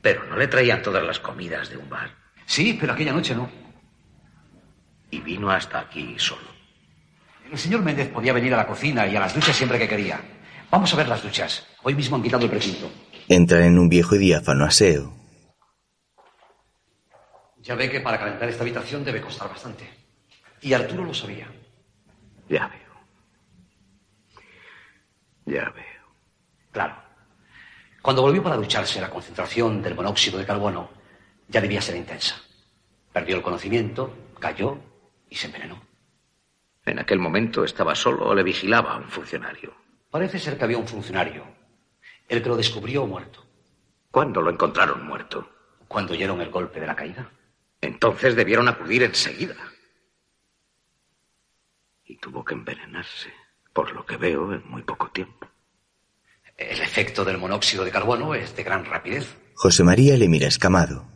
Pero 0.01 0.25
no 0.25 0.35
le 0.35 0.49
traían 0.49 0.81
todas 0.81 1.05
las 1.05 1.21
comidas 1.21 1.69
de 1.69 1.77
un 1.77 1.91
bar. 1.91 2.09
Sí, 2.47 2.75
pero 2.81 2.95
aquella 2.95 3.13
noche 3.13 3.35
no. 3.35 3.51
Y 5.11 5.21
vino 5.21 5.51
hasta 5.51 5.81
aquí 5.81 6.15
solo. 6.19 6.49
El 7.53 7.59
señor 7.59 7.83
Méndez 7.83 8.09
podía 8.09 8.33
venir 8.33 8.55
a 8.55 8.57
la 8.57 8.67
cocina 8.67 9.07
y 9.07 9.15
a 9.15 9.21
las 9.21 9.35
duchas 9.35 9.55
siempre 9.55 9.79
que 9.79 9.87
quería. 9.87 10.19
Vamos 10.71 10.91
a 10.91 10.97
ver 10.97 11.09
las 11.09 11.23
duchas. 11.23 11.67
Hoy 11.83 11.95
mismo 11.95 12.17
han 12.17 12.23
quitado 12.23 12.45
el 12.47 12.51
precinto. 12.51 12.91
Entran 13.29 13.65
en 13.65 13.79
un 13.79 13.91
viejo 13.91 14.15
y 14.15 14.19
diáfano 14.19 14.65
aseo. 14.65 15.13
Ya 17.59 17.75
ve 17.75 17.91
que 17.91 18.01
para 18.01 18.19
calentar 18.19 18.49
esta 18.49 18.63
habitación 18.63 19.05
debe 19.05 19.21
costar 19.21 19.51
bastante. 19.51 19.87
Y 20.63 20.73
Arturo 20.73 21.05
lo 21.05 21.13
sabía. 21.13 21.47
Ya 22.49 22.69
veo. 22.69 22.95
Ya 25.45 25.69
veo. 25.69 26.15
Claro. 26.73 27.10
Cuando 28.03 28.23
volvió 28.23 28.43
para 28.43 28.57
ducharse, 28.57 29.01
la 29.01 29.11
concentración 29.11 29.83
del 29.83 29.95
monóxido 29.95 30.39
de 30.39 30.47
carbono 30.47 30.91
ya 31.49 31.61
debía 31.61 31.83
ser 31.83 31.97
intensa. 31.97 32.37
Perdió 33.13 33.37
el 33.37 33.43
conocimiento, 33.43 34.15
cayó 34.39 34.79
y 35.29 35.37
se 35.37 35.47
envenenó. 35.47 35.83
En 36.87 36.99
aquel 36.99 37.19
momento 37.19 37.63
estaba 37.63 37.95
solo 37.95 38.27
o 38.27 38.35
le 38.35 38.43
vigilaba 38.43 38.95
a 38.95 38.97
un 38.97 39.09
funcionario. 39.09 39.75
Parece 40.11 40.39
ser 40.39 40.57
que 40.57 40.65
había 40.65 40.79
un 40.79 40.89
funcionario, 40.89 41.45
el 42.29 42.43
que 42.43 42.49
lo 42.49 42.57
descubrió 42.57 43.07
muerto. 43.07 43.45
¿Cuándo 44.11 44.41
lo 44.41 44.51
encontraron 44.51 45.07
muerto? 45.07 45.49
Cuando 45.87 46.15
oyeron 46.15 46.41
el 46.41 46.51
golpe 46.51 46.81
de 46.81 46.87
la 46.87 46.97
caída. 46.97 47.31
Entonces 47.81 48.35
debieron 48.35 48.67
acudir 48.69 49.03
enseguida. 49.03 49.57
Y 52.05 52.17
tuvo 52.17 52.45
que 52.45 52.55
envenenarse, 52.55 53.33
por 53.73 53.93
lo 53.93 54.07
que 54.07 54.17
veo, 54.17 54.53
en 54.53 54.69
muy 54.69 54.83
poco 54.83 55.11
tiempo. 55.11 55.50
El 56.61 56.81
efecto 56.83 57.25
del 57.25 57.39
monóxido 57.39 57.85
de 57.85 57.91
carbono 57.91 58.35
es 58.35 58.55
de 58.55 58.63
gran 58.63 58.85
rapidez. 58.85 59.35
José 59.55 59.83
María 59.83 60.17
le 60.19 60.29
mira 60.29 60.47
escamado. 60.47 61.07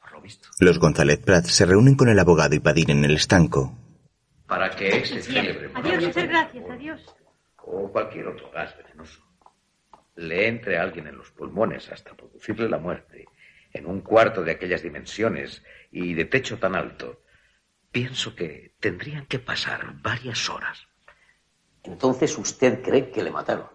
Por 0.00 0.12
lo 0.12 0.24
esto. 0.24 0.48
Los 0.58 0.78
González 0.78 1.18
Prat 1.18 1.44
se 1.44 1.66
reúnen 1.66 1.96
con 1.96 2.08
el 2.08 2.18
abogado 2.18 2.54
y 2.54 2.60
Padín 2.60 2.90
en 2.90 3.04
el 3.04 3.16
estanco. 3.16 3.76
Para 4.46 4.70
que 4.70 4.88
ese 4.88 5.22
célebre 5.22 5.70
Adiós, 5.74 6.02
muchas 6.02 6.28
gracias, 6.28 6.64
adiós. 6.70 7.00
o 7.58 7.92
cualquier 7.92 8.26
otro 8.28 8.50
gas 8.50 8.74
venenoso 8.76 9.20
le 10.16 10.48
entre 10.48 10.78
a 10.78 10.82
alguien 10.82 11.06
en 11.06 11.16
los 11.16 11.30
pulmones 11.30 11.90
hasta 11.90 12.14
producirle 12.14 12.68
la 12.68 12.78
muerte 12.78 13.26
en 13.72 13.86
un 13.86 14.00
cuarto 14.00 14.42
de 14.42 14.52
aquellas 14.52 14.82
dimensiones 14.82 15.62
y 15.92 16.14
de 16.14 16.24
techo 16.24 16.58
tan 16.58 16.74
alto, 16.74 17.22
pienso 17.92 18.34
que 18.34 18.74
tendrían 18.80 19.26
que 19.26 19.38
pasar 19.38 19.94
varias 20.02 20.50
horas. 20.50 20.86
Entonces 21.84 22.36
usted 22.36 22.82
cree 22.82 23.10
que 23.10 23.22
le 23.22 23.30
mataron. 23.30 23.68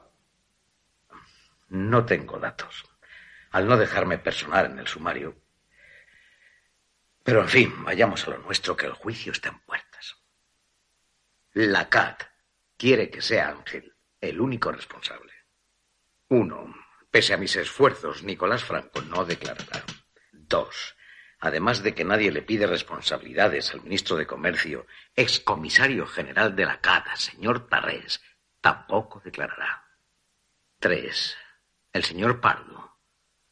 No 1.75 2.05
tengo 2.05 2.39
datos. 2.39 2.85
Al 3.51 3.67
no 3.67 3.75
dejarme 3.75 4.17
personal 4.17 4.67
en 4.67 4.79
el 4.79 4.87
sumario. 4.87 5.41
Pero 7.21 7.41
en 7.41 7.49
fin, 7.49 7.83
vayamos 7.83 8.25
a 8.25 8.31
lo 8.31 8.37
nuestro, 8.37 8.77
que 8.77 8.85
el 8.85 8.93
juicio 8.93 9.33
está 9.33 9.49
en 9.49 9.59
puertas. 9.59 10.15
La 11.51 11.89
CAT 11.89 12.23
quiere 12.77 13.09
que 13.09 13.21
sea 13.21 13.49
Ángel 13.49 13.93
el 14.21 14.39
único 14.39 14.71
responsable. 14.71 15.33
Uno, 16.29 16.73
pese 17.11 17.33
a 17.33 17.37
mis 17.37 17.57
esfuerzos, 17.57 18.23
Nicolás 18.23 18.63
Franco 18.63 19.01
no 19.01 19.25
declarará. 19.25 19.83
Dos, 20.31 20.95
además 21.39 21.83
de 21.83 21.93
que 21.93 22.05
nadie 22.05 22.31
le 22.31 22.41
pide 22.41 22.67
responsabilidades 22.67 23.73
al 23.73 23.83
ministro 23.83 24.15
de 24.15 24.25
Comercio, 24.25 24.87
excomisario 25.13 26.07
general 26.07 26.55
de 26.55 26.67
la 26.67 26.79
CAT, 26.79 27.17
señor 27.17 27.67
Tarrés, 27.67 28.21
tampoco 28.61 29.21
declarará. 29.25 29.83
Tres, 30.79 31.37
el 31.95 32.03
señor 32.03 32.41
Pardo, 32.41 32.97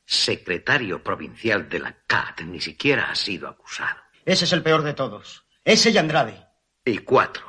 secretario 0.03 1.01
provincial 1.01 1.69
de 1.69 1.79
la 1.79 2.03
CAT, 2.05 2.41
ni 2.41 2.59
siquiera 2.59 3.09
ha 3.09 3.15
sido 3.15 3.47
acusado. 3.47 4.01
Ese 4.25 4.43
es 4.43 4.51
el 4.51 4.61
peor 4.61 4.83
de 4.83 4.93
todos. 4.93 5.45
Ese 5.63 5.91
y 5.91 5.97
Andrade. 5.97 6.45
Y 6.83 6.97
cuatro, 6.97 7.45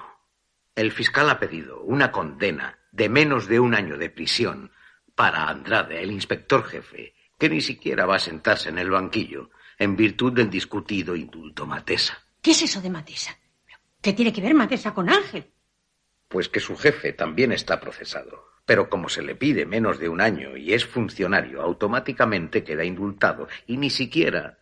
el 0.76 0.92
fiscal 0.92 1.28
ha 1.30 1.40
pedido 1.40 1.80
una 1.80 2.12
condena 2.12 2.78
de 2.92 3.08
menos 3.08 3.48
de 3.48 3.58
un 3.58 3.74
año 3.74 3.98
de 3.98 4.08
prisión 4.08 4.70
para 5.16 5.48
Andrade, 5.48 6.00
el 6.00 6.12
inspector 6.12 6.62
jefe, 6.62 7.16
que 7.40 7.48
ni 7.48 7.60
siquiera 7.60 8.06
va 8.06 8.14
a 8.14 8.20
sentarse 8.20 8.68
en 8.68 8.78
el 8.78 8.90
banquillo 8.90 9.50
en 9.80 9.96
virtud 9.96 10.32
del 10.32 10.48
discutido 10.48 11.16
indulto 11.16 11.66
Matesa. 11.66 12.22
¿Qué 12.40 12.52
es 12.52 12.62
eso 12.62 12.80
de 12.80 12.90
Matesa? 12.90 13.36
¿Qué 14.00 14.12
tiene 14.12 14.32
que 14.32 14.40
ver 14.40 14.54
Matesa 14.54 14.94
con 14.94 15.10
Ángel? 15.10 15.50
Pues 16.28 16.48
que 16.48 16.60
su 16.60 16.76
jefe 16.76 17.12
también 17.12 17.50
está 17.50 17.80
procesado. 17.80 18.53
Pero 18.64 18.88
como 18.88 19.08
se 19.08 19.22
le 19.22 19.34
pide 19.34 19.66
menos 19.66 19.98
de 19.98 20.08
un 20.08 20.20
año 20.20 20.56
y 20.56 20.72
es 20.72 20.86
funcionario, 20.86 21.60
automáticamente 21.60 22.64
queda 22.64 22.84
indultado 22.84 23.48
y 23.66 23.76
ni 23.76 23.90
siquiera 23.90 24.58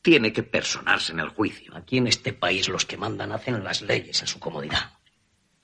tiene 0.00 0.32
que 0.32 0.42
personarse 0.42 1.12
en 1.12 1.20
el 1.20 1.28
juicio. 1.28 1.76
Aquí 1.76 1.98
en 1.98 2.06
este 2.06 2.32
país 2.32 2.68
los 2.68 2.84
que 2.84 2.96
mandan 2.96 3.32
hacen 3.32 3.64
las 3.64 3.82
leyes 3.82 4.22
a 4.22 4.26
su 4.26 4.38
comodidad. 4.38 4.92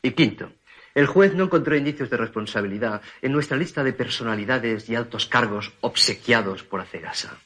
Y 0.03 0.13
quinto, 0.13 0.53
el 0.95 1.07
juez 1.07 1.35
no 1.35 1.45
encontró 1.45 1.77
indicios 1.77 2.11
de 2.11 2.17
responsabilidad 2.17 3.03
en 3.21 3.33
nuestra 3.33 3.57
lista 3.57 3.85
de 3.85 3.93
personalidades 3.93 4.89
y 4.89 4.95
altos 4.95 5.27
cargos 5.27 5.73
obsequiados 5.81 6.63
por 6.63 6.81
Acegasa. 6.81 7.39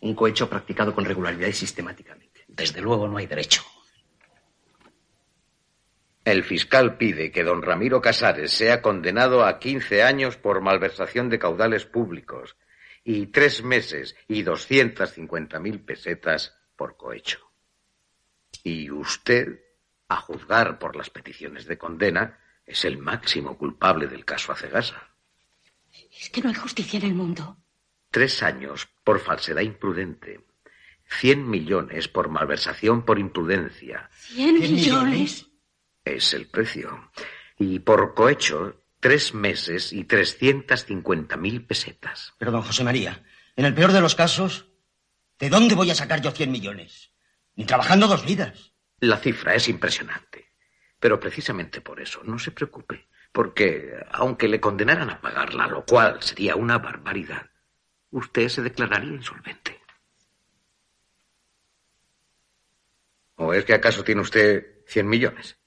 Un 0.00 0.14
cohecho 0.14 0.48
practicado 0.48 0.94
con 0.94 1.04
regularidad 1.04 1.48
y 1.48 1.52
sistemáticamente. 1.52 2.44
Desde 2.46 2.80
luego 2.80 3.08
no 3.08 3.16
hay 3.16 3.26
derecho. 3.26 3.62
El 6.28 6.44
fiscal 6.44 6.98
pide 6.98 7.32
que 7.32 7.42
don 7.42 7.62
Ramiro 7.62 8.02
Casares 8.02 8.52
sea 8.52 8.82
condenado 8.82 9.46
a 9.46 9.58
15 9.58 10.02
años 10.02 10.36
por 10.36 10.60
malversación 10.60 11.30
de 11.30 11.38
caudales 11.38 11.86
públicos 11.86 12.54
y 13.02 13.28
tres 13.28 13.62
meses 13.64 14.14
y 14.28 14.44
250.000 14.44 15.86
pesetas 15.86 16.54
por 16.76 16.98
cohecho. 16.98 17.50
Y 18.62 18.90
usted, 18.90 19.58
a 20.08 20.16
juzgar 20.16 20.78
por 20.78 20.96
las 20.96 21.08
peticiones 21.08 21.64
de 21.64 21.78
condena, 21.78 22.38
es 22.66 22.84
el 22.84 22.98
máximo 22.98 23.56
culpable 23.56 24.06
del 24.06 24.26
caso 24.26 24.52
Acegasa. 24.52 25.08
Es 26.20 26.28
que 26.28 26.42
no 26.42 26.50
hay 26.50 26.54
justicia 26.56 26.98
en 26.98 27.06
el 27.06 27.14
mundo. 27.14 27.56
Tres 28.10 28.42
años 28.42 28.86
por 29.02 29.20
falsedad 29.20 29.62
imprudente. 29.62 30.44
Cien 31.06 31.48
millones 31.48 32.06
por 32.06 32.28
malversación 32.28 33.06
por 33.06 33.18
imprudencia. 33.18 34.10
¿Cien 34.12 34.60
millones? 34.60 35.47
Es 36.08 36.32
el 36.32 36.46
precio. 36.46 37.10
Y 37.58 37.80
por 37.80 38.14
cohecho, 38.14 38.82
tres 38.98 39.34
meses 39.34 39.92
y 39.92 40.04
trescientas 40.04 40.86
cincuenta 40.86 41.36
mil 41.36 41.64
pesetas. 41.64 42.34
Pero, 42.38 42.50
don 42.50 42.62
José 42.62 42.82
María, 42.82 43.22
en 43.56 43.66
el 43.66 43.74
peor 43.74 43.92
de 43.92 44.00
los 44.00 44.14
casos, 44.14 44.68
¿de 45.38 45.50
dónde 45.50 45.74
voy 45.74 45.90
a 45.90 45.94
sacar 45.94 46.22
yo 46.22 46.30
cien 46.30 46.50
millones? 46.50 47.12
Ni 47.56 47.66
trabajando 47.66 48.06
dos 48.06 48.24
vidas. 48.24 48.72
La 49.00 49.18
cifra 49.18 49.54
es 49.54 49.68
impresionante. 49.68 50.54
Pero 50.98 51.20
precisamente 51.20 51.80
por 51.82 52.00
eso, 52.00 52.22
no 52.24 52.38
se 52.38 52.52
preocupe. 52.52 53.08
Porque, 53.30 53.94
aunque 54.10 54.48
le 54.48 54.60
condenaran 54.60 55.10
a 55.10 55.20
pagarla, 55.20 55.66
lo 55.66 55.84
cual 55.84 56.22
sería 56.22 56.56
una 56.56 56.78
barbaridad, 56.78 57.50
usted 58.10 58.48
se 58.48 58.62
declararía 58.62 59.12
insolvente. 59.12 59.78
¿O 63.36 63.52
es 63.52 63.64
que 63.64 63.74
acaso 63.74 64.02
tiene 64.02 64.22
usted 64.22 64.82
cien 64.86 65.06
millones? 65.06 65.58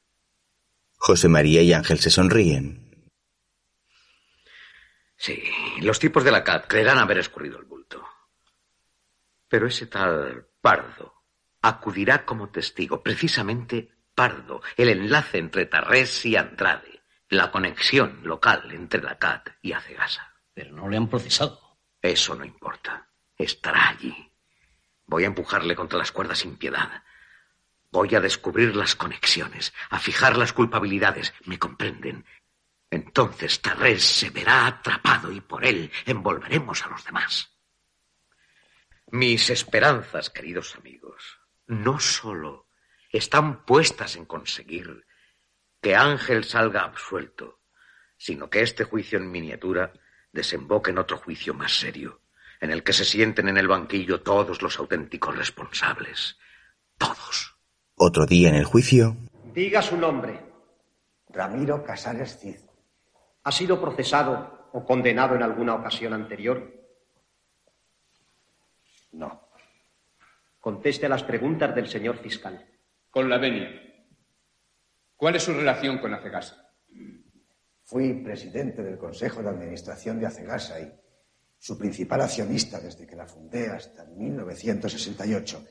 José 1.03 1.27
María 1.29 1.63
y 1.63 1.73
Ángel 1.73 1.97
se 1.97 2.11
sonríen. 2.11 3.09
Sí, 5.17 5.43
los 5.81 5.97
tipos 5.97 6.23
de 6.23 6.31
la 6.31 6.43
CAT 6.43 6.67
creerán 6.67 6.99
haber 6.99 7.17
escurrido 7.17 7.57
el 7.57 7.65
bulto. 7.65 8.05
Pero 9.47 9.65
ese 9.65 9.87
tal 9.87 10.47
Pardo 10.61 11.23
acudirá 11.63 12.23
como 12.23 12.51
testigo, 12.51 13.01
precisamente 13.01 13.89
Pardo, 14.13 14.61
el 14.77 14.89
enlace 14.89 15.39
entre 15.39 15.65
Tarrés 15.65 16.23
y 16.27 16.35
Andrade, 16.35 17.01
la 17.29 17.49
conexión 17.49 18.19
local 18.23 18.71
entre 18.71 19.01
la 19.01 19.17
CAT 19.17 19.49
y 19.63 19.71
Acegasa. 19.71 20.35
Pero 20.53 20.71
no 20.71 20.87
le 20.87 20.97
han 20.97 21.09
procesado. 21.09 21.79
Eso 21.99 22.35
no 22.35 22.45
importa. 22.45 23.09
Estará 23.35 23.89
allí. 23.89 24.15
Voy 25.07 25.23
a 25.23 25.27
empujarle 25.27 25.75
contra 25.75 25.97
las 25.97 26.11
cuerdas 26.11 26.37
sin 26.37 26.57
piedad. 26.57 27.03
Voy 27.91 28.15
a 28.15 28.21
descubrir 28.21 28.75
las 28.75 28.95
conexiones, 28.95 29.73
a 29.89 29.99
fijar 29.99 30.37
las 30.37 30.53
culpabilidades. 30.53 31.33
¿Me 31.45 31.59
comprenden? 31.59 32.25
Entonces 32.89 33.61
Tarrés 33.61 34.03
se 34.03 34.29
verá 34.29 34.67
atrapado 34.67 35.31
y 35.31 35.41
por 35.41 35.65
él 35.65 35.91
envolveremos 36.05 36.85
a 36.85 36.89
los 36.89 37.03
demás. 37.03 37.51
Mis 39.07 39.49
esperanzas, 39.49 40.29
queridos 40.29 40.75
amigos, 40.75 41.39
no 41.67 41.99
solo 41.99 42.69
están 43.11 43.65
puestas 43.65 44.15
en 44.15 44.25
conseguir 44.25 45.05
que 45.81 45.95
Ángel 45.95 46.45
salga 46.45 46.83
absuelto, 46.83 47.61
sino 48.17 48.49
que 48.49 48.61
este 48.61 48.85
juicio 48.85 49.17
en 49.17 49.31
miniatura 49.31 49.91
desemboque 50.31 50.91
en 50.91 50.99
otro 50.99 51.17
juicio 51.17 51.53
más 51.53 51.73
serio, 51.73 52.21
en 52.61 52.71
el 52.71 52.83
que 52.83 52.93
se 52.93 53.03
sienten 53.03 53.49
en 53.49 53.57
el 53.57 53.67
banquillo 53.67 54.21
todos 54.21 54.61
los 54.61 54.77
auténticos 54.79 55.35
responsables. 55.35 56.37
Todos. 56.97 57.50
Otro 58.03 58.25
día 58.25 58.49
en 58.49 58.55
el 58.55 58.63
juicio, 58.63 59.15
Diga 59.53 59.79
su 59.83 59.95
nombre. 59.95 60.39
Ramiro 61.29 61.83
Casares 61.83 62.35
Cid. 62.39 62.55
¿Ha 63.43 63.51
sido 63.51 63.79
procesado 63.79 64.69
o 64.73 64.83
condenado 64.83 65.35
en 65.35 65.43
alguna 65.43 65.75
ocasión 65.75 66.11
anterior? 66.13 66.83
No. 69.11 69.47
Conteste 70.59 71.05
a 71.05 71.09
las 71.09 71.21
preguntas 71.21 71.75
del 71.75 71.87
señor 71.87 72.17
fiscal. 72.17 72.67
Con 73.11 73.29
la 73.29 73.37
venia. 73.37 73.69
¿Cuál 75.15 75.35
es 75.35 75.43
su 75.43 75.53
relación 75.53 75.99
con 75.99 76.11
Acegasa? 76.15 76.73
Fui 77.83 78.13
presidente 78.23 78.81
del 78.81 78.97
Consejo 78.97 79.43
de 79.43 79.49
Administración 79.49 80.19
de 80.19 80.25
Acegasa 80.25 80.79
y 80.79 80.91
su 81.59 81.77
principal 81.77 82.21
accionista 82.21 82.79
desde 82.79 83.05
que 83.05 83.15
la 83.15 83.27
fundé 83.27 83.69
hasta 83.69 84.05
1968, 84.05 85.67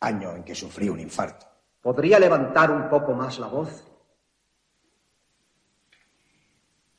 año 0.00 0.34
en 0.34 0.42
que 0.42 0.56
sufrí 0.56 0.88
un 0.88 0.98
infarto. 0.98 1.49
¿Podría 1.82 2.18
levantar 2.18 2.70
un 2.70 2.88
poco 2.88 3.14
más 3.14 3.38
la 3.38 3.46
voz? 3.46 3.86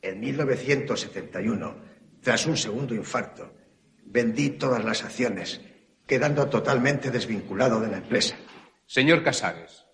En 0.02 0.20
1971, 0.20 1.76
tras 2.22 2.46
un 2.48 2.58
segundo 2.58 2.96
infarto, 2.96 3.54
vendí 4.06 4.52
todas 4.52 4.84
las 4.84 5.04
acciones, 5.04 5.62
quedando 6.08 6.48
totalmente 6.50 7.12
desvinculado 7.12 7.80
de 7.80 7.90
la 7.90 7.98
empresa. 7.98 8.36
Señor 8.88 9.24
Casares, 9.24 9.86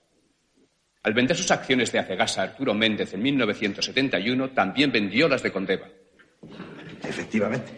al 1.04 1.14
vender 1.14 1.36
sus 1.36 1.52
acciones 1.52 1.92
de 1.92 2.00
Acegasa 2.00 2.42
Arturo 2.42 2.74
Méndez 2.74 3.14
en 3.14 3.22
1971, 3.22 4.52
también 4.52 4.92
vendió 4.92 5.28
las 5.28 5.44
de 5.44 5.52
Condeva. 5.52 5.88
Efectivamente. 7.04 7.74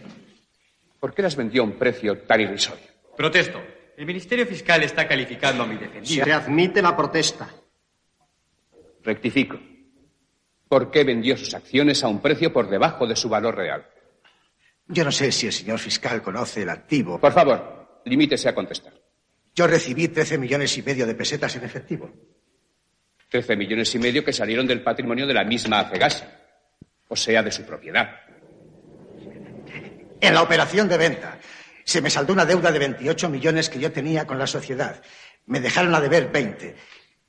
¿Por 0.98 1.14
qué 1.14 1.22
las 1.22 1.36
vendió 1.36 1.62
a 1.62 1.64
un 1.64 1.78
precio 1.78 2.18
tan 2.22 2.40
irrisorio? 2.40 2.86
Protesto. 3.16 3.60
El 4.00 4.06
Ministerio 4.06 4.46
Fiscal 4.46 4.82
está 4.82 5.06
calificando 5.06 5.62
a 5.62 5.66
mi 5.66 5.76
defendido. 5.76 6.24
Se 6.24 6.32
admite 6.32 6.80
la 6.80 6.96
protesta. 6.96 7.46
Rectifico. 9.02 9.60
¿Por 10.66 10.90
qué 10.90 11.04
vendió 11.04 11.36
sus 11.36 11.52
acciones 11.52 12.02
a 12.02 12.08
un 12.08 12.22
precio 12.22 12.50
por 12.50 12.70
debajo 12.70 13.06
de 13.06 13.14
su 13.14 13.28
valor 13.28 13.56
real? 13.56 13.86
Yo 14.88 15.04
no 15.04 15.12
sé 15.12 15.30
si 15.30 15.48
el 15.48 15.52
señor 15.52 15.78
fiscal 15.78 16.22
conoce 16.22 16.62
el 16.62 16.70
activo. 16.70 17.20
Por 17.20 17.30
favor, 17.30 18.00
limítese 18.06 18.48
a 18.48 18.54
contestar. 18.54 18.94
Yo 19.54 19.66
recibí 19.66 20.08
13 20.08 20.38
millones 20.38 20.78
y 20.78 20.82
medio 20.82 21.06
de 21.06 21.14
pesetas 21.14 21.54
en 21.56 21.64
efectivo. 21.64 22.10
13 23.28 23.54
millones 23.54 23.94
y 23.94 23.98
medio 23.98 24.24
que 24.24 24.32
salieron 24.32 24.66
del 24.66 24.82
patrimonio 24.82 25.26
de 25.26 25.34
la 25.34 25.44
misma 25.44 25.80
Acegasa, 25.80 26.40
o 27.06 27.16
sea, 27.16 27.42
de 27.42 27.52
su 27.52 27.64
propiedad. 27.64 28.18
En 30.22 30.32
la 30.32 30.40
operación 30.40 30.88
de 30.88 30.96
venta 30.96 31.38
se 31.84 32.00
me 32.00 32.10
saldó 32.10 32.32
una 32.32 32.46
deuda 32.46 32.72
de 32.72 32.78
28 32.78 33.28
millones 33.28 33.68
que 33.68 33.80
yo 33.80 33.92
tenía 33.92 34.26
con 34.26 34.38
la 34.38 34.46
sociedad. 34.46 35.02
Me 35.46 35.60
dejaron 35.60 35.94
a 35.94 36.00
deber 36.00 36.30
20 36.30 36.76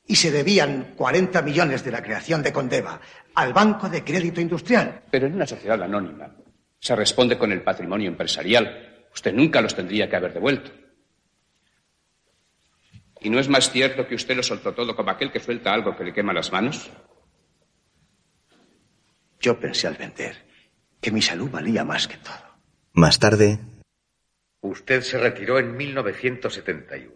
y 0.08 0.16
se 0.16 0.32
debían 0.32 0.94
40 0.96 1.42
millones 1.42 1.84
de 1.84 1.92
la 1.92 2.04
creación 2.04 2.44
de 2.44 2.52
Condeva 2.54 3.00
al 3.36 3.54
Banco 3.54 3.90
de 3.90 4.04
Crédito 4.04 4.42
Industrial. 4.42 5.04
Pero 5.10 5.28
en 5.28 5.36
una 5.36 5.48
sociedad 5.48 5.82
anónima 5.82 6.36
se 6.80 6.96
responde 6.96 7.38
con 7.38 7.52
el 7.52 7.62
patrimonio 7.62 8.10
empresarial. 8.10 9.06
Usted 9.14 9.34
nunca 9.34 9.62
los 9.62 9.76
tendría 9.76 10.10
que 10.10 10.16
haber 10.16 10.34
devuelto. 10.34 10.72
¿Y 13.22 13.30
no 13.30 13.40
es 13.40 13.48
más 13.48 13.72
cierto 13.72 14.08
que 14.08 14.16
usted 14.16 14.36
lo 14.36 14.42
soltó 14.42 14.74
todo 14.74 14.96
como 14.96 15.12
aquel 15.12 15.32
que 15.32 15.40
suelta 15.40 15.74
algo 15.74 15.96
que 15.96 16.04
le 16.04 16.14
quema 16.14 16.34
las 16.34 16.52
manos? 16.52 16.90
Yo 19.40 19.60
pensé 19.60 19.88
al 19.88 19.96
vender 19.96 20.44
que 21.00 21.12
mi 21.12 21.22
salud 21.22 21.50
valía 21.50 21.84
más 21.84 22.08
que 22.08 22.18
todo. 22.18 22.58
Más 22.94 23.20
tarde, 23.20 23.60
Usted 24.62 25.02
se 25.02 25.18
retiró 25.18 25.60
en 25.60 25.76
1971, 25.76 27.14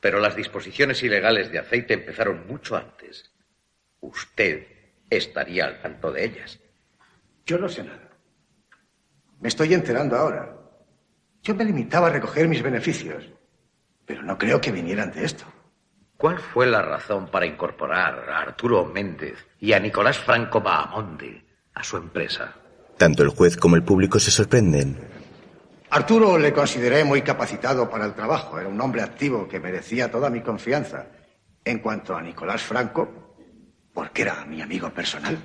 pero 0.00 0.18
las 0.18 0.34
disposiciones 0.34 1.02
ilegales 1.02 1.52
de 1.52 1.58
aceite 1.58 1.94
empezaron 1.94 2.46
mucho 2.46 2.76
antes. 2.76 3.32
Usted 4.00 4.66
estaría 5.10 5.66
al 5.66 5.80
tanto 5.80 6.10
de 6.10 6.24
ellas. 6.24 6.58
Yo 7.44 7.58
no 7.58 7.68
sé 7.68 7.84
nada. 7.84 8.10
Me 9.40 9.48
estoy 9.48 9.74
enterando 9.74 10.16
ahora. 10.16 10.56
Yo 11.42 11.54
me 11.54 11.64
limitaba 11.64 12.08
a 12.08 12.10
recoger 12.10 12.48
mis 12.48 12.62
beneficios, 12.62 13.24
pero 14.06 14.22
no 14.22 14.38
creo 14.38 14.60
que 14.60 14.72
vinieran 14.72 15.12
de 15.12 15.24
esto. 15.24 15.44
¿Cuál 16.16 16.38
fue 16.38 16.66
la 16.66 16.82
razón 16.82 17.30
para 17.30 17.46
incorporar 17.46 18.28
a 18.28 18.40
Arturo 18.40 18.84
Méndez 18.84 19.46
y 19.58 19.72
a 19.72 19.80
Nicolás 19.80 20.18
Franco 20.18 20.60
Bahamonde 20.60 21.44
a 21.74 21.82
su 21.82 21.96
empresa? 21.96 22.54
tanto 23.00 23.22
el 23.22 23.30
juez 23.30 23.56
como 23.56 23.76
el 23.76 23.82
público 23.82 24.20
se 24.20 24.30
sorprenden. 24.30 24.98
Arturo 25.90 26.38
le 26.38 26.52
consideré 26.52 27.04
muy 27.04 27.22
capacitado 27.22 27.90
para 27.90 28.04
el 28.06 28.14
trabajo. 28.14 28.58
Era 28.58 28.68
un 28.68 28.80
hombre 28.80 29.02
activo 29.02 29.48
que 29.48 29.58
merecía 29.58 30.10
toda 30.10 30.30
mi 30.30 30.40
confianza. 30.40 31.06
En 31.64 31.80
cuanto 31.80 32.16
a 32.16 32.22
Nicolás 32.22 32.62
Franco, 32.62 33.30
porque 33.92 34.22
era 34.22 34.44
mi 34.44 34.62
amigo 34.62 34.90
personal. 34.90 35.36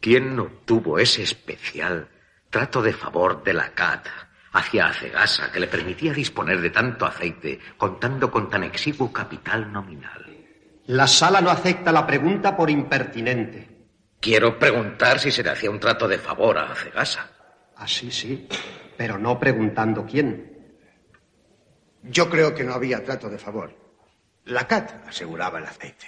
¿Quién 0.00 0.38
obtuvo 0.38 0.98
ese 0.98 1.22
especial 1.22 2.08
trato 2.50 2.82
de 2.82 2.92
favor 2.92 3.44
de 3.44 3.54
la 3.54 3.72
CAT 3.72 4.06
hacia 4.52 4.88
Acegasa 4.88 5.52
que 5.52 5.60
le 5.60 5.68
permitía 5.68 6.12
disponer 6.12 6.60
de 6.60 6.70
tanto 6.70 7.06
aceite 7.06 7.60
contando 7.76 8.30
con 8.30 8.50
tan 8.50 8.64
exiguo 8.64 9.12
capital 9.12 9.72
nominal? 9.72 10.26
La 10.86 11.06
sala 11.06 11.40
no 11.40 11.50
acepta 11.50 11.92
la 11.92 12.04
pregunta 12.04 12.56
por 12.56 12.68
impertinente. 12.68 13.86
Quiero 14.20 14.58
preguntar 14.58 15.20
si 15.20 15.30
se 15.30 15.44
le 15.44 15.50
hacía 15.50 15.70
un 15.70 15.78
trato 15.78 16.08
de 16.08 16.18
favor 16.18 16.58
a 16.58 16.72
Acegasa. 16.72 17.30
Así 17.76 18.10
sí, 18.10 18.48
pero 18.96 19.18
no 19.18 19.38
preguntando 19.38 20.06
quién. 20.06 20.76
Yo 22.02 22.28
creo 22.28 22.54
que 22.54 22.64
no 22.64 22.74
había 22.74 23.04
trato 23.04 23.28
de 23.28 23.38
favor. 23.38 23.74
La 24.44 24.66
CAT 24.66 25.06
aseguraba 25.08 25.58
el 25.58 25.66
aceite. 25.66 26.06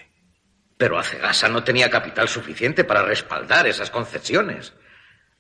Pero 0.77 0.99
Acegasa 0.99 1.49
no 1.49 1.63
tenía 1.63 1.89
capital 1.89 2.29
suficiente 2.29 2.85
para 2.85 3.03
respaldar 3.03 3.67
esas 3.67 3.91
concesiones. 3.91 4.73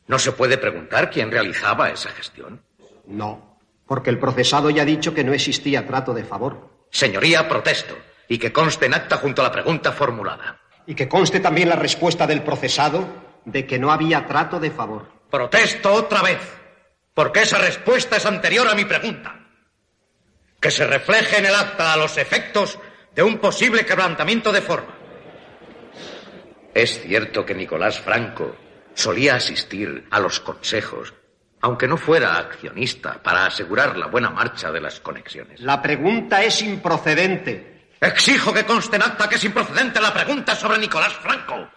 ¿No 0.06 0.18
se 0.18 0.32
puede 0.32 0.58
preguntar 0.58 1.10
quién 1.10 1.30
realizaba 1.30 1.90
esa 1.90 2.10
gestión? 2.10 2.62
No, 3.06 3.58
porque 3.86 4.10
el 4.10 4.18
procesado 4.18 4.70
ya 4.70 4.82
ha 4.82 4.86
dicho 4.86 5.12
que 5.12 5.24
no 5.24 5.32
existía 5.32 5.86
trato 5.86 6.14
de 6.14 6.24
favor. 6.24 6.86
Señoría, 6.90 7.48
protesto. 7.48 7.96
Y 8.28 8.38
que 8.38 8.52
conste 8.52 8.86
en 8.86 8.94
acta 8.94 9.16
junto 9.16 9.42
a 9.42 9.46
la 9.46 9.52
pregunta 9.52 9.92
formulada. 9.92 10.60
Y 10.86 10.94
que 10.94 11.08
conste 11.08 11.40
también 11.40 11.68
la 11.68 11.76
respuesta 11.76 12.26
del 12.26 12.42
procesado 12.42 13.06
de 13.44 13.66
que 13.66 13.78
no 13.78 13.90
había 13.90 14.26
trato 14.26 14.60
de 14.60 14.70
favor. 14.70 15.08
Protesto 15.30 15.92
otra 15.92 16.22
vez, 16.22 16.38
porque 17.14 17.42
esa 17.42 17.58
respuesta 17.58 18.16
es 18.16 18.26
anterior 18.26 18.68
a 18.68 18.74
mi 18.74 18.84
pregunta. 18.84 19.40
Que 20.60 20.70
se 20.70 20.86
refleje 20.86 21.38
en 21.38 21.46
el 21.46 21.54
acta 21.54 21.92
a 21.92 21.96
los 21.96 22.18
efectos 22.18 22.78
de 23.14 23.22
un 23.22 23.38
posible 23.38 23.86
quebrantamiento 23.86 24.50
de 24.52 24.60
forma. 24.60 24.94
Es 26.74 27.00
cierto 27.00 27.46
que 27.46 27.54
Nicolás 27.54 28.00
Franco 28.00 28.56
solía 28.94 29.36
asistir 29.36 30.06
a 30.10 30.18
los 30.18 30.40
consejos, 30.40 31.14
aunque 31.60 31.86
no 31.86 31.96
fuera 31.96 32.36
accionista, 32.36 33.22
para 33.22 33.46
asegurar 33.46 33.96
la 33.96 34.08
buena 34.08 34.30
marcha 34.30 34.72
de 34.72 34.80
las 34.80 34.98
conexiones. 34.98 35.60
La 35.60 35.80
pregunta 35.80 36.42
es 36.42 36.62
improcedente. 36.62 37.90
Exijo 38.00 38.52
que 38.52 38.64
conste 38.64 38.96
en 38.96 39.02
acta 39.02 39.28
que 39.28 39.36
es 39.36 39.44
improcedente 39.44 40.00
la 40.00 40.12
pregunta 40.12 40.56
sobre 40.56 40.78
Nicolás 40.78 41.12
Franco. 41.14 41.68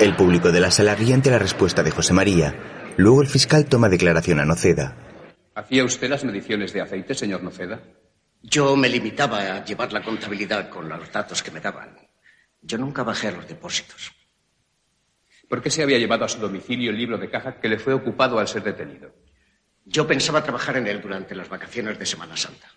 El 0.00 0.16
público 0.16 0.50
de 0.50 0.60
la 0.60 0.70
sala 0.70 0.94
ríe 0.94 1.14
ante 1.14 1.30
la 1.30 1.38
respuesta 1.38 1.82
de 1.82 1.90
José 1.92 2.12
María. 2.12 2.81
Luego 2.96 3.22
el 3.22 3.28
fiscal 3.28 3.66
toma 3.66 3.88
declaración 3.88 4.40
a 4.40 4.44
Noceda. 4.44 4.96
¿Hacía 5.54 5.84
usted 5.84 6.10
las 6.10 6.24
mediciones 6.24 6.72
de 6.72 6.82
aceite, 6.82 7.14
señor 7.14 7.42
Noceda? 7.42 7.82
Yo 8.42 8.76
me 8.76 8.88
limitaba 8.88 9.38
a 9.38 9.64
llevar 9.64 9.92
la 9.92 10.02
contabilidad 10.02 10.68
con 10.68 10.88
los 10.88 11.10
datos 11.10 11.42
que 11.42 11.50
me 11.50 11.60
daban. 11.60 11.96
Yo 12.60 12.78
nunca 12.78 13.02
bajé 13.02 13.28
a 13.28 13.32
los 13.32 13.48
depósitos. 13.48 14.12
¿Por 15.48 15.62
qué 15.62 15.70
se 15.70 15.82
había 15.82 15.98
llevado 15.98 16.24
a 16.24 16.28
su 16.28 16.38
domicilio 16.38 16.90
el 16.90 16.96
libro 16.96 17.18
de 17.18 17.30
caja 17.30 17.60
que 17.60 17.68
le 17.68 17.78
fue 17.78 17.94
ocupado 17.94 18.38
al 18.38 18.48
ser 18.48 18.62
detenido? 18.62 19.14
Yo 19.84 20.06
pensaba 20.06 20.42
trabajar 20.42 20.76
en 20.76 20.86
él 20.86 21.00
durante 21.00 21.34
las 21.34 21.48
vacaciones 21.48 21.98
de 21.98 22.06
Semana 22.06 22.36
Santa. 22.36 22.68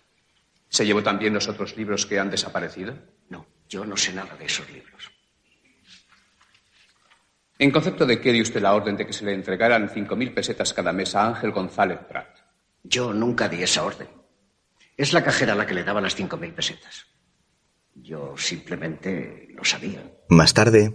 ¿Se 0.68 0.84
llevó 0.84 1.02
también 1.02 1.34
los 1.34 1.48
otros 1.48 1.76
libros 1.76 2.06
que 2.06 2.18
han 2.18 2.30
desaparecido? 2.30 2.98
No, 3.28 3.46
yo 3.68 3.84
no 3.84 3.96
sé 3.96 4.12
nada 4.12 4.36
de 4.36 4.46
esos 4.46 4.68
libros. 4.70 5.10
¿En 7.58 7.70
concepto 7.70 8.04
de 8.04 8.20
qué 8.20 8.32
dio 8.32 8.42
usted 8.42 8.60
la 8.60 8.74
orden 8.74 8.96
de 8.96 9.06
que 9.06 9.12
se 9.12 9.24
le 9.24 9.32
entregaran 9.32 9.88
5.000 9.88 10.34
pesetas 10.34 10.74
cada 10.74 10.92
mes 10.92 11.14
a 11.14 11.26
Ángel 11.26 11.52
González 11.52 11.98
Prat? 12.08 12.28
Yo 12.82 13.12
nunca 13.12 13.48
di 13.48 13.62
esa 13.62 13.84
orden. 13.84 14.08
Es 14.96 15.12
la 15.12 15.22
cajera 15.24 15.54
la 15.54 15.66
que 15.66 15.74
le 15.74 15.84
daba 15.84 16.00
las 16.00 16.14
cinco 16.14 16.36
mil 16.36 16.54
pesetas. 16.54 17.06
Yo 17.94 18.34
simplemente 18.36 19.48
lo 19.50 19.64
sabía. 19.64 20.02
Más 20.28 20.54
tarde, 20.54 20.92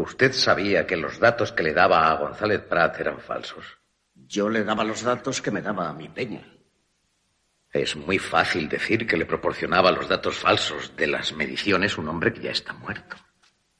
Usted 0.00 0.32
sabía 0.32 0.86
que 0.86 0.96
los 0.96 1.18
datos 1.18 1.50
que 1.50 1.64
le 1.64 1.74
daba 1.74 2.08
a 2.08 2.14
González 2.14 2.60
Prat 2.60 3.00
eran 3.00 3.18
falsos. 3.18 3.78
Yo 4.14 4.48
le 4.48 4.62
daba 4.62 4.84
los 4.84 5.02
datos 5.02 5.42
que 5.42 5.50
me 5.50 5.60
daba 5.60 5.88
a 5.88 5.92
mi 5.92 6.08
peña. 6.08 6.46
Es 7.72 7.96
muy 7.96 8.20
fácil 8.20 8.68
decir 8.68 9.08
que 9.08 9.16
le 9.16 9.26
proporcionaba 9.26 9.90
los 9.90 10.08
datos 10.08 10.38
falsos 10.38 10.94
de 10.96 11.08
las 11.08 11.32
mediciones 11.32 11.98
un 11.98 12.08
hombre 12.08 12.32
que 12.32 12.42
ya 12.42 12.52
está 12.52 12.74
muerto. 12.74 13.16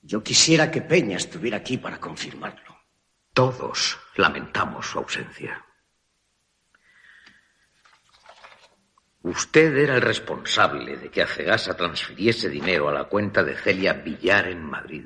Yo 0.02 0.22
quisiera 0.22 0.70
que 0.70 0.82
Peña 0.82 1.16
estuviera 1.16 1.58
aquí 1.58 1.76
para 1.76 1.98
confirmarlo. 1.98 2.76
Todos 3.32 3.98
lamentamos 4.16 4.86
su 4.86 4.98
ausencia. 4.98 5.64
Usted 9.22 9.76
era 9.76 9.96
el 9.96 10.02
responsable 10.02 10.96
de 10.96 11.10
que 11.10 11.22
Acegasa 11.22 11.76
transfiriese 11.76 12.48
dinero 12.48 12.88
a 12.88 12.92
la 12.92 13.04
cuenta 13.04 13.42
de 13.42 13.56
Celia 13.56 13.92
Villar 13.92 14.48
en 14.48 14.64
Madrid. 14.64 15.04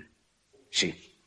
Sí. 0.71 1.21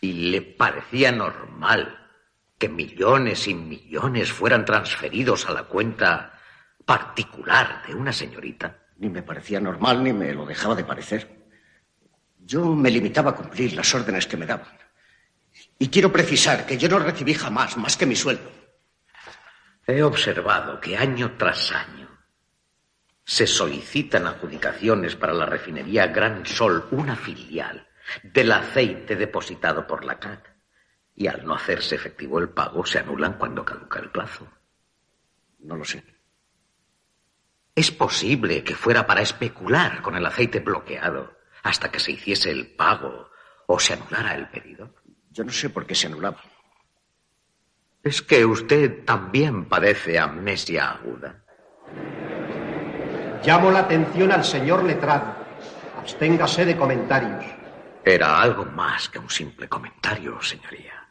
¿Y 0.00 0.30
le 0.30 0.42
parecía 0.42 1.12
normal 1.12 2.10
que 2.58 2.68
millones 2.68 3.48
y 3.48 3.54
millones 3.54 4.32
fueran 4.32 4.64
transferidos 4.64 5.48
a 5.48 5.52
la 5.52 5.64
cuenta 5.64 6.38
particular 6.84 7.86
de 7.86 7.94
una 7.94 8.12
señorita? 8.12 8.86
Ni 8.98 9.08
me 9.08 9.22
parecía 9.22 9.60
normal 9.60 10.02
ni 10.02 10.12
me 10.12 10.34
lo 10.34 10.44
dejaba 10.44 10.74
de 10.74 10.84
parecer. 10.84 11.41
Yo 12.52 12.66
me 12.66 12.90
limitaba 12.90 13.30
a 13.30 13.34
cumplir 13.34 13.72
las 13.72 13.94
órdenes 13.94 14.26
que 14.26 14.36
me 14.36 14.44
daban. 14.44 14.76
Y 15.78 15.88
quiero 15.88 16.12
precisar 16.12 16.66
que 16.66 16.76
yo 16.76 16.86
no 16.86 16.98
recibí 16.98 17.32
jamás 17.32 17.78
más 17.78 17.96
que 17.96 18.04
mi 18.04 18.14
sueldo. 18.14 18.52
He 19.86 20.02
observado 20.02 20.78
que 20.78 20.98
año 20.98 21.38
tras 21.38 21.72
año 21.72 22.10
se 23.24 23.46
solicitan 23.46 24.26
adjudicaciones 24.26 25.16
para 25.16 25.32
la 25.32 25.46
refinería 25.46 26.08
Gran 26.08 26.44
Sol, 26.44 26.88
una 26.90 27.16
filial 27.16 27.88
del 28.22 28.52
aceite 28.52 29.16
depositado 29.16 29.86
por 29.86 30.04
la 30.04 30.18
CAT. 30.18 30.46
Y 31.14 31.28
al 31.28 31.46
no 31.46 31.54
hacerse 31.54 31.94
efectivo 31.94 32.38
el 32.38 32.50
pago, 32.50 32.84
se 32.84 32.98
anulan 32.98 33.38
cuando 33.38 33.64
caduca 33.64 33.98
el 33.98 34.10
plazo. 34.10 34.46
No 35.60 35.74
lo 35.74 35.86
sé. 35.86 36.04
Es 37.74 37.90
posible 37.90 38.62
que 38.62 38.74
fuera 38.74 39.06
para 39.06 39.22
especular 39.22 40.02
con 40.02 40.16
el 40.16 40.26
aceite 40.26 40.60
bloqueado 40.60 41.40
hasta 41.62 41.90
que 41.90 42.00
se 42.00 42.12
hiciese 42.12 42.50
el 42.50 42.74
pago 42.74 43.30
o 43.66 43.78
se 43.78 43.94
anulara 43.94 44.34
el 44.34 44.48
pedido. 44.48 44.94
Yo 45.30 45.44
no 45.44 45.52
sé 45.52 45.70
por 45.70 45.86
qué 45.86 45.94
se 45.94 46.08
anulaba. 46.08 46.42
Es 48.02 48.20
que 48.20 48.44
usted 48.44 49.04
también 49.04 49.66
padece 49.66 50.18
amnesia 50.18 50.90
aguda. 50.90 51.44
Llamo 53.44 53.70
la 53.70 53.80
atención 53.80 54.32
al 54.32 54.44
señor 54.44 54.84
letrado. 54.84 55.36
Absténgase 55.98 56.64
de 56.64 56.76
comentarios. 56.76 57.44
Era 58.04 58.40
algo 58.40 58.64
más 58.64 59.08
que 59.08 59.20
un 59.20 59.30
simple 59.30 59.68
comentario, 59.68 60.40
señoría. 60.42 61.08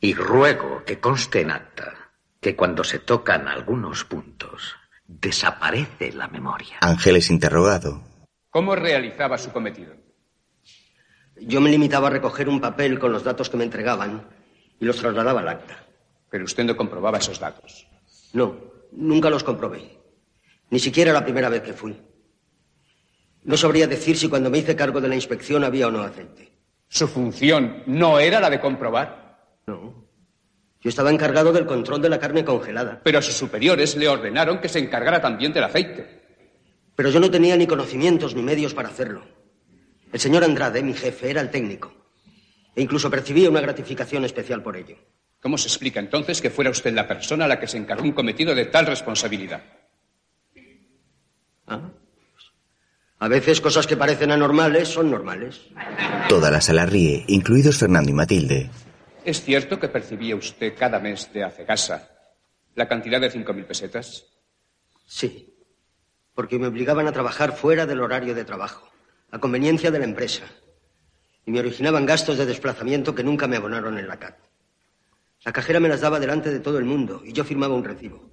Y 0.00 0.14
ruego 0.14 0.82
que 0.84 0.98
conste 0.98 1.40
en 1.40 1.52
acta 1.52 2.10
que 2.40 2.56
cuando 2.56 2.82
se 2.82 2.98
tocan 2.98 3.46
algunos 3.46 4.04
puntos, 4.04 4.74
desaparece 5.06 6.12
la 6.12 6.26
memoria. 6.26 6.78
Ángel 6.80 7.16
es 7.16 7.30
interrogado. 7.30 8.11
¿Cómo 8.52 8.76
realizaba 8.76 9.38
su 9.38 9.50
cometido? 9.50 9.94
Yo 11.40 11.58
me 11.62 11.70
limitaba 11.70 12.08
a 12.08 12.10
recoger 12.10 12.50
un 12.50 12.60
papel 12.60 12.98
con 12.98 13.10
los 13.10 13.24
datos 13.24 13.48
que 13.48 13.56
me 13.56 13.64
entregaban 13.64 14.28
y 14.78 14.84
los 14.84 14.98
trasladaba 14.98 15.40
al 15.40 15.48
acta. 15.48 15.86
Pero 16.28 16.44
usted 16.44 16.62
no 16.64 16.76
comprobaba 16.76 17.16
esos 17.16 17.40
datos. 17.40 17.86
No, 18.34 18.58
nunca 18.92 19.30
los 19.30 19.42
comprobé. 19.42 19.96
Ni 20.68 20.78
siquiera 20.78 21.14
la 21.14 21.24
primera 21.24 21.48
vez 21.48 21.62
que 21.62 21.72
fui. 21.72 21.98
No 23.44 23.56
sabría 23.56 23.86
decir 23.86 24.18
si 24.18 24.28
cuando 24.28 24.50
me 24.50 24.58
hice 24.58 24.76
cargo 24.76 25.00
de 25.00 25.08
la 25.08 25.14
inspección 25.14 25.64
había 25.64 25.88
o 25.88 25.90
no 25.90 26.02
aceite. 26.02 26.52
¿Su 26.88 27.08
función 27.08 27.82
no 27.86 28.20
era 28.20 28.38
la 28.38 28.50
de 28.50 28.60
comprobar? 28.60 29.56
No. 29.66 30.08
Yo 30.82 30.90
estaba 30.90 31.10
encargado 31.10 31.54
del 31.54 31.64
control 31.64 32.02
de 32.02 32.10
la 32.10 32.18
carne 32.18 32.44
congelada. 32.44 33.00
Pero 33.02 33.22
sus 33.22 33.34
superiores 33.34 33.96
le 33.96 34.08
ordenaron 34.08 34.60
que 34.60 34.68
se 34.68 34.78
encargara 34.78 35.22
también 35.22 35.54
del 35.54 35.64
aceite. 35.64 36.21
Pero 37.02 37.14
yo 37.14 37.18
no 37.18 37.32
tenía 37.32 37.56
ni 37.56 37.66
conocimientos 37.66 38.36
ni 38.36 38.42
medios 38.42 38.74
para 38.74 38.88
hacerlo. 38.88 39.26
El 40.12 40.20
señor 40.20 40.44
Andrade, 40.44 40.84
mi 40.84 40.94
jefe, 40.94 41.30
era 41.30 41.40
el 41.40 41.50
técnico. 41.50 41.92
E 42.76 42.80
incluso 42.80 43.10
percibía 43.10 43.50
una 43.50 43.60
gratificación 43.60 44.24
especial 44.24 44.62
por 44.62 44.76
ello. 44.76 44.94
¿Cómo 45.40 45.58
se 45.58 45.66
explica 45.66 45.98
entonces 45.98 46.40
que 46.40 46.50
fuera 46.50 46.70
usted 46.70 46.94
la 46.94 47.08
persona 47.08 47.46
a 47.46 47.48
la 47.48 47.58
que 47.58 47.66
se 47.66 47.76
encargó 47.76 48.04
un 48.04 48.12
cometido 48.12 48.54
de 48.54 48.66
tal 48.66 48.86
responsabilidad? 48.86 49.64
¿Ah? 51.66 51.90
A 53.18 53.26
veces 53.26 53.60
cosas 53.60 53.88
que 53.88 53.96
parecen 53.96 54.30
anormales 54.30 54.86
son 54.86 55.10
normales. 55.10 55.60
Toda 56.28 56.52
la 56.52 56.60
sala 56.60 56.86
ríe, 56.86 57.24
incluidos 57.26 57.78
Fernando 57.78 58.10
y 58.10 58.14
Matilde. 58.14 58.70
¿Es 59.24 59.42
cierto 59.42 59.80
que 59.80 59.88
percibía 59.88 60.36
usted 60.36 60.74
cada 60.78 61.00
mes 61.00 61.28
de 61.32 61.42
Acegasa 61.42 62.08
la 62.76 62.86
cantidad 62.86 63.20
de 63.20 63.32
cinco 63.32 63.52
mil 63.52 63.64
pesetas? 63.64 64.24
Sí, 65.04 65.51
porque 66.34 66.58
me 66.58 66.66
obligaban 66.66 67.06
a 67.06 67.12
trabajar 67.12 67.56
fuera 67.56 67.86
del 67.86 68.00
horario 68.00 68.34
de 68.34 68.44
trabajo, 68.44 68.88
a 69.30 69.38
conveniencia 69.38 69.90
de 69.90 69.98
la 69.98 70.04
empresa, 70.04 70.44
y 71.44 71.50
me 71.50 71.60
originaban 71.60 72.06
gastos 72.06 72.38
de 72.38 72.46
desplazamiento 72.46 73.14
que 73.14 73.24
nunca 73.24 73.46
me 73.46 73.56
abonaron 73.56 73.98
en 73.98 74.08
la 74.08 74.18
CAT. 74.18 74.36
La 75.44 75.52
cajera 75.52 75.80
me 75.80 75.88
las 75.88 76.00
daba 76.00 76.20
delante 76.20 76.50
de 76.50 76.60
todo 76.60 76.78
el 76.78 76.84
mundo 76.84 77.22
y 77.24 77.32
yo 77.32 77.44
firmaba 77.44 77.74
un 77.74 77.84
recibo. 77.84 78.30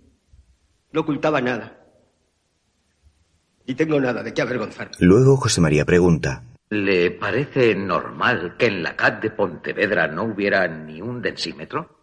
No 0.92 1.02
ocultaba 1.02 1.42
nada. 1.42 1.84
Y 3.66 3.74
tengo 3.76 4.00
nada 4.00 4.22
de 4.24 4.34
qué 4.34 4.42
avergonzar. 4.42 4.92
Luego 5.00 5.38
José 5.38 5.62
María 5.62 5.86
pregunta. 5.86 6.44
¿Le 6.70 7.10
parece 7.10 7.74
normal 7.74 8.56
que 8.58 8.68
en 8.68 8.84
la 8.84 8.96
CAT 8.96 9.24
de 9.24 9.32
Pontevedra 9.32 10.08
no 10.08 10.24
hubiera 10.24 10.68
ni 10.68 11.02
un 11.02 11.22
densímetro? 11.22 11.98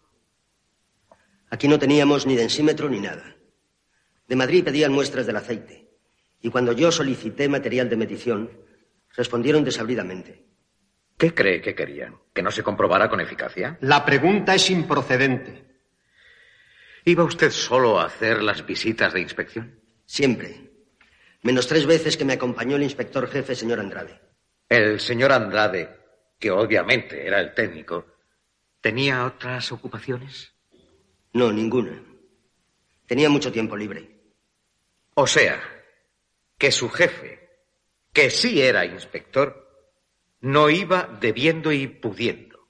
Aquí 1.49 1.69
no 1.69 1.79
teníamos 1.79 2.25
ni 2.25 2.35
densímetro 2.35 2.89
ni 2.89 2.99
nada. 2.99 3.35
De 4.27 4.35
Madrid 4.35 4.65
pedían 4.65 4.91
muestras 4.91 5.25
del 5.25 5.37
aceite. 5.37 5.86
Y 6.41 6.49
cuando 6.49 6.71
yo 6.71 6.91
solicité 6.91 7.49
material 7.49 7.89
de 7.89 7.97
medición, 7.97 8.51
respondieron 9.15 9.63
desabridamente. 9.63 10.45
¿Qué 11.17 11.33
cree 11.33 11.61
que 11.61 11.73
querían? 11.73 12.15
¿Que 12.33 12.43
no 12.43 12.51
se 12.51 12.61
comprobara 12.61 13.09
con 13.09 13.19
eficacia? 13.19 13.77
La 13.81 14.05
pregunta 14.05 14.53
es 14.53 14.69
improcedente. 14.69 15.65
¿Iba 17.05 17.23
usted 17.23 17.49
solo 17.49 17.99
a 17.99 18.05
hacer 18.05 18.43
las 18.43 18.65
visitas 18.65 19.13
de 19.13 19.21
inspección? 19.21 19.79
Siempre. 20.05 20.71
Menos 21.41 21.67
tres 21.67 21.85
veces 21.85 22.17
que 22.17 22.25
me 22.25 22.33
acompañó 22.33 22.75
el 22.75 22.83
inspector 22.83 23.27
jefe, 23.29 23.55
señor 23.55 23.79
Andrade. 23.79 24.21
El 24.69 24.99
señor 24.99 25.31
Andrade, 25.31 25.89
que 26.37 26.51
obviamente 26.51 27.25
era 27.25 27.39
el 27.39 27.53
técnico, 27.53 28.05
¿tenía 28.81 29.25
otras 29.25 29.71
ocupaciones? 29.71 30.53
No, 31.33 31.51
ninguna. 31.51 32.03
Tenía 33.07 33.29
mucho 33.29 33.51
tiempo 33.51 33.75
libre. 33.75 34.11
O 35.13 35.25
sea, 35.25 35.59
que 36.57 36.71
su 36.71 36.89
jefe, 36.89 37.49
que 38.13 38.29
sí 38.29 38.61
era 38.61 38.85
inspector, 38.85 39.67
no 40.41 40.69
iba 40.69 41.17
debiendo 41.19 41.71
y 41.71 41.87
pudiendo. 41.87 42.67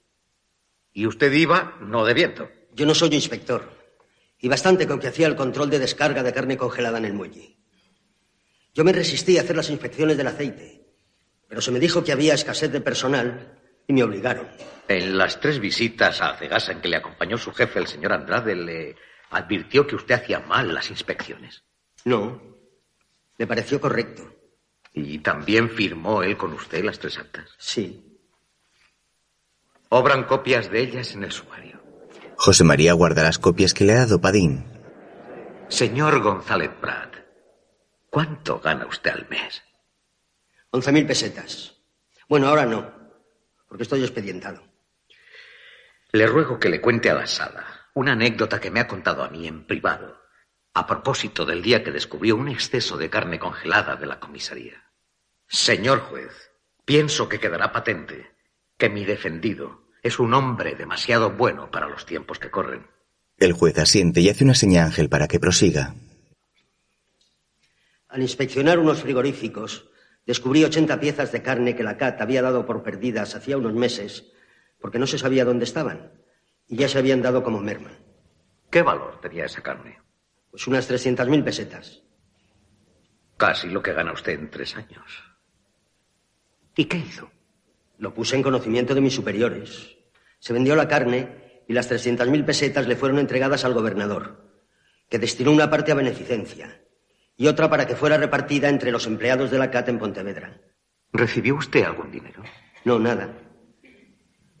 Y 0.92 1.06
usted 1.06 1.32
iba 1.32 1.76
no 1.80 2.04
debiendo. 2.04 2.50
Yo 2.72 2.86
no 2.86 2.94
soy 2.94 3.14
inspector. 3.14 3.76
Y 4.40 4.48
bastante 4.48 4.86
con 4.86 5.00
que 5.00 5.08
hacía 5.08 5.26
el 5.26 5.36
control 5.36 5.70
de 5.70 5.78
descarga 5.78 6.22
de 6.22 6.32
carne 6.32 6.56
congelada 6.56 6.98
en 6.98 7.04
el 7.04 7.14
muelle. 7.14 7.56
Yo 8.74 8.84
me 8.84 8.92
resistí 8.92 9.38
a 9.38 9.42
hacer 9.42 9.56
las 9.56 9.70
inspecciones 9.70 10.16
del 10.16 10.28
aceite, 10.28 10.86
pero 11.48 11.60
se 11.60 11.72
me 11.72 11.80
dijo 11.80 12.04
que 12.04 12.12
había 12.12 12.34
escasez 12.34 12.70
de 12.70 12.80
personal 12.80 13.58
y 13.86 13.92
me 13.92 14.04
obligaron. 14.04 14.46
En 14.86 15.18
las 15.18 15.40
tres 15.40 15.58
visitas 15.58 16.20
a 16.20 16.36
Cegasa 16.36 16.72
en 16.72 16.80
que 16.80 16.88
le 16.88 16.96
acompañó 16.96 17.36
su 17.38 17.52
jefe, 17.52 17.80
el 17.80 17.88
señor 17.88 18.12
Andrade, 18.12 18.54
le 18.54 18.96
advirtió 19.30 19.86
que 19.86 19.96
usted 19.96 20.14
hacía 20.14 20.40
mal 20.40 20.72
las 20.72 20.90
inspecciones. 20.90 21.64
No, 22.04 22.57
me 23.38 23.46
pareció 23.46 23.80
correcto. 23.80 24.34
¿Y 24.92 25.18
también 25.20 25.70
firmó 25.70 26.22
él 26.22 26.36
con 26.36 26.52
usted 26.52 26.84
las 26.84 26.98
tres 26.98 27.18
actas? 27.18 27.50
Sí. 27.58 28.04
Obran 29.90 30.24
copias 30.24 30.70
de 30.70 30.80
ellas 30.80 31.14
en 31.14 31.24
el 31.24 31.32
sumario. 31.32 31.80
José 32.36 32.64
María 32.64 32.92
guarda 32.92 33.22
las 33.22 33.38
copias 33.38 33.74
que 33.74 33.84
le 33.84 33.92
ha 33.92 33.98
dado 33.98 34.20
Padín. 34.20 34.64
Señor 35.68 36.20
González 36.20 36.70
Prat, 36.80 37.14
¿cuánto 38.10 38.58
gana 38.60 38.86
usted 38.86 39.10
al 39.10 39.28
mes? 39.28 39.62
Once 40.70 40.90
mil 40.92 41.06
pesetas. 41.06 41.76
Bueno, 42.28 42.48
ahora 42.48 42.66
no, 42.66 42.90
porque 43.68 43.84
estoy 43.84 44.02
expedientado. 44.02 44.62
Le 46.12 46.26
ruego 46.26 46.58
que 46.58 46.68
le 46.68 46.80
cuente 46.80 47.10
a 47.10 47.14
la 47.14 47.26
sala 47.26 47.64
una 47.94 48.12
anécdota 48.12 48.60
que 48.60 48.70
me 48.70 48.80
ha 48.80 48.86
contado 48.88 49.22
a 49.22 49.28
mí 49.28 49.46
en 49.46 49.66
privado, 49.66 50.20
a 50.78 50.86
propósito 50.86 51.44
del 51.44 51.62
día 51.62 51.82
que 51.82 51.90
descubrió 51.90 52.36
un 52.36 52.48
exceso 52.48 52.96
de 52.96 53.10
carne 53.10 53.38
congelada 53.38 53.96
de 53.96 54.06
la 54.06 54.20
comisaría. 54.20 54.84
Señor 55.48 56.00
juez, 56.00 56.52
pienso 56.84 57.28
que 57.28 57.40
quedará 57.40 57.72
patente 57.72 58.30
que 58.76 58.88
mi 58.88 59.04
defendido 59.04 59.88
es 60.02 60.20
un 60.20 60.34
hombre 60.34 60.76
demasiado 60.76 61.32
bueno 61.32 61.70
para 61.70 61.88
los 61.88 62.06
tiempos 62.06 62.38
que 62.38 62.50
corren. 62.50 62.86
El 63.38 63.52
juez 63.52 63.76
asiente 63.78 64.20
y 64.20 64.28
hace 64.28 64.44
una 64.44 64.54
seña 64.54 64.82
a 64.82 64.86
Ángel 64.86 65.08
para 65.08 65.26
que 65.26 65.40
prosiga. 65.40 65.94
Al 68.08 68.22
inspeccionar 68.22 68.78
unos 68.78 69.02
frigoríficos, 69.02 69.90
descubrí 70.26 70.64
80 70.64 71.00
piezas 71.00 71.32
de 71.32 71.42
carne 71.42 71.74
que 71.74 71.82
la 71.82 71.96
CAT 71.96 72.20
había 72.20 72.42
dado 72.42 72.66
por 72.66 72.82
perdidas 72.82 73.34
hacía 73.34 73.58
unos 73.58 73.74
meses, 73.74 74.32
porque 74.80 74.98
no 74.98 75.06
se 75.06 75.18
sabía 75.18 75.44
dónde 75.44 75.64
estaban, 75.64 76.12
y 76.68 76.76
ya 76.76 76.88
se 76.88 76.98
habían 76.98 77.20
dado 77.20 77.42
como 77.42 77.60
merma. 77.60 77.90
¿Qué 78.70 78.82
valor 78.82 79.20
tenía 79.20 79.44
esa 79.44 79.62
carne? 79.62 79.98
Pues 80.50 80.66
unas 80.66 80.90
300.000 80.90 81.44
pesetas. 81.44 82.02
Casi 83.36 83.68
lo 83.68 83.82
que 83.82 83.92
gana 83.92 84.12
usted 84.12 84.32
en 84.32 84.50
tres 84.50 84.76
años. 84.76 85.22
¿Y 86.76 86.86
qué 86.86 86.98
hizo? 86.98 87.30
Lo 87.98 88.14
puse 88.14 88.36
en 88.36 88.42
conocimiento 88.42 88.94
de 88.94 89.00
mis 89.00 89.14
superiores. 89.14 89.96
Se 90.38 90.52
vendió 90.52 90.76
la 90.76 90.88
carne 90.88 91.62
y 91.68 91.72
las 91.72 91.90
300.000 91.90 92.44
pesetas 92.44 92.86
le 92.86 92.96
fueron 92.96 93.18
entregadas 93.18 93.64
al 93.64 93.74
gobernador, 93.74 94.48
que 95.08 95.18
destinó 95.18 95.52
una 95.52 95.70
parte 95.70 95.92
a 95.92 95.96
beneficencia 95.96 96.82
y 97.36 97.46
otra 97.46 97.70
para 97.70 97.86
que 97.86 97.94
fuera 97.94 98.18
repartida 98.18 98.68
entre 98.68 98.90
los 98.90 99.06
empleados 99.06 99.50
de 99.50 99.58
la 99.58 99.70
CAT 99.70 99.88
en 99.88 99.98
Pontevedra. 99.98 100.60
¿Recibió 101.12 101.54
usted 101.54 101.84
algún 101.84 102.10
dinero? 102.10 102.42
No, 102.84 102.98
nada. 102.98 103.32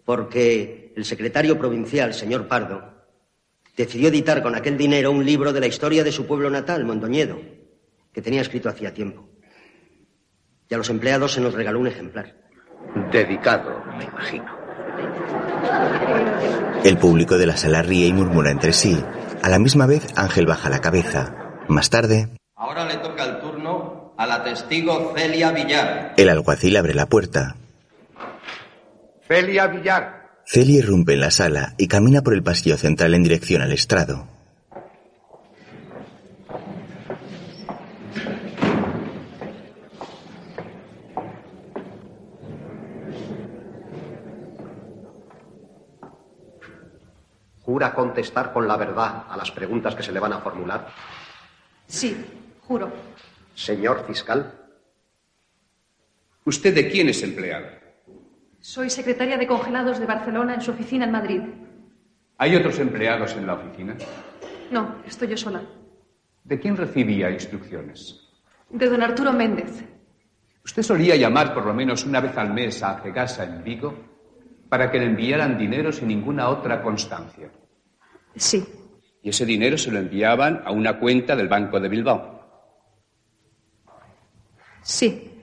Porque 0.04 0.92
el 0.96 1.04
secretario 1.04 1.58
provincial, 1.58 2.14
señor 2.14 2.46
Pardo, 2.46 2.97
decidió 3.78 4.08
editar 4.08 4.42
con 4.42 4.54
aquel 4.54 4.76
dinero 4.76 5.10
un 5.10 5.24
libro 5.24 5.52
de 5.52 5.60
la 5.60 5.66
historia 5.66 6.04
de 6.04 6.12
su 6.12 6.26
pueblo 6.26 6.50
natal, 6.50 6.84
Mondoñedo, 6.84 7.40
que 8.12 8.20
tenía 8.20 8.40
escrito 8.42 8.68
hacía 8.68 8.92
tiempo. 8.92 9.28
Y 10.68 10.74
a 10.74 10.78
los 10.78 10.90
empleados 10.90 11.32
se 11.32 11.40
nos 11.40 11.54
regaló 11.54 11.78
un 11.78 11.86
ejemplar. 11.86 12.34
Dedicado, 13.12 13.82
me 13.96 14.04
imagino. 14.04 14.58
El 16.84 16.98
público 16.98 17.38
de 17.38 17.46
la 17.46 17.56
sala 17.56 17.82
ríe 17.82 18.06
y 18.06 18.12
murmura 18.12 18.50
entre 18.50 18.72
sí. 18.72 19.02
A 19.42 19.48
la 19.48 19.58
misma 19.58 19.86
vez, 19.86 20.06
Ángel 20.16 20.46
baja 20.46 20.68
la 20.68 20.80
cabeza. 20.80 21.34
Más 21.68 21.88
tarde, 21.90 22.28
Ahora 22.56 22.84
le 22.84 22.96
toca 22.96 23.24
el 23.24 23.40
turno 23.40 24.14
a 24.18 24.26
la 24.26 24.42
testigo 24.42 25.14
Celia 25.16 25.52
Villar. 25.52 26.14
el 26.16 26.28
alguacil 26.28 26.76
abre 26.76 26.92
la 26.94 27.06
puerta. 27.06 27.54
Celia 29.28 29.68
Villar. 29.68 30.17
Celia 30.50 30.78
irrumpe 30.78 31.12
en 31.12 31.20
la 31.20 31.30
sala 31.30 31.74
y 31.76 31.88
camina 31.88 32.22
por 32.22 32.32
el 32.32 32.42
pasillo 32.42 32.78
central 32.78 33.12
en 33.12 33.22
dirección 33.22 33.60
al 33.60 33.70
estrado. 33.70 34.26
¿Jura 47.60 47.92
contestar 47.92 48.54
con 48.54 48.66
la 48.66 48.78
verdad 48.78 49.24
a 49.28 49.36
las 49.36 49.50
preguntas 49.50 49.94
que 49.94 50.02
se 50.02 50.12
le 50.12 50.18
van 50.18 50.32
a 50.32 50.40
formular? 50.40 50.88
Sí, 51.86 52.16
juro. 52.62 52.90
Señor 53.54 54.06
fiscal. 54.06 54.50
¿Usted 56.46 56.74
de 56.74 56.88
quién 56.90 57.10
es 57.10 57.22
empleado? 57.22 57.77
Soy 58.68 58.90
secretaria 58.90 59.38
de 59.38 59.46
congelados 59.46 59.98
de 59.98 60.04
Barcelona 60.04 60.52
en 60.52 60.60
su 60.60 60.72
oficina 60.72 61.06
en 61.06 61.10
Madrid. 61.10 61.40
¿Hay 62.36 62.54
otros 62.54 62.78
empleados 62.78 63.34
en 63.34 63.46
la 63.46 63.54
oficina? 63.54 63.96
No, 64.70 64.96
estoy 65.06 65.28
yo 65.28 65.38
sola. 65.38 65.62
¿De 66.44 66.60
quién 66.60 66.76
recibía 66.76 67.30
instrucciones? 67.30 68.28
De 68.68 68.90
don 68.90 69.02
Arturo 69.02 69.32
Méndez. 69.32 69.86
¿Usted 70.62 70.82
solía 70.82 71.16
llamar 71.16 71.54
por 71.54 71.64
lo 71.64 71.72
menos 71.72 72.04
una 72.04 72.20
vez 72.20 72.36
al 72.36 72.52
mes 72.52 72.82
a 72.82 73.00
Cegasa 73.00 73.44
en 73.44 73.64
Vigo 73.64 73.94
para 74.68 74.90
que 74.90 74.98
le 74.98 75.06
enviaran 75.06 75.56
dinero 75.56 75.90
sin 75.90 76.08
ninguna 76.08 76.50
otra 76.50 76.82
constancia? 76.82 77.50
Sí. 78.36 78.62
Y 79.22 79.30
ese 79.30 79.46
dinero 79.46 79.78
se 79.78 79.90
lo 79.90 79.98
enviaban 79.98 80.60
a 80.66 80.72
una 80.72 80.98
cuenta 80.98 81.34
del 81.34 81.48
Banco 81.48 81.80
de 81.80 81.88
Bilbao. 81.88 82.38
Sí. 84.82 85.37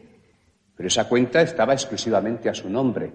Pero 0.76 0.88
esa 0.88 1.08
cuenta 1.08 1.42
estaba 1.42 1.74
exclusivamente 1.74 2.50
a 2.50 2.54
su 2.54 2.70
nombre. 2.70 3.14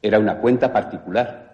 Era 0.00 0.18
una 0.18 0.38
cuenta 0.38 0.72
particular. 0.72 1.52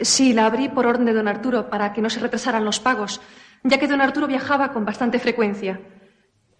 Sí, 0.00 0.32
la 0.32 0.46
abrí 0.46 0.68
por 0.68 0.86
orden 0.86 1.06
de 1.06 1.12
don 1.12 1.28
Arturo 1.28 1.70
para 1.70 1.92
que 1.92 2.02
no 2.02 2.10
se 2.10 2.20
retrasaran 2.20 2.64
los 2.64 2.80
pagos, 2.80 3.20
ya 3.62 3.78
que 3.78 3.86
don 3.86 4.00
Arturo 4.00 4.26
viajaba 4.26 4.72
con 4.72 4.84
bastante 4.84 5.18
frecuencia. 5.18 5.80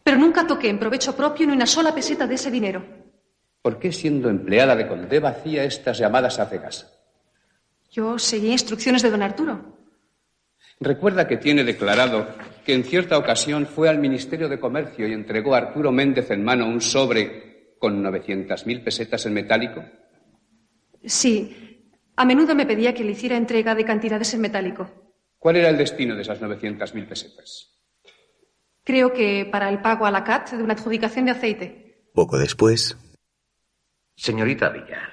Pero 0.02 0.18
nunca 0.18 0.46
toqué 0.46 0.68
en 0.68 0.78
provecho 0.78 1.16
propio 1.16 1.46
ni 1.46 1.52
una 1.52 1.66
sola 1.66 1.94
peseta 1.94 2.26
de 2.26 2.34
ese 2.34 2.50
dinero. 2.50 2.84
¿Por 3.62 3.78
qué 3.78 3.90
siendo 3.90 4.28
empleada 4.28 4.76
de 4.76 4.86
Condeva 4.86 5.30
hacía 5.30 5.64
estas 5.64 5.98
llamadas 5.98 6.38
a 6.38 6.46
Cegasa? 6.46 6.90
Yo 7.90 8.18
seguí 8.18 8.52
instrucciones 8.52 9.02
de 9.02 9.10
don 9.10 9.22
Arturo. 9.22 9.78
Recuerda 10.80 11.26
que 11.26 11.38
tiene 11.38 11.64
declarado 11.64 12.26
que 12.64 12.74
en 12.74 12.84
cierta 12.84 13.16
ocasión 13.16 13.66
fue 13.66 13.88
al 13.88 13.98
Ministerio 13.98 14.48
de 14.48 14.60
Comercio 14.60 15.08
y 15.08 15.12
entregó 15.12 15.54
a 15.54 15.58
Arturo 15.58 15.92
Méndez 15.92 16.30
en 16.30 16.44
mano 16.44 16.66
un 16.66 16.80
sobre 16.80 17.53
con 17.84 18.02
900.000 18.02 18.82
pesetas 18.82 19.26
en 19.26 19.34
metálico. 19.34 19.84
Sí. 21.04 21.92
A 22.16 22.24
menudo 22.24 22.54
me 22.54 22.64
pedía 22.64 22.94
que 22.94 23.04
le 23.04 23.12
hiciera 23.12 23.36
entrega 23.36 23.74
de 23.74 23.84
cantidades 23.84 24.32
en 24.32 24.40
metálico. 24.40 24.90
¿Cuál 25.38 25.56
era 25.56 25.68
el 25.68 25.76
destino 25.76 26.14
de 26.14 26.22
esas 26.22 26.40
900.000 26.40 27.06
pesetas? 27.06 27.76
Creo 28.84 29.12
que 29.12 29.46
para 29.52 29.68
el 29.68 29.82
pago 29.82 30.06
a 30.06 30.10
la 30.10 30.24
CAT 30.24 30.52
de 30.52 30.62
una 30.62 30.72
adjudicación 30.72 31.26
de 31.26 31.32
aceite. 31.32 32.08
Poco 32.14 32.38
después, 32.38 32.96
Señorita 34.16 34.70
Villar, 34.70 35.12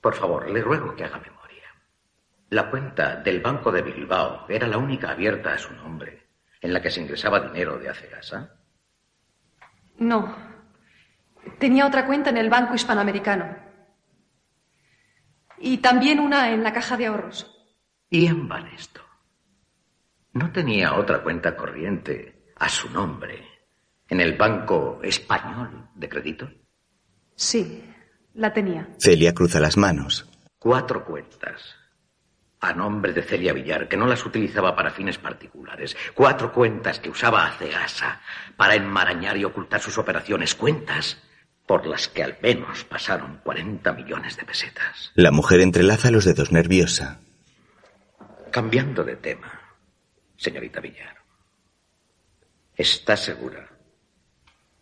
por 0.00 0.14
favor, 0.14 0.48
le 0.48 0.62
ruego 0.62 0.96
que 0.96 1.04
haga 1.04 1.18
memoria. 1.18 1.68
La 2.48 2.70
cuenta 2.70 3.16
del 3.16 3.42
Banco 3.42 3.70
de 3.70 3.82
Bilbao 3.82 4.46
era 4.48 4.66
la 4.66 4.78
única 4.78 5.10
abierta 5.10 5.52
a 5.52 5.58
su 5.58 5.74
nombre 5.74 6.28
en 6.62 6.72
la 6.72 6.80
que 6.80 6.90
se 6.90 7.02
ingresaba 7.02 7.40
dinero 7.40 7.78
de 7.78 7.90
Acegasa. 7.90 8.54
No. 9.98 10.49
Tenía 11.58 11.86
otra 11.86 12.06
cuenta 12.06 12.30
en 12.30 12.38
el 12.38 12.48
Banco 12.48 12.74
Hispanoamericano. 12.74 13.56
Y 15.58 15.78
también 15.78 16.20
una 16.20 16.50
en 16.52 16.62
la 16.62 16.72
caja 16.72 16.96
de 16.96 17.06
ahorros. 17.06 17.54
Y 18.08 18.26
en 18.26 18.48
Banesto. 18.48 19.02
¿No 20.32 20.50
tenía 20.52 20.94
otra 20.94 21.22
cuenta 21.22 21.56
corriente 21.56 22.52
a 22.56 22.68
su 22.68 22.90
nombre 22.90 23.46
en 24.08 24.20
el 24.20 24.36
Banco 24.36 25.00
Español 25.02 25.88
de 25.94 26.08
Crédito? 26.08 26.50
Sí, 27.34 27.84
la 28.34 28.52
tenía. 28.52 28.88
Celia 28.98 29.34
cruza 29.34 29.60
las 29.60 29.76
manos. 29.76 30.28
Cuatro 30.58 31.04
cuentas. 31.04 31.76
A 32.60 32.72
nombre 32.74 33.12
de 33.12 33.22
Celia 33.22 33.52
Villar, 33.54 33.88
que 33.88 33.96
no 33.96 34.06
las 34.06 34.24
utilizaba 34.26 34.76
para 34.76 34.90
fines 34.90 35.18
particulares. 35.18 35.96
Cuatro 36.14 36.52
cuentas 36.52 37.00
que 37.00 37.08
usaba 37.08 37.46
a 37.46 37.52
Cegasa 37.52 38.20
para 38.56 38.74
enmarañar 38.74 39.36
y 39.36 39.44
ocultar 39.44 39.80
sus 39.80 39.96
operaciones. 39.96 40.54
Cuentas 40.54 41.22
por 41.70 41.86
las 41.86 42.08
que 42.08 42.24
al 42.24 42.36
menos 42.42 42.82
pasaron 42.82 43.38
40 43.44 43.92
millones 43.92 44.36
de 44.36 44.44
pesetas. 44.44 45.12
La 45.14 45.30
mujer 45.30 45.60
entrelaza 45.60 46.10
los 46.10 46.24
dedos 46.24 46.50
nerviosa. 46.50 47.20
Cambiando 48.50 49.04
de 49.04 49.14
tema, 49.14 49.76
señorita 50.36 50.80
Villar. 50.80 51.18
¿Está 52.74 53.16
segura 53.16 53.70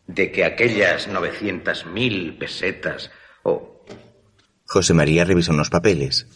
de 0.07 0.33
que 0.33 0.47
aquellas 0.47 1.11
900.000 1.11 2.39
pesetas 2.39 3.11
o 3.43 3.85
José 4.65 4.95
María 4.95 5.27
revisa 5.27 5.53
unos 5.53 5.69
papeles. 5.69 6.27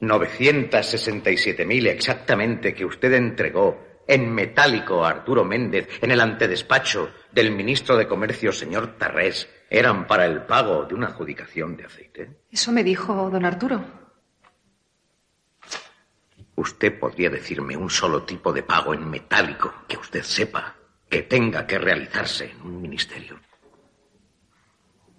967.000 0.00 1.86
exactamente 1.86 2.74
que 2.74 2.84
usted 2.84 3.12
entregó 3.12 3.93
en 4.06 4.32
metálico 4.32 5.04
Arturo 5.04 5.44
Méndez 5.44 5.88
en 6.00 6.10
el 6.10 6.20
antedespacho 6.20 7.10
del 7.32 7.50
ministro 7.50 7.96
de 7.96 8.06
Comercio, 8.06 8.52
señor 8.52 8.98
Tarrés, 8.98 9.48
eran 9.70 10.06
para 10.06 10.26
el 10.26 10.42
pago 10.42 10.84
de 10.84 10.94
una 10.94 11.08
adjudicación 11.08 11.76
de 11.76 11.84
aceite? 11.84 12.30
Eso 12.50 12.72
me 12.72 12.84
dijo 12.84 13.30
don 13.30 13.44
Arturo. 13.44 13.84
¿Usted 16.56 16.98
podría 16.98 17.30
decirme 17.30 17.76
un 17.76 17.90
solo 17.90 18.22
tipo 18.22 18.52
de 18.52 18.62
pago 18.62 18.94
en 18.94 19.08
metálico 19.10 19.74
que 19.88 19.96
usted 19.96 20.22
sepa 20.22 20.76
que 21.08 21.22
tenga 21.22 21.66
que 21.66 21.78
realizarse 21.78 22.50
en 22.50 22.62
un 22.62 22.80
ministerio? 22.80 23.40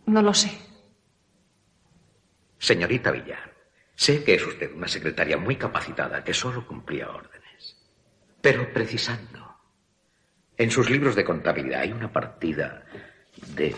No 0.05 0.21
lo 0.21 0.33
sé. 0.33 0.51
Señorita 2.57 3.11
Villar, 3.11 3.53
sé 3.95 4.23
que 4.23 4.35
es 4.35 4.45
usted 4.45 4.73
una 4.73 4.87
secretaria 4.87 5.37
muy 5.37 5.57
capacitada 5.57 6.23
que 6.23 6.33
solo 6.33 6.65
cumplía 6.65 7.09
órdenes. 7.09 7.34
Pero 8.45 8.71
precisando. 8.71 9.57
En 10.55 10.69
sus 10.69 10.87
libros 10.91 11.15
de 11.15 11.23
contabilidad 11.23 11.81
hay 11.81 11.91
una 11.91 12.13
partida 12.13 12.83
de 13.55 13.75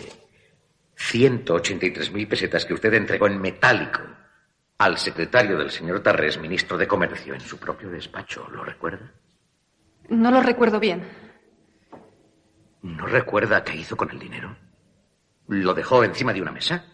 183.000 0.94 2.28
pesetas 2.28 2.66
que 2.66 2.74
usted 2.74 2.92
entregó 2.92 3.28
en 3.28 3.40
metálico 3.40 4.02
al 4.76 4.98
secretario 4.98 5.56
del 5.56 5.70
señor 5.70 6.00
Tarrés, 6.00 6.38
ministro 6.38 6.76
de 6.76 6.86
Comercio, 6.86 7.32
en 7.32 7.40
su 7.40 7.56
propio 7.58 7.88
despacho. 7.88 8.46
¿Lo 8.50 8.62
recuerda? 8.62 9.10
No 10.10 10.30
lo 10.30 10.42
recuerdo 10.42 10.78
bien. 10.78 11.02
¿No 12.82 13.06
recuerda 13.06 13.64
qué 13.64 13.74
hizo 13.74 13.96
con 13.96 14.10
el 14.10 14.18
dinero? 14.18 14.54
¿Lo 15.46 15.72
dejó 15.72 16.04
encima 16.04 16.34
de 16.34 16.42
una 16.42 16.52
mesa? 16.52 16.84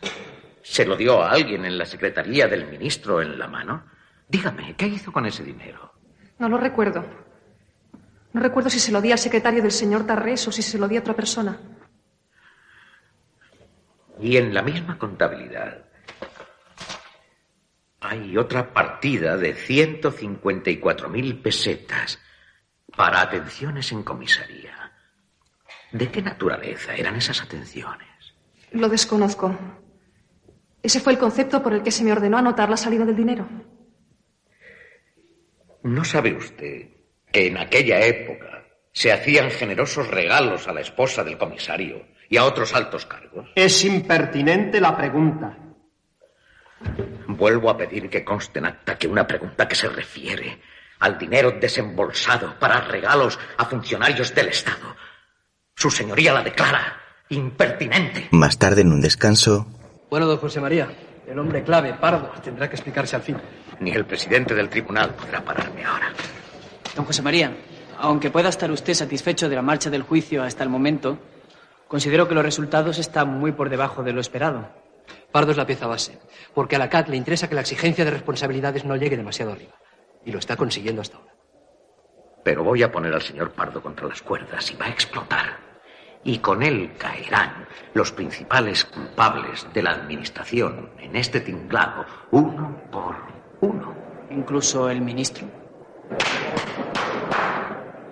¿Se 0.63 0.87
lo 0.87 0.95
dio 0.95 1.21
a 1.21 1.33
alguien 1.33 1.65
en 1.65 1.77
la 1.77 1.87
secretaría 1.87 2.47
del 2.47 2.69
ministro 2.69 3.21
en 3.21 3.37
la 3.37 3.49
mano? 3.49 3.85
Dígame, 4.29 4.77
¿qué 4.77 4.87
hizo 4.87 5.11
con 5.11 5.27
ese 5.27 5.43
dinero? 5.43 5.93
No 6.39 6.49
lo 6.49 6.57
recuerdo. 6.57 7.34
No 8.35 8.41
recuerdo 8.41 8.69
si 8.69 8.81
se 8.81 8.91
lo 8.91 9.01
di 9.01 9.13
al 9.13 9.19
secretario 9.19 9.63
del 9.63 9.71
señor 9.71 10.05
Tarrés 10.07 10.47
o 10.49 10.53
si 10.53 10.61
se 10.61 10.77
lo 10.77 10.89
di 10.89 10.97
a 10.97 11.01
otra 11.01 11.15
persona. 11.15 11.57
Y 14.21 14.37
en 14.37 14.53
la 14.53 14.61
misma 14.61 14.99
contabilidad 14.99 15.85
hay 18.01 18.37
otra 18.37 18.75
partida 18.75 19.37
de 19.37 19.55
154.000 19.55 21.43
pesetas 21.43 22.19
para 22.97 23.21
atenciones 23.21 23.93
en 23.93 24.03
comisaría. 24.03 24.93
¿De 25.93 26.11
qué 26.11 26.21
naturaleza 26.21 26.97
eran 26.97 27.15
esas 27.15 27.41
atenciones? 27.41 28.35
Lo 28.73 28.89
desconozco. 28.89 29.57
Ese 30.83 30.99
fue 30.99 31.13
el 31.13 31.21
concepto 31.21 31.63
por 31.63 31.73
el 31.73 31.85
que 31.85 31.93
se 31.93 32.03
me 32.03 32.11
ordenó 32.11 32.39
anotar 32.39 32.69
la 32.69 32.77
salida 32.77 33.05
del 33.05 33.15
dinero. 33.15 33.49
¿No 35.85 36.05
sabe 36.05 36.35
usted 36.35 36.94
que 37.35 37.49
en 37.49 37.59
aquella 37.59 37.99
época 38.07 38.63
se 38.93 39.13
hacían 39.13 39.51
generosos 39.51 40.07
regalos 40.07 40.69
a 40.69 40.73
la 40.73 40.81
esposa 40.81 41.25
del 41.25 41.37
comisario 41.37 42.07
y 42.31 42.37
a 42.37 42.45
otros 42.45 42.73
altos 42.75 43.07
cargos? 43.07 43.51
Es 43.57 43.85
impertinente 43.85 44.81
la 44.81 44.97
pregunta. 44.97 45.59
Vuelvo 47.27 47.71
a 47.71 47.77
pedir 47.77 48.09
que 48.09 48.25
conste 48.25 48.61
en 48.61 48.67
acta 48.67 48.97
que 48.97 49.09
una 49.09 49.27
pregunta 49.27 49.67
que 49.67 49.75
se 49.75 49.89
refiere 49.89 50.61
al 51.01 51.19
dinero 51.19 51.51
desembolsado 51.61 52.57
para 52.61 52.81
regalos 52.83 53.37
a 53.59 53.65
funcionarios 53.65 54.33
del 54.33 54.49
Estado. 54.49 54.95
Su 55.75 55.91
señoría 55.91 56.33
la 56.33 56.43
declara 56.43 57.01
impertinente. 57.31 58.29
Más 58.31 58.59
tarde, 58.61 58.83
en 58.83 58.93
un 58.93 59.01
descanso, 59.01 59.67
Bueno, 60.09 60.27
don 60.27 60.39
José 60.39 60.61
María, 60.61 60.89
el 61.27 61.37
hombre 61.37 61.65
clave, 61.65 61.95
Pardo, 61.95 62.31
tendrá 62.45 62.69
que 62.69 62.77
explicarse 62.77 63.17
al 63.17 63.23
fin. 63.23 63.37
Ni 63.81 63.91
el 63.91 64.05
presidente 64.05 64.55
del 64.55 64.69
tribunal 64.69 65.15
podrá 65.15 65.41
pararme 65.45 65.85
ahora. 65.85 66.13
Don 66.95 67.05
José 67.05 67.23
María, 67.23 67.57
aunque 67.99 68.31
pueda 68.31 68.49
estar 68.49 68.71
usted 68.71 68.95
satisfecho 68.95 69.49
de 69.49 69.57
la 69.57 69.63
marcha 69.63 69.91
del 69.91 70.03
juicio 70.03 70.43
hasta 70.43 70.63
el 70.63 70.69
momento, 70.69 71.19
considero 71.89 72.29
que 72.29 72.35
los 72.35 72.45
resultados 72.45 72.99
están 72.99 73.29
muy 73.29 73.53
por 73.53 73.69
debajo 73.69 74.05
de 74.05 74.13
lo 74.13 74.21
esperado. 74.21 74.69
Pardo 75.33 75.51
es 75.51 75.57
la 75.57 75.67
pieza 75.67 75.89
base, 75.89 76.21
porque 76.55 76.77
a 76.77 76.79
la 76.79 76.89
CAT 76.89 77.09
le 77.09 77.17
interesa 77.17 77.49
que 77.49 77.57
la 77.57 77.63
exigencia 77.63 78.05
de 78.05 78.13
responsabilidades 78.13 78.85
no 78.85 78.95
llegue 78.95 79.17
demasiado 79.17 79.53
arriba. 79.53 79.75
Y 80.25 80.31
lo 80.31 80.39
está 80.39 80.57
consiguiendo 80.57 81.03
hasta 81.03 81.17
ahora. 81.17 81.35
Pero 82.45 82.63
voy 82.63 82.83
a 82.83 82.93
poner 82.93 83.13
al 83.13 83.23
señor 83.23 83.51
Pardo 83.51 83.83
contra 83.83 84.07
las 84.07 84.23
cuerdas 84.23 84.71
y 84.71 84.77
va 84.77 84.87
a 84.87 84.91
explotar. 84.91 85.59
Y 86.23 86.39
con 86.39 86.63
él 86.63 86.93
caerán 86.97 87.67
los 87.93 88.13
principales 88.13 88.85
culpables 88.85 89.67
de 89.75 89.83
la 89.83 89.91
administración 89.91 90.91
en 90.99 91.17
este 91.17 91.41
tinglado, 91.41 92.07
uno 92.31 92.81
por 92.91 93.17
uno. 93.61 93.95
Incluso 94.31 94.89
el 94.89 95.01
ministro. 95.01 95.64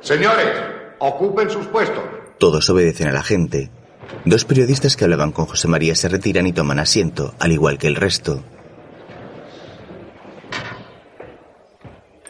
Señores, 0.01 0.48
ocupen 0.98 1.51
sus 1.51 1.66
puestos. 1.66 2.02
Todos 2.39 2.69
obedecen 2.70 3.09
a 3.09 3.12
la 3.12 3.23
gente. 3.23 3.70
Dos 4.24 4.44
periodistas 4.44 4.97
que 4.97 5.05
hablaban 5.05 5.32
con 5.32 5.47
José 5.47 5.69
María 5.69 5.94
se 5.94 6.09
retiran 6.09 6.47
y 6.47 6.52
toman 6.52 6.78
asiento, 6.78 7.35
al 7.39 7.52
igual 7.52 7.78
que 7.78 7.86
el 7.86 7.97
resto. 7.97 8.43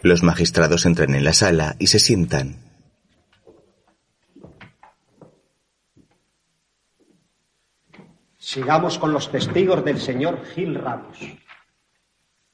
Los 0.02 0.22
magistrados 0.22 0.84
entran 0.84 1.14
en 1.14 1.24
la 1.24 1.32
sala 1.32 1.76
y 1.78 1.86
se 1.86 1.98
sientan. 1.98 2.56
Sigamos 8.36 8.98
con 8.98 9.12
los 9.12 9.30
testigos 9.30 9.84
del 9.84 10.00
señor 10.00 10.44
Gil 10.44 10.74
Ramos. 10.74 11.18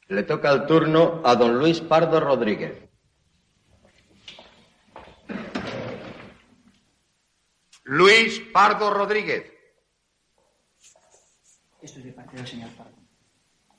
Le 0.09 0.23
toca 0.23 0.53
el 0.53 0.67
turno 0.67 1.23
a 1.25 1.35
don 1.35 1.59
Luis 1.59 1.81
Pardo 1.81 2.21
Rodríguez. 2.21 2.88
Luis 7.91 8.43
Pardo 8.53 8.93
Rodríguez. 8.93 9.51
Esto 11.81 12.01
es 12.01 12.05
de 12.05 12.13
parte 12.13 12.37
del 12.37 12.47
señor 12.47 12.69
Pardo. 12.77 12.99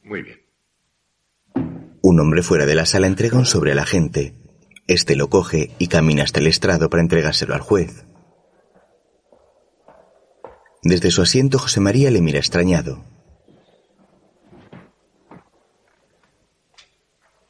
Muy 0.02 0.24
bien. 0.24 0.42
Un 2.02 2.20
hombre 2.20 2.42
fuera 2.42 2.66
de 2.66 2.74
la 2.74 2.88
sala 2.88 3.06
entrega 3.06 3.38
un 3.38 3.46
sobre 3.46 3.72
al 3.72 3.78
agente. 3.78 4.34
Este 4.88 5.16
lo 5.16 5.30
coge 5.30 5.76
y 5.78 5.90
camina 5.90 6.24
hasta 6.24 6.40
el 6.40 6.48
estrado 6.48 6.90
para 6.90 7.04
entregárselo 7.04 7.54
al 7.54 7.62
juez. 7.62 8.08
Desde 10.82 11.12
su 11.12 11.22
asiento 11.22 11.60
José 11.60 11.80
María 11.80 12.10
le 12.10 12.22
mira 12.22 12.40
extrañado. 12.40 13.06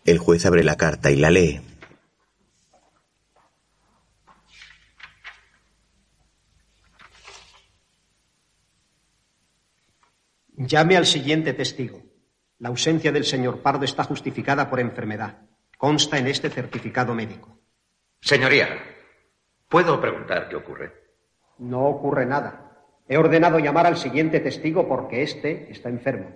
El 0.03 0.17
juez 0.17 0.45
abre 0.45 0.65
la 0.65 0.75
carta 0.75 1.09
y 1.09 1.15
la 1.15 1.29
lee. 1.29 1.68
Llame 10.61 10.97
al 10.97 11.05
siguiente 11.05 11.53
testigo. 11.53 12.03
La 12.57 12.67
ausencia 12.67 13.13
del 13.13 13.23
señor 13.23 13.61
Pardo 13.61 13.85
está 13.85 14.03
justificada 14.03 14.69
por 14.69 14.81
enfermedad. 14.81 15.37
Consta 15.77 16.17
en 16.17 16.27
este 16.27 16.49
certificado 16.49 17.15
médico. 17.15 17.61
Señoría, 18.19 18.67
¿puedo 19.69 20.01
preguntar 20.01 20.49
qué 20.49 20.57
ocurre? 20.57 20.91
No 21.59 21.85
ocurre 21.85 22.25
nada. 22.25 22.77
He 23.07 23.17
ordenado 23.17 23.59
llamar 23.59 23.87
al 23.87 23.95
siguiente 23.95 24.41
testigo 24.41 24.85
porque 24.85 25.23
éste 25.23 25.71
está 25.71 25.87
enfermo. 25.87 26.35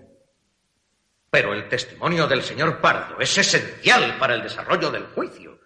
Pero 1.29 1.53
el 1.53 1.67
testimonio 1.67 2.25
del 2.25 2.43
señor 2.43 2.79
Pardo 2.79 3.19
es 3.19 3.37
esencial 3.37 4.17
para 4.19 4.35
el 4.35 4.43
desarrollo 4.43 4.89
del 4.89 5.07
juicio. 5.07 5.59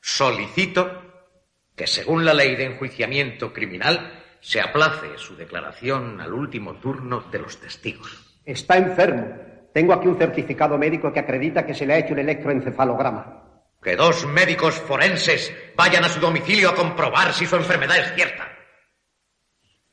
Solicito 0.00 1.02
que, 1.74 1.88
según 1.88 2.24
la 2.24 2.32
ley 2.32 2.54
de 2.54 2.66
enjuiciamiento 2.66 3.52
criminal, 3.52 4.21
se 4.42 4.60
aplace 4.60 5.16
su 5.16 5.36
declaración 5.36 6.20
al 6.20 6.34
último 6.34 6.74
turno 6.74 7.20
de 7.30 7.38
los 7.38 7.58
testigos. 7.58 8.40
Está 8.44 8.76
enfermo. 8.76 9.28
Tengo 9.72 9.94
aquí 9.94 10.08
un 10.08 10.18
certificado 10.18 10.76
médico 10.76 11.12
que 11.12 11.20
acredita 11.20 11.64
que 11.64 11.72
se 11.72 11.86
le 11.86 11.94
ha 11.94 11.98
hecho 11.98 12.12
un 12.12 12.18
electroencefalograma. 12.18 13.40
Que 13.80 13.96
dos 13.96 14.26
médicos 14.26 14.74
forenses 14.74 15.52
vayan 15.76 16.04
a 16.04 16.08
su 16.08 16.20
domicilio 16.20 16.70
a 16.70 16.74
comprobar 16.74 17.32
si 17.32 17.46
su 17.46 17.56
enfermedad 17.56 17.98
es 17.98 18.14
cierta. 18.14 18.48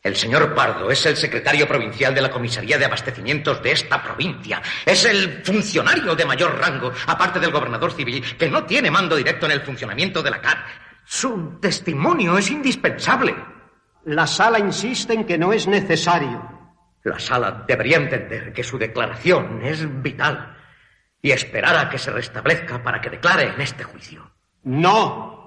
El 0.02 0.16
señor 0.16 0.56
Pardo 0.56 0.90
es 0.90 1.06
el 1.06 1.16
secretario 1.16 1.68
provincial 1.68 2.16
de 2.16 2.22
la 2.22 2.32
Comisaría 2.32 2.78
de 2.78 2.86
Abastecimientos 2.86 3.62
de 3.62 3.74
esta 3.74 4.02
provincia. 4.02 4.62
Es 4.86 5.06
el 5.06 5.44
funcionario 5.44 6.16
de 6.16 6.26
mayor 6.26 6.58
rango, 6.58 6.92
aparte 7.06 7.40
del 7.40 7.52
gobernador 7.52 7.92
civil, 7.92 8.24
que 8.38 8.50
no 8.50 8.64
tiene 8.64 8.90
mando 8.90 9.16
directo 9.16 9.46
en 9.46 9.52
el 9.52 9.62
funcionamiento 9.62 10.24
de 10.24 10.32
la 10.32 10.42
CAR. 10.42 10.66
Su 11.06 11.60
testimonio 11.60 12.38
es 12.38 12.50
indispensable. 12.50 13.36
La 14.06 14.28
sala 14.28 14.60
insiste 14.60 15.14
en 15.14 15.26
que 15.26 15.38
no 15.38 15.52
es 15.54 15.68
necesario. 15.68 16.60
La 17.04 17.20
sala 17.20 17.66
debería 17.68 17.98
entender 17.98 18.54
que 18.54 18.64
su 18.64 18.78
declaración 18.78 19.62
es 19.64 20.02
vital 20.02 20.58
y 21.22 21.32
esperar 21.32 21.76
a 21.78 21.90
que 21.90 21.98
se 21.98 22.12
restablezca 22.12 22.82
para 22.82 23.02
que 23.02 23.10
declare 23.10 23.54
en 23.54 23.62
este 23.62 23.84
juicio. 23.84 24.32
No. 24.64 25.40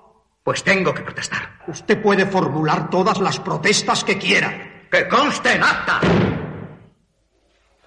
Pues 0.43 0.65
tengo 0.65 0.93
que 0.93 1.03
protestar. 1.03 1.61
Usted 1.69 2.03
puede 2.03 2.27
formular 2.27 2.91
todas 2.91 3.21
las 3.21 3.39
protestas 3.39 4.03
que 4.05 4.19
quiera. 4.19 4.87
¡Que 4.91 5.09
conste 5.09 5.55
en 5.55 5.63
acta! 5.63 6.01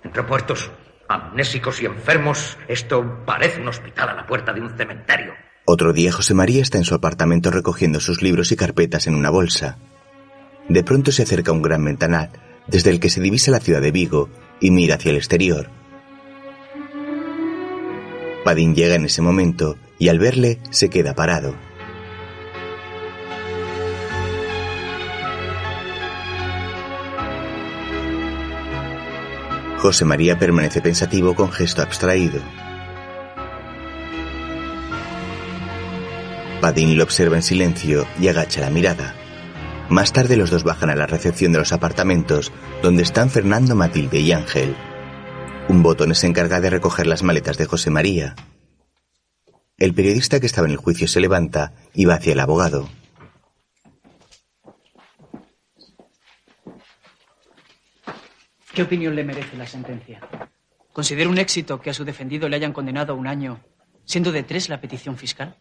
Entre 0.03 0.23
puertos 0.23 0.71
amnésicos 1.07 1.81
y 1.81 1.85
enfermos, 1.85 2.57
esto 2.67 3.23
parece 3.25 3.61
un 3.61 3.67
hospital 3.67 4.09
a 4.09 4.13
la 4.13 4.25
puerta 4.25 4.53
de 4.53 4.61
un 4.61 4.75
cementerio. 4.75 5.33
Otro 5.65 5.93
día 5.93 6.11
José 6.11 6.33
María 6.33 6.61
está 6.61 6.77
en 6.77 6.85
su 6.85 6.95
apartamento 6.95 7.51
recogiendo 7.51 7.99
sus 7.99 8.21
libros 8.21 8.51
y 8.51 8.55
carpetas 8.55 9.07
en 9.07 9.15
una 9.15 9.29
bolsa. 9.29 9.77
De 10.69 10.83
pronto 10.83 11.11
se 11.11 11.23
acerca 11.23 11.51
un 11.51 11.61
gran 11.61 11.83
ventanal, 11.83 12.29
desde 12.67 12.89
el 12.89 12.99
que 12.99 13.09
se 13.09 13.21
divisa 13.21 13.51
la 13.51 13.59
ciudad 13.59 13.81
de 13.81 13.91
Vigo, 13.91 14.29
y 14.59 14.71
mira 14.71 14.95
hacia 14.95 15.11
el 15.11 15.17
exterior. 15.17 15.69
Padín 18.43 18.75
llega 18.75 18.95
en 18.95 19.05
ese 19.05 19.21
momento 19.21 19.75
y 19.97 20.09
al 20.09 20.19
verle 20.19 20.59
se 20.69 20.89
queda 20.89 21.15
parado. 21.15 21.55
José 29.79 30.05
María 30.05 30.39
permanece 30.39 30.81
pensativo 30.81 31.35
con 31.35 31.51
gesto 31.51 31.81
abstraído. 31.81 32.39
Padín 36.61 36.97
lo 36.97 37.03
observa 37.03 37.35
en 37.35 37.43
silencio 37.43 38.07
y 38.19 38.27
agacha 38.27 38.61
la 38.61 38.71
mirada. 38.71 39.15
Más 39.89 40.11
tarde 40.11 40.35
los 40.35 40.49
dos 40.49 40.63
bajan 40.63 40.89
a 40.89 40.95
la 40.95 41.05
recepción 41.05 41.51
de 41.51 41.59
los 41.59 41.71
apartamentos 41.71 42.51
donde 42.81 43.03
están 43.03 43.29
Fernando, 43.29 43.75
Matilde 43.75 44.19
y 44.19 44.31
Ángel. 44.31 44.75
Un 45.69 45.83
botón 45.83 46.13
se 46.15 46.27
encarga 46.27 46.59
de 46.59 46.69
recoger 46.69 47.05
las 47.05 47.21
maletas 47.21 47.57
de 47.57 47.65
José 47.65 47.91
María. 47.91 48.35
El 49.77 49.93
periodista 49.93 50.39
que 50.39 50.47
estaba 50.47 50.67
en 50.67 50.71
el 50.71 50.77
juicio 50.77 51.07
se 51.07 51.19
levanta 51.19 51.73
y 51.93 52.05
va 52.05 52.15
hacia 52.15 52.33
el 52.33 52.39
abogado. 52.39 52.89
¿Qué 58.73 58.83
opinión 58.83 59.15
le 59.15 59.23
merece 59.23 59.55
la 59.55 59.67
sentencia? 59.67 60.19
¿Considera 60.91 61.29
un 61.29 61.37
éxito 61.37 61.79
que 61.79 61.91
a 61.91 61.93
su 61.93 62.05
defendido 62.05 62.49
le 62.49 62.55
hayan 62.55 62.73
condenado 62.73 63.13
a 63.13 63.15
un 63.15 63.27
año, 63.27 63.59
siendo 64.03 64.31
de 64.31 64.43
tres 64.43 64.67
la 64.67 64.81
petición 64.81 65.17
fiscal? 65.17 65.57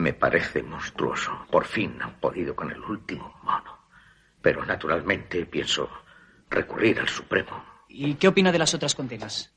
Me 0.00 0.14
parece 0.14 0.62
monstruoso. 0.62 1.46
Por 1.50 1.66
fin 1.66 2.00
han 2.00 2.18
podido 2.20 2.56
con 2.56 2.70
el 2.70 2.80
último 2.80 3.38
mono. 3.42 3.80
Pero 4.40 4.64
naturalmente 4.64 5.44
pienso 5.44 5.90
recurrir 6.48 7.00
al 7.00 7.08
Supremo. 7.10 7.62
¿Y 7.86 8.14
qué 8.14 8.28
opina 8.28 8.50
de 8.50 8.58
las 8.58 8.72
otras 8.72 8.94
condenas? 8.94 9.52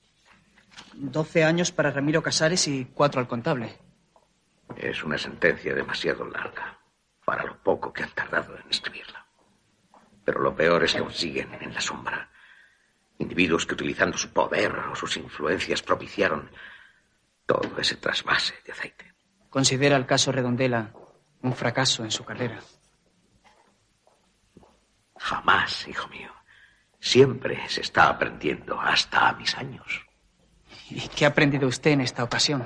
Doce 0.92 1.46
años 1.46 1.72
para 1.72 1.92
Ramiro 1.92 2.22
Casares 2.22 2.68
y 2.68 2.90
cuatro 2.94 3.22
al 3.22 3.28
contable. 3.30 3.78
Es 4.76 5.02
una 5.06 5.18
sentencia 5.18 5.74
demasiado 5.74 6.26
larga 6.26 6.78
para 7.24 7.46
lo 7.46 7.58
poco 7.64 7.94
que 7.94 8.04
han 8.04 8.12
tardado 8.12 8.58
en 8.58 8.70
escribirla. 8.70 9.26
Pero 10.26 10.42
lo 10.42 10.54
peor 10.54 10.84
es 10.84 10.92
que 10.92 11.00
aún 11.00 11.14
siguen 11.14 11.54
en 11.62 11.74
la 11.74 11.80
sombra. 11.80 12.30
Individuos 13.18 13.66
que 13.66 13.76
utilizando 13.76 14.18
su 14.18 14.34
poder 14.34 14.76
o 14.92 14.96
sus 14.96 15.16
influencias 15.16 15.82
propiciaron 15.82 16.52
todo 17.46 17.80
ese 17.80 17.96
trasvase 17.96 18.56
de 18.66 18.74
aceite. 18.74 19.13
Considera 19.54 19.98
el 19.98 20.08
caso 20.08 20.32
Redondela 20.32 20.92
un 21.44 21.54
fracaso 21.54 22.04
en 22.04 22.10
su 22.10 22.26
carrera. 22.26 22.60
Jamás, 25.16 25.88
hijo 25.88 26.08
mío. 26.08 26.32
Siempre 27.00 27.70
se 27.70 27.82
está 27.82 28.10
aprendiendo, 28.10 28.82
hasta 28.82 29.30
a 29.30 29.34
mis 29.34 29.56
años. 29.56 30.08
¿Y 30.90 31.08
qué 31.08 31.26
ha 31.26 31.28
aprendido 31.28 31.68
usted 31.68 31.92
en 31.92 32.02
esta 32.02 32.24
ocasión? 32.24 32.66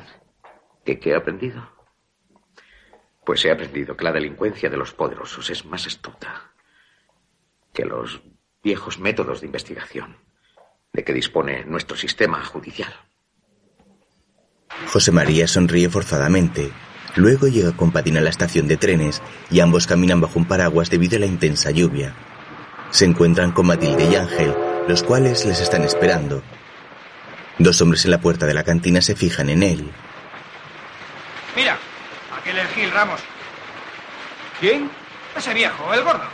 ¿Qué, 0.86 0.98
qué 0.98 1.10
he 1.10 1.16
aprendido? 1.16 1.70
Pues 3.26 3.44
he 3.44 3.52
aprendido 3.52 3.98
que 3.98 4.06
la 4.06 4.14
delincuencia 4.14 4.70
de 4.70 4.78
los 4.78 4.94
poderosos 4.94 5.50
es 5.50 5.66
más 5.66 5.88
astuta 5.88 6.54
que 7.74 7.84
los 7.84 8.22
viejos 8.64 8.98
métodos 8.98 9.42
de 9.42 9.48
investigación 9.48 10.16
de 10.94 11.04
que 11.04 11.12
dispone 11.12 11.66
nuestro 11.66 11.98
sistema 11.98 12.42
judicial. 12.46 12.94
José 14.86 15.12
María 15.12 15.48
sonríe 15.48 15.90
forzadamente. 15.90 16.72
Luego 17.16 17.48
llega 17.48 17.72
con 17.76 17.92
Padín 17.92 18.18
a 18.18 18.22
la 18.22 18.30
estación 18.30 18.68
de 18.68 18.78
trenes 18.78 19.22
y 19.50 19.60
ambos 19.60 19.88
caminan 19.88 20.22
bajo 20.22 20.38
un 20.38 20.46
paraguas 20.46 20.90
debido 20.90 21.18
a 21.18 21.20
la 21.20 21.26
intensa 21.26 21.72
lluvia. 21.72 22.14
Se 22.92 23.06
encuentran 23.06 23.52
con 23.52 23.68
Matilde 23.68 24.06
y 24.06 24.16
Ángel, 24.16 24.56
los 24.88 25.04
cuales 25.04 25.46
les 25.46 25.60
están 25.60 25.84
esperando. 25.84 26.44
Dos 27.58 27.82
hombres 27.82 28.06
en 28.06 28.12
la 28.12 28.22
puerta 28.22 28.46
de 28.46 28.54
la 28.54 28.64
cantina 28.64 29.02
se 29.02 29.16
fijan 29.16 29.50
en 29.50 29.64
él. 29.64 29.92
Mira, 31.56 31.78
aquel 32.40 32.60
es 32.60 32.70
Gil 32.70 32.92
Ramos. 32.92 33.20
¿Quién? 34.60 34.90
Ese 35.36 35.54
viejo, 35.54 35.94
el 35.94 36.04
gordo. 36.04 36.26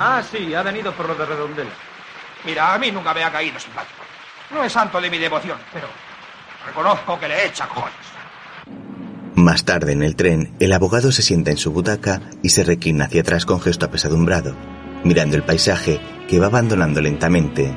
Ah, 0.00 0.22
sí, 0.28 0.52
ha 0.52 0.62
venido 0.62 0.92
por 0.92 1.08
lo 1.08 1.14
de 1.14 1.24
Redondela. 1.24 1.70
Mira, 2.44 2.74
a 2.74 2.78
mí 2.78 2.90
nunca 2.90 3.14
me 3.14 3.22
ha 3.22 3.30
caído 3.30 3.58
simpático. 3.58 4.02
No 4.50 4.64
es 4.64 4.72
santo 4.72 5.00
de 5.00 5.08
mi 5.08 5.18
devoción, 5.18 5.58
pero 5.72 5.88
reconozco 6.66 7.18
que 7.18 7.28
le 7.28 7.46
echa 7.46 7.66
cojones. 7.68 7.94
Más 9.34 9.64
tarde 9.64 9.92
en 9.92 10.02
el 10.02 10.14
tren, 10.16 10.54
el 10.60 10.72
abogado 10.72 11.10
se 11.10 11.22
sienta 11.22 11.50
en 11.50 11.56
su 11.56 11.72
butaca 11.72 12.20
y 12.42 12.50
se 12.50 12.62
reclina 12.62 13.06
hacia 13.06 13.22
atrás 13.22 13.46
con 13.46 13.60
gesto 13.60 13.86
apesadumbrado, 13.86 14.54
mirando 15.02 15.36
el 15.36 15.42
paisaje 15.42 16.00
que 16.28 16.38
va 16.38 16.46
abandonando 16.46 17.00
lentamente. 17.00 17.74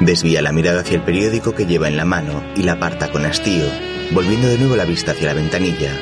Desvía 0.00 0.42
la 0.42 0.52
mirada 0.52 0.80
hacia 0.80 0.96
el 0.96 1.02
periódico 1.02 1.54
que 1.54 1.66
lleva 1.66 1.88
en 1.88 1.96
la 1.96 2.04
mano 2.04 2.42
y 2.56 2.62
la 2.62 2.72
aparta 2.72 3.10
con 3.10 3.24
hastío, 3.26 3.64
volviendo 4.10 4.48
de 4.48 4.58
nuevo 4.58 4.76
la 4.76 4.84
vista 4.84 5.12
hacia 5.12 5.28
la 5.28 5.34
ventanilla. 5.34 5.92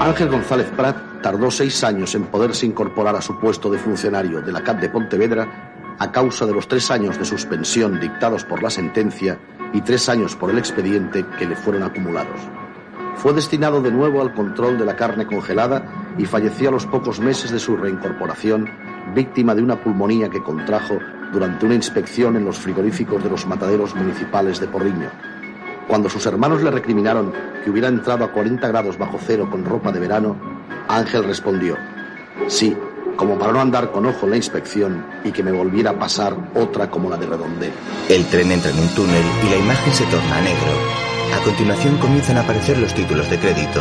Ángel 0.00 0.30
González 0.30 0.70
Prat 0.74 0.96
tardó 1.20 1.50
seis 1.50 1.84
años 1.84 2.14
en 2.14 2.24
poderse 2.24 2.64
incorporar 2.64 3.14
a 3.16 3.20
su 3.20 3.38
puesto 3.38 3.70
de 3.70 3.78
funcionario 3.78 4.40
de 4.40 4.50
la 4.50 4.62
CAT 4.62 4.80
de 4.80 4.88
Pontevedra 4.88 5.94
a 5.98 6.10
causa 6.10 6.46
de 6.46 6.54
los 6.54 6.66
tres 6.66 6.90
años 6.90 7.18
de 7.18 7.26
suspensión 7.26 8.00
dictados 8.00 8.44
por 8.44 8.62
la 8.62 8.70
sentencia 8.70 9.38
y 9.74 9.82
tres 9.82 10.08
años 10.08 10.36
por 10.36 10.48
el 10.48 10.56
expediente 10.56 11.26
que 11.38 11.44
le 11.44 11.54
fueron 11.54 11.82
acumulados. 11.82 12.40
Fue 13.16 13.34
destinado 13.34 13.82
de 13.82 13.90
nuevo 13.90 14.22
al 14.22 14.32
control 14.32 14.78
de 14.78 14.86
la 14.86 14.96
carne 14.96 15.26
congelada 15.26 16.14
y 16.16 16.24
falleció 16.24 16.70
a 16.70 16.72
los 16.72 16.86
pocos 16.86 17.20
meses 17.20 17.50
de 17.50 17.58
su 17.58 17.76
reincorporación, 17.76 18.70
víctima 19.14 19.54
de 19.54 19.62
una 19.62 19.84
pulmonía 19.84 20.30
que 20.30 20.42
contrajo 20.42 20.98
durante 21.30 21.66
una 21.66 21.74
inspección 21.74 22.36
en 22.36 22.46
los 22.46 22.58
frigoríficos 22.58 23.22
de 23.22 23.28
los 23.28 23.46
mataderos 23.46 23.94
municipales 23.94 24.60
de 24.60 24.66
Porriño. 24.66 25.10
Cuando 25.90 26.08
sus 26.08 26.24
hermanos 26.24 26.62
le 26.62 26.70
recriminaron 26.70 27.32
que 27.64 27.68
hubiera 27.68 27.88
entrado 27.88 28.24
a 28.24 28.30
40 28.30 28.68
grados 28.68 28.96
bajo 28.96 29.18
cero 29.26 29.48
con 29.50 29.64
ropa 29.64 29.90
de 29.90 29.98
verano, 29.98 30.36
Ángel 30.86 31.24
respondió, 31.24 31.76
sí, 32.46 32.76
como 33.16 33.36
para 33.36 33.52
no 33.52 33.60
andar 33.60 33.90
con 33.90 34.06
ojo 34.06 34.26
en 34.26 34.30
la 34.30 34.36
inspección 34.36 35.04
y 35.24 35.32
que 35.32 35.42
me 35.42 35.50
volviera 35.50 35.90
a 35.90 35.98
pasar 35.98 36.36
otra 36.54 36.88
como 36.88 37.10
la 37.10 37.16
de 37.16 37.26
Redondel. 37.26 37.72
El 38.08 38.24
tren 38.26 38.52
entra 38.52 38.70
en 38.70 38.78
un 38.78 38.88
túnel 38.90 39.24
y 39.44 39.50
la 39.50 39.56
imagen 39.56 39.92
se 39.92 40.04
torna 40.04 40.40
negro. 40.40 40.72
A 41.34 41.42
continuación 41.42 41.98
comienzan 41.98 42.36
a 42.36 42.42
aparecer 42.42 42.78
los 42.78 42.94
títulos 42.94 43.28
de 43.28 43.40
crédito. 43.40 43.80